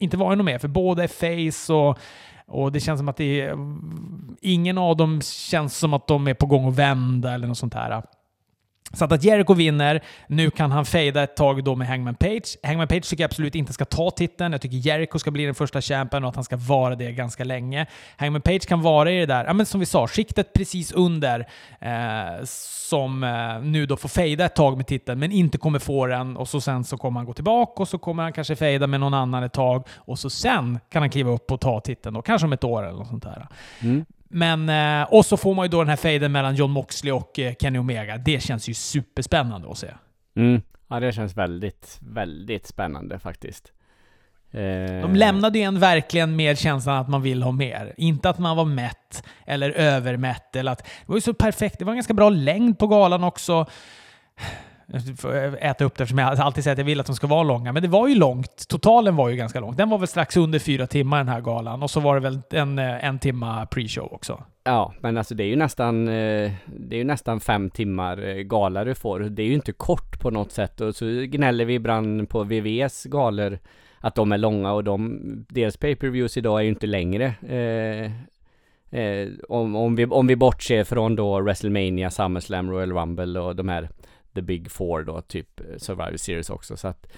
inte 0.00 0.16
varit 0.16 0.38
något 0.38 0.44
mer, 0.44 0.58
för 0.58 0.68
båda 0.68 1.04
är 1.04 1.08
face 1.08 1.72
och, 1.72 1.98
och 2.46 2.72
det 2.72 2.80
känns 2.80 3.00
som 3.00 3.08
att 3.08 3.16
det 3.16 3.40
är... 3.40 3.56
Ingen 4.40 4.78
av 4.78 4.96
dem 4.96 5.20
känns 5.22 5.78
som 5.78 5.94
att 5.94 6.06
de 6.06 6.28
är 6.28 6.34
på 6.34 6.46
gång 6.46 6.68
att 6.68 6.76
vända 6.76 7.34
eller 7.34 7.48
något 7.48 7.58
sånt 7.58 7.74
här. 7.74 8.02
Så 8.92 9.04
att, 9.04 9.12
att 9.12 9.24
Jericho 9.24 9.54
vinner, 9.54 10.02
nu 10.26 10.50
kan 10.50 10.70
han 10.72 10.84
fejda 10.84 11.22
ett 11.22 11.36
tag 11.36 11.64
då 11.64 11.74
med 11.74 11.88
Hangman 11.88 12.14
Page. 12.14 12.56
Hangman 12.62 12.88
Page 12.88 13.10
tycker 13.10 13.22
jag 13.22 13.28
absolut 13.28 13.54
inte 13.54 13.72
ska 13.72 13.84
ta 13.84 14.10
titeln. 14.10 14.52
Jag 14.52 14.60
tycker 14.60 14.76
Jericho 14.76 15.18
ska 15.18 15.30
bli 15.30 15.44
den 15.44 15.54
första 15.54 15.82
champen 15.82 16.24
och 16.24 16.28
att 16.28 16.34
han 16.34 16.44
ska 16.44 16.56
vara 16.56 16.94
det 16.94 17.12
ganska 17.12 17.44
länge. 17.44 17.86
Hangman 18.16 18.42
Page 18.42 18.66
kan 18.66 18.82
vara 18.82 19.10
i 19.10 19.18
det 19.18 19.26
där, 19.26 19.44
ja 19.44 19.52
men 19.52 19.66
som 19.66 19.80
vi 19.80 19.86
sa, 19.86 20.06
skiktet 20.06 20.52
precis 20.52 20.92
under 20.92 21.40
eh, 21.80 22.44
som 22.88 23.24
eh, 23.24 23.60
nu 23.62 23.86
då 23.86 23.96
får 23.96 24.08
fejda 24.08 24.44
ett 24.44 24.54
tag 24.54 24.76
med 24.76 24.86
titeln 24.86 25.18
men 25.18 25.32
inte 25.32 25.58
kommer 25.58 25.78
få 25.78 26.06
den 26.06 26.36
och 26.36 26.48
så 26.48 26.60
sen 26.60 26.84
så 26.84 26.98
kommer 26.98 27.20
han 27.20 27.26
gå 27.26 27.32
tillbaka 27.32 27.82
och 27.82 27.88
så 27.88 27.98
kommer 27.98 28.22
han 28.22 28.32
kanske 28.32 28.56
fejda 28.56 28.86
med 28.86 29.00
någon 29.00 29.14
annan 29.14 29.42
ett 29.42 29.52
tag 29.52 29.86
och 29.94 30.18
så 30.18 30.30
sen 30.30 30.78
kan 30.90 31.02
han 31.02 31.10
kliva 31.10 31.30
upp 31.30 31.52
och 31.52 31.60
ta 31.60 31.80
titeln 31.80 32.14
då, 32.14 32.22
kanske 32.22 32.46
om 32.46 32.52
ett 32.52 32.64
år 32.64 32.82
eller 32.82 32.98
något 32.98 33.08
sånt 33.08 33.22
där. 33.22 33.46
Mm. 33.80 34.04
Men, 34.30 34.68
eh, 34.68 35.12
och 35.12 35.26
så 35.26 35.36
får 35.36 35.54
man 35.54 35.64
ju 35.64 35.68
då 35.68 35.78
den 35.78 35.88
här 35.88 35.96
fejden 35.96 36.32
mellan 36.32 36.54
John 36.54 36.70
Moxley 36.70 37.12
och 37.12 37.38
eh, 37.38 37.54
Kenny 37.60 37.78
Omega. 37.78 38.16
Det 38.16 38.42
känns 38.42 38.68
ju 38.68 38.74
superspännande 38.74 39.70
att 39.70 39.78
se. 39.78 39.90
Mm. 40.36 40.62
Ja, 40.88 41.00
det 41.00 41.12
känns 41.12 41.36
väldigt, 41.36 41.98
väldigt 42.00 42.66
spännande 42.66 43.18
faktiskt. 43.18 43.72
Eh, 44.50 44.60
De 45.02 45.14
lämnade 45.16 45.58
ju 45.58 45.64
en 45.64 45.80
verkligen 45.80 46.36
med 46.36 46.58
känslan 46.58 46.96
att 46.96 47.08
man 47.08 47.22
vill 47.22 47.42
ha 47.42 47.52
mer. 47.52 47.94
Inte 47.96 48.30
att 48.30 48.38
man 48.38 48.56
var 48.56 48.64
mätt 48.64 49.24
eller 49.46 49.70
övermätt. 49.70 50.56
Eller 50.56 50.72
att, 50.72 50.78
det 50.78 50.88
var 51.06 51.16
ju 51.16 51.20
så 51.20 51.34
perfekt. 51.34 51.78
Det 51.78 51.84
var 51.84 51.92
en 51.92 51.96
ganska 51.96 52.14
bra 52.14 52.30
längd 52.30 52.78
på 52.78 52.86
galan 52.86 53.24
också. 53.24 53.66
Äta 55.60 55.84
upp 55.84 55.96
det 55.96 56.02
eftersom 56.02 56.18
jag 56.18 56.40
alltid 56.40 56.64
säger 56.64 56.72
att 56.72 56.78
jag 56.78 56.84
vill 56.84 57.00
att 57.00 57.06
de 57.06 57.16
ska 57.16 57.26
vara 57.26 57.42
långa. 57.42 57.72
Men 57.72 57.82
det 57.82 57.88
var 57.88 58.08
ju 58.08 58.14
långt. 58.14 58.68
Totalen 58.68 59.16
var 59.16 59.28
ju 59.28 59.36
ganska 59.36 59.60
lång. 59.60 59.76
Den 59.76 59.88
var 59.88 59.98
väl 59.98 60.08
strax 60.08 60.36
under 60.36 60.58
fyra 60.58 60.86
timmar 60.86 61.18
den 61.18 61.28
här 61.28 61.40
galan. 61.40 61.82
Och 61.82 61.90
så 61.90 62.00
var 62.00 62.14
det 62.14 62.20
väl 62.20 62.40
en, 62.50 62.78
eh, 62.78 63.04
en 63.04 63.18
timma 63.18 63.64
pre-show 63.64 64.14
också. 64.14 64.44
Ja, 64.64 64.92
men 65.00 65.18
alltså 65.18 65.34
det 65.34 65.44
är 65.44 65.48
ju 65.48 65.56
nästan, 65.56 66.08
eh, 66.08 66.52
det 66.66 66.96
är 66.96 66.98
ju 66.98 67.04
nästan 67.04 67.40
fem 67.40 67.70
timmar 67.70 68.28
eh, 68.28 68.34
gala 68.34 68.84
du 68.84 68.94
får. 68.94 69.20
Det 69.20 69.42
är 69.42 69.46
ju 69.46 69.54
inte 69.54 69.72
kort 69.72 70.20
på 70.20 70.30
något 70.30 70.52
sätt. 70.52 70.80
Och 70.80 70.96
så 70.96 71.06
gnäller 71.06 71.64
vi 71.64 71.74
ibland 71.74 72.28
på 72.28 72.44
VVS 72.44 73.04
galor 73.04 73.58
att 74.00 74.14
de 74.14 74.32
är 74.32 74.38
långa 74.38 74.72
och 74.72 74.84
de, 74.84 75.20
deras 75.48 75.76
pay-per-views 75.76 76.36
idag 76.36 76.58
är 76.58 76.62
ju 76.62 76.68
inte 76.68 76.86
längre. 76.86 77.34
Eh, 77.48 78.12
eh, 79.00 79.28
om, 79.48 79.76
om, 79.76 79.96
vi, 79.96 80.06
om 80.06 80.26
vi 80.26 80.36
bortser 80.36 80.84
från 80.84 81.16
då 81.16 81.40
WrestleMania, 81.40 82.10
SummerSlam, 82.10 82.70
Royal 82.70 82.92
Rumble 82.92 83.40
och 83.40 83.56
de 83.56 83.68
här 83.68 83.88
The 84.36 84.42
Big 84.42 84.70
Four 84.70 85.02
då, 85.02 85.20
typ 85.20 85.60
eh, 85.60 85.66
Survivor 85.76 86.16
Series 86.16 86.50
också. 86.50 86.76
Så 86.76 86.88
att 86.88 87.12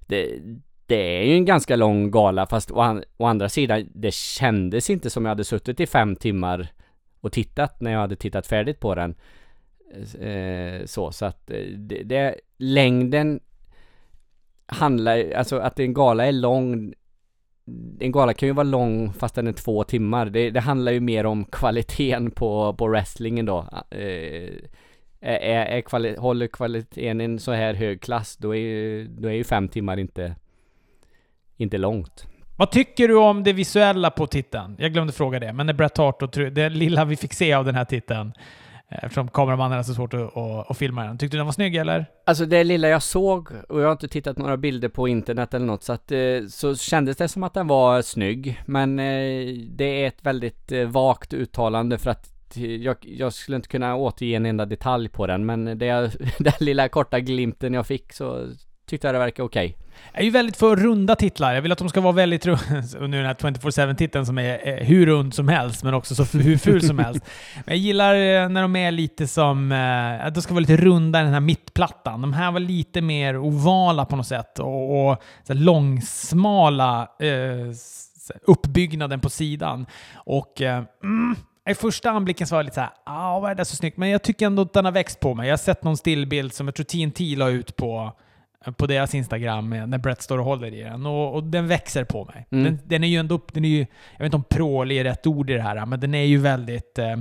det, 0.00 0.38
det 0.86 1.18
är 1.20 1.22
ju 1.22 1.34
en 1.34 1.44
ganska 1.44 1.76
lång 1.76 2.10
gala 2.10 2.46
fast 2.46 2.70
å, 2.70 2.80
an, 2.80 3.04
å 3.16 3.24
andra 3.24 3.48
sidan, 3.48 3.88
det 3.94 4.14
kändes 4.14 4.90
inte 4.90 5.10
som 5.10 5.24
jag 5.24 5.30
hade 5.30 5.44
suttit 5.44 5.80
i 5.80 5.86
fem 5.86 6.16
timmar 6.16 6.68
och 7.20 7.32
tittat 7.32 7.80
när 7.80 7.92
jag 7.92 7.98
hade 7.98 8.16
tittat 8.16 8.46
färdigt 8.46 8.80
på 8.80 8.94
den. 8.94 9.14
Eh, 10.20 10.86
så, 10.86 11.12
så 11.12 11.24
att 11.24 11.50
eh, 11.50 11.66
det, 11.76 12.02
det, 12.02 12.34
längden 12.56 13.40
handlar, 14.66 15.32
alltså 15.32 15.58
att 15.58 15.80
en 15.80 15.94
gala 15.94 16.26
är 16.26 16.32
lång 16.32 16.94
en 18.00 18.12
gala 18.12 18.34
kan 18.34 18.48
ju 18.48 18.52
vara 18.52 18.64
lång 18.64 19.12
fast 19.12 19.34
den 19.34 19.46
är 19.46 19.52
två 19.52 19.84
timmar. 19.84 20.26
Det, 20.26 20.50
det 20.50 20.60
handlar 20.60 20.92
ju 20.92 21.00
mer 21.00 21.26
om 21.26 21.44
kvaliteten 21.44 22.30
på, 22.30 22.74
på 22.78 22.86
wrestlingen 22.86 23.46
då. 23.46 23.68
Eh, 23.90 24.54
är, 25.32 25.66
är 25.66 25.80
kvali 25.80 26.16
håller 26.16 26.46
kvaliteten 26.46 27.20
en 27.20 27.38
så 27.38 27.52
här 27.52 27.74
hög 27.74 28.00
klass, 28.00 28.36
då 28.36 28.54
är, 28.54 28.60
ju- 28.60 29.08
då 29.08 29.28
är 29.28 29.32
ju 29.32 29.44
fem 29.44 29.68
timmar 29.68 29.96
inte, 29.98 30.34
inte 31.56 31.78
långt. 31.78 32.26
Vad 32.56 32.70
tycker 32.70 33.08
du 33.08 33.16
om 33.16 33.44
det 33.44 33.52
visuella 33.52 34.10
på 34.10 34.26
titeln? 34.26 34.76
Jag 34.78 34.92
glömde 34.92 35.12
fråga 35.12 35.40
det, 35.40 35.52
men 35.52 35.66
när 35.66 35.72
Bret 35.74 35.96
Hart 35.98 36.22
och 36.22 36.30
det 36.30 36.68
lilla 36.68 37.04
vi 37.04 37.16
fick 37.16 37.32
se 37.32 37.52
av 37.52 37.64
den 37.64 37.74
här 37.74 37.84
titeln, 37.84 38.32
eh, 38.88 38.98
eftersom 39.04 39.28
kameramannen 39.28 39.72
hade 39.72 39.84
så 39.84 39.94
svårt 39.94 40.14
att, 40.14 40.36
att, 40.36 40.70
att 40.70 40.78
filma 40.78 41.04
den. 41.04 41.18
Tyckte 41.18 41.36
du 41.36 41.38
den 41.38 41.46
var 41.46 41.52
snygg 41.52 41.76
eller? 41.76 42.06
Alltså 42.26 42.46
det 42.46 42.64
lilla 42.64 42.88
jag 42.88 43.02
såg, 43.02 43.48
och 43.68 43.80
jag 43.80 43.84
har 43.86 43.92
inte 43.92 44.08
tittat 44.08 44.38
några 44.38 44.56
bilder 44.56 44.88
på 44.88 45.08
internet 45.08 45.54
eller 45.54 45.66
något, 45.66 45.82
så 45.82 45.92
att 45.92 46.12
eh, 46.12 46.18
så 46.50 46.76
kändes 46.76 47.16
det 47.16 47.28
som 47.28 47.42
att 47.42 47.54
den 47.54 47.66
var 47.66 48.02
snygg. 48.02 48.62
Men 48.66 48.98
eh, 48.98 49.46
det 49.68 49.84
är 50.04 50.06
ett 50.06 50.26
väldigt 50.26 50.72
vagt 50.86 51.34
uttalande 51.34 51.98
för 51.98 52.10
att 52.10 52.33
jag, 52.56 52.96
jag 53.00 53.32
skulle 53.32 53.56
inte 53.56 53.68
kunna 53.68 53.94
återge 53.96 54.36
en 54.36 54.46
enda 54.46 54.66
detalj 54.66 55.08
på 55.08 55.26
den, 55.26 55.46
men 55.46 55.78
det, 55.78 55.86
jag- 55.86 56.10
den 56.38 56.52
lilla 56.60 56.88
korta 56.88 57.20
glimten 57.20 57.74
jag 57.74 57.86
fick 57.86 58.12
så 58.12 58.48
tyckte 58.86 59.06
jag 59.08 59.14
det 59.14 59.18
verkade 59.18 59.46
okej. 59.46 59.76
Jag 60.12 60.20
är 60.20 60.24
ju 60.24 60.30
väldigt 60.30 60.56
för 60.56 60.76
runda 60.76 61.16
titlar. 61.16 61.54
Jag 61.54 61.62
vill 61.62 61.72
att 61.72 61.78
de 61.78 61.88
ska 61.88 62.00
vara 62.00 62.12
väldigt 62.12 62.46
runda. 62.46 62.64
Och 63.00 63.10
nu 63.10 63.16
den 63.16 63.26
här 63.26 63.34
24-7-titeln 63.34 64.26
som 64.26 64.38
är 64.38 64.84
hur 64.84 65.06
rund 65.06 65.34
som 65.34 65.48
helst, 65.48 65.84
men 65.84 65.94
också 65.94 66.14
så 66.24 66.38
hur 66.38 66.56
ful 66.56 66.82
som 66.82 66.98
helst. 66.98 67.24
Men 67.54 67.64
jag 67.66 67.76
gillar 67.76 68.14
eh, 68.14 68.48
när 68.48 68.62
de 68.62 68.76
är 68.76 68.90
lite 68.90 69.26
som... 69.26 69.72
eh, 69.72 70.26
Att 70.26 70.34
de 70.34 70.42
ska 70.42 70.54
vara 70.54 70.60
lite 70.60 70.76
runda 70.76 71.20
i 71.20 71.24
den 71.24 71.32
här 71.32 71.40
mittplattan. 71.40 72.20
De 72.20 72.32
här 72.32 72.52
var 72.52 72.60
lite 72.60 73.00
mer 73.00 73.36
ovala 73.38 74.04
på 74.04 74.16
något 74.16 74.26
sätt. 74.26 74.58
Och, 74.58 75.08
och 75.10 75.18
långsmala 75.48 77.02
eh, 77.20 77.74
uppbyggnaden 78.46 79.20
på 79.20 79.30
sidan. 79.30 79.86
Och... 80.14 80.62
eh, 80.62 80.82
Mm, 81.02 81.36
i 81.70 81.74
första 81.74 82.10
anblicken 82.10 82.46
så 82.46 82.54
var 82.54 82.58
jag 82.58 82.64
lite 82.64 82.74
såhär, 82.74 82.90
ah, 83.04 83.40
vad 83.40 83.50
är 83.50 83.54
det 83.54 83.64
så 83.64 83.76
snyggt? 83.76 83.96
Men 83.96 84.08
jag 84.08 84.22
tycker 84.22 84.46
ändå 84.46 84.62
att 84.62 84.72
den 84.72 84.84
har 84.84 84.92
växt 84.92 85.20
på 85.20 85.34
mig. 85.34 85.46
Jag 85.46 85.52
har 85.52 85.58
sett 85.58 85.84
någon 85.84 85.96
stillbild 85.96 86.52
som 86.52 86.66
jag 86.66 86.74
tror 86.74 86.84
TNT 86.84 87.36
la 87.36 87.50
ut 87.50 87.76
på, 87.76 88.12
på 88.76 88.86
deras 88.86 89.14
Instagram 89.14 89.72
eh, 89.72 89.86
när 89.86 89.98
Brett 89.98 90.22
står 90.22 90.38
och 90.38 90.44
håller 90.44 90.74
i 90.74 90.82
den. 90.82 91.06
Och, 91.06 91.34
och 91.34 91.44
den 91.44 91.66
växer 91.66 92.04
på 92.04 92.24
mig. 92.24 92.46
Mm. 92.50 92.64
Den, 92.64 92.78
den 92.84 93.04
är 93.04 93.08
ju 93.08 93.16
ändå, 93.16 93.40
den 93.52 93.64
är 93.64 93.68
ju, 93.68 93.86
jag 94.12 94.18
vet 94.18 94.24
inte 94.24 94.36
om 94.36 94.44
prålig 94.44 94.98
är 94.98 95.04
rätt 95.04 95.26
ord 95.26 95.50
i 95.50 95.52
det 95.52 95.62
här, 95.62 95.86
men 95.86 96.00
den 96.00 96.14
är 96.14 96.24
ju 96.24 96.38
väldigt, 96.38 96.98
eh, 96.98 97.16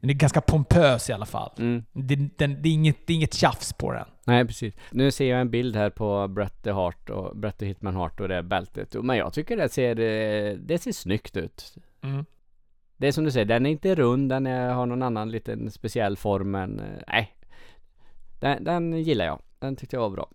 den 0.00 0.10
är 0.10 0.14
ganska 0.14 0.40
pompös 0.40 1.10
i 1.10 1.12
alla 1.12 1.26
fall. 1.26 1.50
Mm. 1.58 1.84
Det, 1.92 2.16
den, 2.16 2.62
det, 2.62 2.68
är 2.68 2.72
inget, 2.72 3.06
det 3.06 3.12
är 3.12 3.14
inget 3.14 3.34
tjafs 3.34 3.72
på 3.72 3.92
den. 3.92 4.06
Nej 4.24 4.46
precis. 4.46 4.74
Nu 4.90 5.10
ser 5.10 5.30
jag 5.30 5.40
en 5.40 5.50
bild 5.50 5.76
här 5.76 5.90
på 5.90 6.28
Bret 6.28 6.62
the 6.62 6.70
Hart 6.70 7.10
och 7.10 7.36
Bret 7.36 7.58
the 7.58 7.66
Hitman 7.66 7.96
Hart 7.96 8.20
och 8.20 8.28
det 8.28 8.42
bältet. 8.42 8.94
Men 9.02 9.16
jag 9.16 9.32
tycker 9.32 9.56
det 9.56 9.68
ser, 9.68 10.00
eh, 10.00 10.54
det 10.54 10.78
ser 10.78 10.92
snyggt 10.92 11.36
ut. 11.36 11.74
Mm. 12.02 12.24
Det 13.00 13.08
är 13.08 13.12
som 13.12 13.24
du 13.24 13.30
säger, 13.30 13.46
den 13.46 13.66
är 13.66 13.70
inte 13.70 13.94
rund, 13.94 14.28
den 14.28 14.46
är, 14.46 14.70
har 14.70 14.86
någon 14.86 15.02
annan 15.02 15.30
liten 15.30 15.70
speciell 15.70 16.16
form 16.16 16.50
men 16.50 16.80
eh, 16.80 17.02
nej. 17.08 17.34
Den, 18.40 18.64
den 18.64 18.92
gillar 19.02 19.24
jag. 19.24 19.40
Den 19.58 19.76
tyckte 19.76 19.96
jag 19.96 20.00
var 20.00 20.10
bra. 20.10 20.28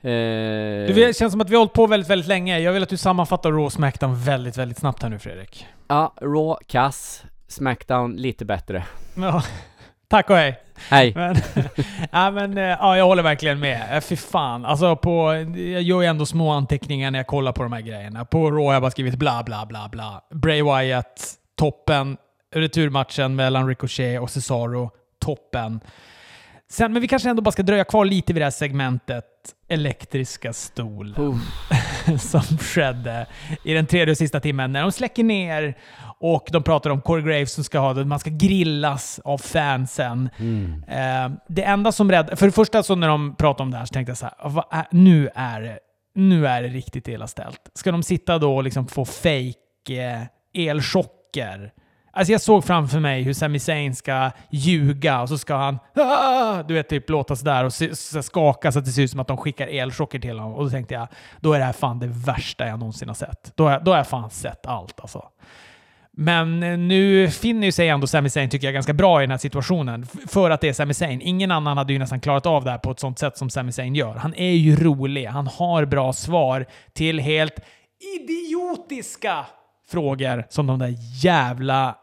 Eh, 0.00 0.86
Du, 0.86 0.92
det 0.94 1.16
känns 1.16 1.32
som 1.32 1.40
att 1.40 1.50
vi 1.50 1.54
har 1.54 1.60
hållit 1.60 1.72
på 1.72 1.86
väldigt, 1.86 2.10
väldigt 2.10 2.28
länge. 2.28 2.58
Jag 2.58 2.72
vill 2.72 2.82
att 2.82 2.88
du 2.88 2.96
sammanfattar 2.96 3.50
Raw 3.52 3.70
Smackdown 3.70 4.22
väldigt, 4.24 4.56
väldigt 4.58 4.78
snabbt 4.78 5.02
här 5.02 5.10
nu 5.10 5.18
Fredrik. 5.18 5.66
Ja, 5.88 6.14
Raw, 6.20 6.64
kass. 6.66 7.24
Smackdown, 7.48 8.16
lite 8.16 8.44
bättre. 8.44 8.84
Ja, 9.16 9.42
tack 10.10 10.30
och 10.30 10.36
hej. 10.36 10.60
Hej! 10.88 11.12
Men, 11.16 11.36
ja, 12.12 12.30
men, 12.30 12.58
eh, 12.58 12.64
ja, 12.64 12.96
jag 12.96 13.04
håller 13.04 13.22
verkligen 13.22 13.60
med. 13.60 13.96
Eh, 13.96 14.00
Fy 14.00 14.16
fan. 14.16 14.64
Alltså 14.64 14.96
på, 14.96 15.34
jag 15.56 15.82
gör 15.82 16.00
ju 16.00 16.06
ändå 16.06 16.26
små 16.26 16.50
anteckningar 16.50 17.10
när 17.10 17.18
jag 17.18 17.26
kollar 17.26 17.52
på 17.52 17.62
de 17.62 17.72
här 17.72 17.80
grejerna. 17.80 18.24
På 18.24 18.50
Raw 18.50 18.66
har 18.66 18.72
jag 18.72 18.82
bara 18.82 18.90
skrivit 18.90 19.14
bla 19.14 19.42
bla 19.42 19.66
bla 19.66 19.88
bla. 19.92 20.22
Bray 20.34 20.62
Wyatt, 20.62 21.34
toppen. 21.58 22.16
Returmatchen 22.54 23.36
mellan 23.36 23.68
Ricochet 23.68 24.20
och 24.20 24.30
Cesaro, 24.30 24.90
toppen. 25.24 25.80
Sen, 26.72 26.92
men 26.92 27.02
vi 27.02 27.08
kanske 27.08 27.30
ändå 27.30 27.42
bara 27.42 27.52
ska 27.52 27.62
dröja 27.62 27.84
kvar 27.84 28.04
lite 28.04 28.32
vid 28.32 28.40
det 28.40 28.46
här 28.46 28.50
segmentet 28.50 29.24
elektriska 29.68 30.52
stol 30.52 31.14
som 32.18 32.58
skedde 32.58 33.26
i 33.64 33.74
den 33.74 33.86
tredje 33.86 34.12
och 34.12 34.18
sista 34.18 34.40
timmen 34.40 34.72
när 34.72 34.82
de 34.82 34.92
släcker 34.92 35.24
ner 35.24 35.74
och 36.18 36.48
de 36.52 36.62
pratar 36.62 36.90
om 36.90 37.00
Corey 37.00 37.24
Graves 37.24 37.52
som 37.52 37.64
ska 37.64 37.78
ha 37.78 37.94
det, 37.94 38.04
man 38.04 38.18
ska 38.18 38.30
grillas 38.30 39.20
av 39.24 39.38
fansen. 39.38 40.30
Mm. 40.38 40.84
Eh, 40.88 41.38
det 41.48 41.62
enda 41.62 41.92
som 41.92 42.10
räddade... 42.10 42.36
För 42.36 42.46
det 42.46 42.52
första 42.52 42.82
så 42.82 42.94
när 42.94 43.08
de 43.08 43.34
pratade 43.36 43.62
om 43.62 43.70
det 43.70 43.76
här 43.76 43.84
så 43.84 43.92
tänkte 43.92 44.10
jag 44.10 44.18
så 44.18 44.26
här, 44.26 44.34
vad 44.48 44.64
är, 44.70 44.86
nu, 44.90 45.28
är 45.34 45.60
det, 45.60 45.78
nu 46.14 46.46
är 46.46 46.62
det 46.62 46.68
riktigt 46.68 47.08
illa 47.08 47.26
ställt. 47.26 47.70
Ska 47.74 47.92
de 47.92 48.02
sitta 48.02 48.38
då 48.38 48.56
och 48.56 48.64
liksom 48.64 48.86
få 48.86 49.04
fake 49.04 49.54
eh, 49.88 50.22
elchocker? 50.54 51.72
Alltså 52.12 52.32
jag 52.32 52.40
såg 52.40 52.64
framför 52.64 53.00
mig 53.00 53.22
hur 53.22 53.32
Sami 53.32 53.58
Zayn 53.58 53.94
ska 53.94 54.30
ljuga 54.50 55.20
och 55.20 55.28
så 55.28 55.38
ska 55.38 55.56
han 55.56 55.78
Aah! 55.96 56.66
du 56.66 56.74
vet, 56.74 56.88
typ 56.88 57.10
låta 57.10 57.36
sådär 57.36 57.64
och 57.64 57.72
skaka 58.24 58.72
så 58.72 58.78
att 58.78 58.84
det 58.84 58.90
ser 58.90 59.02
ut 59.02 59.10
som 59.10 59.20
att 59.20 59.28
de 59.28 59.36
skickar 59.36 59.66
elchocker 59.66 60.18
till 60.18 60.38
honom. 60.38 60.54
Och 60.54 60.64
då 60.64 60.70
tänkte 60.70 60.94
jag, 60.94 61.08
då 61.40 61.52
är 61.52 61.58
det 61.58 61.64
här 61.64 61.72
fan 61.72 61.98
det 61.98 62.06
värsta 62.06 62.66
jag 62.66 62.78
någonsin 62.78 63.08
har 63.08 63.14
sett. 63.14 63.52
Då 63.54 63.68
har, 63.68 63.80
då 63.80 63.90
har 63.90 63.98
jag 63.98 64.06
fan 64.06 64.30
sett 64.30 64.66
allt 64.66 65.00
alltså. 65.00 65.24
Men 66.12 66.62
eh, 66.62 66.78
nu 66.78 67.30
finner 67.30 67.66
ju 67.66 67.72
sig 67.72 67.88
ändå 67.88 68.06
Sami 68.06 68.30
Zayn, 68.30 68.50
tycker 68.50 68.66
jag, 68.66 68.74
ganska 68.74 68.92
bra 68.92 69.20
i 69.20 69.22
den 69.22 69.30
här 69.30 69.38
situationen. 69.38 70.06
För 70.06 70.50
att 70.50 70.60
det 70.60 70.68
är 70.68 70.72
Sami 70.72 70.94
Zayn. 70.94 71.20
Ingen 71.20 71.50
annan 71.50 71.78
hade 71.78 71.92
ju 71.92 71.98
nästan 71.98 72.20
klarat 72.20 72.46
av 72.46 72.64
det 72.64 72.70
här 72.70 72.78
på 72.78 72.90
ett 72.90 73.00
sånt 73.00 73.18
sätt 73.18 73.36
som 73.36 73.50
Sami 73.50 73.72
Zayn 73.72 73.94
gör. 73.94 74.14
Han 74.14 74.34
är 74.34 74.52
ju 74.52 74.76
rolig. 74.76 75.26
Han 75.26 75.46
har 75.46 75.84
bra 75.84 76.12
svar 76.12 76.66
till 76.92 77.20
helt 77.20 77.60
idiotiska 78.20 79.46
frågor 79.90 80.46
som 80.48 80.66
de 80.66 80.78
där 80.78 80.94
jävla 81.24 81.96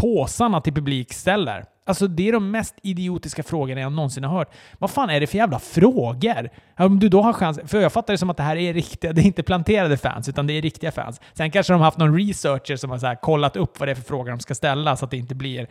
påsarna 0.00 0.60
till 0.60 0.74
publik 0.74 1.12
ställer. 1.12 1.64
Alltså 1.86 2.06
det 2.06 2.28
är 2.28 2.32
de 2.32 2.50
mest 2.50 2.74
idiotiska 2.82 3.42
frågorna 3.42 3.80
jag 3.80 3.92
någonsin 3.92 4.24
har 4.24 4.38
hört. 4.38 4.54
Vad 4.78 4.90
fan 4.90 5.10
är 5.10 5.20
det 5.20 5.26
för 5.26 5.38
jävla 5.38 5.58
frågor? 5.58 6.50
Om 6.78 6.98
du 6.98 7.08
då 7.08 7.22
har 7.22 7.32
chans... 7.32 7.60
För 7.66 7.80
jag 7.80 7.92
fattar 7.92 8.14
det 8.14 8.18
som 8.18 8.30
att 8.30 8.36
det 8.36 8.42
här 8.42 8.56
är 8.56 8.74
riktiga, 8.74 9.12
det 9.12 9.20
är 9.20 9.26
inte 9.26 9.42
planterade 9.42 9.96
fans, 9.96 10.28
utan 10.28 10.46
det 10.46 10.52
är 10.52 10.62
riktiga 10.62 10.92
fans. 10.92 11.20
Sen 11.32 11.50
kanske 11.50 11.72
de 11.72 11.76
har 11.80 11.84
haft 11.84 11.98
någon 11.98 12.18
researcher 12.18 12.76
som 12.76 12.90
har 12.90 12.98
så 12.98 13.06
här 13.06 13.14
kollat 13.14 13.56
upp 13.56 13.80
vad 13.80 13.88
det 13.88 13.92
är 13.92 13.94
för 13.94 14.02
frågor 14.02 14.30
de 14.30 14.40
ska 14.40 14.54
ställa 14.54 14.96
så 14.96 15.04
att 15.04 15.10
det 15.10 15.16
inte 15.16 15.34
blir 15.34 15.66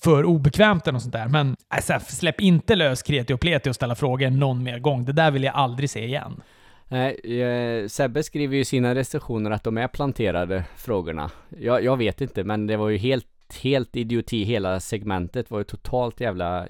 för 0.00 0.24
obekvämt 0.24 0.86
eller 0.86 0.92
något 0.92 1.02
sånt 1.02 1.12
där. 1.12 1.28
Men 1.28 1.56
alltså, 1.68 1.98
släpp 2.08 2.40
inte 2.40 2.76
lös 2.76 3.02
kreti 3.02 3.32
och 3.32 3.40
pleti 3.40 3.70
och 3.70 3.74
ställa 3.74 3.94
frågor 3.94 4.30
någon 4.30 4.62
mer 4.62 4.78
gång. 4.78 5.04
Det 5.04 5.12
där 5.12 5.30
vill 5.30 5.44
jag 5.44 5.54
aldrig 5.54 5.90
se 5.90 6.04
igen. 6.04 6.40
Nej, 6.88 7.40
eh, 7.40 7.88
Sebbe 7.88 8.22
skriver 8.22 8.54
ju 8.54 8.60
i 8.60 8.64
sina 8.64 8.94
recensioner 8.94 9.50
att 9.50 9.64
de 9.64 9.78
är 9.78 9.88
planterade, 9.88 10.64
frågorna. 10.76 11.30
Jag, 11.58 11.84
jag 11.84 11.96
vet 11.96 12.20
inte, 12.20 12.44
men 12.44 12.66
det 12.66 12.76
var 12.76 12.88
ju 12.88 12.98
helt, 12.98 13.26
helt 13.62 13.96
idioti. 13.96 14.44
Hela 14.44 14.80
segmentet 14.80 15.50
var 15.50 15.58
ju 15.58 15.64
totalt 15.64 16.20
jävla 16.20 16.66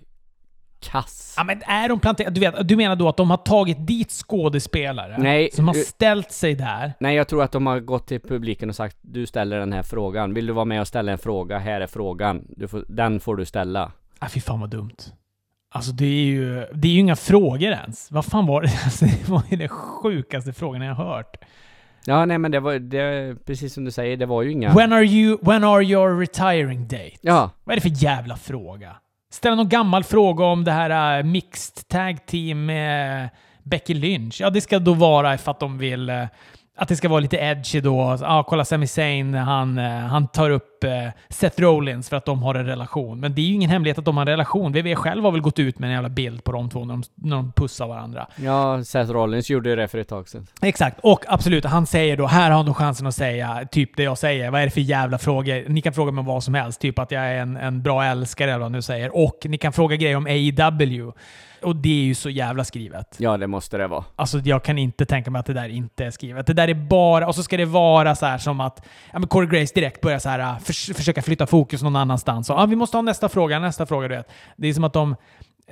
kass. 0.81 1.35
Ja, 1.37 1.45
men 1.45 1.62
är 1.67 1.89
de 1.89 2.01
planterade? 2.01 2.35
Du, 2.35 2.41
vet, 2.41 2.69
du 2.69 2.77
menar 2.77 2.97
då 2.97 3.09
att 3.09 3.17
de 3.17 3.31
har 3.31 3.37
tagit 3.37 3.87
dit 3.87 4.11
skådespelare 4.11 5.19
Nej, 5.19 5.51
som 5.53 5.69
har 5.69 5.75
eh, 5.75 5.81
ställt 5.81 6.33
sig 6.33 6.55
där? 6.55 6.93
Nej, 7.01 7.17
jag 7.17 7.29
tror 7.29 7.43
att 7.43 7.53
de 7.53 7.67
har 7.67 7.81
gått 7.81 8.07
till 8.07 8.21
publiken 8.21 8.69
och 8.69 8.77
sagt 8.77 8.97
Du 9.01 9.27
ställer 9.27 9.59
den 9.59 9.73
här 9.73 9.83
frågan. 9.83 10.35
Vill 10.35 10.47
du 10.47 10.53
vara 10.53 10.65
med 10.65 10.81
och 10.81 10.89
ställa 10.89 11.12
en 11.12 11.19
fråga? 11.19 11.59
Här 11.59 11.81
är 11.81 11.87
frågan. 11.87 12.47
Får, 12.69 12.85
den 12.89 13.21
får 13.21 13.37
du 13.37 13.45
ställa. 13.45 13.93
Ah, 14.19 14.29
fy 14.29 14.41
fan 14.41 14.61
vad 14.61 14.71
dumt. 14.71 14.97
Alltså 15.75 15.93
det 15.93 16.05
är 16.07 16.25
ju, 16.25 16.66
det 16.75 16.89
är 16.89 16.93
ju 16.93 16.99
inga 16.99 17.16
frågor 17.16 17.62
ens. 17.70 18.11
Vad 18.11 18.25
fan 18.25 18.47
var 18.47 18.62
det? 18.62 18.68
Alltså, 18.85 19.05
det 19.05 19.29
var 19.29 19.43
ju 19.51 19.57
den 19.57 19.68
sjukaste 19.68 20.53
frågan 20.53 20.83
jag 20.83 20.95
har 20.95 21.05
hört. 21.16 21.37
Ja, 22.07 22.25
nej 22.25 22.39
men 22.39 22.51
det 22.51 22.61
var, 22.61 22.79
det, 22.79 23.37
precis 23.47 23.75
som 23.75 23.85
du 23.85 23.91
säger, 23.91 24.16
det 24.16 24.27
var 24.27 24.43
ju 24.43 24.53
inga... 24.53 24.75
When 24.75 24.93
are 24.93 25.05
you, 25.05 25.39
when 25.43 25.64
are 25.64 25.85
your 25.85 26.18
retiring 26.20 26.89
date? 26.89 27.16
Ja, 27.20 27.51
Vad 27.64 27.72
är 27.72 27.77
det 27.77 27.81
för 27.91 28.05
jävla 28.05 28.37
fråga? 28.37 28.97
Ställa 29.33 29.57
någon 29.57 29.68
gammal 29.68 30.05
fråga 30.05 30.45
om 30.45 30.64
det 30.64 30.72
här 30.72 31.18
uh, 31.18 31.25
mixed 31.27 31.89
tag 31.89 32.27
team 32.27 32.66
med 32.66 33.29
Becky 33.62 33.95
Lynch. 33.95 34.41
Ja, 34.41 34.51
det 34.51 34.61
ska 34.61 34.79
då 34.79 34.95
vara 34.95 35.39
för 35.39 35.51
att 35.51 35.61
de 35.61 35.79
vill... 35.79 36.09
eh, 36.11 36.25
att 36.77 36.89
det 36.89 36.97
ska 36.97 37.09
vara 37.09 37.20
lite 37.20 37.37
edgy 37.37 37.81
då. 37.81 38.18
Ja, 38.20 38.43
kolla 38.49 38.64
Sami 38.64 38.87
Zayn, 38.87 39.35
han, 39.35 39.79
eh, 39.79 39.91
han 39.91 40.29
tar 40.29 40.51
upp 40.51 40.85
eh, 40.85 40.91
Seth 41.29 41.61
Rollins 41.61 42.09
för 42.09 42.16
att 42.16 42.25
de 42.25 42.43
har 42.43 42.55
en 42.55 42.66
relation. 42.66 43.20
Men 43.20 43.35
det 43.35 43.41
är 43.41 43.45
ju 43.45 43.55
ingen 43.55 43.70
hemlighet 43.70 43.99
att 43.99 44.05
de 44.05 44.16
har 44.16 44.22
en 44.22 44.29
relation. 44.29 44.72
WWE 44.72 44.97
själv 44.97 45.25
har 45.25 45.33
väl 45.33 45.41
gått 45.41 45.59
ut 45.59 45.79
med 45.79 45.87
en 45.87 45.95
jävla 45.95 46.09
bild 46.09 46.45
på 46.45 46.53
de 46.53 46.70
två 46.70 46.85
när 46.85 46.95
de, 46.95 47.03
när 47.14 47.37
de 47.37 47.53
pussar 47.53 47.87
varandra. 47.87 48.27
ja, 48.37 48.85
Seth 48.85 49.11
Rollins 49.11 49.51
gjorde 49.51 49.70
ju 49.70 49.77
det 49.77 49.89
för 49.89 49.99
ett 49.99 50.09
tag 50.09 50.29
sedan. 50.29 50.47
Exakt. 50.62 51.01
Och 51.03 51.25
absolut, 51.29 51.64
han 51.64 51.87
säger 51.87 52.16
då, 52.16 52.27
här 52.27 52.51
har 52.51 52.57
han 52.57 52.66
då 52.66 52.75
chansen 52.75 53.07
att 53.07 53.14
säga 53.14 53.68
typ 53.70 53.97
det 53.97 54.03
jag 54.03 54.18
säger. 54.18 54.51
Vad 54.51 54.61
är 54.61 54.64
det 54.64 54.70
för 54.70 54.81
jävla 54.81 55.18
frågor? 55.18 55.68
Ni 55.68 55.81
kan 55.81 55.93
fråga 55.93 56.12
mig 56.12 56.25
vad 56.25 56.45
som 56.45 56.55
helst. 56.55 56.81
Typ 56.81 56.99
att 56.99 57.11
jag 57.11 57.22
är 57.22 57.35
en, 57.35 57.57
en 57.57 57.83
bra 57.83 58.05
älskare 58.05 58.51
eller 58.51 58.59
vad 58.59 58.64
han 58.64 58.72
nu 58.72 58.83
säger. 58.83 59.16
Och 59.16 59.39
ni 59.45 59.59
kan 59.59 59.72
fråga 59.72 59.97
grejer 59.97 60.16
om 60.16 60.27
AEW. 60.27 61.12
Och 61.65 61.77
det 61.77 61.89
är 62.01 62.05
ju 62.05 62.15
så 62.15 62.31
jävla 62.31 62.65
skrivet. 62.65 63.17
Ja, 63.19 63.37
det 63.37 63.47
måste 63.47 63.77
det 63.79 63.87
vara. 63.87 64.05
Alltså 64.17 64.39
jag 64.39 64.65
kan 64.65 64.79
inte 64.79 65.07
tänka 65.07 65.31
mig 65.31 65.41
att 65.41 65.47
det 65.47 65.53
där 65.53 65.69
inte 65.69 66.05
är 66.05 66.11
skrivet. 66.11 66.47
Det 66.47 66.53
där 66.53 66.69
är 66.69 66.75
bara... 66.75 67.27
Och 67.27 67.35
så 67.35 67.43
ska 67.43 67.57
det 67.57 67.65
vara 67.65 68.15
så 68.15 68.27
här 68.27 68.39
som 68.39 68.61
att 68.61 68.83
ja, 69.12 69.19
men 69.19 69.29
Corey 69.29 69.49
Grace 69.49 69.75
direkt 69.75 70.01
börjar 70.01 70.19
så 70.19 70.29
här, 70.29 70.39
äh, 70.39 70.59
förs 70.59 70.91
försöka 70.97 71.23
flytta 71.23 71.47
fokus 71.47 71.83
någon 71.83 71.97
annanstans. 71.97 72.51
Och, 72.51 72.57
ja, 72.57 72.67
vi 72.67 72.77
måste 72.77 72.97
ha 72.97 73.03
nästa 73.03 73.29
fråga, 73.29 73.59
nästa 73.59 73.87
fråga. 73.87 74.09
Du 74.09 74.17
vet. 74.17 74.29
Det 74.57 74.69
är 74.69 74.75
som 74.75 74.85
att 74.85 74.93
de... 74.93 75.17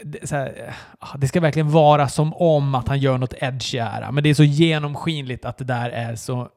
det- 0.05 0.30
här, 0.30 0.74
ah, 0.99 1.16
det 1.16 1.28
ska 1.28 1.40
verkligen 1.40 1.70
vara 1.70 2.09
som 2.09 2.34
om 2.34 2.74
att 2.74 2.88
han 2.88 2.99
gör 2.99 3.18
något 3.18 3.34
edgy 3.40 3.78
här. 3.78 4.12
Men 4.12 4.24
det 4.24 4.30
är 4.30 4.34
så 4.34 4.45
genomskinligt 4.45 5.45
att 5.45 5.59
det 5.59 5.64
där 5.64 5.90
är 5.90 6.16
så 6.16 6.49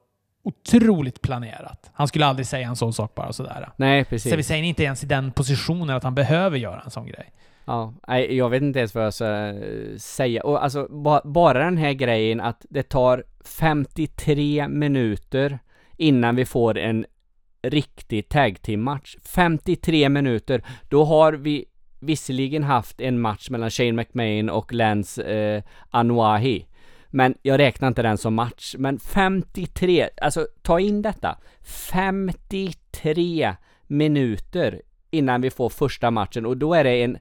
otroligt 0.44 1.22
planerat. 1.22 1.90
Han 1.94 2.08
skulle 2.08 2.26
aldrig 2.26 2.48
säga 2.48 2.68
en 2.68 2.76
sån 2.76 2.94
sak 2.94 3.16
bara 3.16 3.34
sådär. 3.34 3.70
Nej, 3.78 4.04
Så 4.04 4.10
vi 4.10 4.20
precis. 4.32 4.48
säger 4.48 4.64
inte 4.64 4.84
ens 4.84 5.04
i 5.04 5.08
den 5.08 5.32
positionen 5.32 5.96
att 5.96 6.04
han 6.04 6.16
behöver 6.16 6.58
göra 6.58 6.82
en 6.86 6.92
sån 6.92 7.06
grej. 7.06 7.26
Ja, 7.66 7.94
nej, 8.08 8.38
jag 8.38 8.50
vet 8.50 8.62
inte 8.62 8.80
ens 8.80 8.96
vad 8.96 9.06
jag 9.06 9.14
ska 9.14 9.48
eh, 9.48 9.98
säga. 9.98 10.44
Och 10.44 10.64
alltså, 10.64 10.88
ba, 10.90 11.22
bara 11.24 11.64
den 11.64 11.78
här 11.78 11.94
grejen 11.94 12.42
att 12.42 12.66
det 12.70 12.84
tar 12.84 13.24
53 13.46 14.68
minuter 14.68 15.60
innan 15.98 16.36
vi 16.36 16.46
får 16.46 16.78
en 16.78 17.06
riktig 17.62 18.30
tag 18.30 18.62
team 18.62 18.84
match. 18.84 19.16
53 19.24 20.10
minuter. 20.10 20.64
Då 20.90 21.04
har 21.04 21.34
vi 21.34 21.66
visserligen 22.00 22.64
haft 22.64 23.02
en 23.02 23.20
match 23.20 23.50
mellan 23.50 23.70
Shane 23.70 23.92
McMahon 23.92 24.50
och 24.50 24.74
Lance 24.74 25.24
eh, 25.24 25.64
Anuahi. 25.90 26.66
Men 27.08 27.36
jag 27.42 27.60
räknar 27.60 27.88
inte 27.88 28.02
den 28.02 28.18
som 28.18 28.34
match. 28.34 28.76
Men 28.78 29.00
53, 29.00 30.10
alltså 30.22 30.48
ta 30.62 30.80
in 30.80 31.02
detta. 31.02 31.38
53 31.92 33.56
minuter 33.88 34.82
innan 35.12 35.42
vi 35.42 35.50
får 35.50 35.70
första 35.70 36.12
matchen 36.12 36.46
och 36.46 36.58
då 36.58 36.74
är 36.74 36.84
det 36.84 37.04
en 37.04 37.18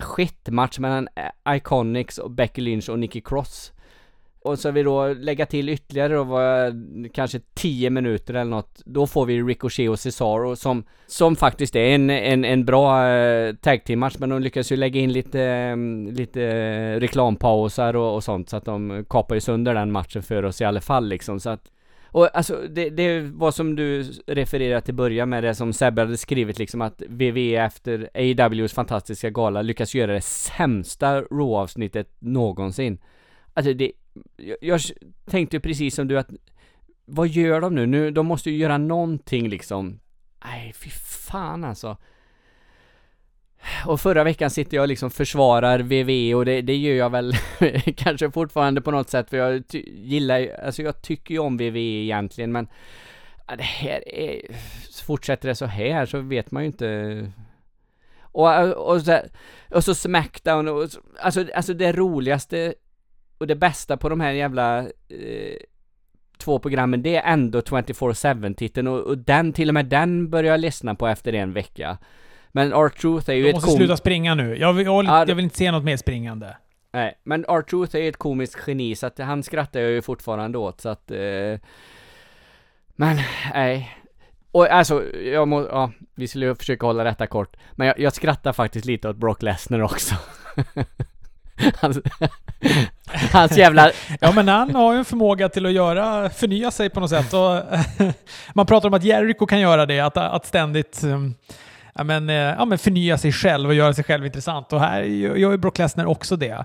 skitmatch 0.00 0.78
mellan 0.78 1.08
eh, 1.14 1.56
Iconics 1.56 2.18
och 2.18 2.30
Becky 2.30 2.62
Lynch 2.62 2.88
och 2.88 2.98
Nikki 2.98 3.20
Cross. 3.20 3.72
Och 4.44 4.58
så 4.58 4.70
vi 4.70 4.82
då 4.82 5.06
lägga 5.08 5.46
till 5.46 5.68
ytterligare 5.68 6.14
då 6.14 6.24
var 6.24 6.74
kanske 7.08 7.40
10 7.54 7.90
minuter 7.90 8.34
eller 8.34 8.50
något. 8.50 8.82
Då 8.84 9.06
får 9.06 9.26
vi 9.26 9.42
Ricochet 9.42 9.90
och 9.90 9.98
Cesaro 9.98 10.56
som, 10.56 10.84
som 11.06 11.36
faktiskt 11.36 11.76
är 11.76 11.94
en, 11.94 12.10
en, 12.10 12.44
en 12.44 12.64
bra 12.64 13.08
eh, 13.08 13.54
tag 13.54 13.84
team 13.84 13.98
match 13.98 14.14
men 14.18 14.28
de 14.28 14.42
lyckas 14.42 14.72
ju 14.72 14.76
lägga 14.76 15.00
in 15.00 15.12
lite, 15.12 15.42
mm, 15.42 16.14
lite 16.14 16.42
eh, 16.42 17.00
reklampauser 17.00 17.96
och, 17.96 18.14
och 18.14 18.24
sånt 18.24 18.50
så 18.50 18.56
att 18.56 18.64
de 18.64 19.04
kapar 19.08 19.34
ju 19.34 19.40
sönder 19.40 19.74
den 19.74 19.92
matchen 19.92 20.22
för 20.22 20.44
oss 20.44 20.60
i 20.60 20.64
alla 20.64 20.80
fall 20.80 21.08
liksom 21.08 21.40
så 21.40 21.50
att 21.50 21.70
och 22.12 22.36
alltså 22.36 22.66
det, 22.70 22.90
det 22.90 23.20
var 23.20 23.50
som 23.50 23.76
du 23.76 24.02
refererade 24.26 24.80
till 24.80 24.94
början 24.94 25.28
med 25.28 25.44
det 25.44 25.54
som 25.54 25.72
Sebbe 25.72 26.02
hade 26.02 26.16
skrivit 26.16 26.58
liksom 26.58 26.82
att 26.82 27.02
WWE 27.08 27.64
efter 27.64 28.10
AEWs 28.14 28.72
fantastiska 28.72 29.30
gala 29.30 29.62
lyckas 29.62 29.94
göra 29.94 30.12
det 30.12 30.20
sämsta 30.20 31.20
Raw-avsnittet 31.22 32.08
någonsin. 32.18 32.98
Alltså 33.54 33.72
det, 33.72 33.92
jag, 34.36 34.56
jag 34.60 34.80
tänkte 35.24 35.60
precis 35.60 35.94
som 35.94 36.08
du 36.08 36.18
att 36.18 36.30
vad 37.04 37.28
gör 37.28 37.60
de 37.60 37.74
nu? 37.74 37.86
nu? 37.86 38.10
De 38.10 38.26
måste 38.26 38.50
ju 38.50 38.56
göra 38.56 38.78
någonting 38.78 39.48
liksom. 39.48 40.00
Nej, 40.44 40.72
fy 40.72 40.90
fan 40.90 41.64
alltså. 41.64 41.96
Och 43.86 44.00
förra 44.00 44.24
veckan 44.24 44.50
sitter 44.50 44.76
jag 44.76 44.82
och 44.82 44.88
liksom 44.88 45.10
försvarar 45.10 45.78
VV 45.78 46.34
och 46.34 46.44
det, 46.44 46.62
det 46.62 46.76
gör 46.76 46.94
jag 46.94 47.10
väl 47.10 47.32
kanske 47.96 48.30
fortfarande 48.30 48.80
på 48.80 48.90
något 48.90 49.10
sätt 49.10 49.30
för 49.30 49.36
jag 49.36 49.68
ty- 49.68 49.90
gillar 49.96 50.38
ju- 50.38 50.52
alltså 50.52 50.82
jag 50.82 51.02
tycker 51.02 51.34
ju 51.34 51.40
om 51.40 51.56
VV 51.56 51.76
egentligen 51.76 52.52
men 52.52 52.66
ja, 53.48 53.56
det 53.56 53.62
här 53.62 54.08
är, 54.14 54.40
fortsätter 55.06 55.48
det 55.48 55.54
så 55.54 55.66
här 55.66 56.06
så 56.06 56.18
vet 56.20 56.50
man 56.50 56.62
ju 56.62 56.66
inte 56.66 57.30
och, 58.22 58.72
och, 58.90 59.00
så, 59.02 59.18
och 59.70 59.84
så 59.84 59.94
Smackdown 59.94 60.68
och 60.68 60.90
så- 60.90 61.00
alltså, 61.20 61.44
alltså 61.54 61.74
det 61.74 61.92
roligaste 61.92 62.74
och 63.38 63.46
det 63.46 63.56
bästa 63.56 63.96
på 63.96 64.08
de 64.08 64.20
här 64.20 64.32
jävla 64.32 64.78
eh, 65.08 65.56
två 66.38 66.58
programmen, 66.58 67.02
det 67.02 67.16
är 67.16 67.32
ändå 67.32 67.60
24-7 67.60 68.54
titeln 68.54 68.88
och, 68.88 69.00
och 69.00 69.18
den, 69.18 69.52
till 69.52 69.68
och 69.68 69.74
med 69.74 69.86
den 69.86 70.30
börjar 70.30 70.50
jag 70.50 70.60
lyssna 70.60 70.94
på 70.94 71.06
efter 71.06 71.32
en 71.32 71.52
vecka. 71.52 71.98
Men 72.52 72.72
R-Truth 72.72 73.30
är 73.30 73.34
ju 73.34 73.42
De 73.42 73.48
ett 73.48 73.54
måste 73.54 73.68
kom... 73.68 73.76
sluta 73.76 73.96
springa 73.96 74.34
nu. 74.34 74.56
Jag 74.56 74.72
vill, 74.72 74.86
jag, 74.86 74.98
vill, 74.98 75.06
Ja, 75.06 75.24
jag 75.28 75.34
vill 75.34 75.44
inte 75.44 75.56
se 75.56 75.70
något 75.70 75.84
mer 75.84 75.96
springande. 75.96 76.56
Nej, 76.92 77.14
men 77.24 77.44
R-Truth 77.48 77.96
är 77.96 78.00
ju 78.00 78.08
ett 78.08 78.16
komiskt 78.16 78.58
geni 78.66 78.94
så 78.94 79.06
att 79.06 79.18
han 79.18 79.42
skrattar 79.42 79.80
jag 79.80 79.90
ju 79.90 80.02
fortfarande 80.02 80.58
åt 80.58 80.80
så 80.80 80.88
att... 80.88 81.10
Eh... 81.10 81.58
Men, 82.96 83.20
nej. 83.54 83.96
Och 84.52 84.66
alltså, 84.66 85.04
jag 85.14 85.48
må, 85.48 85.62
ja, 85.62 85.92
vi 86.14 86.28
skulle 86.28 86.46
ju 86.46 86.54
försöka 86.54 86.86
hålla 86.86 87.04
detta 87.04 87.26
kort. 87.26 87.56
Men 87.72 87.86
jag, 87.86 87.98
jag 87.98 88.12
skrattar 88.12 88.52
faktiskt 88.52 88.86
lite 88.86 89.08
åt 89.08 89.16
Brock 89.16 89.42
Lesnar 89.42 89.80
också. 89.82 90.14
hans, 91.74 91.98
hans 93.32 93.56
jävla... 93.56 93.90
Ja, 94.20 94.32
men 94.32 94.48
han 94.48 94.74
har 94.74 94.92
ju 94.92 94.98
en 94.98 95.04
förmåga 95.04 95.48
till 95.48 95.66
att 95.66 95.72
göra, 95.72 96.30
förnya 96.30 96.70
sig 96.70 96.90
på 96.90 97.00
något 97.00 97.10
sätt. 97.10 97.32
Och 97.32 97.62
man 98.54 98.66
pratar 98.66 98.88
om 98.88 98.94
att 98.94 99.04
Jericho 99.04 99.46
kan 99.46 99.60
göra 99.60 99.86
det, 99.86 100.00
att, 100.00 100.16
att 100.16 100.46
ständigt 100.46 101.04
um, 101.04 101.34
ja, 101.94 102.04
men, 102.04 102.30
eh, 102.30 102.34
ja, 102.36 102.64
men 102.64 102.78
förnya 102.78 103.18
sig 103.18 103.32
själv 103.32 103.68
och 103.68 103.74
göra 103.74 103.94
sig 103.94 104.04
själv 104.04 104.26
intressant. 104.26 104.72
Och 104.72 104.80
här 104.80 105.02
gör 105.02 105.50
ju 105.50 105.56
Brock 105.56 105.78
Lesnar 105.78 106.06
också 106.06 106.36
det. 106.36 106.64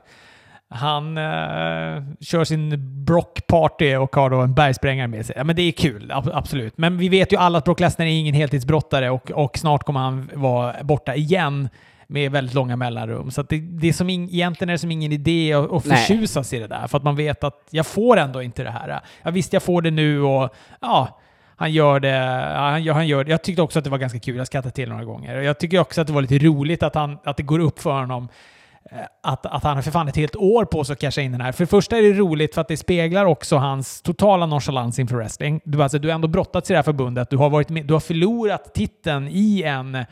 Han 0.69 1.17
eh, 1.17 2.03
kör 2.21 2.43
sin 2.43 2.73
Brock-party 3.05 3.95
och 3.95 4.15
har 4.15 4.29
då 4.29 4.41
en 4.41 4.53
bergsprängare 4.53 5.07
med 5.07 5.25
sig. 5.25 5.35
Ja, 5.37 5.43
men 5.43 5.55
det 5.55 5.61
är 5.61 5.71
kul, 5.71 6.11
ab- 6.11 6.31
absolut. 6.33 6.77
Men 6.77 6.97
vi 6.97 7.09
vet 7.09 7.33
ju 7.33 7.37
alla 7.37 7.57
att 7.57 7.65
Brock 7.65 7.79
Lesnar 7.79 8.05
är 8.05 8.09
ingen 8.09 8.33
heltidsbrottare 8.35 9.09
och, 9.09 9.31
och 9.31 9.57
snart 9.57 9.83
kommer 9.83 9.99
han 9.99 10.29
vara 10.33 10.83
borta 10.83 11.15
igen 11.15 11.69
med 12.07 12.31
väldigt 12.31 12.53
långa 12.55 12.75
mellanrum. 12.75 13.31
Så 13.31 13.41
det, 13.43 13.59
det 13.59 13.87
är 13.87 13.93
som 13.93 14.09
in, 14.09 14.29
egentligen 14.29 14.69
är 14.69 14.73
det 14.73 14.79
som 14.79 14.91
ingen 14.91 15.11
idé 15.11 15.53
att, 15.53 15.71
att 15.71 15.85
Nej. 15.85 15.97
förtjusas 15.97 16.53
i 16.53 16.59
det 16.59 16.67
där, 16.67 16.87
för 16.87 16.97
att 16.97 17.03
man 17.03 17.15
vet 17.15 17.43
att 17.43 17.67
jag 17.69 17.87
får 17.87 18.17
ändå 18.17 18.41
inte 18.41 18.63
det 18.63 18.71
här. 18.71 18.99
Ja, 19.23 19.31
visst, 19.31 19.53
jag 19.53 19.63
får 19.63 19.81
det 19.81 19.91
nu 19.91 20.21
och 20.21 20.55
ja, 20.81 21.19
han 21.59 21.71
gör 21.71 21.99
det. 21.99 22.13
Han 22.55 22.83
gör, 22.83 22.93
han 22.93 23.07
gör 23.07 23.23
det. 23.23 23.31
Jag 23.31 23.41
tyckte 23.43 23.61
också 23.61 23.79
att 23.79 23.85
det 23.85 23.91
var 23.91 23.97
ganska 23.97 24.19
kul. 24.19 24.35
Jag 24.35 24.47
skrattade 24.47 24.75
till 24.75 24.89
några 24.89 25.03
gånger. 25.03 25.41
Jag 25.41 25.59
tycker 25.59 25.79
också 25.79 26.01
att 26.01 26.07
det 26.07 26.13
var 26.13 26.21
lite 26.21 26.37
roligt 26.37 26.83
att, 26.83 26.95
han, 26.95 27.17
att 27.23 27.37
det 27.37 27.43
går 27.43 27.59
upp 27.59 27.79
för 27.79 27.91
honom 27.91 28.29
eh, 28.91 28.97
att, 29.23 29.45
att 29.45 29.63
han 29.63 29.75
har 29.75 29.81
för 29.81 29.91
fan 29.91 30.07
ett 30.07 30.15
helt 30.15 30.35
år 30.35 30.65
på 30.65 30.83
sig 30.83 30.93
att 30.93 30.99
casha 30.99 31.21
in 31.21 31.31
den 31.31 31.41
här. 31.41 31.51
För 31.51 31.63
det 31.63 31.67
första 31.67 31.97
är 31.97 32.01
det 32.01 32.13
roligt 32.13 32.53
för 32.53 32.61
att 32.61 32.67
det 32.67 32.77
speglar 32.77 33.25
också 33.25 33.55
hans 33.55 34.01
totala 34.01 34.45
nonchalans 34.45 34.99
inför 34.99 35.15
wrestling. 35.15 35.61
Du, 35.63 35.83
alltså, 35.83 35.99
du 35.99 36.07
har 36.07 36.15
ändå 36.15 36.27
brottats 36.27 36.69
i 36.69 36.73
det 36.73 36.77
här 36.77 36.83
förbundet. 36.83 37.29
Du 37.29 37.37
har, 37.37 37.49
varit 37.49 37.69
med, 37.69 37.85
du 37.85 37.93
har 37.93 37.99
förlorat 37.99 38.73
titeln 38.73 39.27
i 39.27 39.63
en 39.63 40.05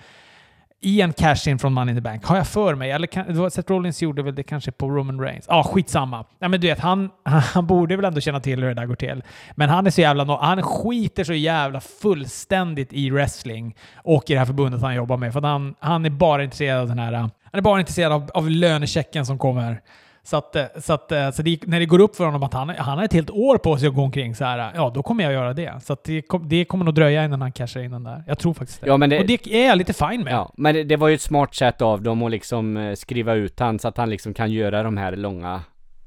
i 0.85 1.01
en 1.01 1.13
cash-in 1.13 1.59
från 1.59 1.73
Money 1.73 1.91
in 1.91 1.97
the 1.97 2.01
Bank, 2.01 2.25
har 2.25 2.37
jag 2.37 2.47
för 2.47 2.75
mig. 2.75 2.91
Eller 2.91 3.07
kan, 3.07 3.51
Seth 3.51 3.71
Rollins 3.71 4.01
gjorde 4.01 4.23
väl 4.23 4.35
det 4.35 4.43
kanske 4.43 4.71
på 4.71 4.89
Roman 4.89 5.21
Reigns. 5.21 5.45
Ja, 5.49 5.55
ah, 5.55 5.63
skitsamma. 5.63 6.25
Ja, 6.39 6.47
men 6.47 6.61
du 6.61 6.67
vet, 6.67 6.79
han, 6.79 7.09
han 7.53 7.67
borde 7.67 7.95
väl 7.95 8.05
ändå 8.05 8.21
känna 8.21 8.39
till 8.39 8.59
hur 8.59 8.67
det 8.67 8.73
där 8.73 8.85
går 8.85 8.95
till. 8.95 9.23
Men 9.55 9.69
han 9.69 9.87
är 9.87 9.91
så 9.91 10.01
jävla... 10.01 10.37
Han 10.41 10.61
skiter 10.61 11.23
så 11.23 11.33
jävla 11.33 11.81
fullständigt 11.81 12.93
i 12.93 13.09
wrestling 13.09 13.75
och 13.95 14.23
i 14.29 14.33
det 14.33 14.39
här 14.39 14.45
förbundet 14.45 14.81
han 14.81 14.95
jobbar 14.95 15.17
med. 15.17 15.33
För 15.33 15.39
att 15.39 15.45
han, 15.45 15.75
han 15.79 16.05
är 16.05 16.09
bara 16.09 16.43
intresserad 16.43 16.81
av 16.81 16.87
den 16.87 16.99
här... 16.99 17.13
Han 17.13 17.31
är 17.51 17.61
bara 17.61 17.79
intresserad 17.79 18.11
av, 18.11 18.31
av 18.33 18.49
lönechecken 18.49 19.25
som 19.25 19.37
kommer. 19.37 19.81
Så, 20.27 20.37
att, 20.37 20.55
eh, 20.55 20.63
så, 20.81 20.93
att, 20.93 21.11
eh, 21.11 21.31
så 21.31 21.41
det, 21.41 21.67
när 21.67 21.79
det 21.79 21.85
går 21.85 21.99
upp 21.99 22.15
för 22.15 22.25
honom 22.25 22.43
att 22.43 22.53
han, 22.53 22.69
han 22.69 22.97
har 22.97 23.05
ett 23.05 23.13
helt 23.13 23.29
år 23.29 23.57
på 23.57 23.77
sig 23.77 23.87
att 23.87 23.95
gå 23.95 24.01
omkring 24.01 24.35
så 24.35 24.45
här, 24.45 24.71
ja 24.75 24.91
då 24.95 25.03
kommer 25.03 25.23
jag 25.23 25.33
göra 25.33 25.53
det. 25.53 25.73
Så 25.83 25.93
att 25.93 26.03
det, 26.03 26.25
det 26.43 26.65
kommer 26.65 26.85
nog 26.85 26.93
dröja 26.95 27.25
innan 27.25 27.41
han 27.41 27.51
cashar 27.51 27.81
in 27.81 27.91
den 27.91 28.03
där. 28.03 28.23
Jag 28.27 28.39
tror 28.39 28.53
faktiskt 28.53 28.81
det. 28.81 28.87
Ja, 28.87 28.97
men 28.97 29.09
det- 29.09 29.19
Och 29.19 29.25
det 29.27 29.47
är 29.53 29.67
jag 29.67 29.77
lite 29.77 29.93
fine 29.93 30.23
med. 30.23 30.33
Ja, 30.33 30.51
men 30.57 30.75
det, 30.75 30.83
det 30.83 30.95
var 30.95 31.07
ju 31.07 31.15
ett 31.15 31.21
smart 31.21 31.55
sätt 31.55 31.81
av 31.81 32.01
dem 32.01 32.23
att 32.23 32.31
liksom 32.31 32.77
eh, 32.77 32.93
skriva 32.95 33.33
ut 33.33 33.59
han 33.59 33.79
så 33.79 33.87
att 33.87 33.97
han 33.97 34.09
liksom 34.09 34.33
kan 34.33 34.51
göra 34.51 34.83
de 34.83 34.97
här 34.97 35.15
långa 35.15 35.61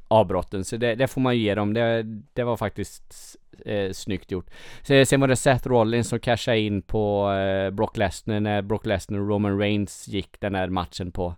avbrotten. 0.09 0.65
Så 0.65 0.77
det, 0.77 0.95
det 0.95 1.07
får 1.09 1.21
man 1.21 1.37
ju 1.37 1.43
ge 1.43 1.55
dem. 1.55 1.75
Det, 1.75 2.03
det 2.35 2.45
var 2.45 2.57
faktiskt 2.57 3.37
eh, 3.67 3.93
snyggt 3.93 4.31
gjort. 4.31 4.47
Sen 4.83 5.21
var 5.21 5.29
det 5.29 5.37
Seth 5.37 5.69
Rollins 5.69 6.09
som 6.09 6.19
cashade 6.19 6.59
in 6.61 6.83
på 6.83 7.33
eh, 7.33 7.71
Brock 7.71 7.97
Lesnar 7.97 8.41
när 8.41 8.63
Brock 8.63 8.87
Lesnar 8.87 9.19
och 9.19 9.29
Roman 9.29 9.59
Reigns 9.59 10.09
gick 10.09 10.41
den 10.41 10.55
här 10.55 10.69
matchen 10.69 11.13
på, 11.13 11.35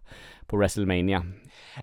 på 0.47 0.57
WrestleMania. 0.57 1.25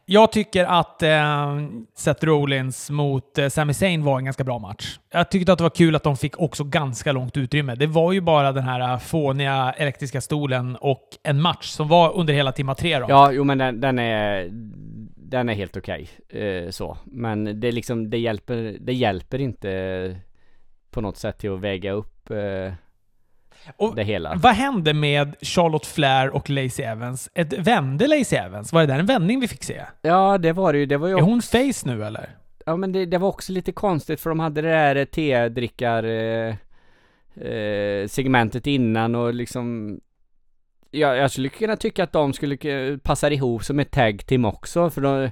Jag 0.06 0.32
tycker 0.32 0.66
att 0.66 1.04
eh, 1.04 1.58
Seth 1.96 2.26
Rollins 2.26 2.90
mot 2.90 3.38
eh, 3.38 3.48
Sami 3.48 3.74
Zayn 3.74 4.04
var 4.04 4.18
en 4.18 4.26
ganska 4.26 4.44
bra 4.44 4.60
match. 4.60 5.00
Jag 5.12 5.32
tyckte 5.32 5.52
att 5.52 5.58
det 5.58 5.64
var 5.64 5.70
kul 5.70 5.96
att 5.96 6.04
de 6.04 6.18
fick 6.18 6.40
också 6.40 6.64
ganska 6.64 7.12
långt 7.12 7.38
utrymme. 7.38 7.76
Det 7.76 7.88
var 7.88 8.14
ju 8.14 8.22
bara 8.22 8.52
den 8.52 8.64
här 8.64 8.94
eh, 8.94 9.00
fåniga 9.00 9.74
elektriska 9.78 10.22
stolen 10.22 10.76
och 10.76 11.04
en 11.24 11.42
match 11.42 11.66
som 11.66 11.88
var 11.88 12.16
under 12.16 12.34
hela 12.34 12.52
timma 12.52 12.76
tre. 12.76 13.00
Då. 13.00 13.06
Ja, 13.10 13.32
jo 13.32 13.44
men 13.44 13.58
den, 13.58 13.82
den 13.82 14.00
är 14.00 14.50
den 15.30 15.50
är 15.50 15.54
helt 15.54 15.78
okej. 15.78 16.10
eh, 16.30 16.70
så. 16.70 16.98
Men 17.06 17.60
det 17.60 17.72
liksom, 17.72 18.10
det 18.10 18.18
hjälper, 18.18 18.78
det 18.80 18.94
hjälper 18.94 19.42
inte 19.42 20.16
på 20.92 21.02
något 21.02 21.18
sätt 21.18 21.38
till 21.38 21.54
att 21.54 21.60
väga 21.60 21.92
upp 21.92 22.30
eh, 22.30 22.74
Och 23.78 23.96
det 23.96 24.04
hela. 24.04 24.36
Vad 24.36 24.54
hände 24.54 24.94
med 24.94 25.36
Charlotte 25.42 25.86
Flair 25.86 26.30
och 26.30 26.50
Lacey 26.50 26.86
Evans? 26.86 27.30
Ett, 27.34 27.54
vände 27.54 28.08
Lacey 28.08 28.40
Evans? 28.40 28.74
Var 28.74 28.82
det 28.82 28.88
där 28.88 29.00
en 29.00 29.06
vändning 29.06 29.40
vi 29.40 29.48
fick 29.48 29.64
se? 29.64 29.82
Ja, 30.02 30.38
det 30.38 30.52
var 30.52 30.74
det 30.74 30.80
ju. 30.80 30.86
Det 30.86 30.98
var 30.98 31.08
ju 31.08 31.18
Är 31.18 31.22
hon 31.22 31.42
face 31.42 31.86
nu 31.86 32.06
eller? 32.06 32.30
Ja 32.66 32.76
men 32.76 32.92
det, 32.92 33.06
det 33.06 33.18
var 33.18 33.28
också 33.28 33.52
lite 33.52 33.72
konstigt 33.72 34.22
för 34.22 34.30
de 34.30 34.40
hade 34.40 34.62
det 34.62 34.70
där 34.70 35.06
te-drickar 35.06 36.04
eh, 36.04 36.56
eh, 37.48 38.08
segmentet 38.08 38.68
innan 38.68 39.16
och 39.16 39.34
liksom 39.34 40.00
Ja, 40.92 41.16
jag 41.16 41.32
skulle 41.32 41.50
kunna 41.50 41.76
tycka 41.76 42.04
att 42.04 42.12
de 42.12 42.34
skulle 42.34 42.58
passa 43.04 43.32
ihop 43.32 43.64
som 43.64 43.80
ett 43.80 43.92
tag 43.92 44.26
team 44.28 44.46
också 44.46 44.90
för 44.90 45.02
de 45.02 45.24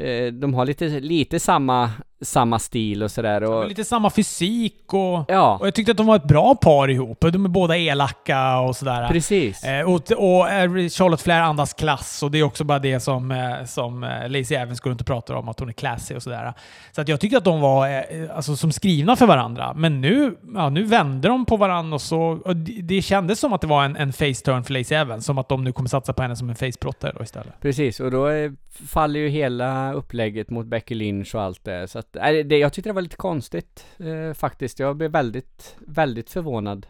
eh, 0.00 0.32
De 0.32 0.54
har 0.54 0.66
lite, 0.66 0.88
lite 0.88 1.40
samma, 1.40 1.90
samma 2.22 2.58
stil 2.58 3.02
och 3.02 3.10
sådär 3.10 3.42
och 3.42 3.68
Lite 3.68 3.84
samma 3.84 4.10
fysik 4.10 4.94
och... 4.94 5.24
Ja, 5.28 5.58
Och 5.60 5.66
jag 5.66 5.74
tyckte 5.74 5.90
att 5.90 5.96
de 5.96 6.06
var 6.06 6.16
ett 6.16 6.24
bra 6.24 6.54
par 6.54 6.90
ihop. 6.90 7.20
De 7.20 7.44
är 7.44 7.48
båda 7.48 7.76
elaka 7.76 8.58
och 8.58 8.76
sådär. 8.76 9.08
precis. 9.08 9.64
Eh, 9.64 9.90
och, 9.90 10.12
och 10.12 10.50
eh, 10.50 10.88
Charlotte 10.88 11.22
Flair 11.22 11.40
andas 11.40 11.74
klass 11.74 12.22
och 12.22 12.30
det 12.30 12.38
är 12.38 12.42
också 12.42 12.64
bara 12.64 12.78
det 12.78 13.00
som, 13.00 13.30
eh, 13.30 13.64
som 13.64 14.04
eh, 14.04 14.28
Lacey 14.28 14.56
Evans 14.56 14.80
går 14.80 14.90
runt 14.90 15.00
och 15.00 15.06
pratar 15.06 15.34
om, 15.34 15.48
att 15.48 15.60
hon 15.60 15.68
är 15.68 15.72
classy 15.72 16.14
och 16.14 16.22
sådär. 16.22 16.54
Så 16.92 17.00
att 17.00 17.08
jag 17.08 17.20
tycker 17.20 17.36
att 17.36 17.44
de 17.44 17.60
var 17.60 18.04
alltså, 18.34 18.56
som 18.56 18.72
skrivna 18.72 19.16
för 19.16 19.26
varandra. 19.26 19.74
Men 19.76 20.00
nu, 20.00 20.36
ja, 20.54 20.68
nu 20.68 20.84
vände 20.84 21.28
de 21.28 21.46
på 21.46 21.56
varandra 21.56 21.94
och 21.94 22.00
så... 22.00 22.40
Och 22.44 22.56
det, 22.56 23.02
kändes 23.02 23.40
som 23.40 23.52
att 23.52 23.60
det 23.60 23.66
var 23.66 23.84
en, 23.84 23.96
en 23.96 24.12
face-turn 24.12 24.62
för 24.62 24.72
Lacey 24.72 24.98
Evans. 24.98 25.26
Som 25.26 25.38
att 25.38 25.48
de 25.48 25.64
nu 25.64 25.72
kommer 25.72 25.88
satsa 25.88 26.12
på 26.12 26.22
henne 26.22 26.36
som 26.36 26.50
en 26.50 26.56
face-brottare 26.56 27.22
istället. 27.22 27.60
Precis, 27.60 28.00
och 28.00 28.10
då 28.10 28.28
eh, 28.28 28.50
faller 28.88 29.20
ju 29.20 29.28
hela 29.28 29.92
upplägget 29.92 30.50
mot 30.50 30.66
Becky 30.66 30.94
Lynch 30.94 31.34
och 31.34 31.42
allt 31.42 31.64
det. 31.64 31.88
Så 31.88 31.98
att, 31.98 32.09
nej, 32.12 32.44
det, 32.44 32.58
jag 32.58 32.72
tyckte 32.72 32.90
det 32.90 32.94
var 32.94 33.02
lite 33.02 33.16
konstigt 33.16 33.86
eh, 33.98 34.34
faktiskt. 34.34 34.78
Jag 34.78 34.96
blev 34.96 35.10
väldigt, 35.10 35.76
väldigt 35.78 36.30
förvånad. 36.30 36.86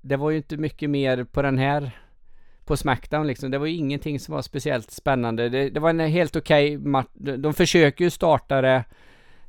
Det 0.00 0.16
var 0.16 0.30
ju 0.30 0.36
inte 0.36 0.56
mycket 0.56 0.90
mer 0.90 1.24
på 1.24 1.42
den 1.42 1.58
här, 1.58 1.90
på 2.64 2.76
Smackdown 2.76 3.26
liksom. 3.26 3.50
Det 3.50 3.58
var 3.58 3.66
ju 3.66 3.74
ingenting 3.74 4.20
som 4.20 4.34
var 4.34 4.42
speciellt 4.42 4.90
spännande. 4.90 5.48
Det, 5.48 5.70
det 5.70 5.80
var 5.80 5.90
en 5.90 6.00
helt 6.00 6.36
okej 6.36 6.78
match. 6.78 7.08
De, 7.14 7.54
försöker 7.54 8.04
ju 8.04 8.10
starta 8.10 8.60
det 8.60 8.84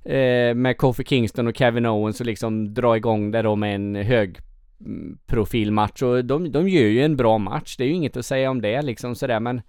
eh, 0.03 0.55
med 0.55 0.77
Kofi 0.77 1.03
Kingston 1.03 1.47
och 1.47 1.57
Kevin 1.57 1.85
Owens 1.85 2.19
och 2.19 2.25
liksom 2.25 2.73
dra 2.73 2.97
igång 2.97 3.31
det 3.31 3.41
då 3.41 3.55
med 3.55 3.75
en 3.75 3.95
hög 3.95 4.37
mm, 4.79 5.17
profilmatch 5.25 6.01
och 6.01 6.25
de, 6.25 6.51
de 6.51 6.69
gör 6.69 6.87
ju 6.87 7.03
en 7.03 7.17
bra 7.17 7.37
match. 7.37 7.77
Det 7.77 7.83
är 7.83 7.87
ju 7.87 7.93
inget 7.93 8.17
att 8.17 8.25
säga 8.25 8.51
om 8.51 8.61
det 8.61 8.81
liksom 8.81 9.15
sådär 9.15 9.39
men 9.39 9.61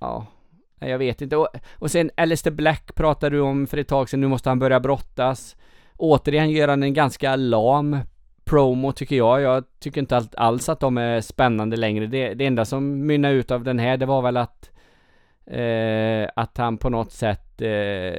Ja, 0.00 0.26
nej, 0.80 0.90
jag 0.90 0.98
vet 0.98 1.22
inte. 1.22 1.36
Och, 1.36 1.48
och 1.72 1.90
sen 1.90 2.10
Alistair 2.16 2.52
Black 2.54 2.94
pratade 2.94 3.36
du 3.36 3.40
om 3.40 3.66
för 3.66 3.78
ett 3.78 3.88
tag 3.88 4.08
sedan. 4.08 4.20
Nu 4.20 4.28
måste 4.28 4.48
han 4.48 4.58
börja 4.58 4.80
brottas. 4.80 5.56
Återigen 5.96 6.50
gör 6.50 6.68
han 6.68 6.82
en 6.82 6.94
ganska 6.94 7.36
lam 7.36 7.98
promo 8.44 8.92
tycker 8.92 9.16
jag. 9.16 9.40
Jag 9.40 9.64
tycker 9.80 10.00
inte 10.00 10.22
alls 10.36 10.68
att 10.68 10.80
de 10.80 10.98
är 10.98 11.20
spännande 11.20 11.76
längre. 11.76 12.06
Det, 12.06 12.34
det 12.34 12.46
enda 12.46 12.64
som 12.64 13.06
mynnade 13.06 13.34
ut 13.34 13.50
av 13.50 13.64
den 13.64 13.78
här, 13.78 13.96
det 13.96 14.06
var 14.06 14.22
väl 14.22 14.36
att 14.36 14.70
eh, 15.46 16.28
att 16.36 16.58
han 16.58 16.78
på 16.78 16.88
något 16.88 17.12
sätt 17.12 17.62
eh, 17.62 18.14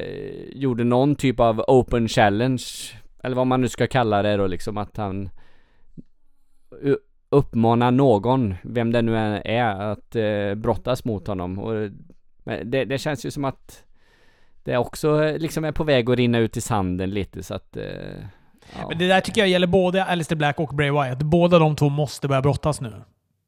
gjorde 0.56 0.84
någon 0.84 1.16
typ 1.16 1.40
av 1.40 1.64
open 1.68 2.08
challenge. 2.08 2.64
Eller 3.24 3.36
vad 3.36 3.48
man 3.48 3.62
nu 3.62 3.70
ska 3.70 3.88
kalla 3.88 4.22
det 4.22 4.38
då 4.38 4.48
liksom 4.48 4.78
att 4.78 4.98
han 4.98 5.30
uppmanar 7.30 7.92
någon, 7.92 8.56
vem 8.64 8.92
det 8.92 9.02
nu 9.02 9.18
än 9.18 9.42
är, 9.46 9.82
att 9.82 10.16
eh, 10.16 10.56
brottas 10.56 11.06
mot 11.06 11.28
honom. 11.28 11.60
Och, 11.60 11.90
men 12.44 12.72
det, 12.72 12.86
det 12.86 12.98
känns 12.98 13.26
ju 13.26 13.32
som 13.32 13.46
att 13.46 13.84
det 14.64 14.78
också 14.78 15.38
liksom 15.38 15.66
är 15.66 15.72
på 15.72 15.84
väg 15.84 16.10
att 16.10 16.18
rinna 16.18 16.38
ut 16.38 16.58
i 16.58 16.62
sanden 16.62 17.10
lite 17.10 17.44
så 17.44 17.54
att... 17.54 17.78
Eh, 17.78 17.84
ja. 18.76 18.88
Men 18.90 18.98
det 18.98 19.08
där 19.08 19.22
tycker 19.22 19.42
jag 19.42 19.48
gäller 19.48 19.68
både 19.68 20.06
Alistair 20.06 20.38
Black 20.38 20.60
och 20.60 20.76
Bray 20.76 20.92
Wyatt. 20.92 21.20
Båda 21.20 21.60
de 21.60 21.76
två 21.76 21.90
måste 21.90 22.28
börja 22.28 22.42
brottas 22.42 22.82
nu. 22.82 22.94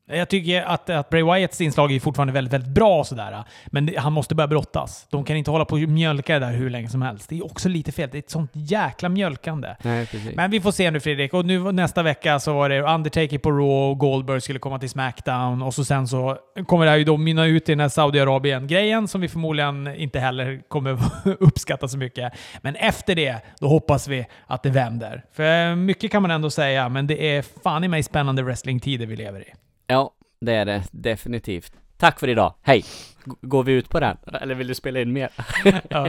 Jag 0.06 0.30
tycker 0.30 0.62
att, 0.62 0.90
att 0.90 1.10
Bray 1.10 1.24
Wyatts 1.24 1.62
inslag 1.62 1.92
är 1.92 2.00
fortfarande 2.00 2.34
väldigt, 2.34 2.54
väldigt 2.54 2.70
bra 2.72 3.00
och 3.00 3.08
sådär. 3.08 3.44
Men 3.66 3.86
det, 3.86 4.00
han 4.00 4.14
måste 4.14 4.36
börja 4.36 4.48
brottas. 4.48 5.08
De 5.10 5.24
kan 5.24 5.38
inte 5.38 5.52
hålla 5.52 5.66
på 5.66 5.76
och 5.76 5.82
mjölka 5.82 6.34
det 6.34 6.46
där 6.46 6.54
hur 6.54 6.70
länge 6.70 6.90
som 6.90 7.02
helst. 7.02 7.30
Det 7.30 7.38
är 7.38 7.46
också 7.46 7.70
lite 7.70 7.92
fel. 7.92 8.10
Det 8.12 8.18
är 8.18 8.20
ett 8.20 8.30
sånt 8.30 8.52
jäkla 8.54 9.10
mjölkande. 9.10 9.76
Nej. 9.82 10.08
Men 10.36 10.52
vi 10.52 10.62
får 10.62 10.72
se 10.72 10.92
nu 10.92 11.00
Fredrik. 11.00 11.34
Och 11.34 11.46
nu 11.46 11.72
nästa 11.72 12.04
vecka 12.04 12.40
så 12.40 12.54
var 12.54 12.70
det 12.70 12.82
Undertaker 12.82 13.38
på 13.38 13.52
Raw 13.52 13.92
och 13.92 13.98
Goldberg 13.98 14.42
skulle 14.42 14.60
komma 14.60 14.80
till 14.80 14.90
Smackdown. 14.90 15.62
Och 15.62 15.74
så 15.74 15.86
sen 15.86 16.08
så 16.08 16.38
kommer 16.68 16.86
det 16.86 16.92
här 16.92 16.98
ju 16.98 17.04
då 17.04 17.18
mynna 17.18 17.46
ut 17.46 17.70
i 17.70 17.72
den 17.72 17.80
här 17.80 17.90
Saudiarabien-grejen 17.90 19.08
som 19.08 19.22
vi 19.22 19.28
förmodligen 19.28 19.96
inte 19.96 20.20
heller 20.20 20.62
kommer 20.68 21.00
uppskatta 21.40 21.88
så 21.88 21.98
mycket. 21.98 22.34
Men 22.62 22.76
efter 22.76 23.16
det, 23.16 23.38
då 23.60 23.68
hoppas 23.68 24.08
vi 24.08 24.26
att 24.48 24.64
det 24.64 24.70
vänder. 24.70 25.24
För 25.34 25.76
mycket 25.76 26.12
kan 26.12 26.22
man 26.22 26.32
ändå 26.32 26.50
säga, 26.50 26.90
men 26.90 27.08
det 27.08 27.36
är 27.36 27.42
fan 27.64 27.84
i 27.84 27.88
mig 27.88 28.04
spännande 28.04 28.44
wrestlingtider 28.44 29.06
vi 29.06 29.16
lever 29.16 29.40
i. 29.40 29.54
Ja, 29.88 30.14
det 30.42 30.54
är 30.54 30.66
det 30.66 30.84
definitivt. 30.92 31.74
Tack 31.98 32.20
för 32.20 32.30
idag. 32.30 32.54
Hej! 32.62 32.86
G- 33.26 33.32
Går 33.42 33.64
vi 33.64 33.72
ut 33.74 33.90
på 33.90 34.00
den? 34.00 34.18
Eller 34.42 34.56
vill 34.56 34.68
du 34.68 34.76
spela 34.76 35.00
in 35.02 35.14
mer? 35.14 35.30
Ja. 35.90 36.08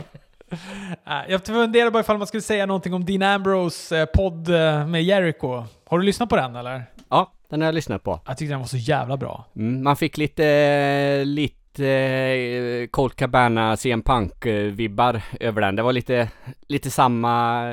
Äh, 1.06 1.30
Jag 1.30 1.46
funderar 1.46 1.90
bara 1.90 2.00
ifall 2.00 2.18
man 2.18 2.26
skulle 2.26 2.40
säga 2.40 2.66
någonting 2.66 2.94
om 2.94 3.04
Dean 3.04 3.22
Ambrose 3.22 3.98
eh, 4.00 4.06
podd 4.06 4.48
eh, 4.48 4.86
med 4.86 5.04
Jericho. 5.04 5.64
Har 5.86 5.98
du 5.98 6.04
lyssnat 6.04 6.28
på 6.28 6.36
den 6.36 6.56
eller? 6.56 6.82
Ja, 7.08 7.32
den 7.48 7.60
har 7.60 7.66
jag 7.68 7.74
lyssnat 7.74 8.02
på. 8.02 8.20
Jag 8.26 8.38
tyckte 8.38 8.52
den 8.52 8.60
var 8.60 8.66
så 8.66 8.76
jävla 8.76 9.16
bra. 9.16 9.44
Mm, 9.56 9.82
man 9.84 9.96
fick 9.96 10.16
lite, 10.16 11.24
lite 11.24 11.86
eh, 11.88 12.86
Colt 12.86 13.16
Cabana 13.16 13.76
CM 13.76 14.02
Punk-vibbar 14.02 15.20
över 15.40 15.60
den. 15.60 15.76
Det 15.76 15.82
var 15.82 15.92
lite, 15.92 16.28
lite 16.68 16.90
samma... 16.90 17.64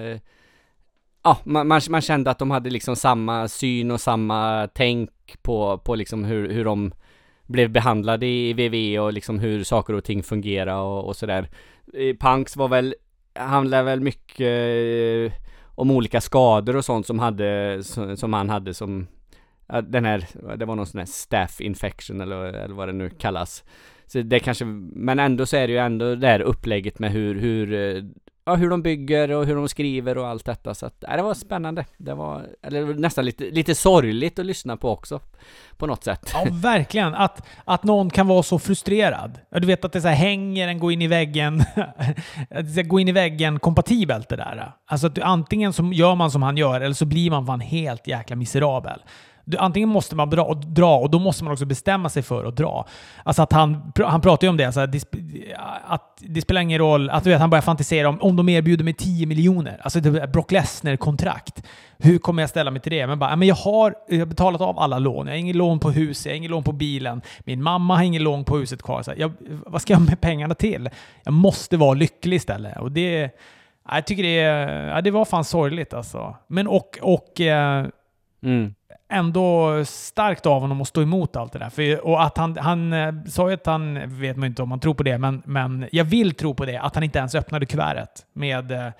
Ja, 1.23 1.37
man, 1.43 1.67
man, 1.67 1.81
man 1.89 2.01
kände 2.01 2.31
att 2.31 2.39
de 2.39 2.51
hade 2.51 2.69
liksom 2.69 2.95
samma 2.95 3.47
syn 3.47 3.91
och 3.91 4.01
samma 4.01 4.69
tänk 4.73 5.09
på, 5.41 5.77
på 5.77 5.95
liksom 5.95 6.23
hur, 6.23 6.49
hur 6.49 6.65
de 6.65 6.91
blev 7.47 7.69
behandlade 7.69 8.25
i 8.25 8.53
VV 8.53 8.99
och 8.99 9.13
liksom 9.13 9.39
hur 9.39 9.63
saker 9.63 9.93
och 9.93 10.03
ting 10.03 10.23
fungerar 10.23 10.77
och, 10.77 11.05
och 11.05 11.15
sådär. 11.15 11.49
Eh, 11.93 12.15
Punks 12.19 12.55
var 12.55 12.67
väl, 12.67 12.95
handlade 13.35 13.83
väl 13.83 13.99
mycket 13.99 14.47
eh, 14.47 15.33
om 15.75 15.91
olika 15.91 16.21
skador 16.21 16.75
och 16.75 16.85
sånt 16.85 17.07
som 17.07 17.19
hade, 17.19 17.79
som, 17.83 18.17
som 18.17 18.33
han 18.33 18.49
hade 18.49 18.73
som 18.73 19.07
Ja, 19.73 19.81
den 19.81 20.05
här, 20.05 20.27
det 20.57 20.65
var 20.65 20.75
någon 20.75 20.87
sån 20.87 20.99
här 20.99 21.05
staff 21.05 21.61
infection 21.61 22.21
eller, 22.21 22.43
eller 22.43 22.75
vad 22.75 22.87
det 22.87 22.93
nu 22.93 23.09
kallas. 23.09 23.63
Så 24.05 24.21
det 24.21 24.39
kanske, 24.39 24.65
men 24.65 25.19
ändå 25.19 25.45
så 25.45 25.57
är 25.57 25.67
det 25.67 25.73
ju 25.73 25.79
ändå 25.79 26.15
det 26.15 26.27
här 26.27 26.41
upplägget 26.41 26.99
med 26.99 27.11
hur, 27.11 27.35
hur, 27.35 27.73
eh, 27.73 28.03
ja 28.45 28.55
hur 28.55 28.69
de 28.69 28.81
bygger 28.81 29.31
och 29.31 29.45
hur 29.45 29.55
de 29.55 29.69
skriver 29.69 30.17
och 30.17 30.27
allt 30.27 30.45
detta. 30.45 30.75
Så 30.75 30.85
att, 30.85 30.95
ja, 31.07 31.15
det 31.15 31.21
var 31.21 31.33
spännande. 31.33 31.85
Det 31.97 32.13
var, 32.13 32.45
eller 32.63 32.93
nästan 32.93 33.25
lite, 33.25 33.43
lite 33.43 33.75
sorgligt 33.75 34.39
att 34.39 34.45
lyssna 34.45 34.77
på 34.77 34.89
också. 34.89 35.19
På 35.77 35.87
något 35.87 36.03
sätt. 36.03 36.31
Ja, 36.33 36.47
verkligen. 36.51 37.15
Att, 37.15 37.47
att 37.65 37.83
någon 37.83 38.09
kan 38.09 38.27
vara 38.27 38.43
så 38.43 38.59
frustrerad. 38.59 39.39
Du 39.51 39.67
vet 39.67 39.85
att 39.85 39.93
det 39.93 40.01
så 40.01 40.07
här 40.07 40.15
hänger 40.15 40.67
en 40.67 40.79
gå 40.79 40.91
in 40.91 41.01
i 41.01 41.07
väggen, 41.07 41.63
att 42.49 42.75
det 42.75 42.83
gå 42.83 42.99
in 42.99 43.07
i 43.07 43.11
väggen 43.11 43.59
kompatibelt 43.59 44.29
det 44.29 44.35
där. 44.35 44.71
Alltså 44.85 45.07
att 45.07 45.15
du, 45.15 45.21
antingen 45.21 45.73
så 45.73 45.91
gör 45.93 46.15
man 46.15 46.31
som 46.31 46.43
han 46.43 46.57
gör 46.57 46.81
eller 46.81 46.95
så 46.95 47.05
blir 47.05 47.31
man 47.31 47.45
fan 47.45 47.59
helt 47.59 48.07
jäkla 48.07 48.35
miserabel. 48.35 49.01
Antingen 49.59 49.89
måste 49.89 50.15
man 50.15 50.29
dra 50.29 50.43
och, 50.43 50.57
dra 50.57 50.97
och 50.97 51.09
då 51.09 51.19
måste 51.19 51.43
man 51.43 51.53
också 51.53 51.65
bestämma 51.65 52.09
sig 52.09 52.23
för 52.23 52.45
att 52.45 52.55
dra. 52.55 52.85
Alltså 53.23 53.41
att 53.41 53.51
han, 53.53 53.91
han 54.05 54.21
pratar 54.21 54.45
ju 54.47 54.49
om 54.49 54.57
det, 54.57 54.65
alltså 54.65 54.79
att, 54.79 54.91
det, 54.91 55.03
att 55.87 56.17
det 56.19 56.41
spelar 56.41 56.61
ingen 56.61 56.79
roll, 56.79 57.09
att 57.09 57.23
du 57.23 57.29
vet, 57.29 57.39
han 57.39 57.49
börjar 57.49 57.61
fantisera 57.61 58.09
om 58.09 58.21
om 58.21 58.35
de 58.35 58.49
erbjuder 58.49 58.83
mig 58.83 58.93
10 58.93 59.25
miljoner. 59.25 59.79
Alltså 59.81 60.01
typ 60.01 60.13
det 60.13 60.27
Brock 60.27 60.51
Lesner-kontrakt. 60.51 61.63
Hur 61.97 62.17
kommer 62.17 62.43
jag 62.43 62.49
ställa 62.49 62.71
mig 62.71 62.81
till 62.81 62.91
det? 62.91 63.07
Men 63.07 63.19
bara, 63.19 63.35
men 63.35 63.47
jag 63.47 63.55
har, 63.55 63.95
jag 64.09 64.19
har 64.19 64.25
betalat 64.25 64.61
av 64.61 64.79
alla 64.79 64.99
lån. 64.99 65.27
Jag 65.27 65.33
har 65.33 65.39
ingen 65.39 65.57
lån 65.57 65.79
på 65.79 65.91
huset, 65.91 66.25
jag 66.25 66.31
har 66.31 66.37
ingen 66.37 66.51
lån 66.51 66.63
på 66.63 66.71
bilen. 66.71 67.21
Min 67.39 67.63
mamma 67.63 67.95
har 67.95 68.03
ingen 68.03 68.23
lån 68.23 68.43
på 68.43 68.57
huset 68.57 68.81
kvar. 68.83 69.03
Så 69.03 69.13
jag, 69.17 69.31
vad 69.65 69.81
ska 69.81 69.93
jag 69.93 70.01
med 70.01 70.21
pengarna 70.21 70.55
till? 70.55 70.89
Jag 71.23 71.33
måste 71.33 71.77
vara 71.77 71.93
lycklig 71.93 72.37
istället. 72.37 72.77
Och 72.79 72.91
det, 72.91 73.29
jag 73.91 74.05
tycker 74.05 74.23
det, 74.23 74.39
är- 74.39 74.87
ja, 74.87 75.01
det 75.01 75.11
var 75.11 75.25
fan 75.25 75.43
sorgligt 75.45 75.93
alltså. 75.93 76.35
Men 76.47 76.67
och, 76.67 76.99
och 77.01 77.41
eh, 77.41 77.85
Mm 78.43 78.73
ändå 79.11 79.81
starkt 79.85 80.45
av 80.45 80.61
honom 80.61 80.81
att 80.81 80.87
stå 80.87 81.01
emot 81.01 81.35
allt 81.35 81.53
det 81.53 81.59
där. 81.59 81.69
För, 81.69 82.05
och 82.05 82.23
att 82.23 82.37
han, 82.37 82.57
han 82.57 82.93
eh, 82.93 83.13
sa 83.27 83.47
ju 83.47 83.53
att 83.53 83.65
han, 83.65 84.19
vet 84.19 84.37
man 84.37 84.47
inte 84.47 84.63
om 84.63 84.71
han 84.71 84.79
tror 84.79 84.93
på 84.93 85.03
det, 85.03 85.17
men, 85.17 85.41
men 85.45 85.85
jag 85.91 86.03
vill 86.03 86.35
tro 86.35 86.53
på 86.53 86.65
det, 86.65 86.77
att 86.77 86.95
han 86.95 87.03
inte 87.03 87.19
ens 87.19 87.35
öppnade 87.35 87.65
kuvertet 87.65 88.25
med 88.33 88.71
eh, 88.71 88.91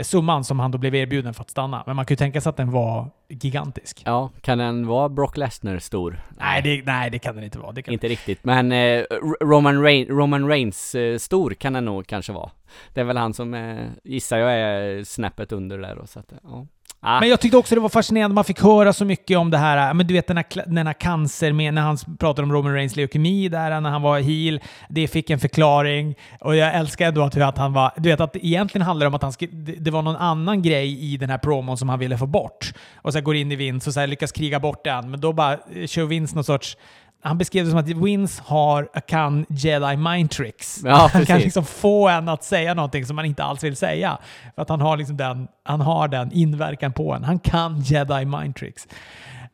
summan 0.00 0.44
som 0.44 0.60
han 0.60 0.70
då 0.70 0.78
blev 0.78 0.94
erbjuden 0.94 1.34
för 1.34 1.42
att 1.42 1.50
stanna. 1.50 1.82
Men 1.86 1.96
man 1.96 2.06
kan 2.06 2.12
ju 2.12 2.16
tänka 2.16 2.40
sig 2.40 2.50
att 2.50 2.56
den 2.56 2.70
var 2.70 3.10
gigantisk. 3.28 4.02
Ja, 4.04 4.30
kan 4.40 4.58
den 4.58 4.86
vara 4.86 5.08
Brock 5.08 5.36
Lesnar 5.36 5.78
stor? 5.78 6.20
Nej, 6.38 6.62
det, 6.62 6.82
nej, 6.86 7.10
det 7.10 7.18
kan 7.18 7.34
den 7.34 7.44
inte 7.44 7.58
vara. 7.58 7.74
Inte 7.86 8.08
riktigt, 8.08 8.44
men 8.44 8.72
eh, 8.72 9.04
Roman, 9.40 9.82
Reign, 9.82 10.08
Roman 10.08 10.48
Reigns 10.48 10.94
eh, 10.94 11.18
stor 11.18 11.50
kan 11.50 11.72
den 11.72 11.84
nog 11.84 12.06
kanske 12.06 12.32
vara. 12.32 12.50
Det 12.94 13.00
är 13.00 13.04
väl 13.04 13.16
han 13.16 13.34
som 13.34 13.54
eh, 13.54 13.86
gissar 14.04 14.38
jag 14.38 14.52
är 14.52 15.04
snäppet 15.04 15.52
under 15.52 15.78
där 15.78 15.98
och 15.98 16.08
så 16.08 16.18
att, 16.20 16.32
ja. 16.42 16.66
Ah, 17.02 17.20
Men 17.20 17.28
jag 17.28 17.40
tyckte 17.40 17.56
också 17.56 17.74
det 17.74 17.80
var 17.80 17.88
fascinerande, 17.88 18.34
man 18.34 18.44
fick 18.44 18.60
höra 18.62 18.92
så 18.92 19.04
mycket 19.04 19.38
om 19.38 19.50
det 19.50 19.58
här, 19.58 19.94
men 19.94 20.06
du 20.06 20.14
vet 20.14 20.26
den 20.26 20.36
här, 20.36 20.46
den 20.66 20.86
här 20.86 20.94
cancer 20.94 21.52
med, 21.52 21.74
när 21.74 21.82
han 21.82 21.98
pratade 22.18 22.42
om 22.42 22.52
Roman 22.52 22.74
Reigns 22.74 22.96
leukemi 22.96 23.48
där, 23.48 23.80
när 23.80 23.90
han 23.90 24.02
var 24.02 24.18
heel, 24.18 24.60
det 24.88 25.08
fick 25.08 25.30
en 25.30 25.38
förklaring. 25.38 26.14
Och 26.40 26.56
jag 26.56 26.74
älskar 26.74 27.08
ändå 27.08 27.22
att, 27.22 27.36
att 27.36 27.58
han 27.58 27.72
var, 27.72 27.92
du 27.96 28.08
vet 28.08 28.20
att 28.20 28.36
egentligen 28.36 28.86
handlar 28.86 29.04
det 29.04 29.08
om 29.08 29.14
att 29.14 29.22
han 29.22 29.32
det 29.78 29.90
var 29.90 30.02
någon 30.02 30.16
annan 30.16 30.62
grej 30.62 31.12
i 31.12 31.16
den 31.16 31.30
här 31.30 31.38
promon 31.38 31.76
som 31.76 31.88
han 31.88 31.98
ville 31.98 32.18
få 32.18 32.26
bort. 32.26 32.72
Och 32.94 33.12
så 33.12 33.20
går 33.20 33.36
in 33.36 33.52
i 33.52 33.56
Vince 33.56 33.90
och 33.90 33.94
så 33.94 34.00
här 34.00 34.06
lyckas 34.06 34.32
kriga 34.32 34.60
bort 34.60 34.84
den, 34.84 35.10
men 35.10 35.20
då 35.20 35.32
bara 35.32 35.52
eh, 35.52 35.86
kör 35.86 36.04
Vince 36.04 36.34
någon 36.34 36.44
sorts 36.44 36.76
han 37.22 37.38
beskrev 37.38 37.64
det 37.64 37.70
som 37.70 37.80
att 37.80 37.88
Vince 37.88 38.42
har 38.46 38.88
a 38.94 39.00
kan 39.00 39.46
jedi 39.48 39.96
mind 39.96 40.30
tricks. 40.30 40.80
Ja, 40.84 41.10
han 41.12 41.26
kan 41.26 41.38
liksom 41.38 41.64
få 41.64 42.08
en 42.08 42.28
att 42.28 42.44
säga 42.44 42.74
någonting 42.74 43.06
som 43.06 43.16
man 43.16 43.24
inte 43.24 43.44
alls 43.44 43.64
vill 43.64 43.76
säga. 43.76 44.18
För 44.54 44.62
att 44.62 44.68
han 44.68 44.80
har, 44.80 44.96
liksom 44.96 45.16
den, 45.16 45.48
han 45.62 45.80
har 45.80 46.08
den 46.08 46.32
inverkan 46.32 46.92
på 46.92 47.14
en. 47.14 47.24
Han 47.24 47.38
kan 47.38 47.80
jedi 47.80 48.24
mind 48.24 48.56
tricks. 48.56 48.88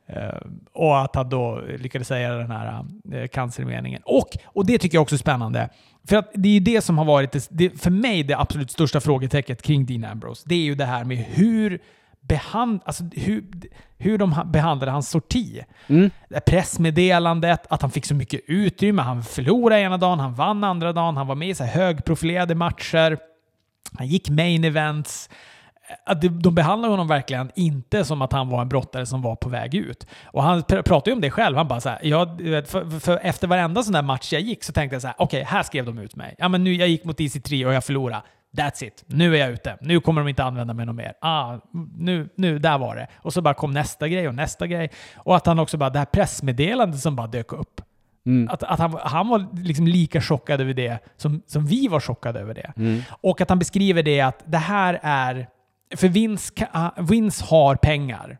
Eh, 0.09 0.41
och 0.73 1.01
att 1.01 1.17
han 1.17 1.29
då 1.29 1.61
lyckades 1.79 2.09
säga 2.09 2.35
den 2.35 2.51
här 2.51 2.85
uh, 3.15 3.27
cancermeningen. 3.27 4.03
Och, 4.05 4.29
och 4.45 4.67
det 4.67 4.79
tycker 4.79 4.97
jag 4.97 5.03
också 5.03 5.15
är 5.15 5.19
spännande. 5.19 5.69
För 6.09 6.17
att 6.17 6.31
det 6.35 6.49
är 6.49 6.53
ju 6.53 6.61
det 6.61 6.81
som 6.81 6.99
har 6.99 7.05
varit, 7.05 7.49
det, 7.51 7.83
för 7.83 7.91
mig, 7.91 8.23
det 8.23 8.39
absolut 8.39 8.71
största 8.71 9.01
frågetecknet 9.01 9.63
kring 9.63 9.87
Dean 9.87 10.05
Ambrose. 10.05 10.43
Det 10.47 10.55
är 10.55 10.63
ju 10.63 10.75
det 10.75 10.85
här 10.85 11.05
med 11.05 11.19
hur 11.19 11.81
behand, 12.29 12.81
alltså 12.85 13.05
hur, 13.13 13.45
hur 13.99 14.19
de 14.19 14.33
ha- 14.33 14.45
behandlade 14.45 14.93
hans 14.93 15.11
sorti. 15.11 15.63
mm, 15.87 16.11
pressmeddelandet, 16.47 17.67
att 17.71 17.83
han 17.83 17.91
fick 17.91 18.07
så 18.07 18.15
mycket 18.15 18.41
utrymme. 18.47 19.03
Han 19.03 19.23
förlorade 19.23 19.81
ena 19.81 19.97
dagen, 19.97 20.21
han 20.21 20.35
vann 20.35 20.65
andra 20.65 20.93
dagen, 20.93 21.17
han 21.17 21.27
var 21.27 21.35
med 21.35 21.49
i 21.49 21.55
så 21.55 21.65
här 21.65 21.73
högprofilerade 21.81 22.55
matcher. 22.55 23.19
Han 23.99 24.07
gick 24.07 24.31
main 24.31 24.65
events. 24.65 25.31
Att 26.07 26.21
de- 26.23 26.29
de 26.43 26.55
behandlade 26.55 26.93
honom 26.93 27.09
verkligen 27.09 27.51
inte 27.55 28.05
som 28.05 28.23
att 28.23 28.33
han 28.33 28.49
var 28.49 28.63
en 28.63 28.69
brottare 28.69 29.07
som 29.07 29.23
var 29.23 29.37
på 29.37 29.49
väg 29.49 29.75
ut. 29.75 30.07
Och 30.25 30.43
han 30.43 30.61
pr- 30.63 30.83
pratade 30.83 31.11
ju 31.11 31.15
om 31.15 31.21
det 31.21 31.31
själv. 31.31 31.57
Han 31.57 31.69
bara 31.69 31.81
så 31.81 31.89
här, 31.89 31.99
jag, 32.03 32.29
för, 32.69 33.01
för 33.01 33.19
efter 33.23 33.49
varenda 33.49 33.83
sån 33.83 33.93
där 33.93 34.03
match 34.03 34.33
jag 34.33 34.43
gick 34.43 34.65
så 34.65 34.73
tänkte 34.73 34.95
jag 34.95 35.03
så 35.03 35.09
här, 35.09 35.17
okej, 35.19 35.43
här 35.43 35.63
skrev 35.63 35.85
de 35.85 35.99
ut 35.99 36.17
mig. 36.17 36.35
Ja, 36.39 36.49
men 36.49 36.65
nu, 36.65 36.75
jag 36.75 36.89
gick 36.89 37.05
mot 37.05 37.19
EC3 37.21 37.65
och 37.67 37.73
jag 37.75 37.85
förlorade. 37.85 38.23
That's 38.57 38.85
it. 38.85 39.05
Nu 39.07 39.35
är 39.37 39.41
jag 39.41 39.51
ute. 39.51 39.79
Nu 39.81 40.01
kommer 40.01 40.21
de 40.21 40.29
inte 40.29 40.45
använda 40.45 40.75
mig 40.75 40.87
något 40.87 40.97
mer. 40.97 41.13
Ah, 41.21 41.59
nu, 41.99 42.29
nu, 42.37 42.59
där 42.59 42.79
var 42.79 42.97
det. 42.97 43.07
Och 43.17 43.33
så 43.33 43.43
bara 43.43 43.55
kom 43.55 43.71
nästa 43.73 44.09
grej 44.09 44.29
och 44.29 44.35
nästa 44.35 44.67
grej. 44.67 44.91
Och 45.17 45.37
att 45.37 45.47
han 45.47 45.59
också 45.59 45.77
bara, 45.77 45.91
det 45.91 45.99
här 45.99 46.07
pressmeddelandet 46.07 47.01
som 47.01 47.17
bara 47.17 47.27
dök 47.27 47.53
upp. 47.53 47.81
mm, 48.27 48.49
Att, 48.49 48.63
att 48.63 48.79
han, 48.79 48.99
han 49.03 49.29
var 49.29 49.47
liksom 49.63 49.87
lika 49.87 50.21
chockad 50.21 50.61
över 50.61 50.75
det 50.75 50.99
som, 51.17 51.43
som 51.47 51.67
vi 51.67 51.89
var 51.89 52.01
chockade 52.01 52.41
över 52.41 52.55
det. 52.55 52.73
mm, 52.77 53.03
Och 53.21 53.41
att 53.41 53.49
han 53.49 53.59
beskriver 53.59 54.03
det 54.03 54.21
att 54.21 54.43
det 54.47 54.59
här 54.59 55.01
är... 55.03 55.49
För 55.97 56.09
Vince, 56.09 56.53
ka- 56.55 57.09
Vince 57.09 57.45
har 57.45 57.77
pengar. 57.77 58.39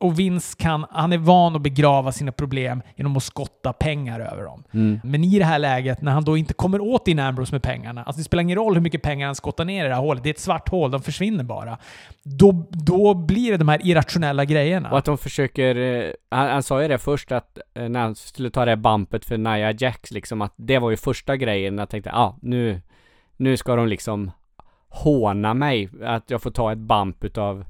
Och 0.00 0.18
Vince 0.18 0.56
kan, 0.58 0.86
han 0.90 1.12
är 1.12 1.18
van 1.18 1.56
att 1.56 1.62
begrava 1.62 2.12
sina 2.12 2.32
problem 2.32 2.82
genom 2.96 3.16
att 3.16 3.22
skotta 3.22 3.72
pengar 3.72 4.20
över 4.20 4.44
dem. 4.44 4.64
mm. 4.72 5.00
Men 5.04 5.24
i 5.24 5.38
det 5.38 5.44
här 5.44 5.58
läget, 5.58 6.02
när 6.02 6.12
han 6.12 6.24
då 6.24 6.36
inte 6.36 6.54
kommer 6.54 6.80
åt 6.80 7.04
din 7.04 7.18
Ambrose 7.18 7.54
med 7.54 7.62
pengarna, 7.62 8.02
alltså 8.02 8.20
det 8.20 8.24
spelar 8.24 8.42
ingen 8.42 8.56
roll 8.56 8.74
hur 8.74 8.80
mycket 8.80 9.02
pengar 9.02 9.26
han 9.26 9.34
skottar 9.34 9.64
ner 9.64 9.84
i 9.84 9.88
det 9.88 9.94
här 9.94 10.00
hålet, 10.00 10.22
det 10.22 10.28
är 10.28 10.34
ett 10.34 10.40
svart 10.40 10.68
hål, 10.68 10.90
de 10.90 11.02
försvinner 11.02 11.44
bara. 11.44 11.78
Då, 12.22 12.66
då 12.70 13.14
blir 13.14 13.50
det 13.50 13.56
de 13.56 13.68
här 13.68 13.86
irrationella 13.86 14.44
grejerna. 14.44 14.90
Och 14.90 14.98
att 14.98 15.04
de 15.04 15.18
försöker, 15.18 15.76
eh, 15.76 16.10
han, 16.30 16.48
han 16.48 16.62
sa 16.62 16.82
ju 16.82 16.88
det 16.88 16.98
först 16.98 17.32
att 17.32 17.58
eh, 17.74 17.88
när 17.88 18.00
han 18.00 18.14
skulle 18.14 18.50
ta 18.50 18.64
det 18.64 18.70
här 18.70 18.76
bumpet 18.76 19.24
för 19.24 19.38
Nia 19.38 19.72
Jax 19.72 20.10
liksom 20.10 20.42
att 20.42 20.54
det 20.56 20.78
var 20.78 20.90
ju 20.90 20.96
första 20.96 21.36
grejen. 21.36 21.78
Jag 21.78 21.88
tänkte, 21.88 22.10
ja 22.10 22.18
ah, 22.18 22.38
nu, 22.42 22.80
nu 23.36 23.56
ska 23.56 23.76
de 23.76 23.88
liksom 23.88 24.30
håna 24.88 25.54
mig. 25.54 25.90
Att 26.04 26.30
jag 26.30 26.42
får 26.42 26.50
ta 26.50 26.72
ett 26.72 26.78
bump 26.78 27.24
utav 27.24 27.64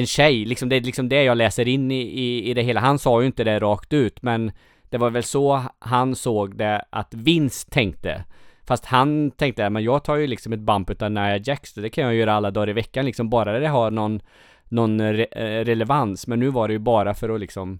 en 0.00 0.06
tjej. 0.06 0.44
Liksom 0.44 0.68
det 0.68 0.76
är 0.76 0.80
liksom 0.80 1.08
det 1.08 1.22
jag 1.22 1.38
läser 1.38 1.68
in 1.68 1.90
i, 1.90 2.00
i, 2.00 2.50
i 2.50 2.54
det 2.54 2.62
hela. 2.62 2.80
Han 2.80 2.98
sa 2.98 3.20
ju 3.20 3.26
inte 3.26 3.44
det 3.44 3.58
rakt 3.58 3.92
ut 3.92 4.22
men 4.22 4.52
det 4.88 4.98
var 4.98 5.10
väl 5.10 5.22
så 5.22 5.62
han 5.78 6.14
såg 6.16 6.56
det 6.56 6.84
att 6.90 7.14
Vince 7.14 7.70
tänkte. 7.70 8.24
Fast 8.66 8.84
han 8.84 9.30
tänkte, 9.30 9.70
men 9.70 9.82
jag 9.82 10.04
tar 10.04 10.16
ju 10.16 10.26
liksom 10.26 10.52
ett 10.52 10.60
bump 10.60 10.90
utav 10.90 11.10
Nia 11.10 11.36
Jax, 11.36 11.74
det 11.74 11.90
kan 11.90 12.04
jag 12.04 12.14
göra 12.14 12.32
alla 12.32 12.50
dagar 12.50 12.68
i 12.68 12.72
veckan 12.72 13.04
liksom, 13.04 13.30
bara 13.30 13.58
det 13.58 13.68
har 13.68 13.90
någon, 13.90 14.20
någon 14.68 15.00
re- 15.00 15.26
eh, 15.36 15.64
relevans. 15.64 16.26
Men 16.26 16.40
nu 16.40 16.48
var 16.48 16.68
det 16.68 16.72
ju 16.72 16.78
bara 16.78 17.14
för 17.14 17.28
att 17.28 17.40
liksom 17.40 17.78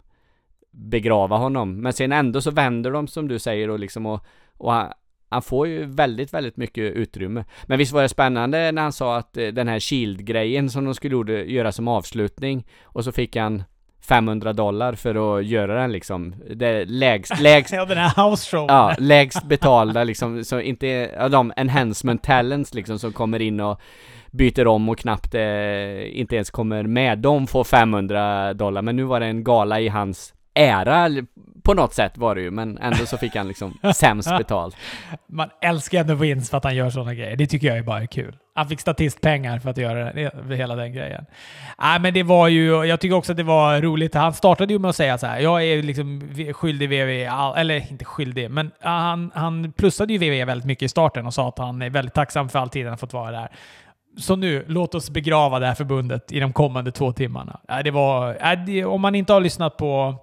begrava 0.71 1.37
honom. 1.37 1.81
Men 1.81 1.93
sen 1.93 2.13
ändå 2.13 2.41
så 2.41 2.51
vänder 2.51 2.91
de 2.91 3.09
som 3.09 3.29
du 3.29 3.39
säger 3.39 3.71
och 3.71 3.79
liksom 3.79 4.07
och, 4.07 4.27
och 4.57 4.75
han, 5.31 5.43
får 5.43 5.67
ju 5.67 5.85
väldigt, 5.85 6.35
väldigt 6.35 6.57
mycket 6.57 6.93
utrymme. 6.95 7.45
Men 7.65 7.79
visst 7.79 7.93
var 7.93 8.03
det 8.03 8.09
spännande 8.09 8.73
när 8.73 8.83
han 8.83 8.93
sa 8.93 9.17
att 9.17 9.37
eh, 9.37 9.47
den 9.47 9.69
här 9.69 9.81
Shield-grejen 9.81 10.71
som 10.71 10.85
de 10.85 10.95
skulle 10.95 11.35
göra 11.45 11.73
som 11.73 11.89
avslutning 11.89 12.67
och 12.83 13.05
så 13.05 13.13
fick 13.13 13.37
han 13.37 13.65
500 14.09 14.53
dollar 14.53 14.93
för 14.93 15.39
att 15.39 15.47
göra 15.47 15.81
den 15.81 15.93
liksom. 15.93 16.35
Det 16.55 16.85
lägst, 16.85 17.41
lägst... 17.41 17.73
ja, 17.73 17.85
den 17.85 17.99
här 17.99 18.31
house 18.31 18.51
show. 18.51 18.67
Ja, 18.69 18.95
lägst 18.99 19.45
betalda 19.45 20.05
liksom, 20.05 20.45
så 20.45 20.61
inte, 20.61 20.87
ja, 20.87 21.29
de 21.29 21.53
enhancement 21.57 22.23
talents 22.23 22.75
liksom 22.75 22.99
som 22.99 23.13
kommer 23.13 23.41
in 23.41 23.61
och 23.61 23.81
byter 24.31 24.67
om 24.67 24.89
och 24.89 24.99
knappt 24.99 25.35
eh, 25.35 26.19
inte 26.21 26.35
ens 26.35 26.51
kommer 26.51 26.83
med. 26.83 27.19
De 27.19 27.47
får 27.47 27.65
500 27.65 28.55
dollar, 28.55 28.83
men 28.83 28.97
nu 28.97 29.03
var 29.03 29.21
det 29.21 29.27
en 29.27 29.45
gala 29.45 29.81
i 29.81 29.89
hans 29.89 30.35
ära 30.55 31.09
på 31.63 31.75
något 31.75 31.95
sätt 31.95 32.19
var 32.19 32.35
det 32.35 32.41
ju, 32.41 32.51
men 32.51 32.79
ändå 32.79 33.07
så 33.07 33.17
fick 33.17 33.37
han 33.37 33.49
liksom 33.49 33.79
sämst 33.95 34.39
betalt. 34.39 34.77
Man 35.29 35.49
älskar 35.63 36.01
ändå 36.01 36.15
Vince 36.15 36.51
för 36.51 36.59
att 36.59 36.65
han 36.65 36.77
gör 36.77 36.91
sådana 36.91 37.15
grejer. 37.15 37.37
Det 37.37 37.47
tycker 37.47 37.67
jag 37.67 37.79
är 37.79 37.83
bara 37.83 38.07
kul. 38.07 38.37
Han 38.55 38.69
fick 38.69 38.81
statistpengar 38.81 39.59
för 39.59 39.71
att 39.71 39.77
göra 39.77 40.13
det, 40.13 40.57
hela 40.57 40.75
den 40.75 40.93
grejen. 40.93 41.25
Nej, 41.79 42.01
men 42.01 42.15
det 42.15 42.23
var 42.23 42.49
ju... 42.49 42.85
Jag 42.85 43.01
tycker 43.01 43.17
också 43.17 43.33
att 43.33 43.37
det 43.37 43.43
var 43.43 43.81
roligt. 43.81 44.15
Han 44.15 44.33
startade 44.33 44.73
ju 44.73 44.79
med 44.79 44.89
att 44.89 44.97
säga 44.97 45.19
så 45.19 45.27
här. 45.27 45.41
Jag 45.41 45.65
är 45.65 45.83
liksom 45.83 46.35
skyldig 46.53 46.89
WWE, 46.89 47.55
eller 47.57 47.91
inte 47.91 48.05
skyldig, 48.05 48.51
men 48.51 48.71
han, 48.81 49.31
han 49.35 49.73
plussade 49.73 50.13
ju 50.13 50.19
WWE 50.19 50.45
väldigt 50.45 50.67
mycket 50.67 50.83
i 50.83 50.89
starten 50.89 51.27
och 51.27 51.35
sa 51.35 51.49
att 51.49 51.59
han 51.59 51.83
är 51.83 51.91
väldigt 51.91 52.15
tacksam 52.15 52.49
för 52.49 52.59
all 52.59 52.69
tid 52.69 52.87
han 52.87 52.99
fått 52.99 53.13
vara 53.13 53.31
där. 53.31 53.49
Så 54.21 54.37
nu, 54.37 54.65
låt 54.69 54.95
oss 54.95 55.11
begrava 55.11 55.59
det 55.59 55.67
här 55.67 55.75
förbundet 55.75 56.33
i 56.33 56.41
de 56.41 56.53
kommande 56.53 56.93
två 56.93 57.13
timmarna. 57.13 57.61
Det 57.85 57.91
var, 57.91 58.37
om 58.87 59.01
man 59.01 59.15
inte 59.15 59.33
har 59.33 59.41
lyssnat 59.41 59.77
på, 59.77 60.15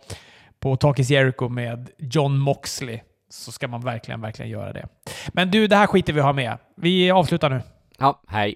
på 0.60 0.76
Talkis 0.76 1.10
Jericho 1.10 1.50
med 1.50 1.90
John 1.98 2.38
Moxley 2.38 3.00
så 3.30 3.52
ska 3.52 3.68
man 3.68 3.82
verkligen, 3.82 4.22
verkligen 4.22 4.52
göra 4.52 4.74
det. 4.74 4.88
Men 5.28 5.52
du, 5.52 5.68
det 5.68 5.76
här 5.76 5.88
skiter 5.88 6.14
vi 6.14 6.22
ha 6.22 6.34
med. 6.34 6.58
Vi 6.76 7.12
avslutar 7.12 7.50
nu. 7.50 7.62
Ja, 8.00 8.22
hej. 8.28 8.56